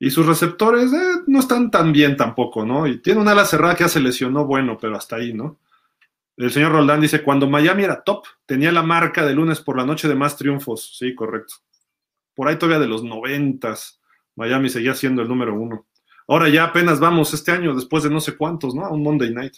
[0.03, 2.87] Y sus receptores eh, no están tan bien tampoco, ¿no?
[2.87, 5.59] Y tiene una ala cerrada que ya se lesionó, bueno, pero hasta ahí, ¿no?
[6.39, 9.85] El señor Roldán dice, cuando Miami era top, tenía la marca de lunes por la
[9.85, 10.97] noche de más triunfos.
[10.97, 11.57] Sí, correcto.
[12.35, 14.01] Por ahí todavía de los noventas,
[14.37, 15.87] Miami seguía siendo el número uno.
[16.27, 18.87] Ahora ya apenas vamos este año, después de no sé cuántos, ¿no?
[18.87, 19.57] A un Monday Night.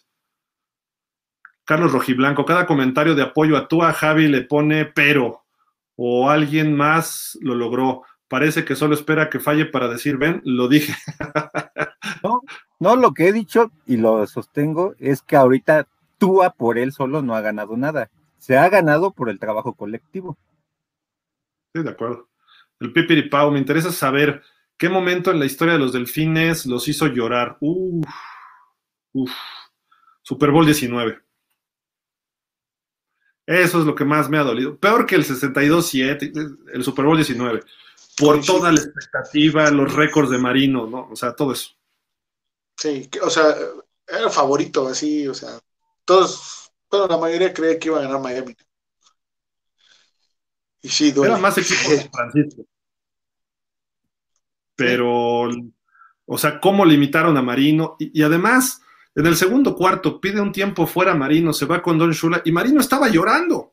[1.64, 5.44] Carlos Rojiblanco, cada comentario de apoyo a tú, a Javi le pone pero,
[5.94, 10.66] o alguien más lo logró parece que solo espera que falle para decir, ven, lo
[10.66, 10.94] dije.
[12.24, 12.40] no,
[12.80, 15.86] no, lo que he dicho y lo sostengo es que ahorita
[16.16, 18.10] Tua por él solo no ha ganado nada.
[18.38, 20.38] Se ha ganado por el trabajo colectivo.
[21.74, 22.30] Sí, de acuerdo.
[22.80, 24.42] El Pipiri Pau, me interesa saber
[24.78, 27.58] qué momento en la historia de los delfines los hizo llorar.
[27.60, 28.08] Uf,
[29.12, 29.30] uf.
[30.22, 31.20] Super Bowl 19.
[33.46, 34.78] Eso es lo que más me ha dolido.
[34.78, 37.60] Peor que el 62-7, el Super Bowl 19.
[38.16, 41.08] Por toda la expectativa, los récords de Marino, ¿no?
[41.10, 41.70] O sea, todo eso.
[42.76, 43.54] Sí, o sea,
[44.06, 45.58] era favorito, así, o sea,
[46.04, 48.56] todos, bueno, la mayoría creía que iba a ganar Miami.
[50.82, 51.32] Y sí, duele.
[51.32, 52.66] Era más equipo de Francisco.
[54.74, 55.48] Pero,
[56.26, 57.96] o sea, cómo limitaron a Marino.
[57.98, 58.82] Y, y, además,
[59.14, 62.52] en el segundo cuarto, pide un tiempo fuera Marino, se va con Don Shula, y
[62.52, 63.70] Marino estaba llorando.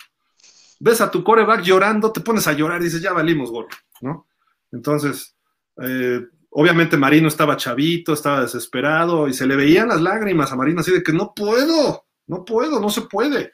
[0.80, 3.68] Ves a tu coreback llorando, te pones a llorar y dices, ya valimos, gol,
[4.02, 4.29] ¿no?
[4.72, 5.36] Entonces,
[5.82, 10.82] eh, obviamente Marino estaba chavito, estaba desesperado, y se le veían las lágrimas a Marino
[10.82, 13.54] así de que no puedo, no puedo, no se puede,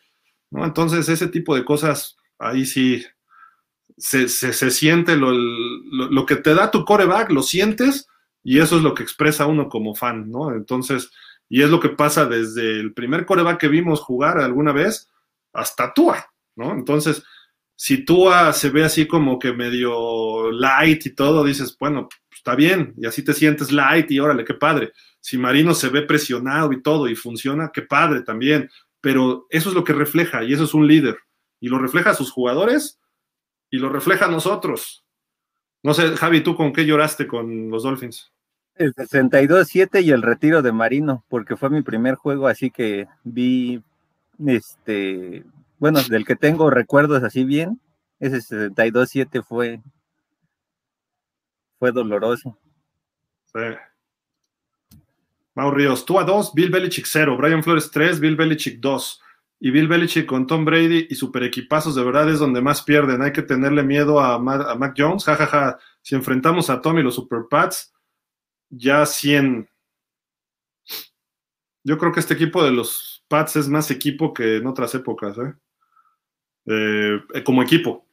[0.52, 0.66] ¿no?
[0.66, 3.04] Entonces, ese tipo de cosas, ahí sí,
[3.98, 8.08] se, se, siente lo, lo, lo, que te da tu coreback, lo sientes
[8.44, 10.54] y eso es lo que expresa uno como fan, ¿no?
[10.54, 11.12] Entonces,
[11.48, 15.10] y es lo que pasa desde el primer coreback que vimos jugar alguna vez
[15.54, 16.72] hasta Tua, ¿no?
[16.74, 17.24] Entonces,
[17.76, 22.94] si Tua se ve así como que medio light y todo, dices, bueno, está bien,
[22.98, 24.94] y así te sientes light y órale, qué padre.
[25.20, 28.70] Si Marino se ve presionado y todo y funciona, qué padre también.
[29.02, 31.18] Pero eso es lo que refleja y eso es un líder.
[31.60, 33.00] Y lo refleja a sus jugadores
[33.70, 35.04] y lo refleja a nosotros.
[35.84, 38.32] No sé, Javi, ¿tú con qué lloraste con los Dolphins?
[38.76, 43.82] El 62-7 y el retiro de Marino, porque fue mi primer juego, así que vi,
[44.46, 45.44] este,
[45.80, 47.80] bueno, del que tengo recuerdos así bien,
[48.20, 49.82] ese 62-7 fue,
[51.80, 52.58] fue doloroso.
[53.46, 53.60] Sí.
[55.56, 59.22] Mau Ríos, tú a 2, Bill Belichick 0, Brian Flores 3, Bill Belichick 2
[59.60, 63.22] y Bill Belichick con Tom Brady y super equipazos de verdad es donde más pierden.
[63.22, 65.24] Hay que tenerle miedo a, Mac, Jones.
[65.24, 65.80] jajaja, ja, ja.
[66.02, 67.94] Si enfrentamos a Tom y los Super Pats,
[68.70, 69.70] ya 100.
[71.84, 75.38] Yo creo que este equipo de los Pats es más equipo que en otras épocas,
[75.38, 75.54] ¿eh?
[76.68, 78.06] Eh, como equipo.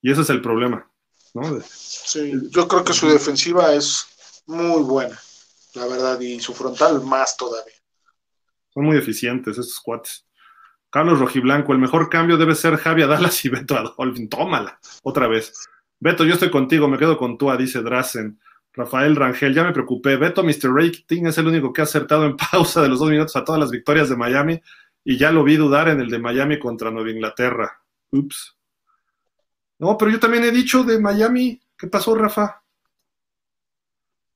[0.00, 0.88] Y ese es el problema.
[1.34, 1.60] ¿no?
[1.62, 4.06] Sí, yo creo que su defensiva es
[4.46, 5.18] muy buena,
[5.74, 7.74] la verdad, y su frontal más todavía.
[8.72, 10.24] Son muy eficientes esos cuates.
[10.90, 14.28] Carlos Rojiblanco, el mejor cambio debe ser Javi Dallas y Beto Adolfin.
[14.28, 15.52] Tómala, otra vez.
[16.00, 18.40] Beto, yo estoy contigo, me quedo con tú, dice Drazen.
[18.72, 20.16] Rafael Rangel, ya me preocupé.
[20.16, 20.72] Beto, Mr.
[20.72, 23.60] Rating es el único que ha acertado en pausa de los dos minutos a todas
[23.60, 24.62] las victorias de Miami
[25.08, 27.80] y ya lo vi dudar en el de Miami contra Nueva Inglaterra.
[28.10, 28.58] Ups.
[29.78, 31.58] No, pero yo también he dicho de Miami.
[31.78, 32.62] ¿Qué pasó, Rafa?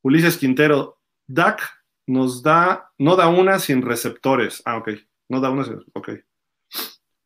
[0.00, 1.60] Ulises Quintero, Dak
[2.06, 4.62] nos da, no da una sin receptores.
[4.64, 4.92] Ah, ok.
[5.28, 6.08] No da una sin, ok.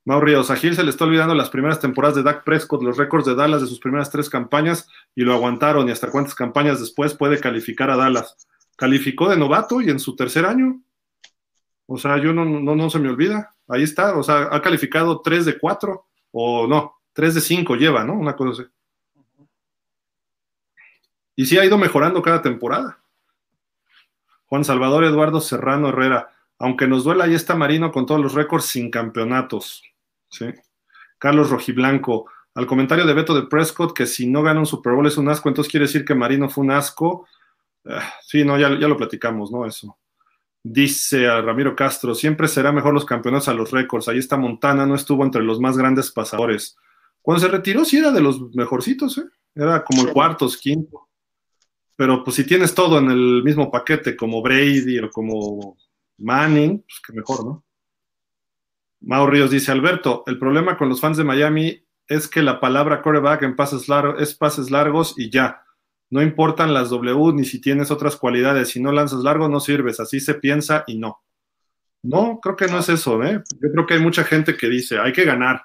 [0.07, 3.27] Mau Ríos, a se le está olvidando las primeras temporadas de Dak Prescott, los récords
[3.27, 7.15] de Dallas de sus primeras tres campañas y lo aguantaron y hasta cuántas campañas después
[7.15, 8.49] puede calificar a Dallas.
[8.77, 10.83] Calificó de novato y en su tercer año.
[11.87, 13.55] O sea, yo no, no, no se me olvida.
[13.69, 14.17] Ahí está.
[14.17, 18.15] O sea, ha calificado 3 de 4 o no, 3 de 5 lleva, ¿no?
[18.15, 18.71] Una cosa así.
[21.37, 22.99] Y sí ha ido mejorando cada temporada.
[24.47, 26.31] Juan Salvador Eduardo Serrano Herrera.
[26.59, 29.83] Aunque nos duela, ahí está Marino con todos los récords sin campeonatos.
[30.31, 30.47] ¿sí?
[31.19, 35.07] Carlos Rojiblanco, al comentario de Beto de Prescott, que si no gana un Super Bowl
[35.07, 37.27] es un asco, entonces quiere decir que Marino fue un asco.
[37.85, 39.67] Uh, sí, no, ya, ya, lo platicamos, ¿no?
[39.67, 39.99] Eso.
[40.69, 44.09] Dice a Ramiro Castro, siempre será mejor los campeonatos a los récords.
[44.09, 46.77] Ahí está Montana, no estuvo entre los más grandes pasadores.
[47.23, 49.27] Cuando se retiró, sí era de los mejorcitos, ¿eh?
[49.55, 51.09] Era como el cuartos, quinto.
[51.95, 55.77] Pero pues si tienes todo en el mismo paquete, como Brady o como
[56.19, 57.65] Manning, pues que mejor, ¿no?
[59.03, 63.03] Mau Ríos dice, Alberto, el problema con los fans de Miami es que la palabra
[63.03, 65.63] coreback en pases largos es pases largos y ya.
[66.11, 68.69] No importan las W ni si tienes otras cualidades.
[68.69, 70.01] Si no lanzas largo, no sirves.
[70.01, 71.23] Así se piensa y no.
[72.03, 73.43] No, creo que no es eso, ¿eh?
[73.61, 75.65] Yo creo que hay mucha gente que dice, hay que ganar,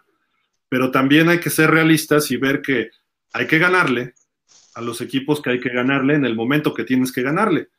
[0.69, 2.89] pero también hay que ser realistas y ver que
[3.33, 4.15] hay que ganarle
[4.73, 7.69] a los equipos que hay que ganarle en el momento que tienes que ganarle.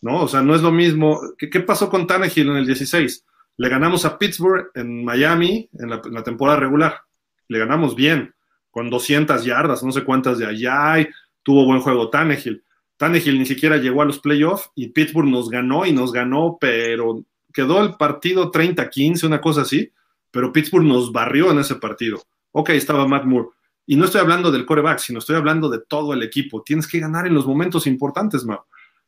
[0.00, 0.22] ¿No?
[0.22, 1.20] O sea, no es lo mismo.
[1.36, 3.24] ¿Qué, pasó con Tannehill en el 16?
[3.56, 7.00] Le ganamos a Pittsburgh en Miami en la, en la, temporada regular.
[7.48, 8.34] Le ganamos bien,
[8.70, 11.00] con 200 yardas, no sé cuántas de allá.
[11.00, 11.08] Y
[11.46, 12.64] tuvo buen juego Tannehill.
[12.96, 17.22] Tannehill ni siquiera llegó a los playoffs y Pittsburgh nos ganó y nos ganó, pero
[17.54, 19.92] quedó el partido 30-15, una cosa así,
[20.32, 22.20] pero Pittsburgh nos barrió en ese partido.
[22.50, 23.50] Ok, estaba Matt Moore.
[23.86, 26.64] Y no estoy hablando del coreback, sino estoy hablando de todo el equipo.
[26.64, 28.64] Tienes que ganar en los momentos importantes, Mau.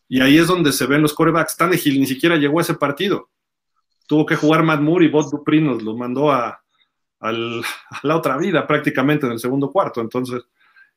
[0.08, 1.56] Y ahí es donde se ven los corebacks.
[1.56, 3.28] Tannehill ni siquiera llegó a ese partido
[4.08, 6.48] tuvo que jugar Matt Moore y Bob Dupri nos lo mandó a,
[7.20, 7.32] a, a,
[8.02, 10.00] la otra vida prácticamente en el segundo cuarto.
[10.00, 10.42] Entonces,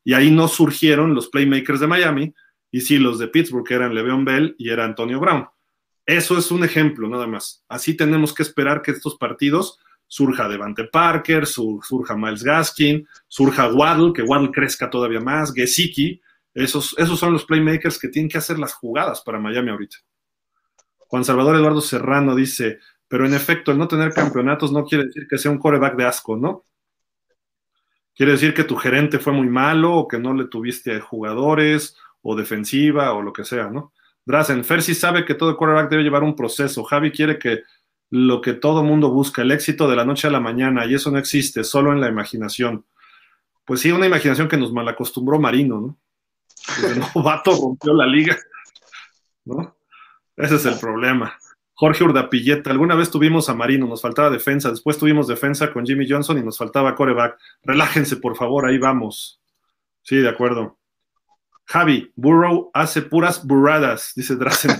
[0.03, 2.33] y ahí no surgieron los playmakers de Miami,
[2.71, 5.47] y sí los de Pittsburgh, eran Le'Veon Bell y era Antonio Brown.
[6.05, 7.63] Eso es un ejemplo, nada más.
[7.67, 14.13] Así tenemos que esperar que estos partidos surja Devante Parker, surja Miles Gaskin, surja Waddle,
[14.13, 16.21] que Waddle crezca todavía más, Gesicki.
[16.53, 19.97] Esos, esos son los playmakers que tienen que hacer las jugadas para Miami ahorita.
[20.97, 25.27] Juan Salvador Eduardo Serrano dice, pero en efecto, el no tener campeonatos no quiere decir
[25.29, 26.65] que sea un coreback de asco, ¿no?
[28.15, 32.35] Quiere decir que tu gerente fue muy malo o que no le tuviste jugadores o
[32.35, 33.93] defensiva o lo que sea, ¿no?
[34.25, 36.83] Drazen, Fersi sabe que todo quarterback debe llevar un proceso.
[36.83, 37.61] Javi quiere que
[38.11, 41.09] lo que todo mundo busca, el éxito de la noche a la mañana, y eso
[41.11, 42.85] no existe, solo en la imaginación.
[43.65, 45.97] Pues sí, una imaginación que nos malacostumbró Marino, ¿no?
[46.85, 48.37] El novato rompió la liga,
[49.45, 49.75] ¿no?
[50.35, 51.37] Ese es el problema.
[51.81, 56.07] Jorge Urdapilleta, alguna vez tuvimos a Marino, nos faltaba defensa, después tuvimos defensa con Jimmy
[56.07, 57.39] Johnson y nos faltaba coreback.
[57.63, 59.41] Relájense, por favor, ahí vamos.
[60.03, 60.77] Sí, de acuerdo.
[61.65, 64.79] Javi, Burrow hace puras burradas, dice Drazen.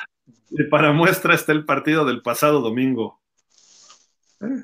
[0.50, 3.20] y para muestra está el partido del pasado domingo.
[4.40, 4.62] Eh.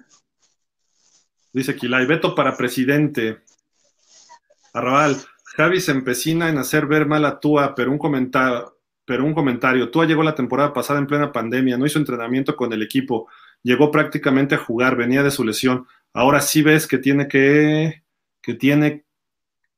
[1.52, 3.42] Dice Kilay, veto para presidente.
[4.72, 5.18] Arrabal,
[5.54, 8.74] Javi se empecina en hacer ver mal a Tua, pero un comentario,
[9.04, 9.90] pero un comentario.
[9.90, 13.28] Tua llegó la temporada pasada en plena pandemia, no hizo entrenamiento con el equipo,
[13.62, 15.86] llegó prácticamente a jugar, venía de su lesión.
[16.12, 18.02] Ahora sí ves que tiene que,
[18.40, 19.04] que tiene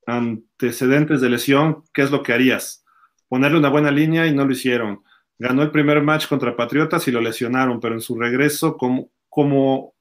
[0.07, 2.85] antecedentes de lesión, ¿qué es lo que harías?
[3.29, 5.03] Ponerle una buena línea y no lo hicieron.
[5.39, 9.95] Ganó el primer match contra Patriotas y lo lesionaron, pero en su regreso, como, como,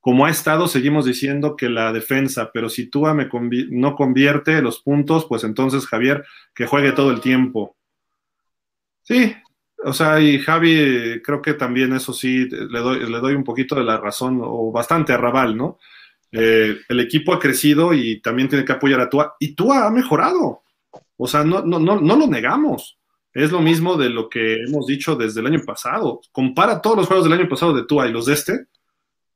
[0.00, 3.28] como ha estado, seguimos diciendo que la defensa, pero si Tua me
[3.70, 7.76] no convierte los puntos, pues entonces Javier, que juegue todo el tiempo.
[9.02, 9.34] Sí,
[9.84, 13.74] o sea, y Javi, creo que también eso sí, le doy, le doy un poquito
[13.74, 15.78] de la razón, o bastante a Raval, ¿no?
[16.30, 19.90] Eh, el equipo ha crecido y también tiene que apoyar a Tua, y Tua ha
[19.90, 20.62] mejorado.
[21.16, 22.98] O sea, no, no, no, no lo negamos.
[23.34, 26.20] Es lo mismo de lo que hemos dicho desde el año pasado.
[26.32, 28.66] Compara todos los juegos del año pasado de Tua y los de este,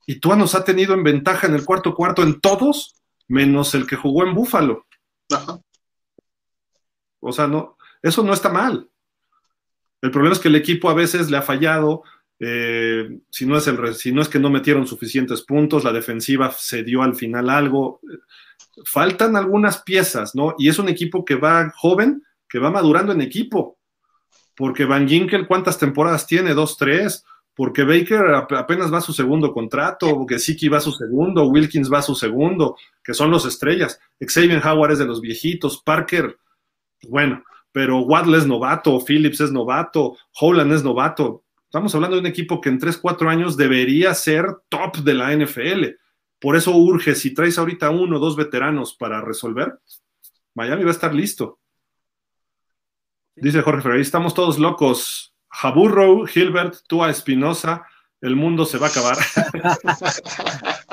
[0.06, 2.94] y Tua nos ha tenido en ventaja en el cuarto cuarto en todos,
[3.26, 4.86] menos el que jugó en Búfalo.
[7.20, 8.88] O sea, no, eso no está mal.
[10.00, 12.02] El problema es que el equipo a veces le ha fallado,
[12.38, 16.52] eh, si, no es el, si no es que no metieron suficientes puntos, la defensiva
[16.52, 18.00] se dio al final algo.
[18.84, 20.54] Faltan algunas piezas, ¿no?
[20.58, 23.78] Y es un equipo que va joven, que va madurando en equipo.
[24.54, 26.54] Porque Van Ginkel, ¿cuántas temporadas tiene?
[26.54, 27.24] Dos, tres.
[27.54, 31.90] Porque Baker apenas va a su segundo contrato, porque Siki va a su segundo, Wilkins
[31.90, 33.98] va a su segundo, que son los estrellas.
[34.20, 36.36] Xavier Howard es de los viejitos, Parker,
[37.08, 37.42] bueno,
[37.76, 41.44] pero Waddle es novato, Phillips es novato, Holland es novato.
[41.66, 45.36] Estamos hablando de un equipo que en 3, 4 años debería ser top de la
[45.36, 45.84] NFL.
[46.40, 49.78] Por eso urge, si traes ahorita uno o dos veteranos para resolver,
[50.54, 51.60] Miami va a estar listo.
[53.34, 55.34] Dice Jorge Ferrer, estamos todos locos.
[55.50, 57.84] Jaburro, Gilbert, Tua Espinosa,
[58.22, 59.18] el mundo se va a acabar.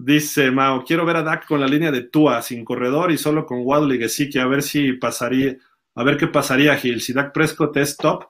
[0.00, 3.44] Dice Mao, quiero ver a Dak con la línea de Tua, sin corredor y solo
[3.44, 5.56] con Waddle y Gesicki, a ver si pasaría,
[5.96, 7.00] a ver qué pasaría, Gil.
[7.00, 8.26] Si Dak Prescott es top,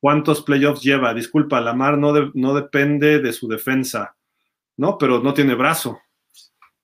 [0.00, 1.14] ¿cuántos playoffs lleva?
[1.14, 4.16] Disculpa, Lamar no, no depende de su defensa,
[4.76, 4.98] ¿no?
[4.98, 6.00] Pero no tiene brazo.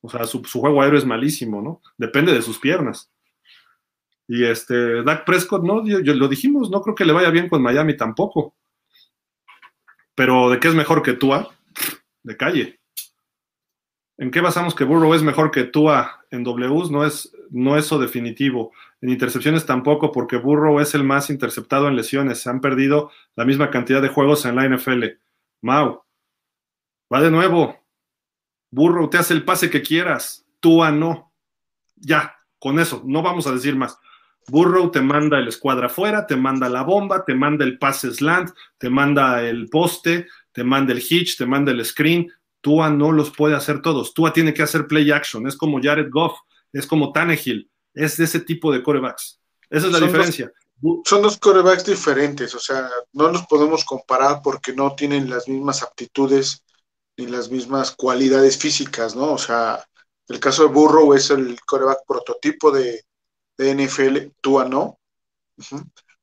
[0.02, 1.82] O sea, su, juego aéreo es malísimo, ¿no?
[1.96, 3.10] Depende de sus piernas.
[4.28, 7.60] Y este, Dak Prescott, no, yo, lo dijimos, no creo que le vaya bien con
[7.60, 8.54] Miami tampoco.
[10.14, 11.50] Pero de qué es mejor que Tua,
[12.22, 12.77] de calle.
[14.18, 16.90] ¿En qué basamos que Burrow es mejor que Tua en Ws?
[16.90, 18.72] No es, no eso definitivo.
[19.00, 22.40] En intercepciones tampoco, porque Burrow es el más interceptado en lesiones.
[22.40, 25.04] Se han perdido la misma cantidad de juegos en la NFL.
[25.62, 26.02] Mau,
[27.12, 27.78] va de nuevo.
[28.72, 30.44] Burrow te hace el pase que quieras.
[30.58, 31.32] Tua no.
[31.94, 34.00] Ya, con eso, no vamos a decir más.
[34.48, 38.50] Burrow te manda el escuadra afuera, te manda la bomba, te manda el pase slant,
[38.78, 43.30] te manda el poste, te manda el hitch, te manda el screen Tua no los
[43.30, 44.14] puede hacer todos.
[44.14, 45.46] Tua tiene que hacer play action.
[45.46, 46.38] Es como Jared Goff,
[46.72, 47.70] es como Tannehill.
[47.94, 49.40] Es de ese tipo de corebacks.
[49.70, 50.52] Esa es la diferencia.
[51.04, 52.54] son dos corebacks diferentes.
[52.54, 56.64] O sea, no nos podemos comparar porque no tienen las mismas aptitudes
[57.16, 59.32] ni las mismas cualidades físicas, ¿no?
[59.32, 59.84] O sea,
[60.28, 63.04] el caso de Burrow es el coreback prototipo de,
[63.58, 64.30] NFL.
[64.40, 64.98] Tua no.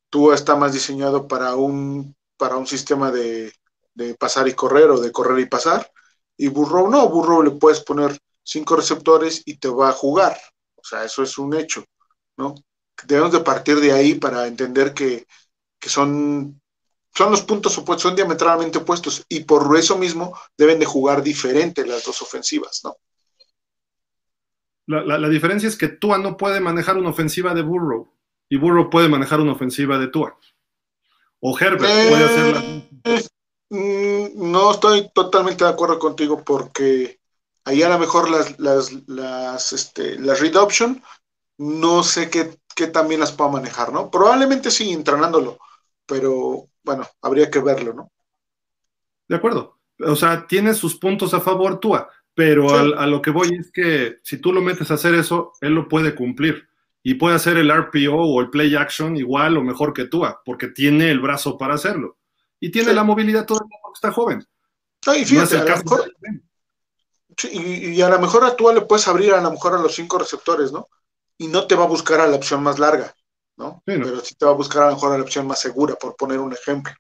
[0.10, 3.52] Tua está más diseñado para un, para un sistema de,
[3.94, 5.92] de pasar y correr o de correr y pasar
[6.38, 10.38] y Burrow no, Burrow le puedes poner cinco receptores y te va a jugar.
[10.76, 11.84] O sea, eso es un hecho,
[12.38, 12.56] ¿no?
[13.06, 15.26] Debemos de partir de ahí para entender que,
[15.82, 16.62] son,
[17.14, 21.86] son los puntos opuestos, son diametralmente opuestos y por eso mismo deben de jugar diferente
[21.86, 22.96] las dos ofensivas, ¿no?
[24.88, 28.08] La, la, la, diferencia es que Tua no puede manejar una ofensiva de Burrow
[28.50, 30.38] y Burrow puede manejar una ofensiva de Tua.
[31.40, 32.62] O Herbert eh, puede hacerla.
[33.70, 37.20] Mm, no estoy totalmente de acuerdo contigo porque
[37.64, 41.02] ahí a lo mejor las, las, las, este, las read option
[41.58, 44.10] no sé qué, qué también las puedo manejar, ¿no?
[44.10, 45.58] Probablemente sí, entrenándolo,
[46.06, 48.12] pero bueno, habría que verlo, ¿no?
[49.28, 49.80] De acuerdo.
[50.00, 52.76] O sea, tiene sus puntos a favor Tua, pero sí.
[52.76, 55.74] a, a, lo que voy es que si tú lo metes a hacer eso, él
[55.74, 56.68] lo puede cumplir.
[57.02, 60.68] Y puede hacer el RPO o el play action igual o mejor que Tua, porque
[60.70, 62.18] tiene el brazo para hacerlo.
[62.60, 62.96] Y tiene sí.
[62.96, 63.60] la movilidad todo
[63.96, 64.46] está joven.
[65.16, 66.14] Y fíjate, no a lo mejor,
[67.38, 69.82] sí, y, y, a lo mejor a Tua le puedes abrir a lo mejor a
[69.82, 70.90] los cinco receptores, ¿no?
[71.38, 73.14] Y no te va a buscar a la opción más larga,
[73.58, 73.84] ¿no?
[73.86, 74.06] Sí, no.
[74.06, 76.16] Pero sí te va a buscar a lo mejor a la opción más segura, por
[76.16, 76.94] poner un ejemplo.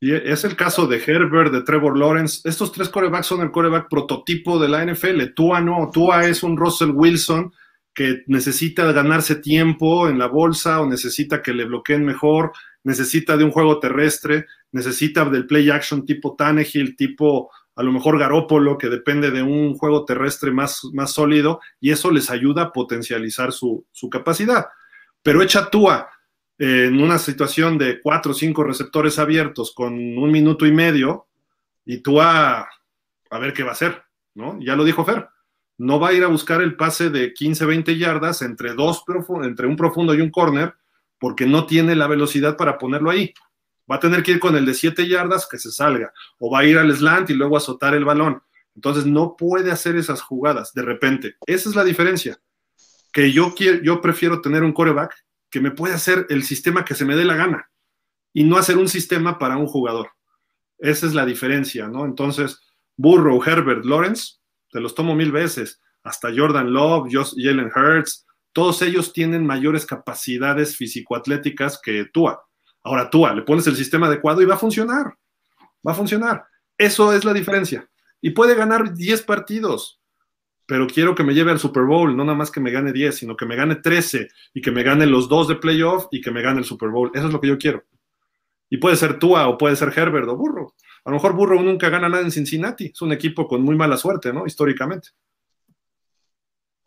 [0.00, 2.40] Y es el caso de Herbert, de Trevor Lawrence.
[2.42, 5.32] Estos tres corebacks son el coreback prototipo de la NFL.
[5.34, 5.90] Tua no.
[5.92, 7.52] Tua es un Russell Wilson
[7.94, 12.52] que necesita ganarse tiempo en la bolsa o necesita que le bloqueen mejor,
[12.84, 18.18] necesita de un juego terrestre, necesita del play action tipo Tannehill, tipo a lo mejor
[18.18, 22.72] Garópolo, que depende de un juego terrestre más, más sólido, y eso les ayuda a
[22.72, 24.66] potencializar su, su capacidad.
[25.22, 26.10] Pero echa Tua
[26.58, 31.26] en una situación de cuatro o cinco receptores abiertos con un minuto y medio,
[31.84, 32.68] y Tua
[33.30, 34.02] a ver qué va a hacer,
[34.34, 34.58] ¿no?
[34.60, 35.28] Ya lo dijo Fer
[35.78, 39.02] no va a ir a buscar el pase de 15, 20 yardas entre, dos
[39.42, 40.74] entre un profundo y un corner,
[41.22, 43.32] porque no tiene la velocidad para ponerlo ahí.
[43.88, 46.58] Va a tener que ir con el de 7 yardas que se salga, o va
[46.58, 48.42] a ir al slant y luego azotar el balón.
[48.74, 51.36] Entonces no puede hacer esas jugadas de repente.
[51.46, 52.40] Esa es la diferencia.
[53.12, 55.14] Que yo, quiero, yo prefiero tener un coreback
[55.48, 57.70] que me puede hacer el sistema que se me dé la gana
[58.32, 60.10] y no hacer un sistema para un jugador.
[60.80, 62.04] Esa es la diferencia, ¿no?
[62.04, 62.58] Entonces,
[62.96, 64.38] Burrow, Herbert, Lawrence,
[64.72, 65.80] te los tomo mil veces.
[66.02, 72.44] Hasta Jordan Love, Jalen Hurts, todos ellos tienen mayores capacidades físico-atléticas que Tua.
[72.82, 75.16] Ahora Tua, le pones el sistema adecuado y va a funcionar.
[75.86, 76.44] Va a funcionar.
[76.76, 77.88] Eso es la diferencia.
[78.20, 80.00] Y puede ganar 10 partidos,
[80.66, 83.16] pero quiero que me lleve al Super Bowl, no nada más que me gane 10,
[83.16, 86.30] sino que me gane 13 y que me gane los dos de playoff y que
[86.30, 87.10] me gane el Super Bowl.
[87.14, 87.84] Eso es lo que yo quiero.
[88.70, 90.74] Y puede ser Tua o puede ser Herbert o Burro.
[91.04, 92.86] A lo mejor Burrow nunca gana nada en Cincinnati.
[92.86, 94.46] Es un equipo con muy mala suerte, ¿no?
[94.46, 95.10] Históricamente.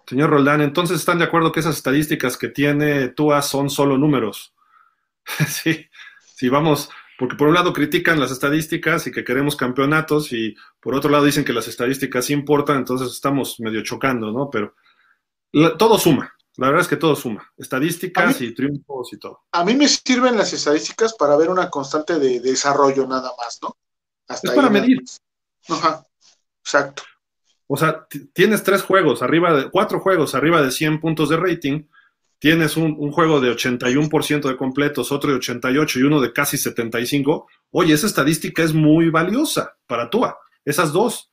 [0.07, 4.53] Señor Roldán, entonces están de acuerdo que esas estadísticas que tiene Tua son solo números.
[5.47, 5.87] sí,
[6.35, 10.95] sí, vamos, porque por un lado critican las estadísticas y que queremos campeonatos y por
[10.95, 14.49] otro lado dicen que las estadísticas sí importan, entonces estamos medio chocando, ¿no?
[14.49, 14.75] Pero
[15.51, 19.45] la, todo suma, la verdad es que todo suma, estadísticas mí, y triunfos y todo.
[19.51, 23.59] A mí me sirven las estadísticas para ver una constante de, de desarrollo nada más,
[23.61, 23.75] ¿no?
[24.27, 25.01] Hasta es para medir.
[25.69, 26.05] Ajá,
[26.61, 27.03] exacto.
[27.67, 31.83] O sea, tienes tres juegos arriba de, cuatro juegos arriba de 100 puntos de rating,
[32.37, 36.57] tienes un, un juego de 81% de completos, otro de 88 y uno de casi
[36.57, 37.47] 75.
[37.71, 41.31] Oye, esa estadística es muy valiosa para Tua, esas dos.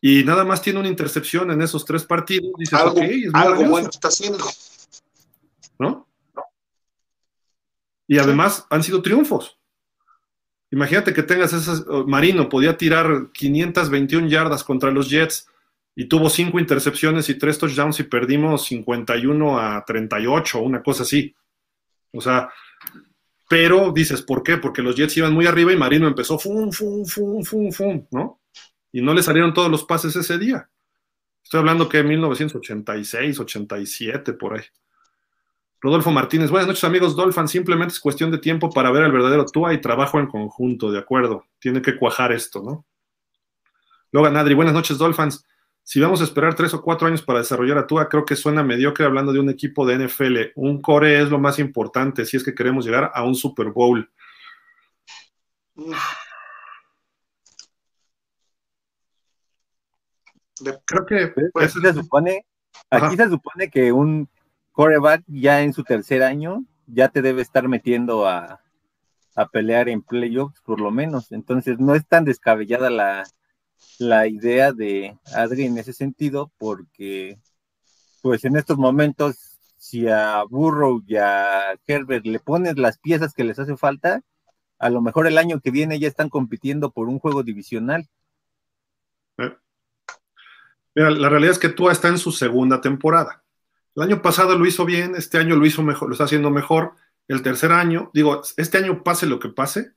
[0.00, 2.52] Y nada más tiene una intercepción en esos tres partidos.
[2.58, 4.44] Dices, algo, okay, es algo bueno está haciendo.
[5.78, 6.06] ¿No?
[8.06, 9.58] Y además han sido triunfos.
[10.70, 11.86] Imagínate que tengas esas.
[12.06, 15.48] Marino podía tirar 521 yardas contra los Jets
[15.96, 21.34] y tuvo cinco intercepciones y tres touchdowns y perdimos 51 a 38, una cosa así.
[22.12, 22.50] O sea,
[23.48, 24.56] pero dices, ¿por qué?
[24.56, 28.40] Porque los Jets iban muy arriba y Marino empezó fum, fum, fum, fum, fum, ¿no?
[28.90, 30.68] Y no le salieron todos los pases ese día.
[31.42, 34.64] Estoy hablando que 1986, 87, por ahí.
[35.80, 39.44] Rodolfo Martínez, buenas noches amigos Dolphins, simplemente es cuestión de tiempo para ver al verdadero
[39.44, 42.86] Tua y trabajo en conjunto, de acuerdo, tiene que cuajar esto, ¿no?
[44.10, 45.44] Logan Adri, buenas noches Dolphins,
[45.86, 48.64] si vamos a esperar tres o cuatro años para desarrollar a Tua, creo que suena
[48.64, 52.42] mediocre hablando de un equipo de NFL, un core es lo más importante si es
[52.42, 54.10] que queremos llegar a un Super Bowl.
[60.86, 62.46] Creo que pues, se supone,
[62.88, 63.16] aquí Ajá.
[63.16, 64.30] se supone que un
[64.72, 68.62] coreback ya en su tercer año ya te debe estar metiendo a,
[69.36, 71.30] a pelear en playoffs por lo menos.
[71.30, 73.24] Entonces no es tan descabellada la,
[73.98, 77.38] la idea de Adri en ese sentido porque
[78.22, 83.44] pues en estos momentos si a Burrow y a Herbert le pones las piezas que
[83.44, 84.22] les hace falta,
[84.78, 88.08] a lo mejor el año que viene ya están compitiendo por un juego divisional.
[89.36, 89.54] Eh.
[90.94, 93.44] Mira, la realidad es que Tua está en su segunda temporada.
[93.94, 96.94] El año pasado lo hizo bien, este año lo hizo mejor, lo está haciendo mejor.
[97.28, 99.92] El tercer año, digo, este año pase lo que pase,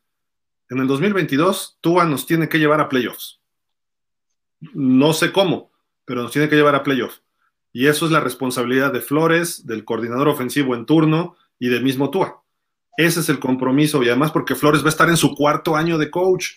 [0.69, 3.36] en el 2022 Tua nos tiene que llevar a playoffs.
[4.59, 5.71] No sé cómo,
[6.05, 7.21] pero nos tiene que llevar a playoffs.
[7.71, 12.09] Y eso es la responsabilidad de Flores, del coordinador ofensivo en turno y del mismo
[12.09, 12.43] Tua.
[12.97, 15.97] Ese es el compromiso, y además porque Flores va a estar en su cuarto año
[15.99, 16.53] de coach.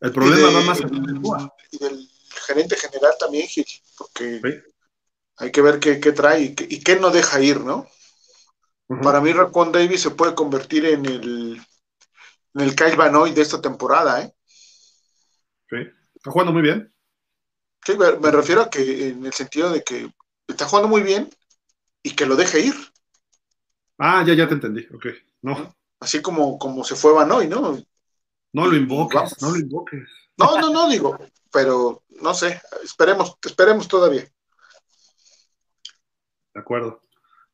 [0.00, 1.54] El problema va más allá de Tua.
[1.70, 2.10] Y del
[2.46, 3.64] gerente general también, Gil,
[3.96, 4.40] porque
[5.36, 7.86] hay que ver qué, trae y qué, no deja ir, ¿no?
[9.02, 11.60] Para mí, Raccoon Davis se puede convertir en el,
[12.54, 14.34] en el Kyle Van de esta temporada, ¿eh?
[15.68, 15.76] Sí,
[16.14, 16.92] está jugando muy bien.
[17.86, 20.10] Sí, me, refiero a que en el sentido de que
[20.48, 21.30] está jugando muy bien
[22.02, 22.74] y que lo deje ir.
[23.96, 25.06] Ah, ya, ya te entendí, ok.
[25.42, 25.72] No.
[26.00, 27.78] Así como, como se fue Banoy, ¿no?
[28.52, 30.02] No lo invoques, no lo invoques.
[30.36, 31.16] No, no, no, digo,
[31.52, 34.26] pero no sé, esperemos, esperemos todavía.
[36.54, 37.00] De acuerdo.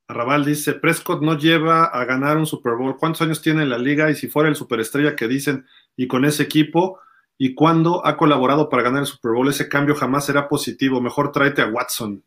[0.09, 2.97] Arrabal dice, Prescott no lleva a ganar un Super Bowl.
[2.97, 4.11] ¿Cuántos años tiene en la liga?
[4.11, 7.01] Y si fuera el superestrella que dicen, y con ese equipo,
[7.39, 9.49] ¿y cuándo ha colaborado para ganar el Super Bowl?
[9.49, 11.01] Ese cambio jamás será positivo.
[11.01, 12.25] Mejor tráete a Watson.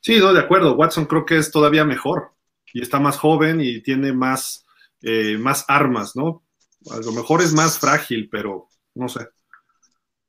[0.00, 0.74] Sí, no, de acuerdo.
[0.74, 2.32] Watson creo que es todavía mejor.
[2.72, 4.66] Y está más joven y tiene más,
[5.02, 6.42] eh, más armas, ¿no?
[6.90, 9.28] A lo mejor es más frágil, pero no sé.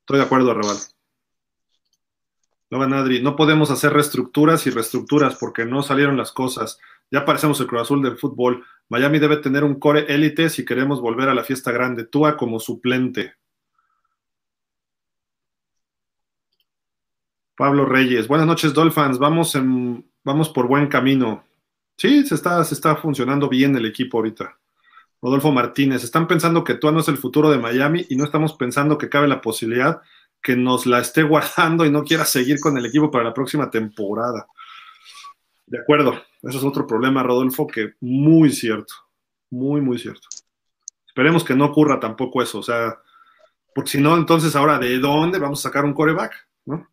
[0.00, 0.76] Estoy de acuerdo, Arrabal.
[2.70, 6.78] No, Adri, no podemos hacer reestructuras y reestructuras porque no salieron las cosas.
[7.10, 8.64] Ya parecemos el Cruz Azul del fútbol.
[8.88, 12.04] Miami debe tener un core élite si queremos volver a la fiesta grande.
[12.04, 13.34] Túa como suplente.
[17.56, 19.18] Pablo Reyes, buenas noches, Dolphins.
[19.18, 21.44] Vamos, en, vamos por buen camino.
[21.96, 24.58] Sí, se está, se está funcionando bien el equipo ahorita.
[25.22, 28.52] Rodolfo Martínez, están pensando que Tua no es el futuro de Miami y no estamos
[28.52, 30.02] pensando que cabe la posibilidad
[30.42, 33.70] que nos la esté guardando y no quiera seguir con el equipo para la próxima
[33.70, 34.46] temporada.
[35.66, 36.12] De acuerdo,
[36.42, 38.92] eso es otro problema, Rodolfo, que muy cierto,
[39.50, 40.28] muy, muy cierto.
[41.06, 42.98] Esperemos que no ocurra tampoco eso, o sea,
[43.74, 46.32] porque si no, entonces ahora, ¿de dónde vamos a sacar un coreback?
[46.66, 46.86] ¿No?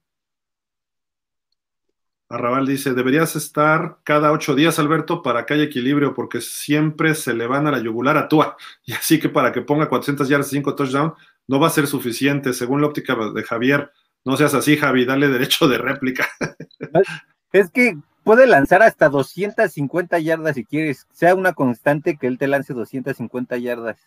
[2.34, 7.36] Arrabal dice, deberías estar cada ocho días, Alberto, para que haya equilibrio, porque siempre se
[7.36, 8.58] le van a la yugular a Tua.
[8.86, 11.14] Y así que para que ponga 400 yardas y 5 touchdowns,
[11.48, 13.92] no va a ser suficiente, según la óptica de Javier.
[14.26, 16.28] No seas así, Javi, dale derecho de réplica.
[17.52, 22.48] Es que puede lanzar hasta 250 yardas si quieres, sea una constante que él te
[22.48, 23.98] lance 250 yardas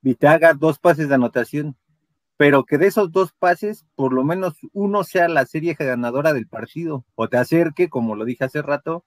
[0.00, 1.74] y te haga dos pases de anotación,
[2.42, 6.48] pero que de esos dos pases, por lo menos uno sea la serie ganadora del
[6.48, 9.04] partido, o te acerque, como lo dije hace rato,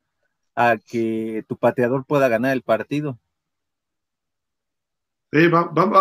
[0.55, 3.19] a que tu pateador pueda ganar el partido.
[5.33, 5.49] Sí,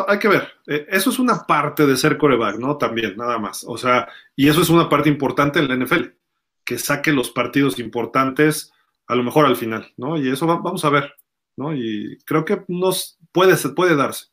[0.07, 0.47] hay que ver.
[0.69, 2.77] Eh, eso es una parte de ser coreback, ¿no?
[2.77, 3.65] También, nada más.
[3.67, 4.07] O sea,
[4.37, 6.11] y eso es una parte importante en la NFL,
[6.65, 8.73] que saque los partidos importantes
[9.09, 10.17] a lo mejor al final, ¿no?
[10.17, 11.13] Y eso vamos a ver,
[11.57, 11.75] ¿no?
[11.75, 14.27] Y creo que nos puede, puede darse.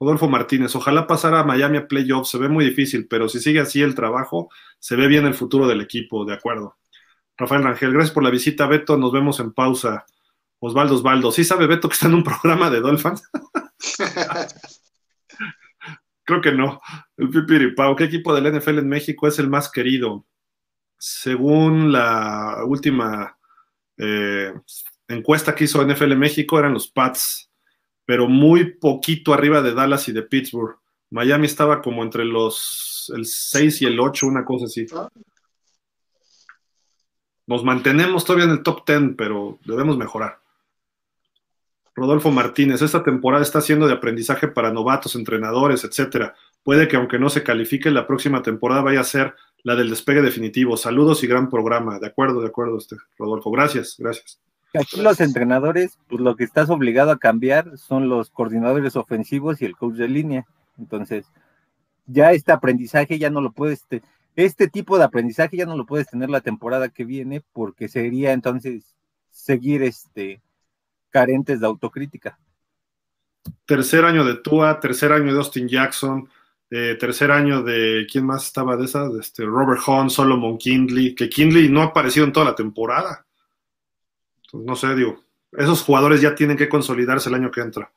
[0.00, 3.60] Rodolfo Martínez, ojalá pasara a Miami a playoffs, se ve muy difícil, pero si sigue
[3.60, 4.48] así el trabajo,
[4.78, 6.78] se ve bien el futuro del equipo, de acuerdo.
[7.36, 10.06] Rafael Rangel, gracias por la visita, Beto, nos vemos en pausa.
[10.58, 13.22] Osvaldo Osvaldo, ¿sí sabe Beto que está en un programa de Dolphins?
[16.24, 16.80] Creo que no.
[17.16, 17.96] El Pipiripao.
[17.96, 20.26] ¿Qué equipo del NFL en México es el más querido?
[20.98, 23.36] Según la última
[23.96, 24.52] eh,
[25.08, 27.49] encuesta que hizo NFL México, eran los Pats,
[28.10, 30.76] pero muy poquito arriba de Dallas y de Pittsburgh.
[31.10, 34.84] Miami estaba como entre los el 6 y el 8, una cosa así.
[37.46, 40.40] Nos mantenemos todavía en el top 10, pero debemos mejorar.
[41.94, 46.34] Rodolfo Martínez, esta temporada está siendo de aprendizaje para novatos, entrenadores, etcétera.
[46.64, 50.20] Puede que aunque no se califique, la próxima temporada vaya a ser la del despegue
[50.20, 50.76] definitivo.
[50.76, 52.00] Saludos y gran programa.
[52.00, 53.52] De acuerdo, de acuerdo, este, Rodolfo.
[53.52, 54.40] Gracias, gracias.
[54.74, 59.64] Aquí los entrenadores, pues lo que estás obligado a cambiar son los coordinadores ofensivos y
[59.64, 60.46] el coach de línea.
[60.78, 61.26] Entonces,
[62.06, 63.84] ya este aprendizaje ya no lo puedes,
[64.36, 68.32] este tipo de aprendizaje ya no lo puedes tener la temporada que viene porque sería
[68.32, 68.96] entonces
[69.30, 70.40] seguir este
[71.10, 72.38] carentes de autocrítica.
[73.64, 76.28] Tercer año de Tua, tercer año de Austin Jackson,
[76.70, 79.12] eh, tercer año de, ¿quién más estaba de esas?
[79.14, 83.26] Este, Robert Hunt, Solomon Kindley, que Kindley no ha aparecido en toda la temporada.
[84.52, 85.20] No sé, digo,
[85.52, 87.92] esos jugadores ya tienen que consolidarse el año que entra.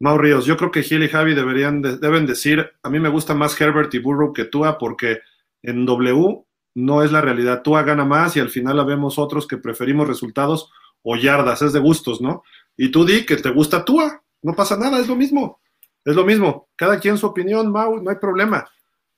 [0.00, 3.34] Mau Ríos, yo creo que Gil y Javi deberían deben decir, a mí me gusta
[3.34, 5.20] más Herbert y Burrow que Tua porque
[5.62, 6.44] en W
[6.74, 7.62] no es la realidad.
[7.62, 11.72] Tua gana más y al final la vemos otros que preferimos resultados o yardas, es
[11.72, 12.42] de gustos, ¿no?
[12.76, 15.60] Y tú di que te gusta Tua, no pasa nada, es lo mismo,
[16.04, 16.68] es lo mismo.
[16.74, 18.68] Cada quien su opinión, Mau, no hay problema.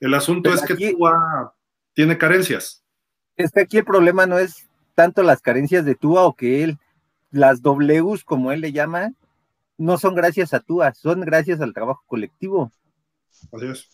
[0.00, 1.54] El asunto es que Tua
[1.94, 2.84] tiene carencias.
[3.36, 6.78] Es que aquí el problema no es tanto las carencias de Tua o que él,
[7.30, 9.12] las Ws, como él le llama,
[9.76, 12.72] no son gracias a Tua, son gracias al trabajo colectivo.
[13.52, 13.88] Así es.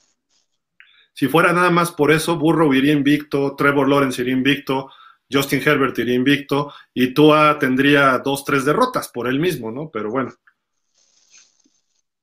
[1.13, 4.91] Si fuera nada más por eso, Burrow iría invicto, Trevor Lawrence iría invicto,
[5.31, 9.91] Justin Herbert iría invicto y Tua tendría dos, tres derrotas por él mismo, ¿no?
[9.91, 10.33] Pero bueno.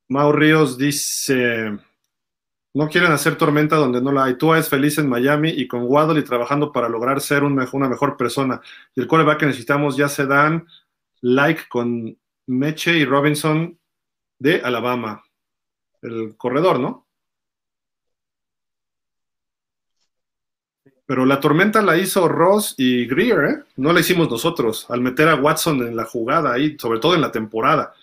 [0.10, 1.78] Mau Ríos dice,
[2.78, 4.36] no quieren hacer tormenta donde no la hay.
[4.36, 8.16] Tua es feliz en Miami y con Waddle y trabajando para lograr ser una mejor
[8.18, 8.62] persona.
[8.96, 10.68] Y el coreback que necesitamos ya se dan
[11.22, 12.16] like con
[12.46, 13.80] Meche y Robinson
[14.38, 15.24] de Alabama.
[16.04, 17.08] El corredor, ¿no?
[21.08, 23.64] Pero la tormenta la hizo Ross y Greer, ¿eh?
[23.78, 27.22] No la hicimos nosotros, al meter a Watson en la jugada ahí, sobre todo en
[27.22, 27.96] la temporada.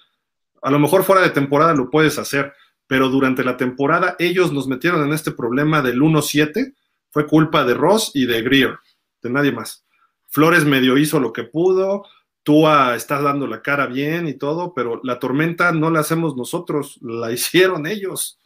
[0.62, 2.54] A lo mejor fuera de temporada lo puedes hacer,
[2.86, 6.74] pero durante la temporada ellos nos metieron en este problema del 1-7.
[7.10, 8.78] Fue culpa de Ross y de Greer,
[9.22, 9.84] de nadie más.
[10.28, 12.04] Flores medio hizo lo que pudo,
[12.44, 16.98] Tua está dando la cara bien y todo, pero la tormenta no la hacemos nosotros,
[17.00, 18.38] la hicieron ellos.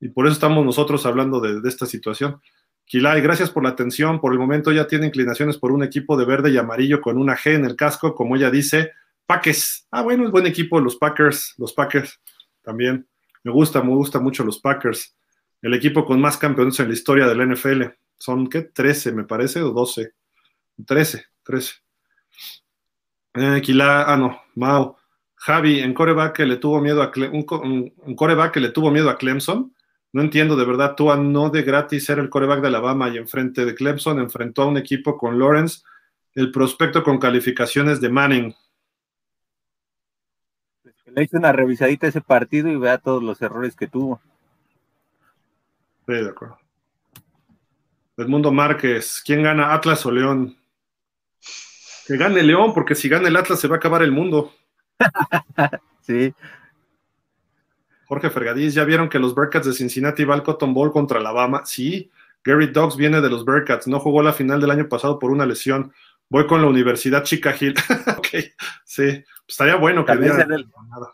[0.00, 2.40] Y por eso estamos nosotros hablando de, esta situación.
[2.84, 4.20] Kilay, gracias por la atención.
[4.20, 7.36] Por el momento ya tiene inclinaciones por un equipo de verde y amarillo con una
[7.36, 8.92] G en el casco, como ella dice.
[9.24, 9.86] Packers.
[9.90, 11.54] Ah, bueno, es buen equipo los Packers.
[11.56, 12.20] Los Packers
[12.62, 13.08] también.
[13.46, 15.16] Me gusta, me gusta mucho los Packers.
[15.62, 17.84] El equipo con más campeones en la historia del NFL.
[18.18, 18.62] Son, ¿qué?
[18.62, 20.14] 13, me parece, o 12.
[20.84, 21.74] 13, 13.
[23.34, 24.96] Eh, ah, no, Mao.
[25.36, 29.16] Javi, en coreback que le tuvo miedo a un, coreback que le tuvo miedo a
[29.16, 29.72] Clemson
[30.12, 33.64] no entiendo de verdad, Tua no de gratis ser el coreback de Alabama y enfrente
[33.64, 35.82] de Clemson enfrentó a un equipo con Lawrence,
[36.34, 38.54] el prospecto con calificaciones de Manning.
[41.16, 44.20] Le hice una revisadita a ese partido y vea todos los errores que tuvo.
[46.06, 46.58] Sí, de acuerdo.
[48.18, 50.58] Edmundo Márquez, ¿quién gana, Atlas o León?
[52.06, 54.52] Que gane León, porque si gana el Atlas se va a acabar el mundo.
[56.02, 56.34] sí.
[58.04, 61.62] Jorge Fergadís, ¿ya vieron que los Bearcats de Cincinnati va al Cotton Bowl contra Alabama?
[61.64, 62.10] Sí,
[62.44, 65.46] Gary Dogs viene de los Bearcats, no jugó la final del año pasado por una
[65.46, 65.94] lesión.
[66.28, 67.74] Voy con la Universidad Chica Hill.
[68.18, 68.28] ok,
[68.84, 70.12] sí, pues estaría bueno que,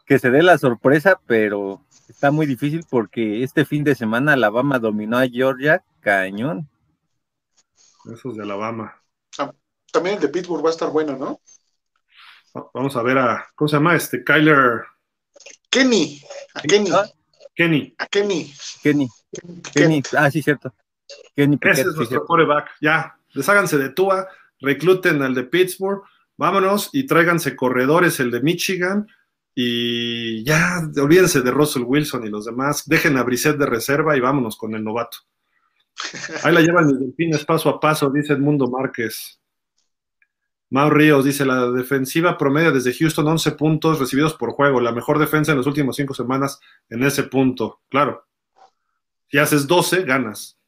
[0.07, 4.78] que se dé la sorpresa, pero está muy difícil porque este fin de semana Alabama
[4.78, 6.68] dominó a Georgia cañón.
[8.12, 8.97] Esos de Alabama.
[9.39, 9.52] Ah,
[9.92, 11.41] también el de Pittsburgh va a estar bueno, ¿no?
[12.74, 13.94] Vamos a ver a, ¿cómo se llama?
[13.94, 14.82] Este, Kyler
[15.70, 16.23] Kenny,
[16.55, 16.91] a Kenny.
[17.55, 17.94] Kenny.
[17.99, 18.52] A Kenny.
[18.82, 19.08] Kenny.
[19.73, 20.02] Kenny.
[20.16, 20.74] Ah, sí, cierto.
[21.34, 22.70] Kenny Ese es nuestro coreback.
[22.81, 24.28] Ya, desháganse de Tua,
[24.62, 26.02] recluten al de Pittsburgh,
[26.36, 29.07] vámonos y tráiganse corredores, el de Michigan,
[29.55, 34.20] y ya, olvídense de Russell Wilson y los demás, dejen a Brissett de reserva y
[34.20, 35.18] vámonos con el novato.
[36.42, 39.39] Ahí la llevan los delfines paso a paso, dice Edmundo Márquez.
[40.70, 45.18] Mau Ríos dice, la defensiva promedio desde Houston 11 puntos recibidos por juego, la mejor
[45.18, 47.82] defensa en las últimas cinco semanas en ese punto.
[47.91, 48.26] Claro,
[49.28, 50.58] si haces 12, ganas.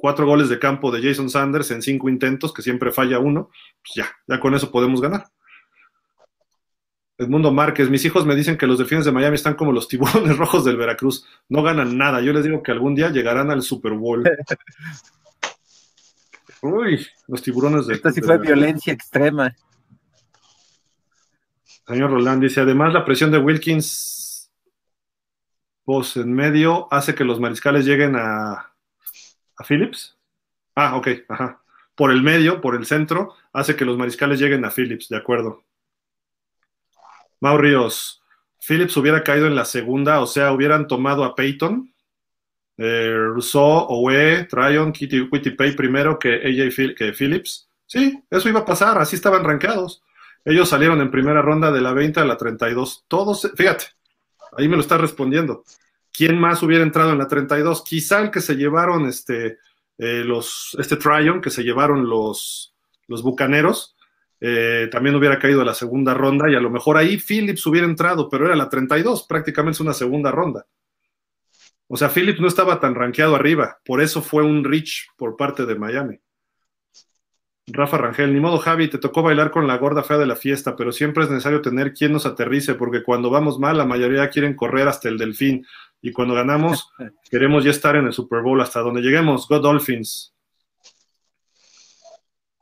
[0.00, 3.50] Cuatro goles de campo de Jason Sanders en cinco intentos, que siempre falla uno,
[3.82, 5.26] pues ya, ya con eso podemos ganar.
[7.18, 10.34] Edmundo Márquez, mis hijos me dicen que los delfines de Miami están como los tiburones
[10.38, 12.22] rojos del Veracruz, no ganan nada.
[12.22, 14.24] Yo les digo que algún día llegarán al Super Bowl.
[16.62, 17.94] Uy, los tiburones de.
[17.94, 19.54] Esta sí fue violencia extrema.
[21.86, 24.50] Señor Roland dice: además, la presión de Wilkins,
[25.84, 28.69] pues en medio, hace que los mariscales lleguen a,
[29.60, 30.16] a Phillips.
[30.74, 31.62] Ah, ok, ajá.
[31.94, 35.62] Por el medio, por el centro, hace que los mariscales lleguen a Phillips, de acuerdo.
[37.40, 38.22] Mau Ríos,
[38.66, 41.90] Phillips hubiera caído en la segunda, o sea, hubieran tomado a Peyton
[42.82, 47.68] eh, Rousseau, Owe, Tryon, Kitty, Pay primero que AJ que Phillips.
[47.84, 50.02] Sí, eso iba a pasar, así estaban rankeados.
[50.46, 53.04] Ellos salieron en primera ronda de la 20 a la 32.
[53.06, 53.84] Todos, fíjate,
[54.56, 55.62] ahí me lo está respondiendo.
[56.12, 57.84] ¿Quién más hubiera entrado en la 32?
[57.84, 59.58] Quizá el que se llevaron este,
[59.98, 62.74] eh, los, este Tryon, que se llevaron los,
[63.06, 63.96] los bucaneros,
[64.40, 67.86] eh, también hubiera caído a la segunda ronda y a lo mejor ahí Phillips hubiera
[67.86, 70.66] entrado, pero era la 32, prácticamente es una segunda ronda.
[71.86, 75.66] O sea, Phillips no estaba tan rankeado arriba, por eso fue un reach por parte
[75.66, 76.18] de Miami.
[77.72, 80.76] Rafa Rangel, ni modo Javi, te tocó bailar con la gorda fea de la fiesta,
[80.76, 84.54] pero siempre es necesario tener quien nos aterrice, porque cuando vamos mal, la mayoría quieren
[84.54, 85.66] correr hasta el delfín,
[86.02, 86.90] y cuando ganamos,
[87.30, 89.46] queremos ya estar en el Super Bowl hasta donde lleguemos.
[89.48, 90.34] Go Dolphins.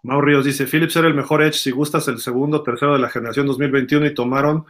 [0.03, 3.11] Mau Ríos dice, Phillips era el mejor Edge, si gustas el segundo, tercero de la
[3.11, 4.65] generación 2021 y tomaron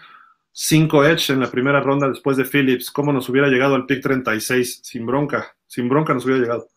[0.52, 2.90] 5 Edge en la primera ronda después de Phillips.
[2.90, 4.80] ¿Cómo nos hubiera llegado al pick 36?
[4.82, 6.68] Sin bronca, sin bronca nos hubiera llegado.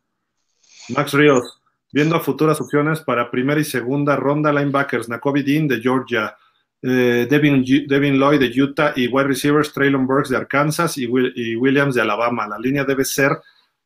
[0.90, 1.61] Max Ríos,
[1.92, 6.36] viendo futuras opciones para primera y segunda ronda, linebackers, Nakobe Dean de Georgia,
[6.82, 11.96] eh, Devin, Devin, Lloyd de Utah y wide receivers, Traylon Burks de Arkansas y, Williams
[11.96, 12.48] de Alabama.
[12.48, 13.32] La línea debe ser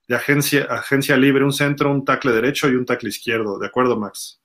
[0.08, 3.59] de agencia, agencia libre, un centro, un tackle derecho y un tackle izquierdo.
[3.59, 4.40] ¿De acuerdo, Max?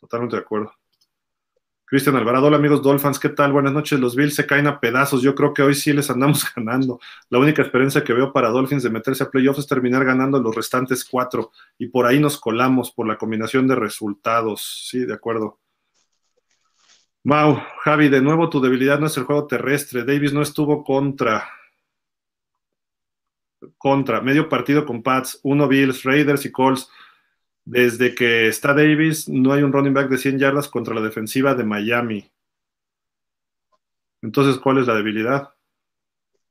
[0.00, 0.72] Totalmente de acuerdo.
[1.92, 3.52] Cristian Alvarado, hola amigos Dolphins, ¿qué tal?
[3.52, 4.00] Buenas noches.
[4.00, 5.20] Los Bills se caen a pedazos.
[5.20, 6.98] Yo creo que hoy sí les andamos ganando.
[7.28, 10.56] La única esperanza que veo para Dolphins de meterse a playoffs es terminar ganando los
[10.56, 11.52] restantes cuatro.
[11.76, 14.86] Y por ahí nos colamos por la combinación de resultados.
[14.88, 15.58] Sí, de acuerdo.
[17.24, 20.02] Mau, Javi, de nuevo tu debilidad no es el juego terrestre.
[20.02, 21.46] Davis no estuvo contra.
[23.76, 24.22] Contra.
[24.22, 25.40] Medio partido con Pats.
[25.42, 26.88] Uno Bills, Raiders y Colts.
[27.64, 31.54] Desde que está Davis, no hay un running back de 100 yardas contra la defensiva
[31.54, 32.30] de Miami.
[34.20, 35.50] Entonces, ¿cuál es la debilidad?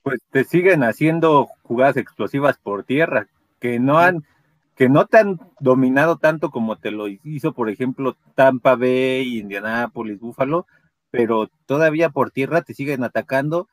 [0.03, 3.27] Pues te siguen haciendo jugadas explosivas por tierra,
[3.59, 4.25] que no han,
[4.75, 10.19] que no te han dominado tanto como te lo hizo, por ejemplo, Tampa Bay, Indianapolis,
[10.19, 10.65] Buffalo,
[11.11, 13.67] pero todavía por tierra te siguen atacando.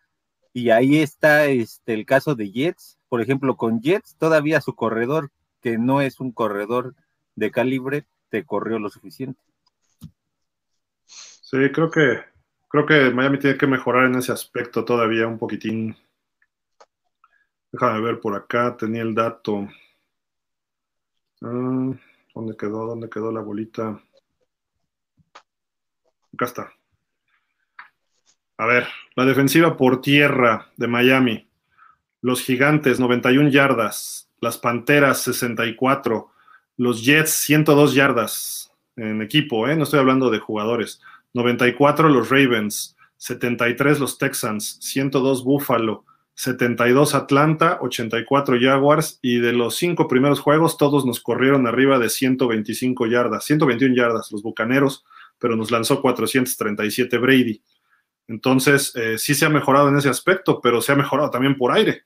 [0.52, 2.99] Y ahí está este, el caso de Jets.
[3.08, 6.94] Por ejemplo, con Jets, todavía su corredor, que no es un corredor
[7.39, 9.41] de calibre te corrió lo suficiente.
[11.07, 12.25] Sí, creo que
[12.68, 15.97] creo que Miami tiene que mejorar en ese aspecto todavía un poquitín.
[17.73, 19.68] Déjame ver por acá, tenía el dato.
[21.42, 21.92] Ah,
[22.34, 22.86] ¿Dónde quedó?
[22.86, 24.00] ¿Dónde quedó la bolita?
[26.34, 26.73] Acá está.
[28.58, 31.49] A ver, la defensiva por tierra de Miami.
[32.20, 34.28] Los gigantes, 91 yardas.
[34.41, 36.31] Las panteras, 64.
[36.78, 39.76] Los Jets, 102 yardas en equipo, ¿eh?
[39.76, 41.00] no estoy hablando de jugadores.
[41.34, 49.76] 94 los Ravens, 73 los Texans, 102 Buffalo, 72 Atlanta, 84 Jaguars y de los
[49.76, 55.05] cinco primeros juegos todos nos corrieron arriba de 125 yardas, 121 yardas los Bucaneros,
[55.40, 57.60] pero nos lanzó 437 Brady.
[58.28, 61.73] Entonces, eh, sí se ha mejorado en ese aspecto, pero se ha mejorado también por
[61.73, 62.05] aire.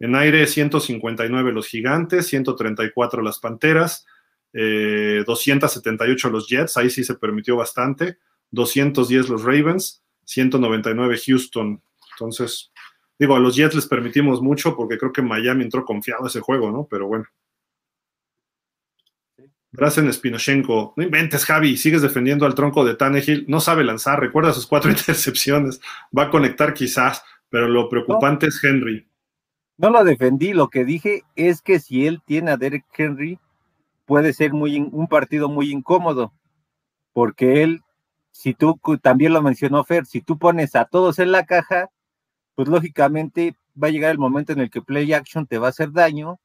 [0.00, 4.06] En aire 159 los Gigantes, 134 las Panteras,
[4.52, 8.18] 278 eh, los Jets, ahí sí se permitió bastante,
[8.50, 11.82] 210 los Ravens, 199 Houston.
[12.12, 12.72] Entonces,
[13.18, 16.40] digo, a los Jets les permitimos mucho porque creo que Miami entró confiado a ese
[16.40, 16.86] juego, ¿no?
[16.88, 17.26] Pero bueno.
[19.70, 24.52] Drazen Spinochenko, no inventes, Javi, sigues defendiendo al tronco de Tannehill, no sabe lanzar, recuerda
[24.52, 25.80] sus cuatro intercepciones,
[26.16, 29.07] va a conectar quizás, pero lo preocupante es Henry.
[29.78, 33.38] No lo defendí, lo que dije es que si él tiene a Derek Henry,
[34.06, 36.32] puede ser muy un partido muy incómodo,
[37.12, 37.82] porque él,
[38.32, 41.90] si tú también lo mencionó Fer, si tú pones a todos en la caja,
[42.56, 45.70] pues lógicamente va a llegar el momento en el que play action te va a
[45.70, 46.40] hacer daño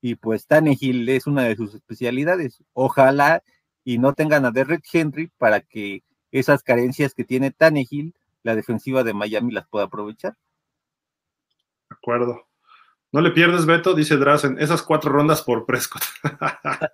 [0.00, 2.62] y pues Tannehill es una de sus especialidades.
[2.72, 3.42] Ojalá
[3.84, 9.04] y no tengan a Derek Henry para que esas carencias que tiene Tannehill, la defensiva
[9.04, 10.36] de Miami las pueda aprovechar.
[11.88, 12.46] De acuerdo.
[13.14, 16.02] No le pierdes, Beto, dice Drazen, esas cuatro rondas por Prescott.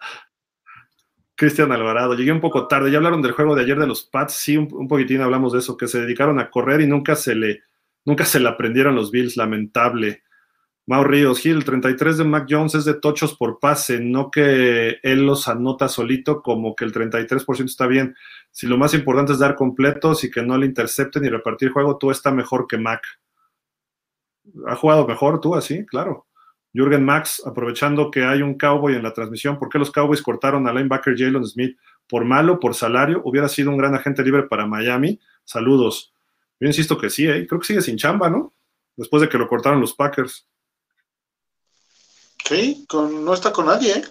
[1.34, 2.90] Cristian Alvarado, llegué un poco tarde.
[2.90, 5.78] Ya hablaron del juego de ayer de los Pats, sí, un, poquitín hablamos de eso,
[5.78, 7.62] que se dedicaron a correr y nunca se le,
[8.04, 10.22] nunca se le aprendieron los Bills, lamentable.
[10.84, 15.24] Mau Ríos, Gil, 33 de Mac Jones es de tochos por pase, no que él
[15.24, 18.14] los anota solito, como que el 33% está bien.
[18.50, 21.96] Si lo más importante es dar completos y que no le intercepten y repartir juego,
[21.96, 23.00] tú está mejor que Mac
[24.66, 26.26] ha jugado mejor tú así, claro.
[26.72, 30.68] Jürgen Max, aprovechando que hay un cowboy en la transmisión, ¿por qué los Cowboys cortaron
[30.68, 31.76] a linebacker Jalen Smith?
[32.08, 33.20] ¿Por malo, por salario?
[33.24, 35.18] ¿Hubiera sido un gran agente libre para Miami?
[35.44, 36.12] Saludos.
[36.60, 37.46] Yo insisto que sí, ¿eh?
[37.46, 38.54] creo que sigue sin chamba, ¿no?
[38.96, 40.46] Después de que lo cortaron los Packers.
[42.44, 44.04] Sí, no está con nadie, ¿eh?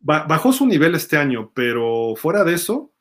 [0.00, 2.92] bajó su nivel este año, pero fuera de eso,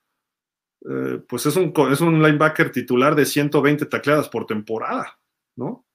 [0.89, 5.19] eh, pues es un, es un linebacker titular de 120 tacleadas por temporada,
[5.55, 5.86] ¿no?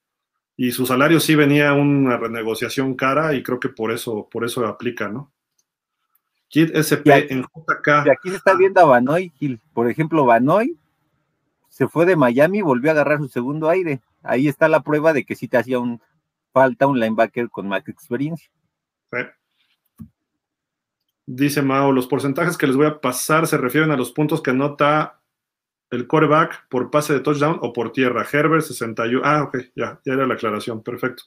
[0.57, 4.67] Y su salario sí venía una renegociación cara y creo que por eso, por eso
[4.67, 5.33] aplica, ¿no?
[6.49, 8.07] Kit SP en JK.
[8.07, 9.33] Y aquí se está viendo a Banoy,
[9.73, 10.77] por ejemplo, Banoy
[11.71, 14.03] se fue de Miami y volvió a agarrar su segundo aire.
[14.23, 16.03] Ahí está la prueba de que sí te hacía un,
[16.53, 18.51] falta un linebacker con más experiencia.
[21.25, 24.51] Dice Mao, los porcentajes que les voy a pasar se refieren a los puntos que
[24.51, 25.22] anota
[25.93, 28.27] el coreback por pase de touchdown o por tierra.
[28.31, 29.21] Herbert 61.
[29.25, 31.25] Ah, ok, ya, ya era la aclaración, perfecto.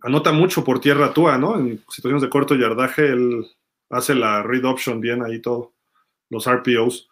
[0.00, 1.58] Anota mucho por tierra Tua, ¿no?
[1.58, 3.44] En situaciones de corto yardaje, él
[3.90, 5.74] hace la read option bien ahí todo,
[6.30, 7.08] los RPOs.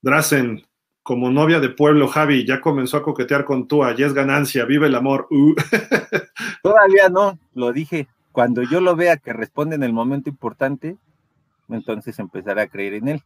[0.00, 0.64] Drazen,
[1.02, 4.86] como novia de pueblo, Javi, ya comenzó a coquetear con Tua, ya es ganancia, vive
[4.86, 5.26] el amor.
[5.28, 5.56] Uh.
[6.62, 8.06] Todavía no, lo dije.
[8.30, 10.96] Cuando yo lo vea que responde en el momento importante,
[11.68, 13.22] entonces empezaré a creer en él.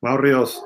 [0.00, 0.62] Mau Ríos,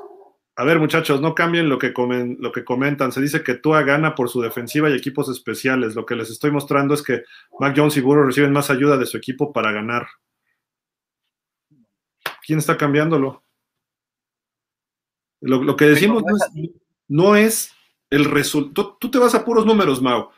[0.61, 1.91] a ver, muchachos, no cambien lo que,
[2.37, 3.11] lo que comentan.
[3.11, 5.95] Se dice que Tua gana por su defensiva y equipos especiales.
[5.95, 7.23] Lo que les estoy mostrando es que
[7.59, 10.05] Mac Jones y Burrow reciben más ayuda de su equipo para ganar.
[12.45, 13.43] ¿Quién está cambiándolo?
[15.39, 16.21] Lo, que decimos
[17.07, 17.73] no es,
[18.11, 18.97] el resultado.
[18.99, 20.29] Tú te vas a puros números, Mau.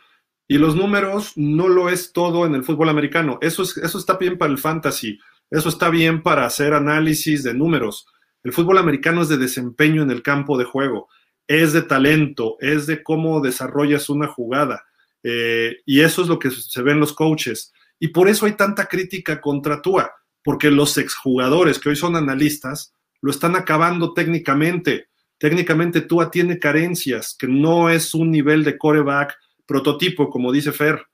[0.47, 3.39] Y los números no lo es todo en el fútbol americano.
[3.41, 5.19] Eso, es, eso está bien para el fantasy.
[5.51, 8.07] Eso está bien para hacer análisis de números.
[8.43, 11.09] El fútbol americano es de desempeño en el campo de juego.
[11.47, 12.57] Es de talento.
[12.59, 14.83] Es de cómo desarrollas una jugada.
[15.23, 17.71] Eh, y eso es lo que se ve en los coaches.
[17.99, 20.11] Y por eso hay tanta crítica contra Tua,
[20.43, 25.07] porque los exjugadores que hoy son analistas lo están acabando técnicamente.
[25.37, 31.07] Técnicamente Tua tiene carencias, que no es un nivel de coreback prototipo, como dice Fer.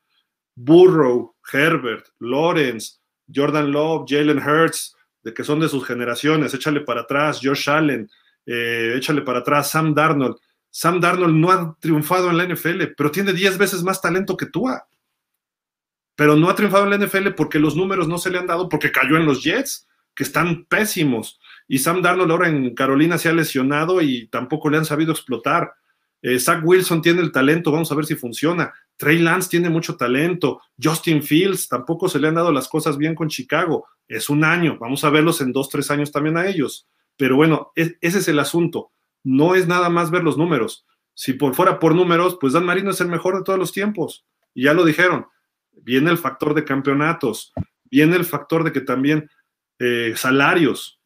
[0.56, 2.98] Burrow, Herbert, Lawrence,
[3.34, 4.96] Jordan Love, Jalen Hurts,
[5.34, 8.10] que son de sus generaciones, échale para atrás, Josh Allen,
[8.46, 10.38] eh, échale para atrás, Sam Darnold.
[10.70, 14.46] Sam Darnold no ha triunfado en la NFL, pero tiene 10 veces más talento que
[14.46, 14.88] Tua.
[16.16, 18.70] Pero no ha triunfado en la NFL porque los números no se le han dado,
[18.70, 21.40] porque cayó en los Jets, que están pésimos.
[21.68, 25.74] Y Sam Darnold ahora en Carolina se ha lesionado y tampoco le han sabido explotar.
[26.22, 28.74] Eh, Zach Wilson tiene el talento, vamos a ver si funciona.
[28.98, 30.62] Trey Lance tiene mucho talento.
[30.82, 33.88] Justin Fields tampoco se le han dado las cosas bien con Chicago.
[34.08, 36.88] Es un año, vamos a verlos en dos, tres años también a ellos.
[37.16, 38.92] Pero bueno, ese es el asunto
[39.24, 40.86] no es nada más ver los números.
[41.14, 44.26] Si por fuera por números, pues Dan Marino es el mejor de todos los tiempos.
[44.54, 45.28] Y ya lo dijeron.
[45.72, 47.54] Viene el factor de campeonatos,
[47.86, 49.30] viene el factor de que también
[49.80, 50.99] eh, salarios.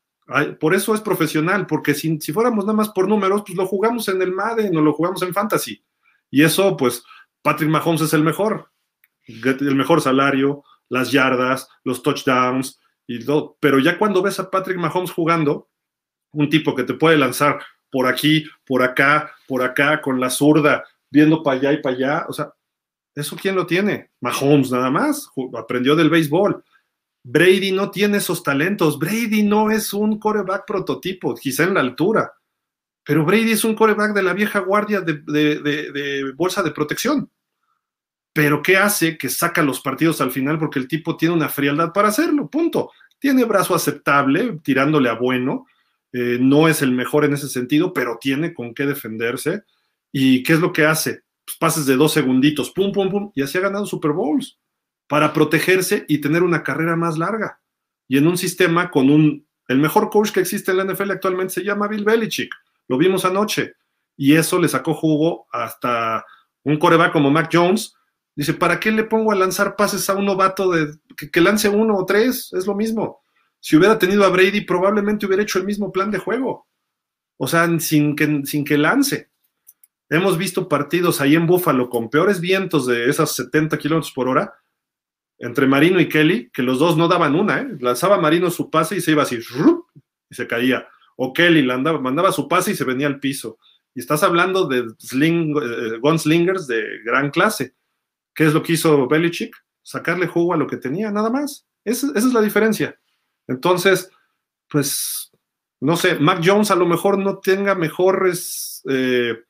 [0.59, 4.21] Por eso es profesional, porque si, fuéramos nada más por números, pues lo jugamos en
[4.21, 5.83] el Madden o lo jugamos en Fantasy.
[6.29, 7.03] Y eso, pues,
[7.41, 8.71] Patrick Mahomes es el mejor.
[9.27, 13.57] El mejor salario, las yardas, los touchdowns y todo.
[13.59, 15.69] Pero ya cuando ves a Patrick Mahomes jugando,
[16.31, 17.59] un tipo que te puede lanzar
[17.91, 22.25] por aquí, por acá, por acá, con la zurda, viendo para allá y para allá.
[22.27, 22.53] O sea,
[23.13, 24.11] ¿eso quién lo tiene?
[24.19, 26.63] Mahomes nada más, aprendió del béisbol.
[27.23, 28.99] Brady no tiene esos talentos.
[28.99, 32.33] Brady no es un coreback prototipo, quizá en la altura.
[33.03, 37.31] Pero Brady es un coreback de la vieja guardia de, bolsa de protección.
[38.33, 39.17] Pero ¿qué hace?
[39.17, 42.91] Que saca los partidos al final porque el tipo tiene una frialdad para hacerlo, punto.
[43.19, 45.65] Tiene brazo aceptable, tirándole a bueno,
[46.11, 49.63] eh, no es el mejor en ese sentido, pero tiene con qué defenderse.
[50.11, 51.21] ¿Y qué es lo que hace?
[51.45, 54.57] Pues pases de dos segunditos, pum, pum, pum, y así ha ganado Super Bowls
[55.13, 57.59] para protegerse y tener una carrera más larga.
[58.07, 61.53] Y en un sistema con un, el mejor coach que existe en la NFL actualmente
[61.53, 62.51] se llama Bill Belichick,
[62.87, 63.75] lo vimos anoche,
[64.17, 66.25] y eso le sacó jugo hasta
[66.63, 67.93] un coreback como Mac Jones.
[68.35, 70.95] Dice, ¿para qué le pongo a lanzar pases a un novato de
[71.31, 72.51] que lance uno o tres?
[72.53, 73.21] Es lo mismo
[73.63, 76.67] si hubiera tenido a Brady, probablemente hubiera hecho el mismo plan de juego.
[77.37, 79.29] O sea, sin que, sin que lance.
[80.09, 84.53] Hemos visto partidos ahí en Búfalo con peores vientos de esas 70 kilómetros por hora,
[85.43, 87.67] entre Marino y Kelly, que los dos no daban una, ¿eh?
[87.81, 89.39] Lanzaba Marino su pase y se iba así,
[90.29, 90.87] y se caía.
[91.17, 93.59] O Kelly mandaba su pase y se venía al piso.
[93.93, 97.75] Y estás hablando de eh, gunslingers de gran clase.
[98.33, 99.53] ¿Qué es lo que hizo Belichick?
[99.81, 101.67] Sacarle jugo a lo que tenía, nada más.
[101.83, 102.97] esa es la diferencia.
[103.45, 104.09] Entonces,
[104.69, 105.29] pues,
[105.81, 109.43] no sé, Mac Jones a lo mejor no tenga mejores eh,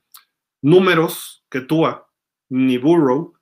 [0.64, 2.10] números que Tua,
[2.50, 3.36] ni Burrow,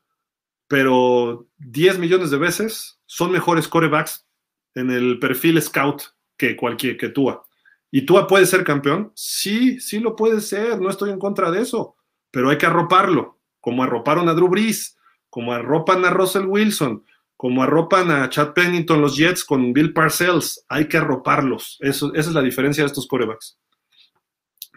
[0.71, 4.25] pero 10 millones de veces son mejores corebacks
[4.73, 6.01] en el perfil scout
[6.37, 7.43] que cualquier que Tua.
[7.91, 9.11] ¿Y Tua puede ser campeón?
[9.13, 11.97] Sí, sí lo puede ser, no estoy en contra de eso,
[12.31, 14.97] pero hay que arroparlo, como arroparon a Drew Brees,
[15.29, 17.03] como arropan a Russell Wilson,
[17.35, 21.79] como arropan a Chad Pennington los Jets con Bill Parcells, hay que arroparlos.
[21.81, 23.59] Eso, esa es la diferencia de estos corebacks.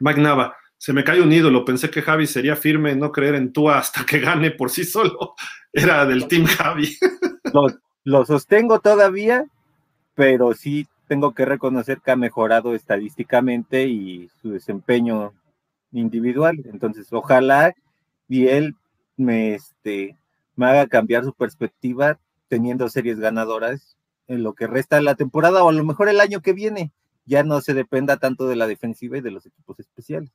[0.00, 1.64] Mike Nava, se me cae un ídolo.
[1.64, 4.84] Pensé que Javi sería firme en no creer en Tua hasta que gane por sí
[4.84, 5.34] solo.
[5.72, 6.94] Era del team Javi.
[8.04, 9.46] Lo, sostengo todavía,
[10.14, 15.32] pero sí tengo que reconocer que ha mejorado estadísticamente y su desempeño
[15.90, 16.62] individual.
[16.66, 17.74] Entonces, ojalá
[18.28, 18.74] y él
[19.16, 20.18] me, este,
[20.54, 23.96] me haga cambiar su perspectiva teniendo series ganadoras
[24.28, 26.92] en lo que resta de la temporada o a lo mejor el año que viene.
[27.24, 30.30] Ya no se dependa tanto de la defensiva y de los equipos especiales.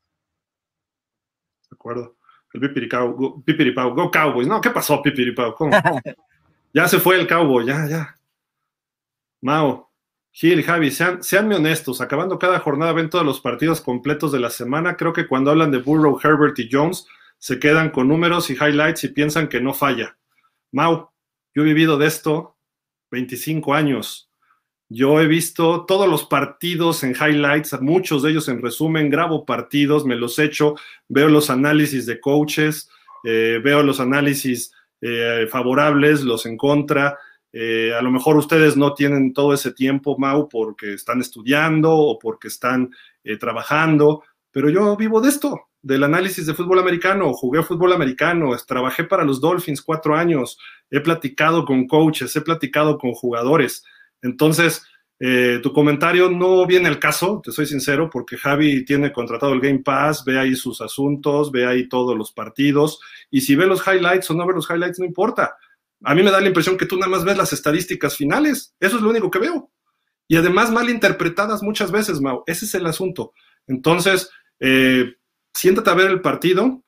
[1.70, 2.18] De acuerdo.
[2.54, 4.48] El Pipiripau, go, Pipiripau, go Cowboys.
[4.48, 5.54] No, ¿qué pasó, Pipiripau?
[5.54, 5.72] ¿Cómo?
[6.74, 8.16] ya se fue el Cowboy, ya, ya.
[9.42, 9.90] Mao,
[10.32, 14.50] Gil, Javi, sean, seanme honestos, acabando cada jornada ven todos los partidos completos de la
[14.50, 14.96] semana.
[14.96, 17.08] Creo que cuando hablan de Burrow, Herbert y Jones,
[17.38, 20.18] se quedan con números y highlights y piensan que no falla.
[20.72, 21.10] Mau,
[21.54, 22.58] yo he vivido de esto
[23.12, 24.29] 25 años.
[24.92, 30.04] Yo he visto todos los partidos en highlights, muchos de ellos en resumen, grabo partidos,
[30.04, 30.76] me los echo,
[31.08, 32.90] veo los análisis de coaches,
[33.24, 37.20] eh, veo los análisis eh, favorables, los en contra.
[37.54, 42.18] Eh, a lo mejor ustedes no tienen todo ese tiempo, Mau, porque están estudiando o
[42.18, 42.90] porque están
[43.40, 49.04] trabajando, pero yo vivo de esto, del análisis de fútbol americano, jugué fútbol americano, trabajé
[49.04, 50.58] para los Dolphins cuatro años,
[50.90, 53.84] he platicado con coaches, he platicado con jugadores.
[54.22, 54.84] Entonces,
[55.22, 59.60] eh, tu comentario no viene al caso, te soy sincero, porque Javi tiene contratado el
[59.60, 63.00] Game Pass, ve ahí sus asuntos, ve ahí todos los partidos,
[63.30, 65.58] y si ve los highlights o no ve los highlights, no importa.
[66.04, 68.96] A mí me da la impresión que tú nada más ves las estadísticas finales, eso
[68.96, 69.70] es lo único que veo.
[70.30, 73.34] Y además mal interpretadas muchas veces, Mau, ese es el asunto.
[73.68, 74.30] Entonces,
[74.62, 75.16] eh,
[75.54, 76.84] siéntate a ver el partido,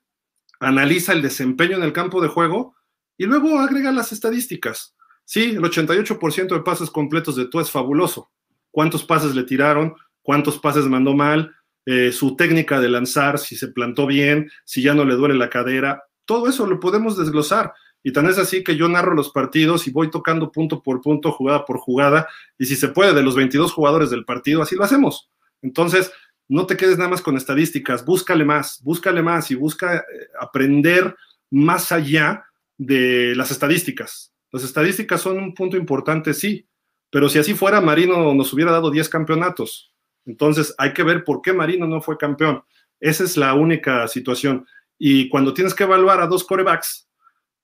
[0.60, 2.76] analiza el desempeño en el campo de juego
[3.18, 4.96] y luego agrega las estadísticas.
[5.32, 8.30] Sí, el 88% de pases completos de tú es fabuloso.
[8.70, 9.96] ¿Cuántos pases le tiraron?
[10.22, 11.56] ¿Cuántos pases mandó mal?
[11.86, 15.50] Eh, su técnica de lanzar, si se plantó bien, si ya no le duele la
[15.50, 16.04] cadera.
[16.26, 17.72] Todo eso lo podemos desglosar.
[18.04, 21.32] Y tan es así que yo narro los partidos y voy tocando punto por punto,
[21.32, 22.28] jugada por jugada.
[22.58, 25.30] Y si se puede, de los 22 jugadores del partido, así lo hacemos.
[25.62, 26.12] Entonces,
[26.50, 30.04] no te quedes nada más con estadísticas, búscale más, búscale más y busca eh,
[30.42, 31.16] aprender
[31.50, 32.44] más allá
[32.78, 34.31] de las estadísticas.
[34.52, 36.68] Las estadísticas son un punto importante, sí,
[37.10, 39.94] pero si así fuera, Marino nos hubiera dado 10 campeonatos.
[40.26, 42.64] Entonces hay que ver por qué Marino no fue campeón.
[43.00, 44.66] Esa es la única situación.
[44.98, 47.10] Y cuando tienes que evaluar a dos corebacks,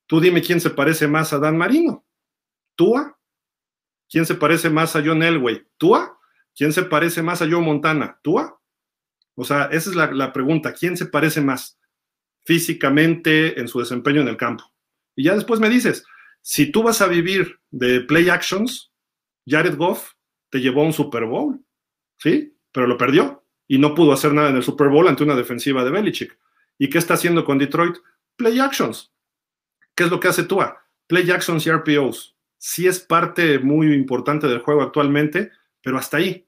[0.08, 2.06] tú dime quién se parece más a Dan Marino.
[2.76, 3.18] ¿Túa?
[4.10, 5.68] ¿Quién se parece más a John Elway?
[5.78, 6.18] ¿Túa?
[6.56, 8.20] ¿Quién se parece más a Joe Montana?
[8.24, 8.60] ¿Túa?
[9.36, 10.74] O sea, esa es la, pregunta.
[10.74, 11.80] ¿Quién se parece más
[12.44, 14.64] físicamente en su desempeño en el campo?
[15.16, 16.04] Y ya después me dices,
[16.50, 18.94] si tú vas a vivir de play actions,
[19.46, 20.14] Jared Goff
[20.50, 21.60] te llevó a un Super Bowl,
[22.16, 22.58] ¿sí?
[22.72, 25.84] Pero lo perdió y no pudo hacer nada en el Super Bowl ante una defensiva
[25.84, 26.40] de Belichick.
[26.78, 27.98] ¿Y qué está haciendo con Detroit?
[28.38, 29.12] Play actions.
[29.94, 30.86] ¿Qué es lo que hace Tua?
[31.08, 32.38] Play actions y RPOs.
[32.58, 35.52] Sí es parte muy importante del juego actualmente,
[35.82, 36.48] pero hasta ahí.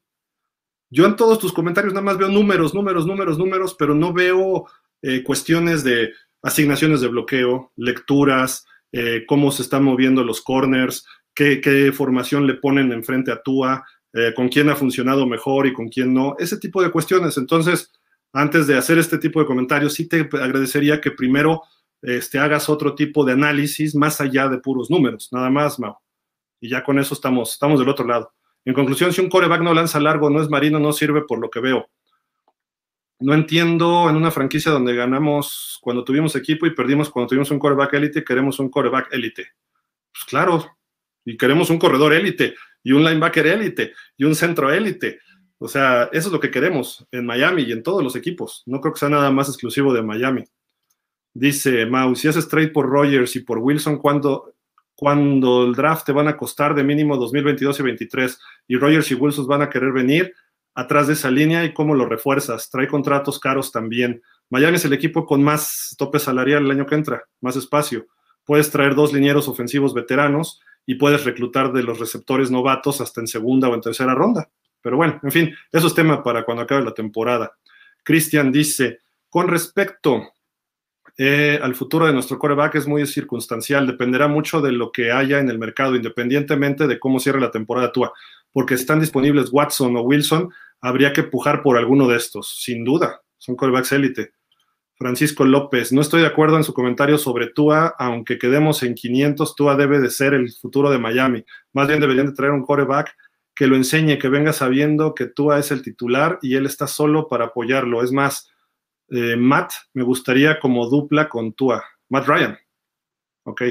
[0.90, 4.66] Yo en todos tus comentarios nada más veo números, números, números, números, pero no veo
[5.02, 11.92] eh, cuestiones de asignaciones de bloqueo, lecturas, eh, cómo se están moviendo los corners, qué,
[11.94, 16.14] formación le ponen enfrente a Tua, eh, con quién ha funcionado mejor y con quién
[16.14, 17.38] no, ese tipo de cuestiones.
[17.38, 17.92] Entonces,
[18.34, 21.64] antes de hacer este tipo de comentarios, sí te agradecería que primero
[22.02, 25.96] este, hagas otro tipo de análisis más allá de puros números, nada más, Mau.
[26.62, 28.34] Y ya con eso estamos, estamos del otro lado.
[28.66, 31.50] En conclusión, si un coreback no lanza largo, no es marino, no sirve por lo
[31.50, 31.90] que veo.
[33.20, 37.60] No entiendo en una franquicia donde ganamos cuando tuvimos equipo y perdimos cuando tuvimos un
[37.60, 39.50] coreback élite, queremos un coreback élite.
[40.12, 40.78] Pues claro,
[41.26, 45.20] y queremos un corredor élite, y un linebacker élite, y un centro élite.
[45.58, 48.64] O sea, eso es lo que queremos en Miami y en todos los equipos.
[48.66, 50.46] No creo que sea nada más exclusivo de Miami.
[51.34, 54.56] Dice Mau, si haces trade por Rogers y por Wilson, ¿cuándo,
[54.96, 59.16] cuando el draft te van a costar de mínimo 2022 y 2023 y Rogers y
[59.16, 60.34] Wilson van a querer venir
[60.80, 62.70] atrás de esa línea y cómo lo refuerzas.
[62.70, 64.22] Trae contratos caros también.
[64.50, 68.08] Miami es el equipo con más tope salarial el año que entra, más espacio.
[68.46, 73.28] Puedes traer dos linieros ofensivos veteranos y puedes reclutar de los receptores novatos hasta en
[73.28, 74.50] segunda o en tercera ronda.
[74.82, 77.52] Pero bueno, en fin, eso es tema para cuando acabe la temporada.
[78.04, 79.00] Cristian dice,
[79.30, 80.34] con respecto
[81.18, 85.40] eh, al futuro de nuestro coreback es muy circunstancial, dependerá mucho de lo que haya
[85.40, 88.14] en el mercado, independientemente de cómo cierre la temporada tua,
[88.54, 90.50] porque están disponibles Watson o Wilson,
[90.82, 94.32] habría que pujar por alguno de estos, sin duda, son corebacks élite.
[95.00, 99.56] Francisco López, no estoy de acuerdo en su comentario sobre Tua, aunque quedemos en 500,
[99.56, 101.46] Tua debe de ser el futuro de Miami.
[101.72, 103.16] Más bien deberían de traer un coreback
[103.56, 107.30] que lo enseñe, que venga sabiendo que Tua es el titular y él está solo
[107.30, 108.04] para apoyarlo.
[108.04, 108.52] Es más,
[109.10, 111.84] eh, Matt, me gustaría como dupla con Tua.
[112.10, 112.58] Matt Ryan.
[113.44, 113.64] Ok.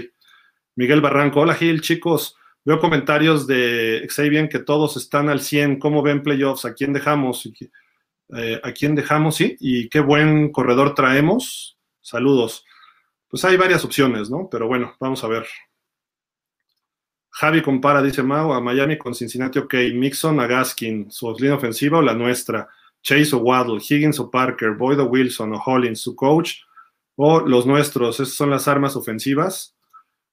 [0.77, 1.41] Miguel Barranco.
[1.41, 2.37] Hola Gil, chicos.
[2.68, 5.78] Veo comentarios de Xavier que todos están al 100.
[5.78, 6.66] ¿Cómo ven playoffs?
[6.66, 7.50] ¿A quién dejamos?
[8.36, 9.36] Eh, ¿A quién dejamos?
[9.36, 9.56] Sí.
[9.58, 11.78] Y qué buen corredor traemos.
[12.02, 12.66] Saludos.
[13.26, 14.50] Pues hay varias opciones, ¿no?
[14.50, 15.47] Pero bueno, vamos a ver.
[17.30, 19.74] Javi compara, dice Mao, a Miami con Cincinnati, ok.
[19.94, 22.68] Mixon a Gaskin, su línea ofensiva o la nuestra.
[23.00, 26.56] Chase o Waddle, Higgins o Parker, Boyd o Wilson o Hollins, su coach,
[27.16, 28.20] o los nuestros.
[28.20, 29.74] Esas son las armas ofensivas.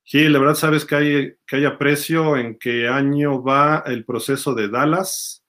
[0.08, 4.54] Gil, la verdad sabes que hay, que hay aprecio en qué año va el proceso
[4.54, 5.44] de Dallas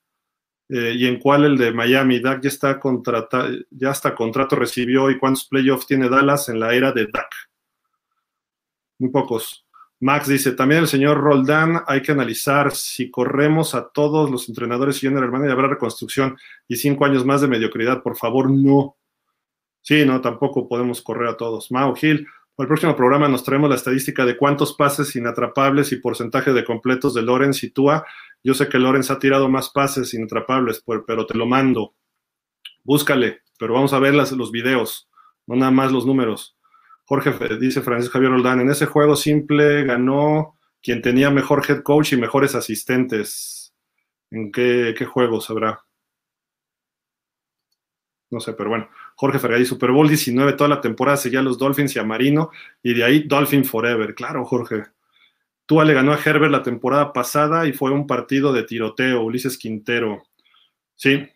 [0.70, 2.20] eh, y en cuál el de Miami.
[2.20, 6.75] Dak ya está contratado, ya hasta contrato recibió y cuántos playoffs tiene Dallas en la
[6.75, 7.28] era de Dak.
[8.99, 9.67] Muy pocos.
[10.01, 14.97] Max dice, también el señor Roldán, hay que analizar si corremos a todos los entrenadores
[14.97, 16.36] y general manager, habrá reconstrucción
[16.67, 18.97] y cinco años más de mediocridad, por favor, no.
[19.83, 21.70] Sí, no, tampoco podemos correr a todos.
[21.70, 22.26] Mao Gil,
[22.57, 26.65] para el próximo programa nos traemos la estadística de cuántos pases inatrapables y porcentaje de
[26.65, 28.07] completos de Lorenz y Tua.
[28.43, 31.94] Yo sé que Lorenz ha tirado más pases inatrapables, pero te lo mando.
[32.83, 35.10] Búscale, pero vamos a ver las, los videos,
[35.47, 36.57] no nada más los números.
[37.05, 42.15] Jorge, dice Francisco Javier Roldán, en ese juego simple ganó quien tenía mejor head coach
[42.15, 43.75] y mejores asistentes.
[44.31, 45.85] ¿En qué, qué juegos habrá?
[48.31, 48.89] No sé, pero bueno.
[49.17, 52.51] Jorge Fergay, Super Bowl 19, toda la temporada seguía a los Dolphins y a Marino,
[52.83, 54.15] y de ahí Dolphin Forever.
[54.15, 54.85] Claro, Jorge.
[55.65, 59.59] Tua le ganó a Herbert la temporada pasada y fue un partido de tiroteo, Ulises
[59.59, 60.23] Quintero.
[60.95, 61.27] Sí,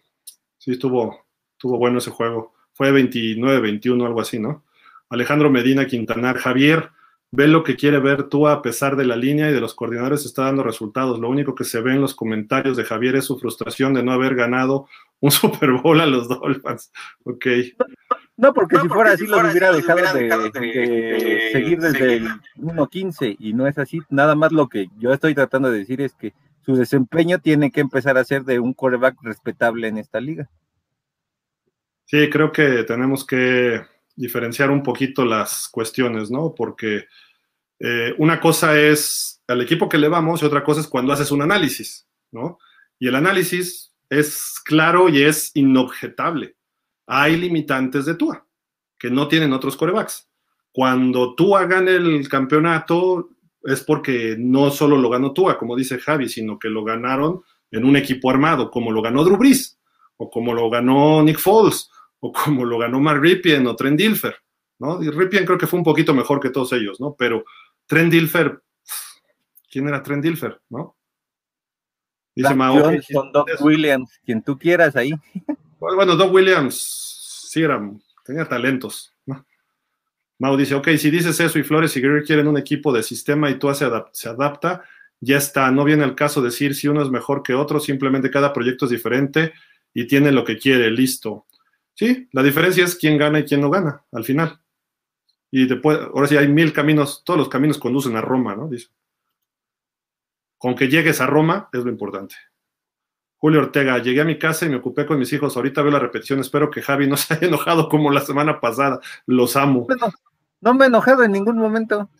[0.58, 2.54] sí, estuvo, estuvo bueno ese juego.
[2.74, 4.64] Fue 29-21, algo así, ¿no?
[5.08, 6.90] Alejandro Medina Quintanar, Javier,
[7.32, 10.24] ve lo que quiere ver tú a pesar de la línea y de los coordinadores
[10.26, 11.18] está dando resultados.
[11.20, 14.12] Lo único que se ve en los comentarios de Javier es su frustración de no
[14.12, 14.88] haber ganado
[15.20, 16.92] un Super Bowl a los Dolphins.
[17.24, 17.46] Ok.
[18.36, 20.00] No, porque si fuera así, los hubiera dejado
[20.50, 24.00] de, seguir desde el 1.15 y no es así.
[24.08, 26.32] Nada más lo que yo estoy tratando de decir es que
[26.64, 30.48] su desempeño tiene que empezar a ser de un quarterback respetable en esta liga.
[32.06, 33.82] Sí, creo que tenemos que
[34.20, 36.54] diferenciar un poquito las cuestiones, ¿no?
[36.54, 37.06] Porque
[37.78, 41.30] eh, una cosa es al equipo que le vamos y otra cosa es cuando haces
[41.30, 42.58] un análisis, ¿no?
[42.98, 46.56] Y el análisis es claro y es inobjetable.
[47.06, 48.46] Hay limitantes de Tua
[48.98, 50.28] que no tienen otros corebacks.
[50.70, 53.30] Cuando Tua gane el campeonato
[53.62, 57.40] es porque no solo lo ganó Tua, como dice Javi, sino que lo ganaron
[57.70, 59.78] en un equipo armado, como lo ganó Drew Brees,
[60.18, 61.88] o como lo ganó Nick Foles,
[62.20, 64.36] o como lo ganó Mark Ripien o Trent Dilfer,
[64.78, 65.02] ¿no?
[65.02, 67.14] Y Ripien creo que fue un poquito mejor que todos ellos, ¿no?
[67.18, 67.44] Pero
[67.86, 68.62] Trent Dilfer,
[69.70, 70.96] ¿quién era Trent Dilfer, no?
[72.34, 72.54] Dice.
[73.12, 75.12] Con Doc Williams, quien tú quieras ahí.
[75.78, 77.80] Bueno, Doc Williams sí era,
[78.24, 79.44] tenía talentos, ¿no?
[80.38, 83.50] Mau dice, ok, si dices eso y Flores y Greer quieren un equipo de sistema
[83.50, 84.84] y tú se, se adapta,
[85.20, 88.52] ya está, no viene el caso decir si uno es mejor que otro, simplemente cada
[88.52, 89.52] proyecto es diferente
[89.92, 91.46] y tiene lo que quiere, listo.
[91.94, 94.60] Sí, la diferencia es quién gana y quién no gana al final.
[95.50, 98.68] Y después, ahora sí hay mil caminos, todos los caminos conducen a Roma, ¿no?
[98.68, 98.88] Dice.
[100.58, 102.36] Con que llegues a Roma es lo importante.
[103.36, 105.56] Julio Ortega, llegué a mi casa y me ocupé con mis hijos.
[105.56, 106.40] Ahorita veo la repetición.
[106.40, 109.00] Espero que Javi no se haya enojado como la semana pasada.
[109.24, 109.86] Los amo.
[109.88, 110.10] No,
[110.60, 112.10] no me he enojado en ningún momento.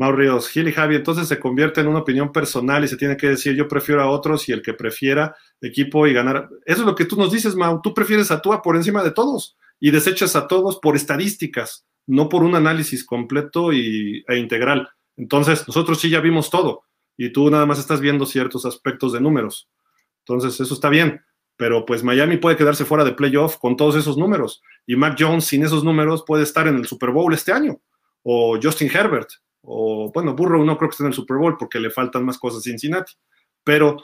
[0.00, 3.18] Mau Ríos, Gil y Javi, entonces se convierte en una opinión personal y se tiene
[3.18, 6.48] que decir yo prefiero a otros y el que prefiera equipo y ganar.
[6.64, 7.82] Eso es lo que tú nos dices, Mau.
[7.82, 12.30] Tú prefieres a Tua por encima de todos y desechas a todos por estadísticas, no
[12.30, 14.88] por un análisis completo y, e integral.
[15.18, 16.84] Entonces, nosotros sí ya vimos todo
[17.18, 19.68] y tú nada más estás viendo ciertos aspectos de números.
[20.20, 21.20] Entonces, eso está bien,
[21.58, 25.44] pero pues Miami puede quedarse fuera de playoff con todos esos números y Mac Jones
[25.44, 27.82] sin esos números puede estar en el Super Bowl este año
[28.22, 29.28] o Justin Herbert
[29.62, 32.38] o bueno, Burrow no creo que esté en el Super Bowl porque le faltan más
[32.38, 33.12] cosas a Cincinnati,
[33.64, 33.96] pero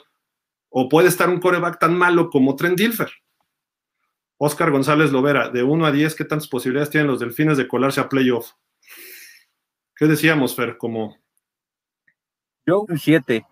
[0.69, 3.09] o puede estar un coreback tan malo como Trent Dilfer.
[4.37, 7.99] Oscar González Lovera, de 1 a 10, ¿qué tantas posibilidades tienen los delfines de colarse
[7.99, 8.51] a playoff?
[9.95, 10.77] ¿Qué decíamos, Fer?
[10.77, 11.17] Como.
[12.65, 13.43] Yo un 7.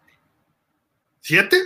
[1.21, 1.57] ¿Siete?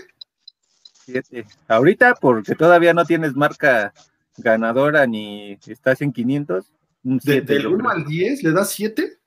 [0.83, 1.45] Siete.
[1.67, 3.93] Ahorita, porque todavía no tienes marca
[4.37, 6.71] ganadora ni estás en 500.
[7.03, 7.53] Un 7.
[7.53, 9.18] ¿Del 1 al 10 le das 7?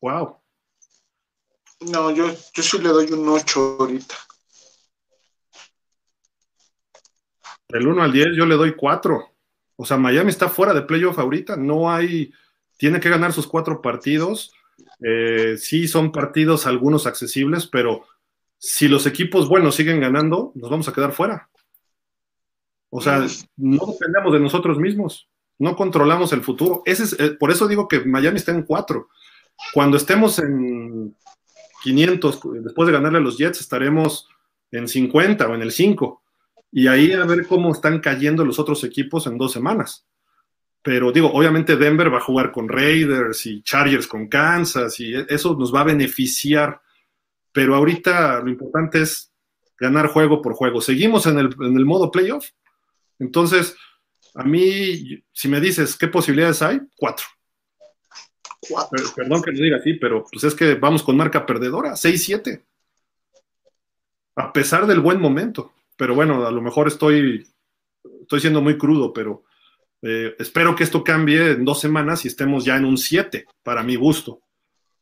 [0.00, 0.38] Wow.
[1.80, 4.14] No, yo, yo sí le doy un 8 ahorita.
[7.68, 9.30] Del 1 al 10 yo le doy 4.
[9.76, 11.56] O sea, Miami está fuera de playoff ahorita.
[11.56, 12.32] No hay.
[12.76, 14.52] Tiene que ganar sus cuatro partidos.
[15.00, 18.04] Eh, sí, son partidos algunos accesibles, pero
[18.58, 21.48] si los equipos buenos siguen ganando, nos vamos a quedar fuera.
[22.90, 23.24] O sea,
[23.56, 25.28] no dependemos de nosotros mismos.
[25.58, 26.82] No controlamos el futuro.
[26.84, 29.08] Ese es, eh, por eso digo que Miami está en 4.
[29.72, 31.14] Cuando estemos en
[31.82, 34.28] 500, después de ganarle a los Jets, estaremos
[34.70, 36.22] en 50 o en el 5.
[36.72, 40.06] Y ahí a ver cómo están cayendo los otros equipos en dos semanas.
[40.82, 45.56] Pero digo, obviamente Denver va a jugar con Raiders y Chargers con Kansas y eso
[45.58, 46.80] nos va a beneficiar.
[47.52, 49.32] Pero ahorita lo importante es
[49.78, 50.80] ganar juego por juego.
[50.80, 52.46] Seguimos en el, en el modo playoff.
[53.18, 53.76] Entonces,
[54.34, 57.26] a mí, si me dices qué posibilidades hay, cuatro.
[59.16, 62.62] Perdón que lo diga así, pero pues es que vamos con marca perdedora, 6-7.
[64.36, 65.72] A pesar del buen momento.
[65.96, 67.46] Pero bueno, a lo mejor estoy,
[68.22, 69.42] estoy siendo muy crudo, pero
[70.02, 73.82] eh, espero que esto cambie en dos semanas y estemos ya en un 7, para
[73.82, 74.40] mi gusto.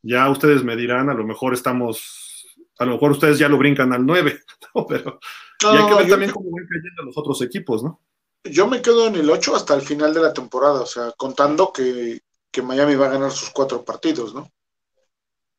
[0.03, 2.47] Ya ustedes me dirán, a lo mejor estamos,
[2.79, 4.41] a lo mejor ustedes ya lo brincan al 9,
[4.89, 5.21] pero
[5.63, 8.01] y hay que ver también cómo van cayendo los otros equipos, ¿no?
[8.45, 11.73] Yo me quedo en el 8 hasta el final de la temporada, o sea, contando
[11.73, 12.21] que
[12.57, 14.51] que Miami va a ganar sus cuatro partidos, ¿no?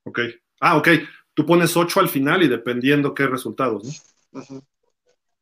[0.04, 0.20] Ok.
[0.60, 0.88] Ah, ok.
[1.36, 3.84] Tú pones ocho al final y dependiendo qué resultados,
[4.32, 4.42] ¿no?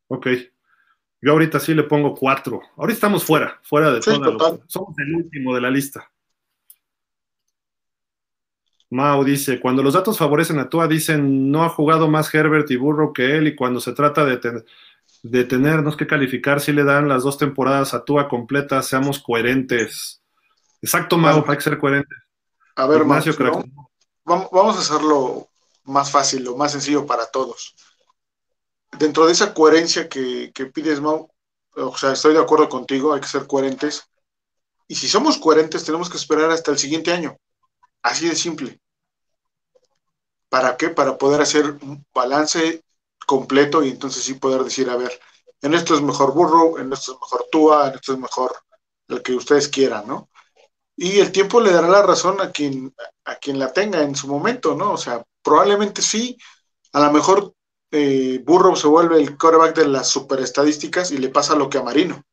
[0.09, 0.27] Ok.
[1.21, 2.59] Yo ahorita sí le pongo cuatro.
[2.75, 4.61] Ahorita estamos fuera, fuera de todo.
[4.67, 6.11] Somos el último de la lista.
[8.89, 12.75] Mao dice, cuando los datos favorecen a Tua, dicen, no ha jugado más Herbert y
[12.75, 14.65] Burrow que él, y cuando se trata de,
[15.23, 20.21] de tenernos que calificar, si le dan las dos temporadas a Tua completas, seamos coherentes.
[20.85, 22.15] Exacto, Mao, hay que ser coherentes.
[22.75, 23.33] A ver, Ignacio,
[24.23, 25.49] vamos a hacerlo
[25.85, 27.73] más fácil, lo más sencillo para todos.
[28.99, 31.27] Dentro de esa coherencia que, que pides, Mau,
[31.73, 34.07] o sea, estoy de acuerdo contigo, hay que ser coherentes.
[34.87, 37.35] Y si somos coherentes, tenemos que esperar hasta el siguiente año.
[38.03, 38.79] Así de simple.
[40.49, 40.89] ¿Para qué?
[40.89, 42.83] Para poder hacer un balance
[43.25, 45.19] completo y entonces sí poder decir, a ver,
[45.63, 48.55] en esto es mejor burro, en esto es mejor Tua, en esto es mejor
[49.07, 50.29] el que ustedes quieran, ¿no?
[50.97, 52.93] Y el tiempo le dará la razón a quien,
[53.25, 54.93] a quien la tenga en su momento, ¿no?
[54.93, 56.37] O sea, probablemente sí,
[56.93, 57.53] a lo mejor
[57.91, 61.83] eh, Burrow se vuelve el quarterback de las superestadísticas y le pasa lo que a
[61.83, 62.23] Marino.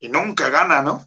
[0.00, 1.06] Y nunca gana, ¿no?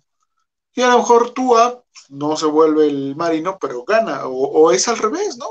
[0.73, 4.97] Y a lo mejor Tua no se vuelve el Marino, pero gana, o, es al
[4.97, 5.47] revés, ¿no?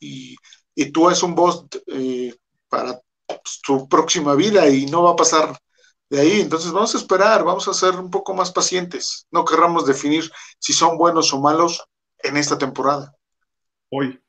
[0.00, 0.36] Y,
[0.74, 2.34] y Tua es un boss eh,
[2.68, 3.00] para
[3.44, 5.58] su próxima vida y no va a pasar
[6.12, 6.40] de ahí.
[6.42, 9.26] Entonces vamos a esperar, vamos a ser un poco más pacientes.
[9.30, 11.82] No querramos definir si son buenos o malos
[12.18, 13.16] en esta temporada.
[13.90, 14.20] Hoy.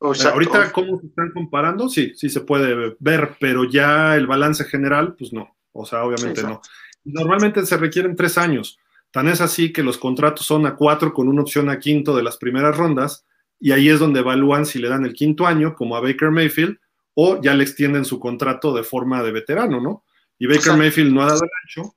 [0.00, 1.88] ahorita, ¿cómo se están comparando?
[1.88, 5.56] Sí, sí se puede ver, pero ya el balance general, pues no.
[5.72, 6.60] O sea, obviamente no.
[7.02, 8.78] Normalmente se requieren tres años.
[9.10, 12.22] Tan es así que los contratos son a cuatro con una opción a quinto de
[12.22, 13.26] las primeras rondas,
[13.58, 16.78] y ahí es donde evalúan si le dan el quinto año, como a Baker Mayfield,
[17.14, 20.04] o ya le extienden su contrato de forma de veterano, ¿no?
[20.38, 21.94] Y Baker Mayfield no ha dado el ancho,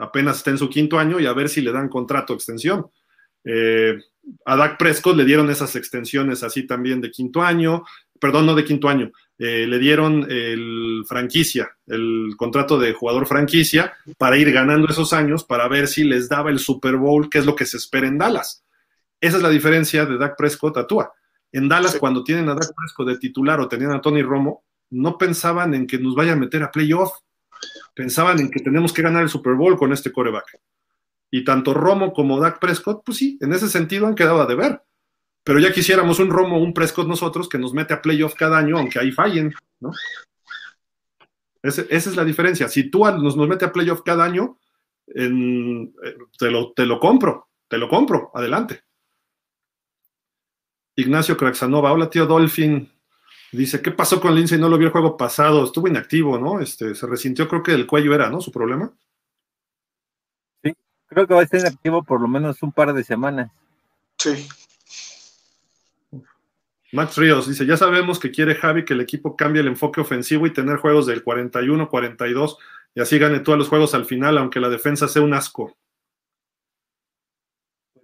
[0.00, 2.86] apenas está en su quinto año y a ver si le dan contrato extensión.
[3.44, 3.98] Eh,
[4.44, 7.84] a Dak Prescott le dieron esas extensiones así también de quinto año,
[8.20, 13.94] perdón, no de quinto año, eh, le dieron el franquicia, el contrato de jugador franquicia
[14.18, 17.46] para ir ganando esos años, para ver si les daba el Super Bowl, que es
[17.46, 18.64] lo que se espera en Dallas.
[19.20, 21.12] Esa es la diferencia de Dak Prescott a Tua.
[21.52, 25.16] En Dallas, cuando tienen a Dak Prescott de titular o tenían a Tony Romo, no
[25.18, 27.12] pensaban en que nos vaya a meter a playoff
[27.94, 30.60] pensaban en que tenemos que ganar el Super Bowl con este coreback.
[31.30, 34.82] Y tanto Romo como Dak Prescott, pues sí, en ese sentido han quedado a deber.
[35.44, 38.58] Pero ya quisiéramos un Romo o un Prescott nosotros que nos mete a playoff cada
[38.58, 39.90] año, aunque ahí fallen, ¿no?
[41.62, 42.68] esa es la diferencia.
[42.68, 44.58] Si tú nos, nos mete a playoff cada año,
[45.06, 48.82] en, eh, te, lo, te lo compro, te lo compro, adelante.
[50.96, 52.90] Ignacio Craxanova, hola tío Dolphin,
[53.52, 54.58] Dice, ¿qué pasó con Lindsay?
[54.58, 56.60] No lo vio el juego pasado, estuvo inactivo, ¿no?
[56.60, 58.40] Este, se resintió, creo que el cuello era, ¿no?
[58.40, 58.92] Su problema.
[60.62, 60.72] Sí,
[61.06, 63.50] creo que va a estar inactivo por lo menos un par de semanas.
[64.18, 64.46] Sí.
[66.92, 70.46] Max Ríos dice, ya sabemos que quiere Javi que el equipo cambie el enfoque ofensivo
[70.46, 72.56] y tener juegos del 41-42
[72.94, 75.76] y así gane todos los juegos al final, aunque la defensa sea un asco.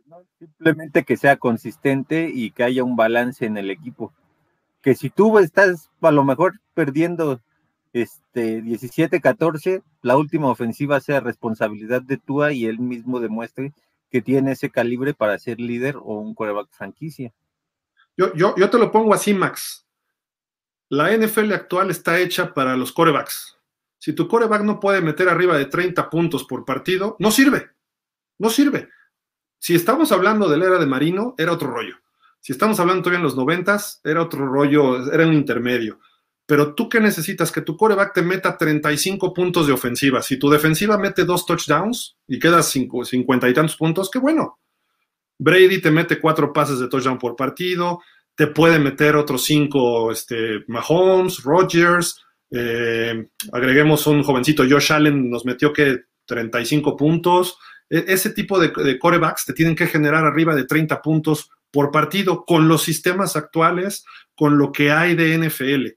[0.09, 4.13] Pues simplemente que sea consistente y que haya un balance en el equipo
[4.87, 7.41] que si tú estás a lo mejor perdiendo
[7.93, 13.73] este 17-14, la última ofensiva sea responsabilidad de Tua y él mismo demuestre
[14.13, 17.35] que tiene ese calibre para ser líder o un coreback franquicia.
[18.17, 19.89] Yo, yo, yo te lo pongo así, Max.
[20.89, 23.59] La NFL actual está hecha para los corebacks.
[23.99, 27.71] Si tu coreback no puede meter arriba de 30 puntos por partido, no sirve.
[28.39, 28.89] No sirve.
[29.59, 31.97] Si estamos hablando de la era de Marino, era otro rollo.
[32.47, 35.99] Si estamos hablando todavía en los noventas, era otro rollo, era un intermedio.
[36.47, 37.51] Pero tú qué necesitas?
[37.51, 40.23] Que tu coreback te meta 35 puntos de ofensiva.
[40.23, 44.61] Si tu defensiva mete dos touchdowns y quedas 50 y tantos puntos, qué bueno.
[45.37, 47.99] Brady te mete cuatro pases de touchdown por partido,
[48.37, 55.45] te puede meter otros cinco, este, Mahomes, Rodgers, eh, agreguemos un jovencito, Josh Allen nos
[55.45, 57.59] metió que 35 puntos.
[57.91, 61.91] E, ese tipo de, de corebacks te tienen que generar arriba de 30 puntos por
[61.91, 65.89] partido con los sistemas actuales, con lo que hay de NFL.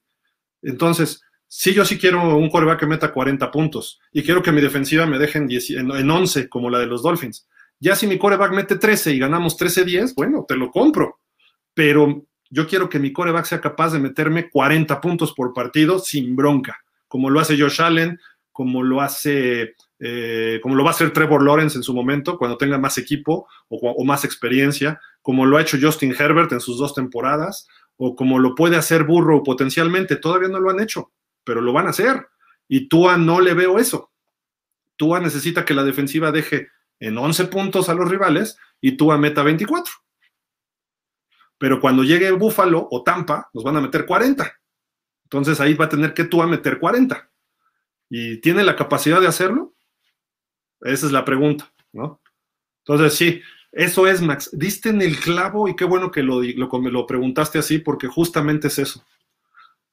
[0.61, 4.59] Entonces, si yo sí quiero un coreback que meta 40 puntos y quiero que mi
[4.59, 7.47] defensiva me deje en, en 11 como la de los Dolphins.
[7.79, 11.21] Ya si mi coreback mete 13 y ganamos 13-10, bueno, te lo compro.
[11.73, 16.35] Pero yo quiero que mi coreback sea capaz de meterme 40 puntos por partido sin
[16.35, 16.77] bronca,
[17.07, 18.19] como lo hace Josh Allen,
[18.51, 22.57] como lo hace, eh, como lo va a hacer Trevor Lawrence en su momento, cuando
[22.57, 26.93] tenga más equipo o más experiencia, como lo ha hecho Justin Herbert en sus dos
[26.93, 27.67] temporadas,
[27.97, 30.15] o como lo puede hacer Burrow potencialmente.
[30.15, 31.11] Todavía no lo han hecho,
[31.43, 32.27] pero lo van a hacer.
[32.67, 34.11] Y Tua no le veo eso.
[34.95, 39.43] Tua necesita que la defensiva deje en 11 puntos a los rivales y Tua meta
[39.43, 39.93] 24.
[41.57, 44.49] Pero cuando llegue Buffalo o Tampa, nos van a meter 40.
[45.23, 47.29] Entonces ahí va a tener que Tua meter 40.
[48.09, 49.75] ¿Y tiene la capacidad de hacerlo?
[50.81, 52.21] Esa es la pregunta, ¿no?
[52.85, 53.41] Entonces, sí,
[53.71, 54.49] eso es, Max.
[54.51, 58.67] Diste en el clavo y qué bueno que lo, lo, lo preguntaste así, porque justamente
[58.67, 59.03] es eso.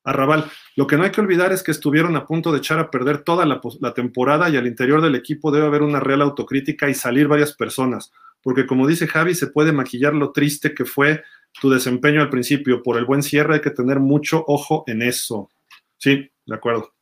[0.04, 0.44] Arrabal,
[0.76, 3.18] lo que no hay que olvidar es que estuvieron a punto de echar a perder
[3.24, 6.94] toda la, la, temporada y al interior del equipo debe haber una real autocrítica y
[6.94, 11.24] salir varias personas, porque como dice Javi, se puede maquillar lo triste que fue
[11.60, 12.84] tu desempeño al principio.
[12.84, 15.50] Por el buen cierre hay que tener mucho ojo en eso.
[15.98, 16.95] Sí, de acuerdo.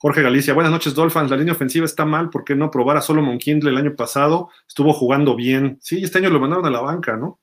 [0.00, 1.28] Jorge Galicia, buenas noches, Dolphins.
[1.28, 4.48] La línea ofensiva está mal, ¿por qué no probar a Solomon Kindle el año pasado?
[4.66, 5.78] Estuvo jugando bien.
[5.80, 7.40] Sí, este año lo mandaron a la banca, ¿no?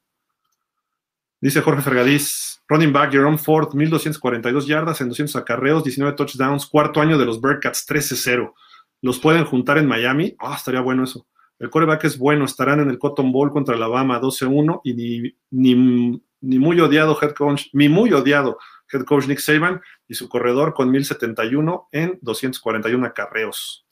[1.42, 7.02] Dice Jorge Fergadís, running back Jerome Ford, 1242 yardas en 200 acarreos, 19 touchdowns, cuarto
[7.02, 8.54] año de los Bearcats, 13-0.
[9.02, 10.36] ¿Los pueden juntar en Miami?
[10.40, 11.28] Ah, estaría bueno eso.
[11.60, 16.22] El coreback es bueno, estarán en el Cotton Bowl contra Alabama 12-1 y ni, ni,
[16.40, 18.58] ni, muy odiado head coach, mi muy odiado
[18.92, 23.86] head coach Nick Saban y su corredor con 1071 en 241 acarreos.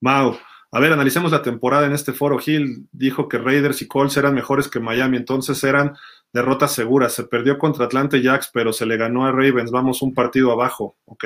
[0.00, 0.38] Mau,
[0.70, 2.38] a ver, analicemos la temporada en este foro.
[2.44, 5.96] Hill dijo que Raiders y Colts eran mejores que Miami, entonces eran
[6.32, 7.14] derrotas seguras.
[7.14, 9.70] Se perdió contra Atlanta Jacks, pero se le ganó a Ravens.
[9.70, 11.24] Vamos un partido abajo, ok.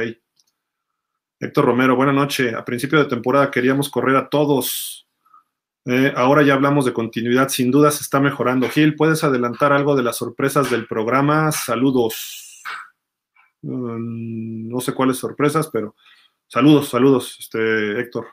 [1.40, 2.54] Héctor Romero, buena noche.
[2.54, 5.08] A principio de temporada queríamos correr a todos.
[5.84, 7.48] Eh, ahora ya hablamos de continuidad.
[7.48, 8.68] Sin duda se está mejorando.
[8.68, 11.50] Gil, ¿puedes adelantar algo de las sorpresas del programa?
[11.52, 12.62] Saludos.
[13.62, 15.94] Mm, no sé cuáles sorpresas, pero
[16.48, 18.26] saludos, saludos, este, Héctor.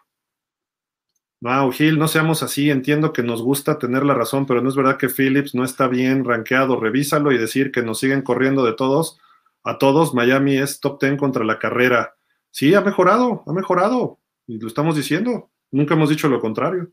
[1.42, 2.70] No, Gil, no seamos así.
[2.70, 5.88] Entiendo que nos gusta tener la razón, pero no es verdad que Phillips no está
[5.88, 6.80] bien rankeado.
[6.80, 9.20] Revísalo y decir que nos siguen corriendo de todos.
[9.64, 12.16] A todos, Miami es top 10 contra la carrera.
[12.52, 14.20] Sí, ha mejorado, ha mejorado.
[14.48, 15.50] Y lo estamos diciendo.
[15.72, 16.92] Nunca hemos dicho lo contrario.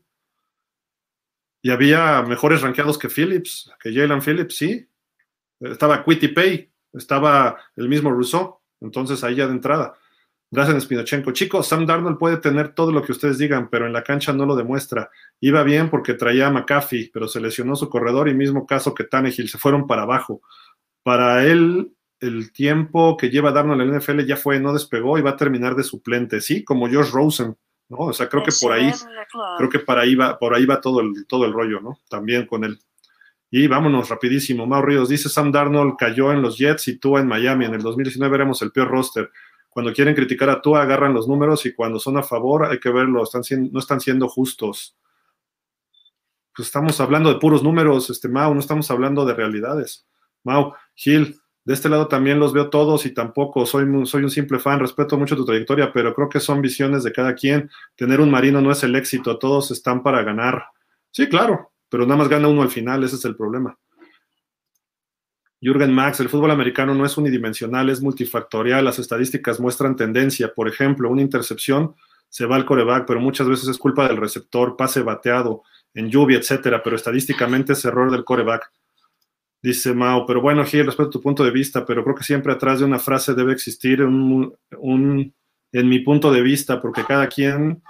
[1.67, 4.87] Y había mejores rankeados que Phillips, que Jalen Phillips, sí.
[5.59, 8.61] Estaba Quitty Pay, estaba el mismo Rousseau.
[8.79, 9.93] Entonces ahí ya de entrada.
[10.49, 11.33] Gracias, Spinochenko.
[11.33, 14.45] Chicos, Sam Darnold puede tener todo lo que ustedes digan, pero en la cancha no
[14.45, 15.09] lo demuestra.
[15.41, 19.03] Iba bien porque traía a McAfee, pero se lesionó su corredor y mismo caso que
[19.03, 20.39] Tannehill, se fueron para abajo.
[21.03, 25.21] Para él, el tiempo que lleva Darnold en la NFL ya fue, no despegó y
[25.21, 26.63] va a terminar de suplente, ¿sí?
[26.63, 27.57] Como Josh Rosen,
[27.89, 27.97] ¿no?
[27.97, 28.91] O sea, creo que por ahí,
[29.57, 31.99] creo que por ahí va, por ahí va todo el, todo el rollo, ¿no?
[32.09, 32.79] También con él.
[33.49, 34.65] Y vámonos rapidísimo.
[34.65, 37.65] Mau Ríos dice Sam Darnold cayó en los Jets y tú en Miami.
[37.65, 39.31] En el 2019 éramos el peor roster.
[39.69, 42.89] Cuando quieren criticar a Tua, agarran los números y cuando son a favor, hay que
[42.89, 44.97] verlo, están no están siendo justos.
[46.55, 50.07] Pues estamos hablando de puros números, este Mau, no estamos hablando de realidades.
[50.43, 54.57] Mau, Gil, de este lado también los veo todos y tampoco soy, soy un simple
[54.57, 57.69] fan, respeto mucho tu trayectoria, pero creo que son visiones de cada quien.
[57.97, 60.63] Tener un marino no es el éxito, todos están para ganar.
[61.11, 63.77] Sí, claro, pero nada más gana uno al final, ese es el problema.
[65.59, 70.53] Jürgen Max, el fútbol americano no es unidimensional, es multifactorial, las estadísticas muestran tendencia.
[70.53, 71.95] Por ejemplo, una intercepción
[72.29, 75.63] se va al coreback, pero muchas veces es culpa del receptor, pase bateado,
[75.93, 78.71] en lluvia, etcétera, pero estadísticamente es error del coreback.
[79.61, 82.79] Dice Mao, pero bueno, Gil, respeto tu punto de vista, pero creo que siempre atrás
[82.79, 85.33] de una frase debe existir un, un,
[85.71, 87.81] en mi punto de vista, porque cada quien,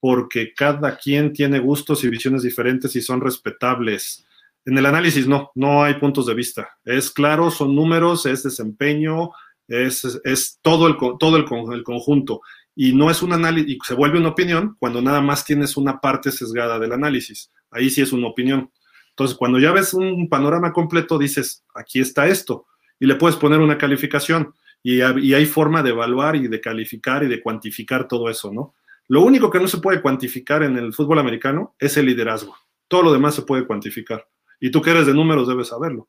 [0.00, 4.26] porque cada quien tiene gustos y visiones diferentes y son respetables.
[4.64, 6.68] En el análisis no, no hay puntos de vista.
[6.84, 9.30] Es claro, son números, es desempeño,
[9.68, 12.40] es, es todo, el, todo el, el, conjunto.
[12.74, 16.00] Y no es un análisis, y se vuelve una opinión cuando nada más tienes una
[16.00, 17.50] parte sesgada del análisis.
[17.70, 18.70] Ahí sí es una opinión.
[19.18, 22.66] Entonces, cuando ya ves un panorama completo, dices, aquí está esto,
[23.00, 24.54] y le puedes poner una calificación.
[24.80, 28.76] Y, hay forma de evaluar y de calificar y de cuantificar todo eso, ¿no?
[29.08, 32.56] Lo único que no se puede cuantificar en el fútbol americano es el liderazgo.
[32.86, 34.24] Todo lo demás se puede cuantificar.
[34.60, 36.08] Y tú que eres de números debes saberlo.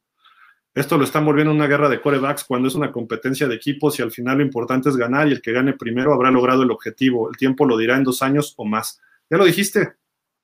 [0.76, 4.04] Esto lo están volviendo una guerra de corebacks cuando es una competencia de equipos y
[4.04, 7.28] al final lo importante es ganar y el que gane primero habrá logrado el objetivo.
[7.28, 9.02] El tiempo lo dirá en dos años o más.
[9.32, 9.94] Ya lo dijiste,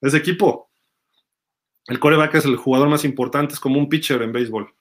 [0.02, 0.72] es equipo.
[1.88, 4.74] El coreback es el jugador más importante, es como un pitcher en béisbol.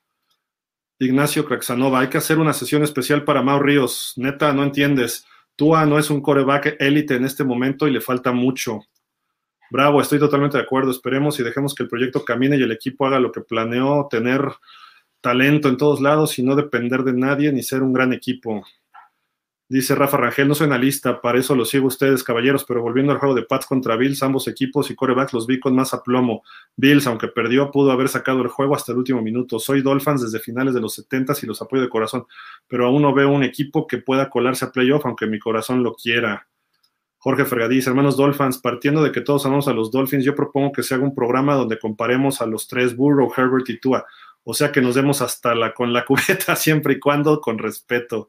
[0.98, 4.14] Ignacio Craxanova, hay que hacer una sesión especial para Mau Ríos.
[4.16, 5.26] Neta, no entiendes.
[5.56, 8.80] Tua no es un coreback élite en este momento y le falta mucho.
[9.70, 10.90] Bravo, estoy totalmente de acuerdo.
[10.90, 14.42] Esperemos y dejemos que el proyecto camine y el equipo haga lo que planeó, tener
[15.20, 18.64] talento en todos lados y no depender de nadie ni ser un gran equipo.
[19.66, 23.18] Dice Rafa Rangel, no soy analista, para eso lo sigo ustedes, caballeros, pero volviendo al
[23.18, 26.42] juego de Pats contra Bills, ambos equipos y corebacks los vi con más aplomo.
[26.76, 29.58] Bills, aunque perdió, pudo haber sacado el juego hasta el último minuto.
[29.58, 32.26] Soy Dolphins desde finales de los 70 y los apoyo de corazón,
[32.68, 35.94] pero aún no veo un equipo que pueda colarse a playoff, aunque mi corazón lo
[35.94, 36.46] quiera.
[37.16, 40.82] Jorge Fergadís, hermanos Dolphins, partiendo de que todos amamos a los Dolphins, yo propongo que
[40.82, 44.04] se haga un programa donde comparemos a los tres, Burrow, Herbert y Tua.
[44.42, 48.28] O sea que nos demos hasta la con la cubeta siempre y cuando con respeto.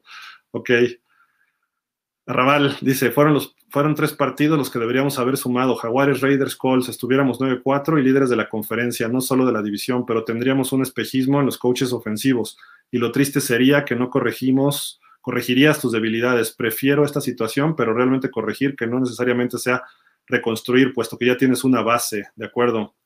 [0.50, 0.70] Ok.
[2.26, 6.88] Arrabal dice, fueron, los, fueron tres partidos los que deberíamos haber sumado, Jaguares, Raiders, Colts,
[6.88, 10.82] estuviéramos 9-4 y líderes de la conferencia, no solo de la división, pero tendríamos un
[10.82, 12.58] espejismo en los coaches ofensivos.
[12.90, 16.52] Y lo triste sería que no corregimos, corregirías tus debilidades.
[16.52, 19.84] Prefiero esta situación, pero realmente corregir que no necesariamente sea
[20.26, 22.96] reconstruir, puesto que ya tienes una base, ¿de acuerdo?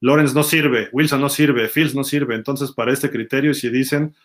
[0.00, 2.34] Lawrence no sirve, Wilson no sirve, Fields no sirve.
[2.34, 4.16] Entonces, para este criterio, si dicen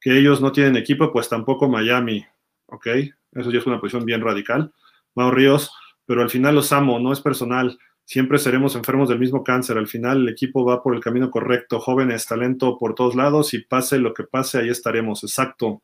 [0.00, 2.24] que ellos no tienen equipo, pues tampoco Miami,
[2.66, 2.86] ¿ok?
[3.34, 4.72] Eso ya es una posición bien radical.
[5.14, 5.70] Mau Ríos,
[6.06, 7.78] pero al final los amo, no es personal.
[8.04, 9.78] Siempre seremos enfermos del mismo cáncer.
[9.78, 11.80] Al final el equipo va por el camino correcto.
[11.80, 15.24] Jóvenes, talento por todos lados y pase lo que pase, ahí estaremos.
[15.24, 15.82] Exacto.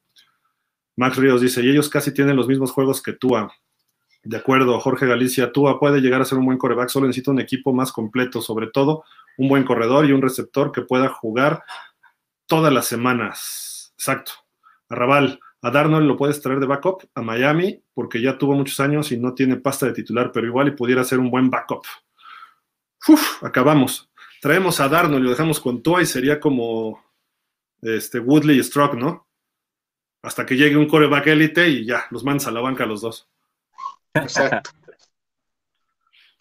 [0.97, 3.51] Max Ríos dice, y ellos casi tienen los mismos juegos que Tua.
[4.23, 7.41] De acuerdo, Jorge Galicia, Tua puede llegar a ser un buen coreback, solo necesita un
[7.41, 9.05] equipo más completo, sobre todo
[9.39, 11.63] un buen corredor y un receptor que pueda jugar
[12.47, 13.95] todas las semanas.
[13.97, 14.33] Exacto.
[14.91, 19.13] Arrabal, a Darnold lo puedes traer de backup a Miami porque ya tuvo muchos años
[19.13, 21.85] y no tiene pasta de titular, pero igual y pudiera ser un buen backup.
[23.09, 24.11] Uf, acabamos.
[24.41, 27.03] Traemos a Darnold y lo dejamos con Tua y sería como
[27.83, 29.27] este Woodley y Stroke, ¿no?
[30.23, 33.29] Hasta que llegue un coreback élite y ya, los mandas a la banca los dos.
[34.15, 34.71] Exacto.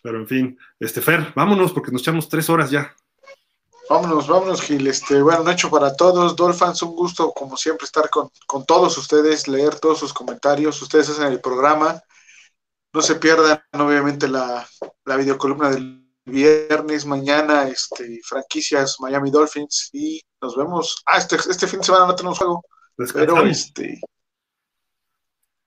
[0.02, 2.96] Pero en fin, este Fer, vámonos porque nos echamos tres horas ya.
[3.90, 4.86] Vámonos, vámonos, Gil.
[4.86, 6.36] Este, bueno, hecho para todos.
[6.36, 8.30] Dolphins, un gusto, como siempre, estar con,
[8.68, 10.80] todos ustedes, leer todos sus comentarios.
[10.80, 12.00] Ustedes hacen el programa.
[12.94, 14.68] No se pierdan, obviamente, la,
[15.06, 19.90] la videocolumna del viernes, mañana, este, franquicias Miami Dolphins.
[19.92, 21.02] Y nos vemos.
[21.08, 22.64] Ah, este, este fin de semana no tenemos juego.
[23.12, 24.00] Pero este.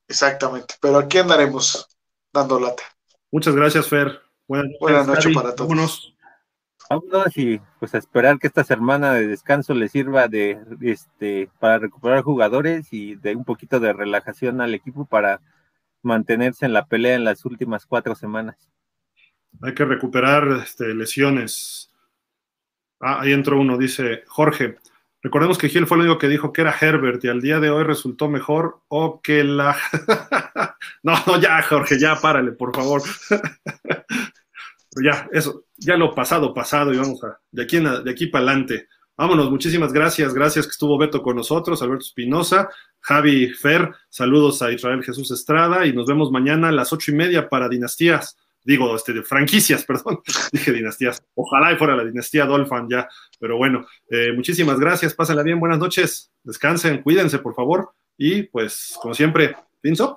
[0.07, 0.77] Exactamente.
[0.81, 1.89] Pero aquí andaremos
[2.33, 2.85] dando lata.
[3.33, 4.23] Muchas gracias, Fer.
[4.47, 5.69] Buenas, noches para todos.
[5.69, 6.12] Vámonos
[7.37, 12.23] y pues a esperar que esta semana de descanso le sirva de este para recuperar
[12.23, 15.41] jugadores y de un poquito de relajación al equipo para
[16.03, 18.57] mantenerse en la pelea en las últimas cuatro semanas.
[19.61, 21.93] Hay que recuperar este, lesiones.
[23.01, 24.77] Ah, ahí entró uno, dice Jorge.
[25.23, 27.71] Recordemos que Gil fue el único que dijo que era Herbert y al día de
[27.71, 29.77] hoy resultó mejor o que la.
[31.03, 33.03] no, no, ya, Jorge, ya párale, por favor.
[35.01, 38.89] ya, eso, ya lo pasado, pasado, y vamos a, de aquí, de aquí para adelante.
[39.17, 44.73] Vámonos, muchísimas gracias, gracias que estuvo Beto con nosotros, Alberto Espinosa, Javi Fer, saludos a
[44.73, 48.97] Israel Jesús Estrada y nos vemos mañana a las ocho y media para Dinastías, digo,
[48.97, 54.33] este, franquicias, perdón, dije dinastías, ojalá y fuera la dinastía Dolphin ya, pero bueno, eh,
[54.35, 60.01] muchísimas gracias, pásenla bien, buenas noches, descansen, cuídense por favor y pues como siempre, fins
[60.01, 60.17] up.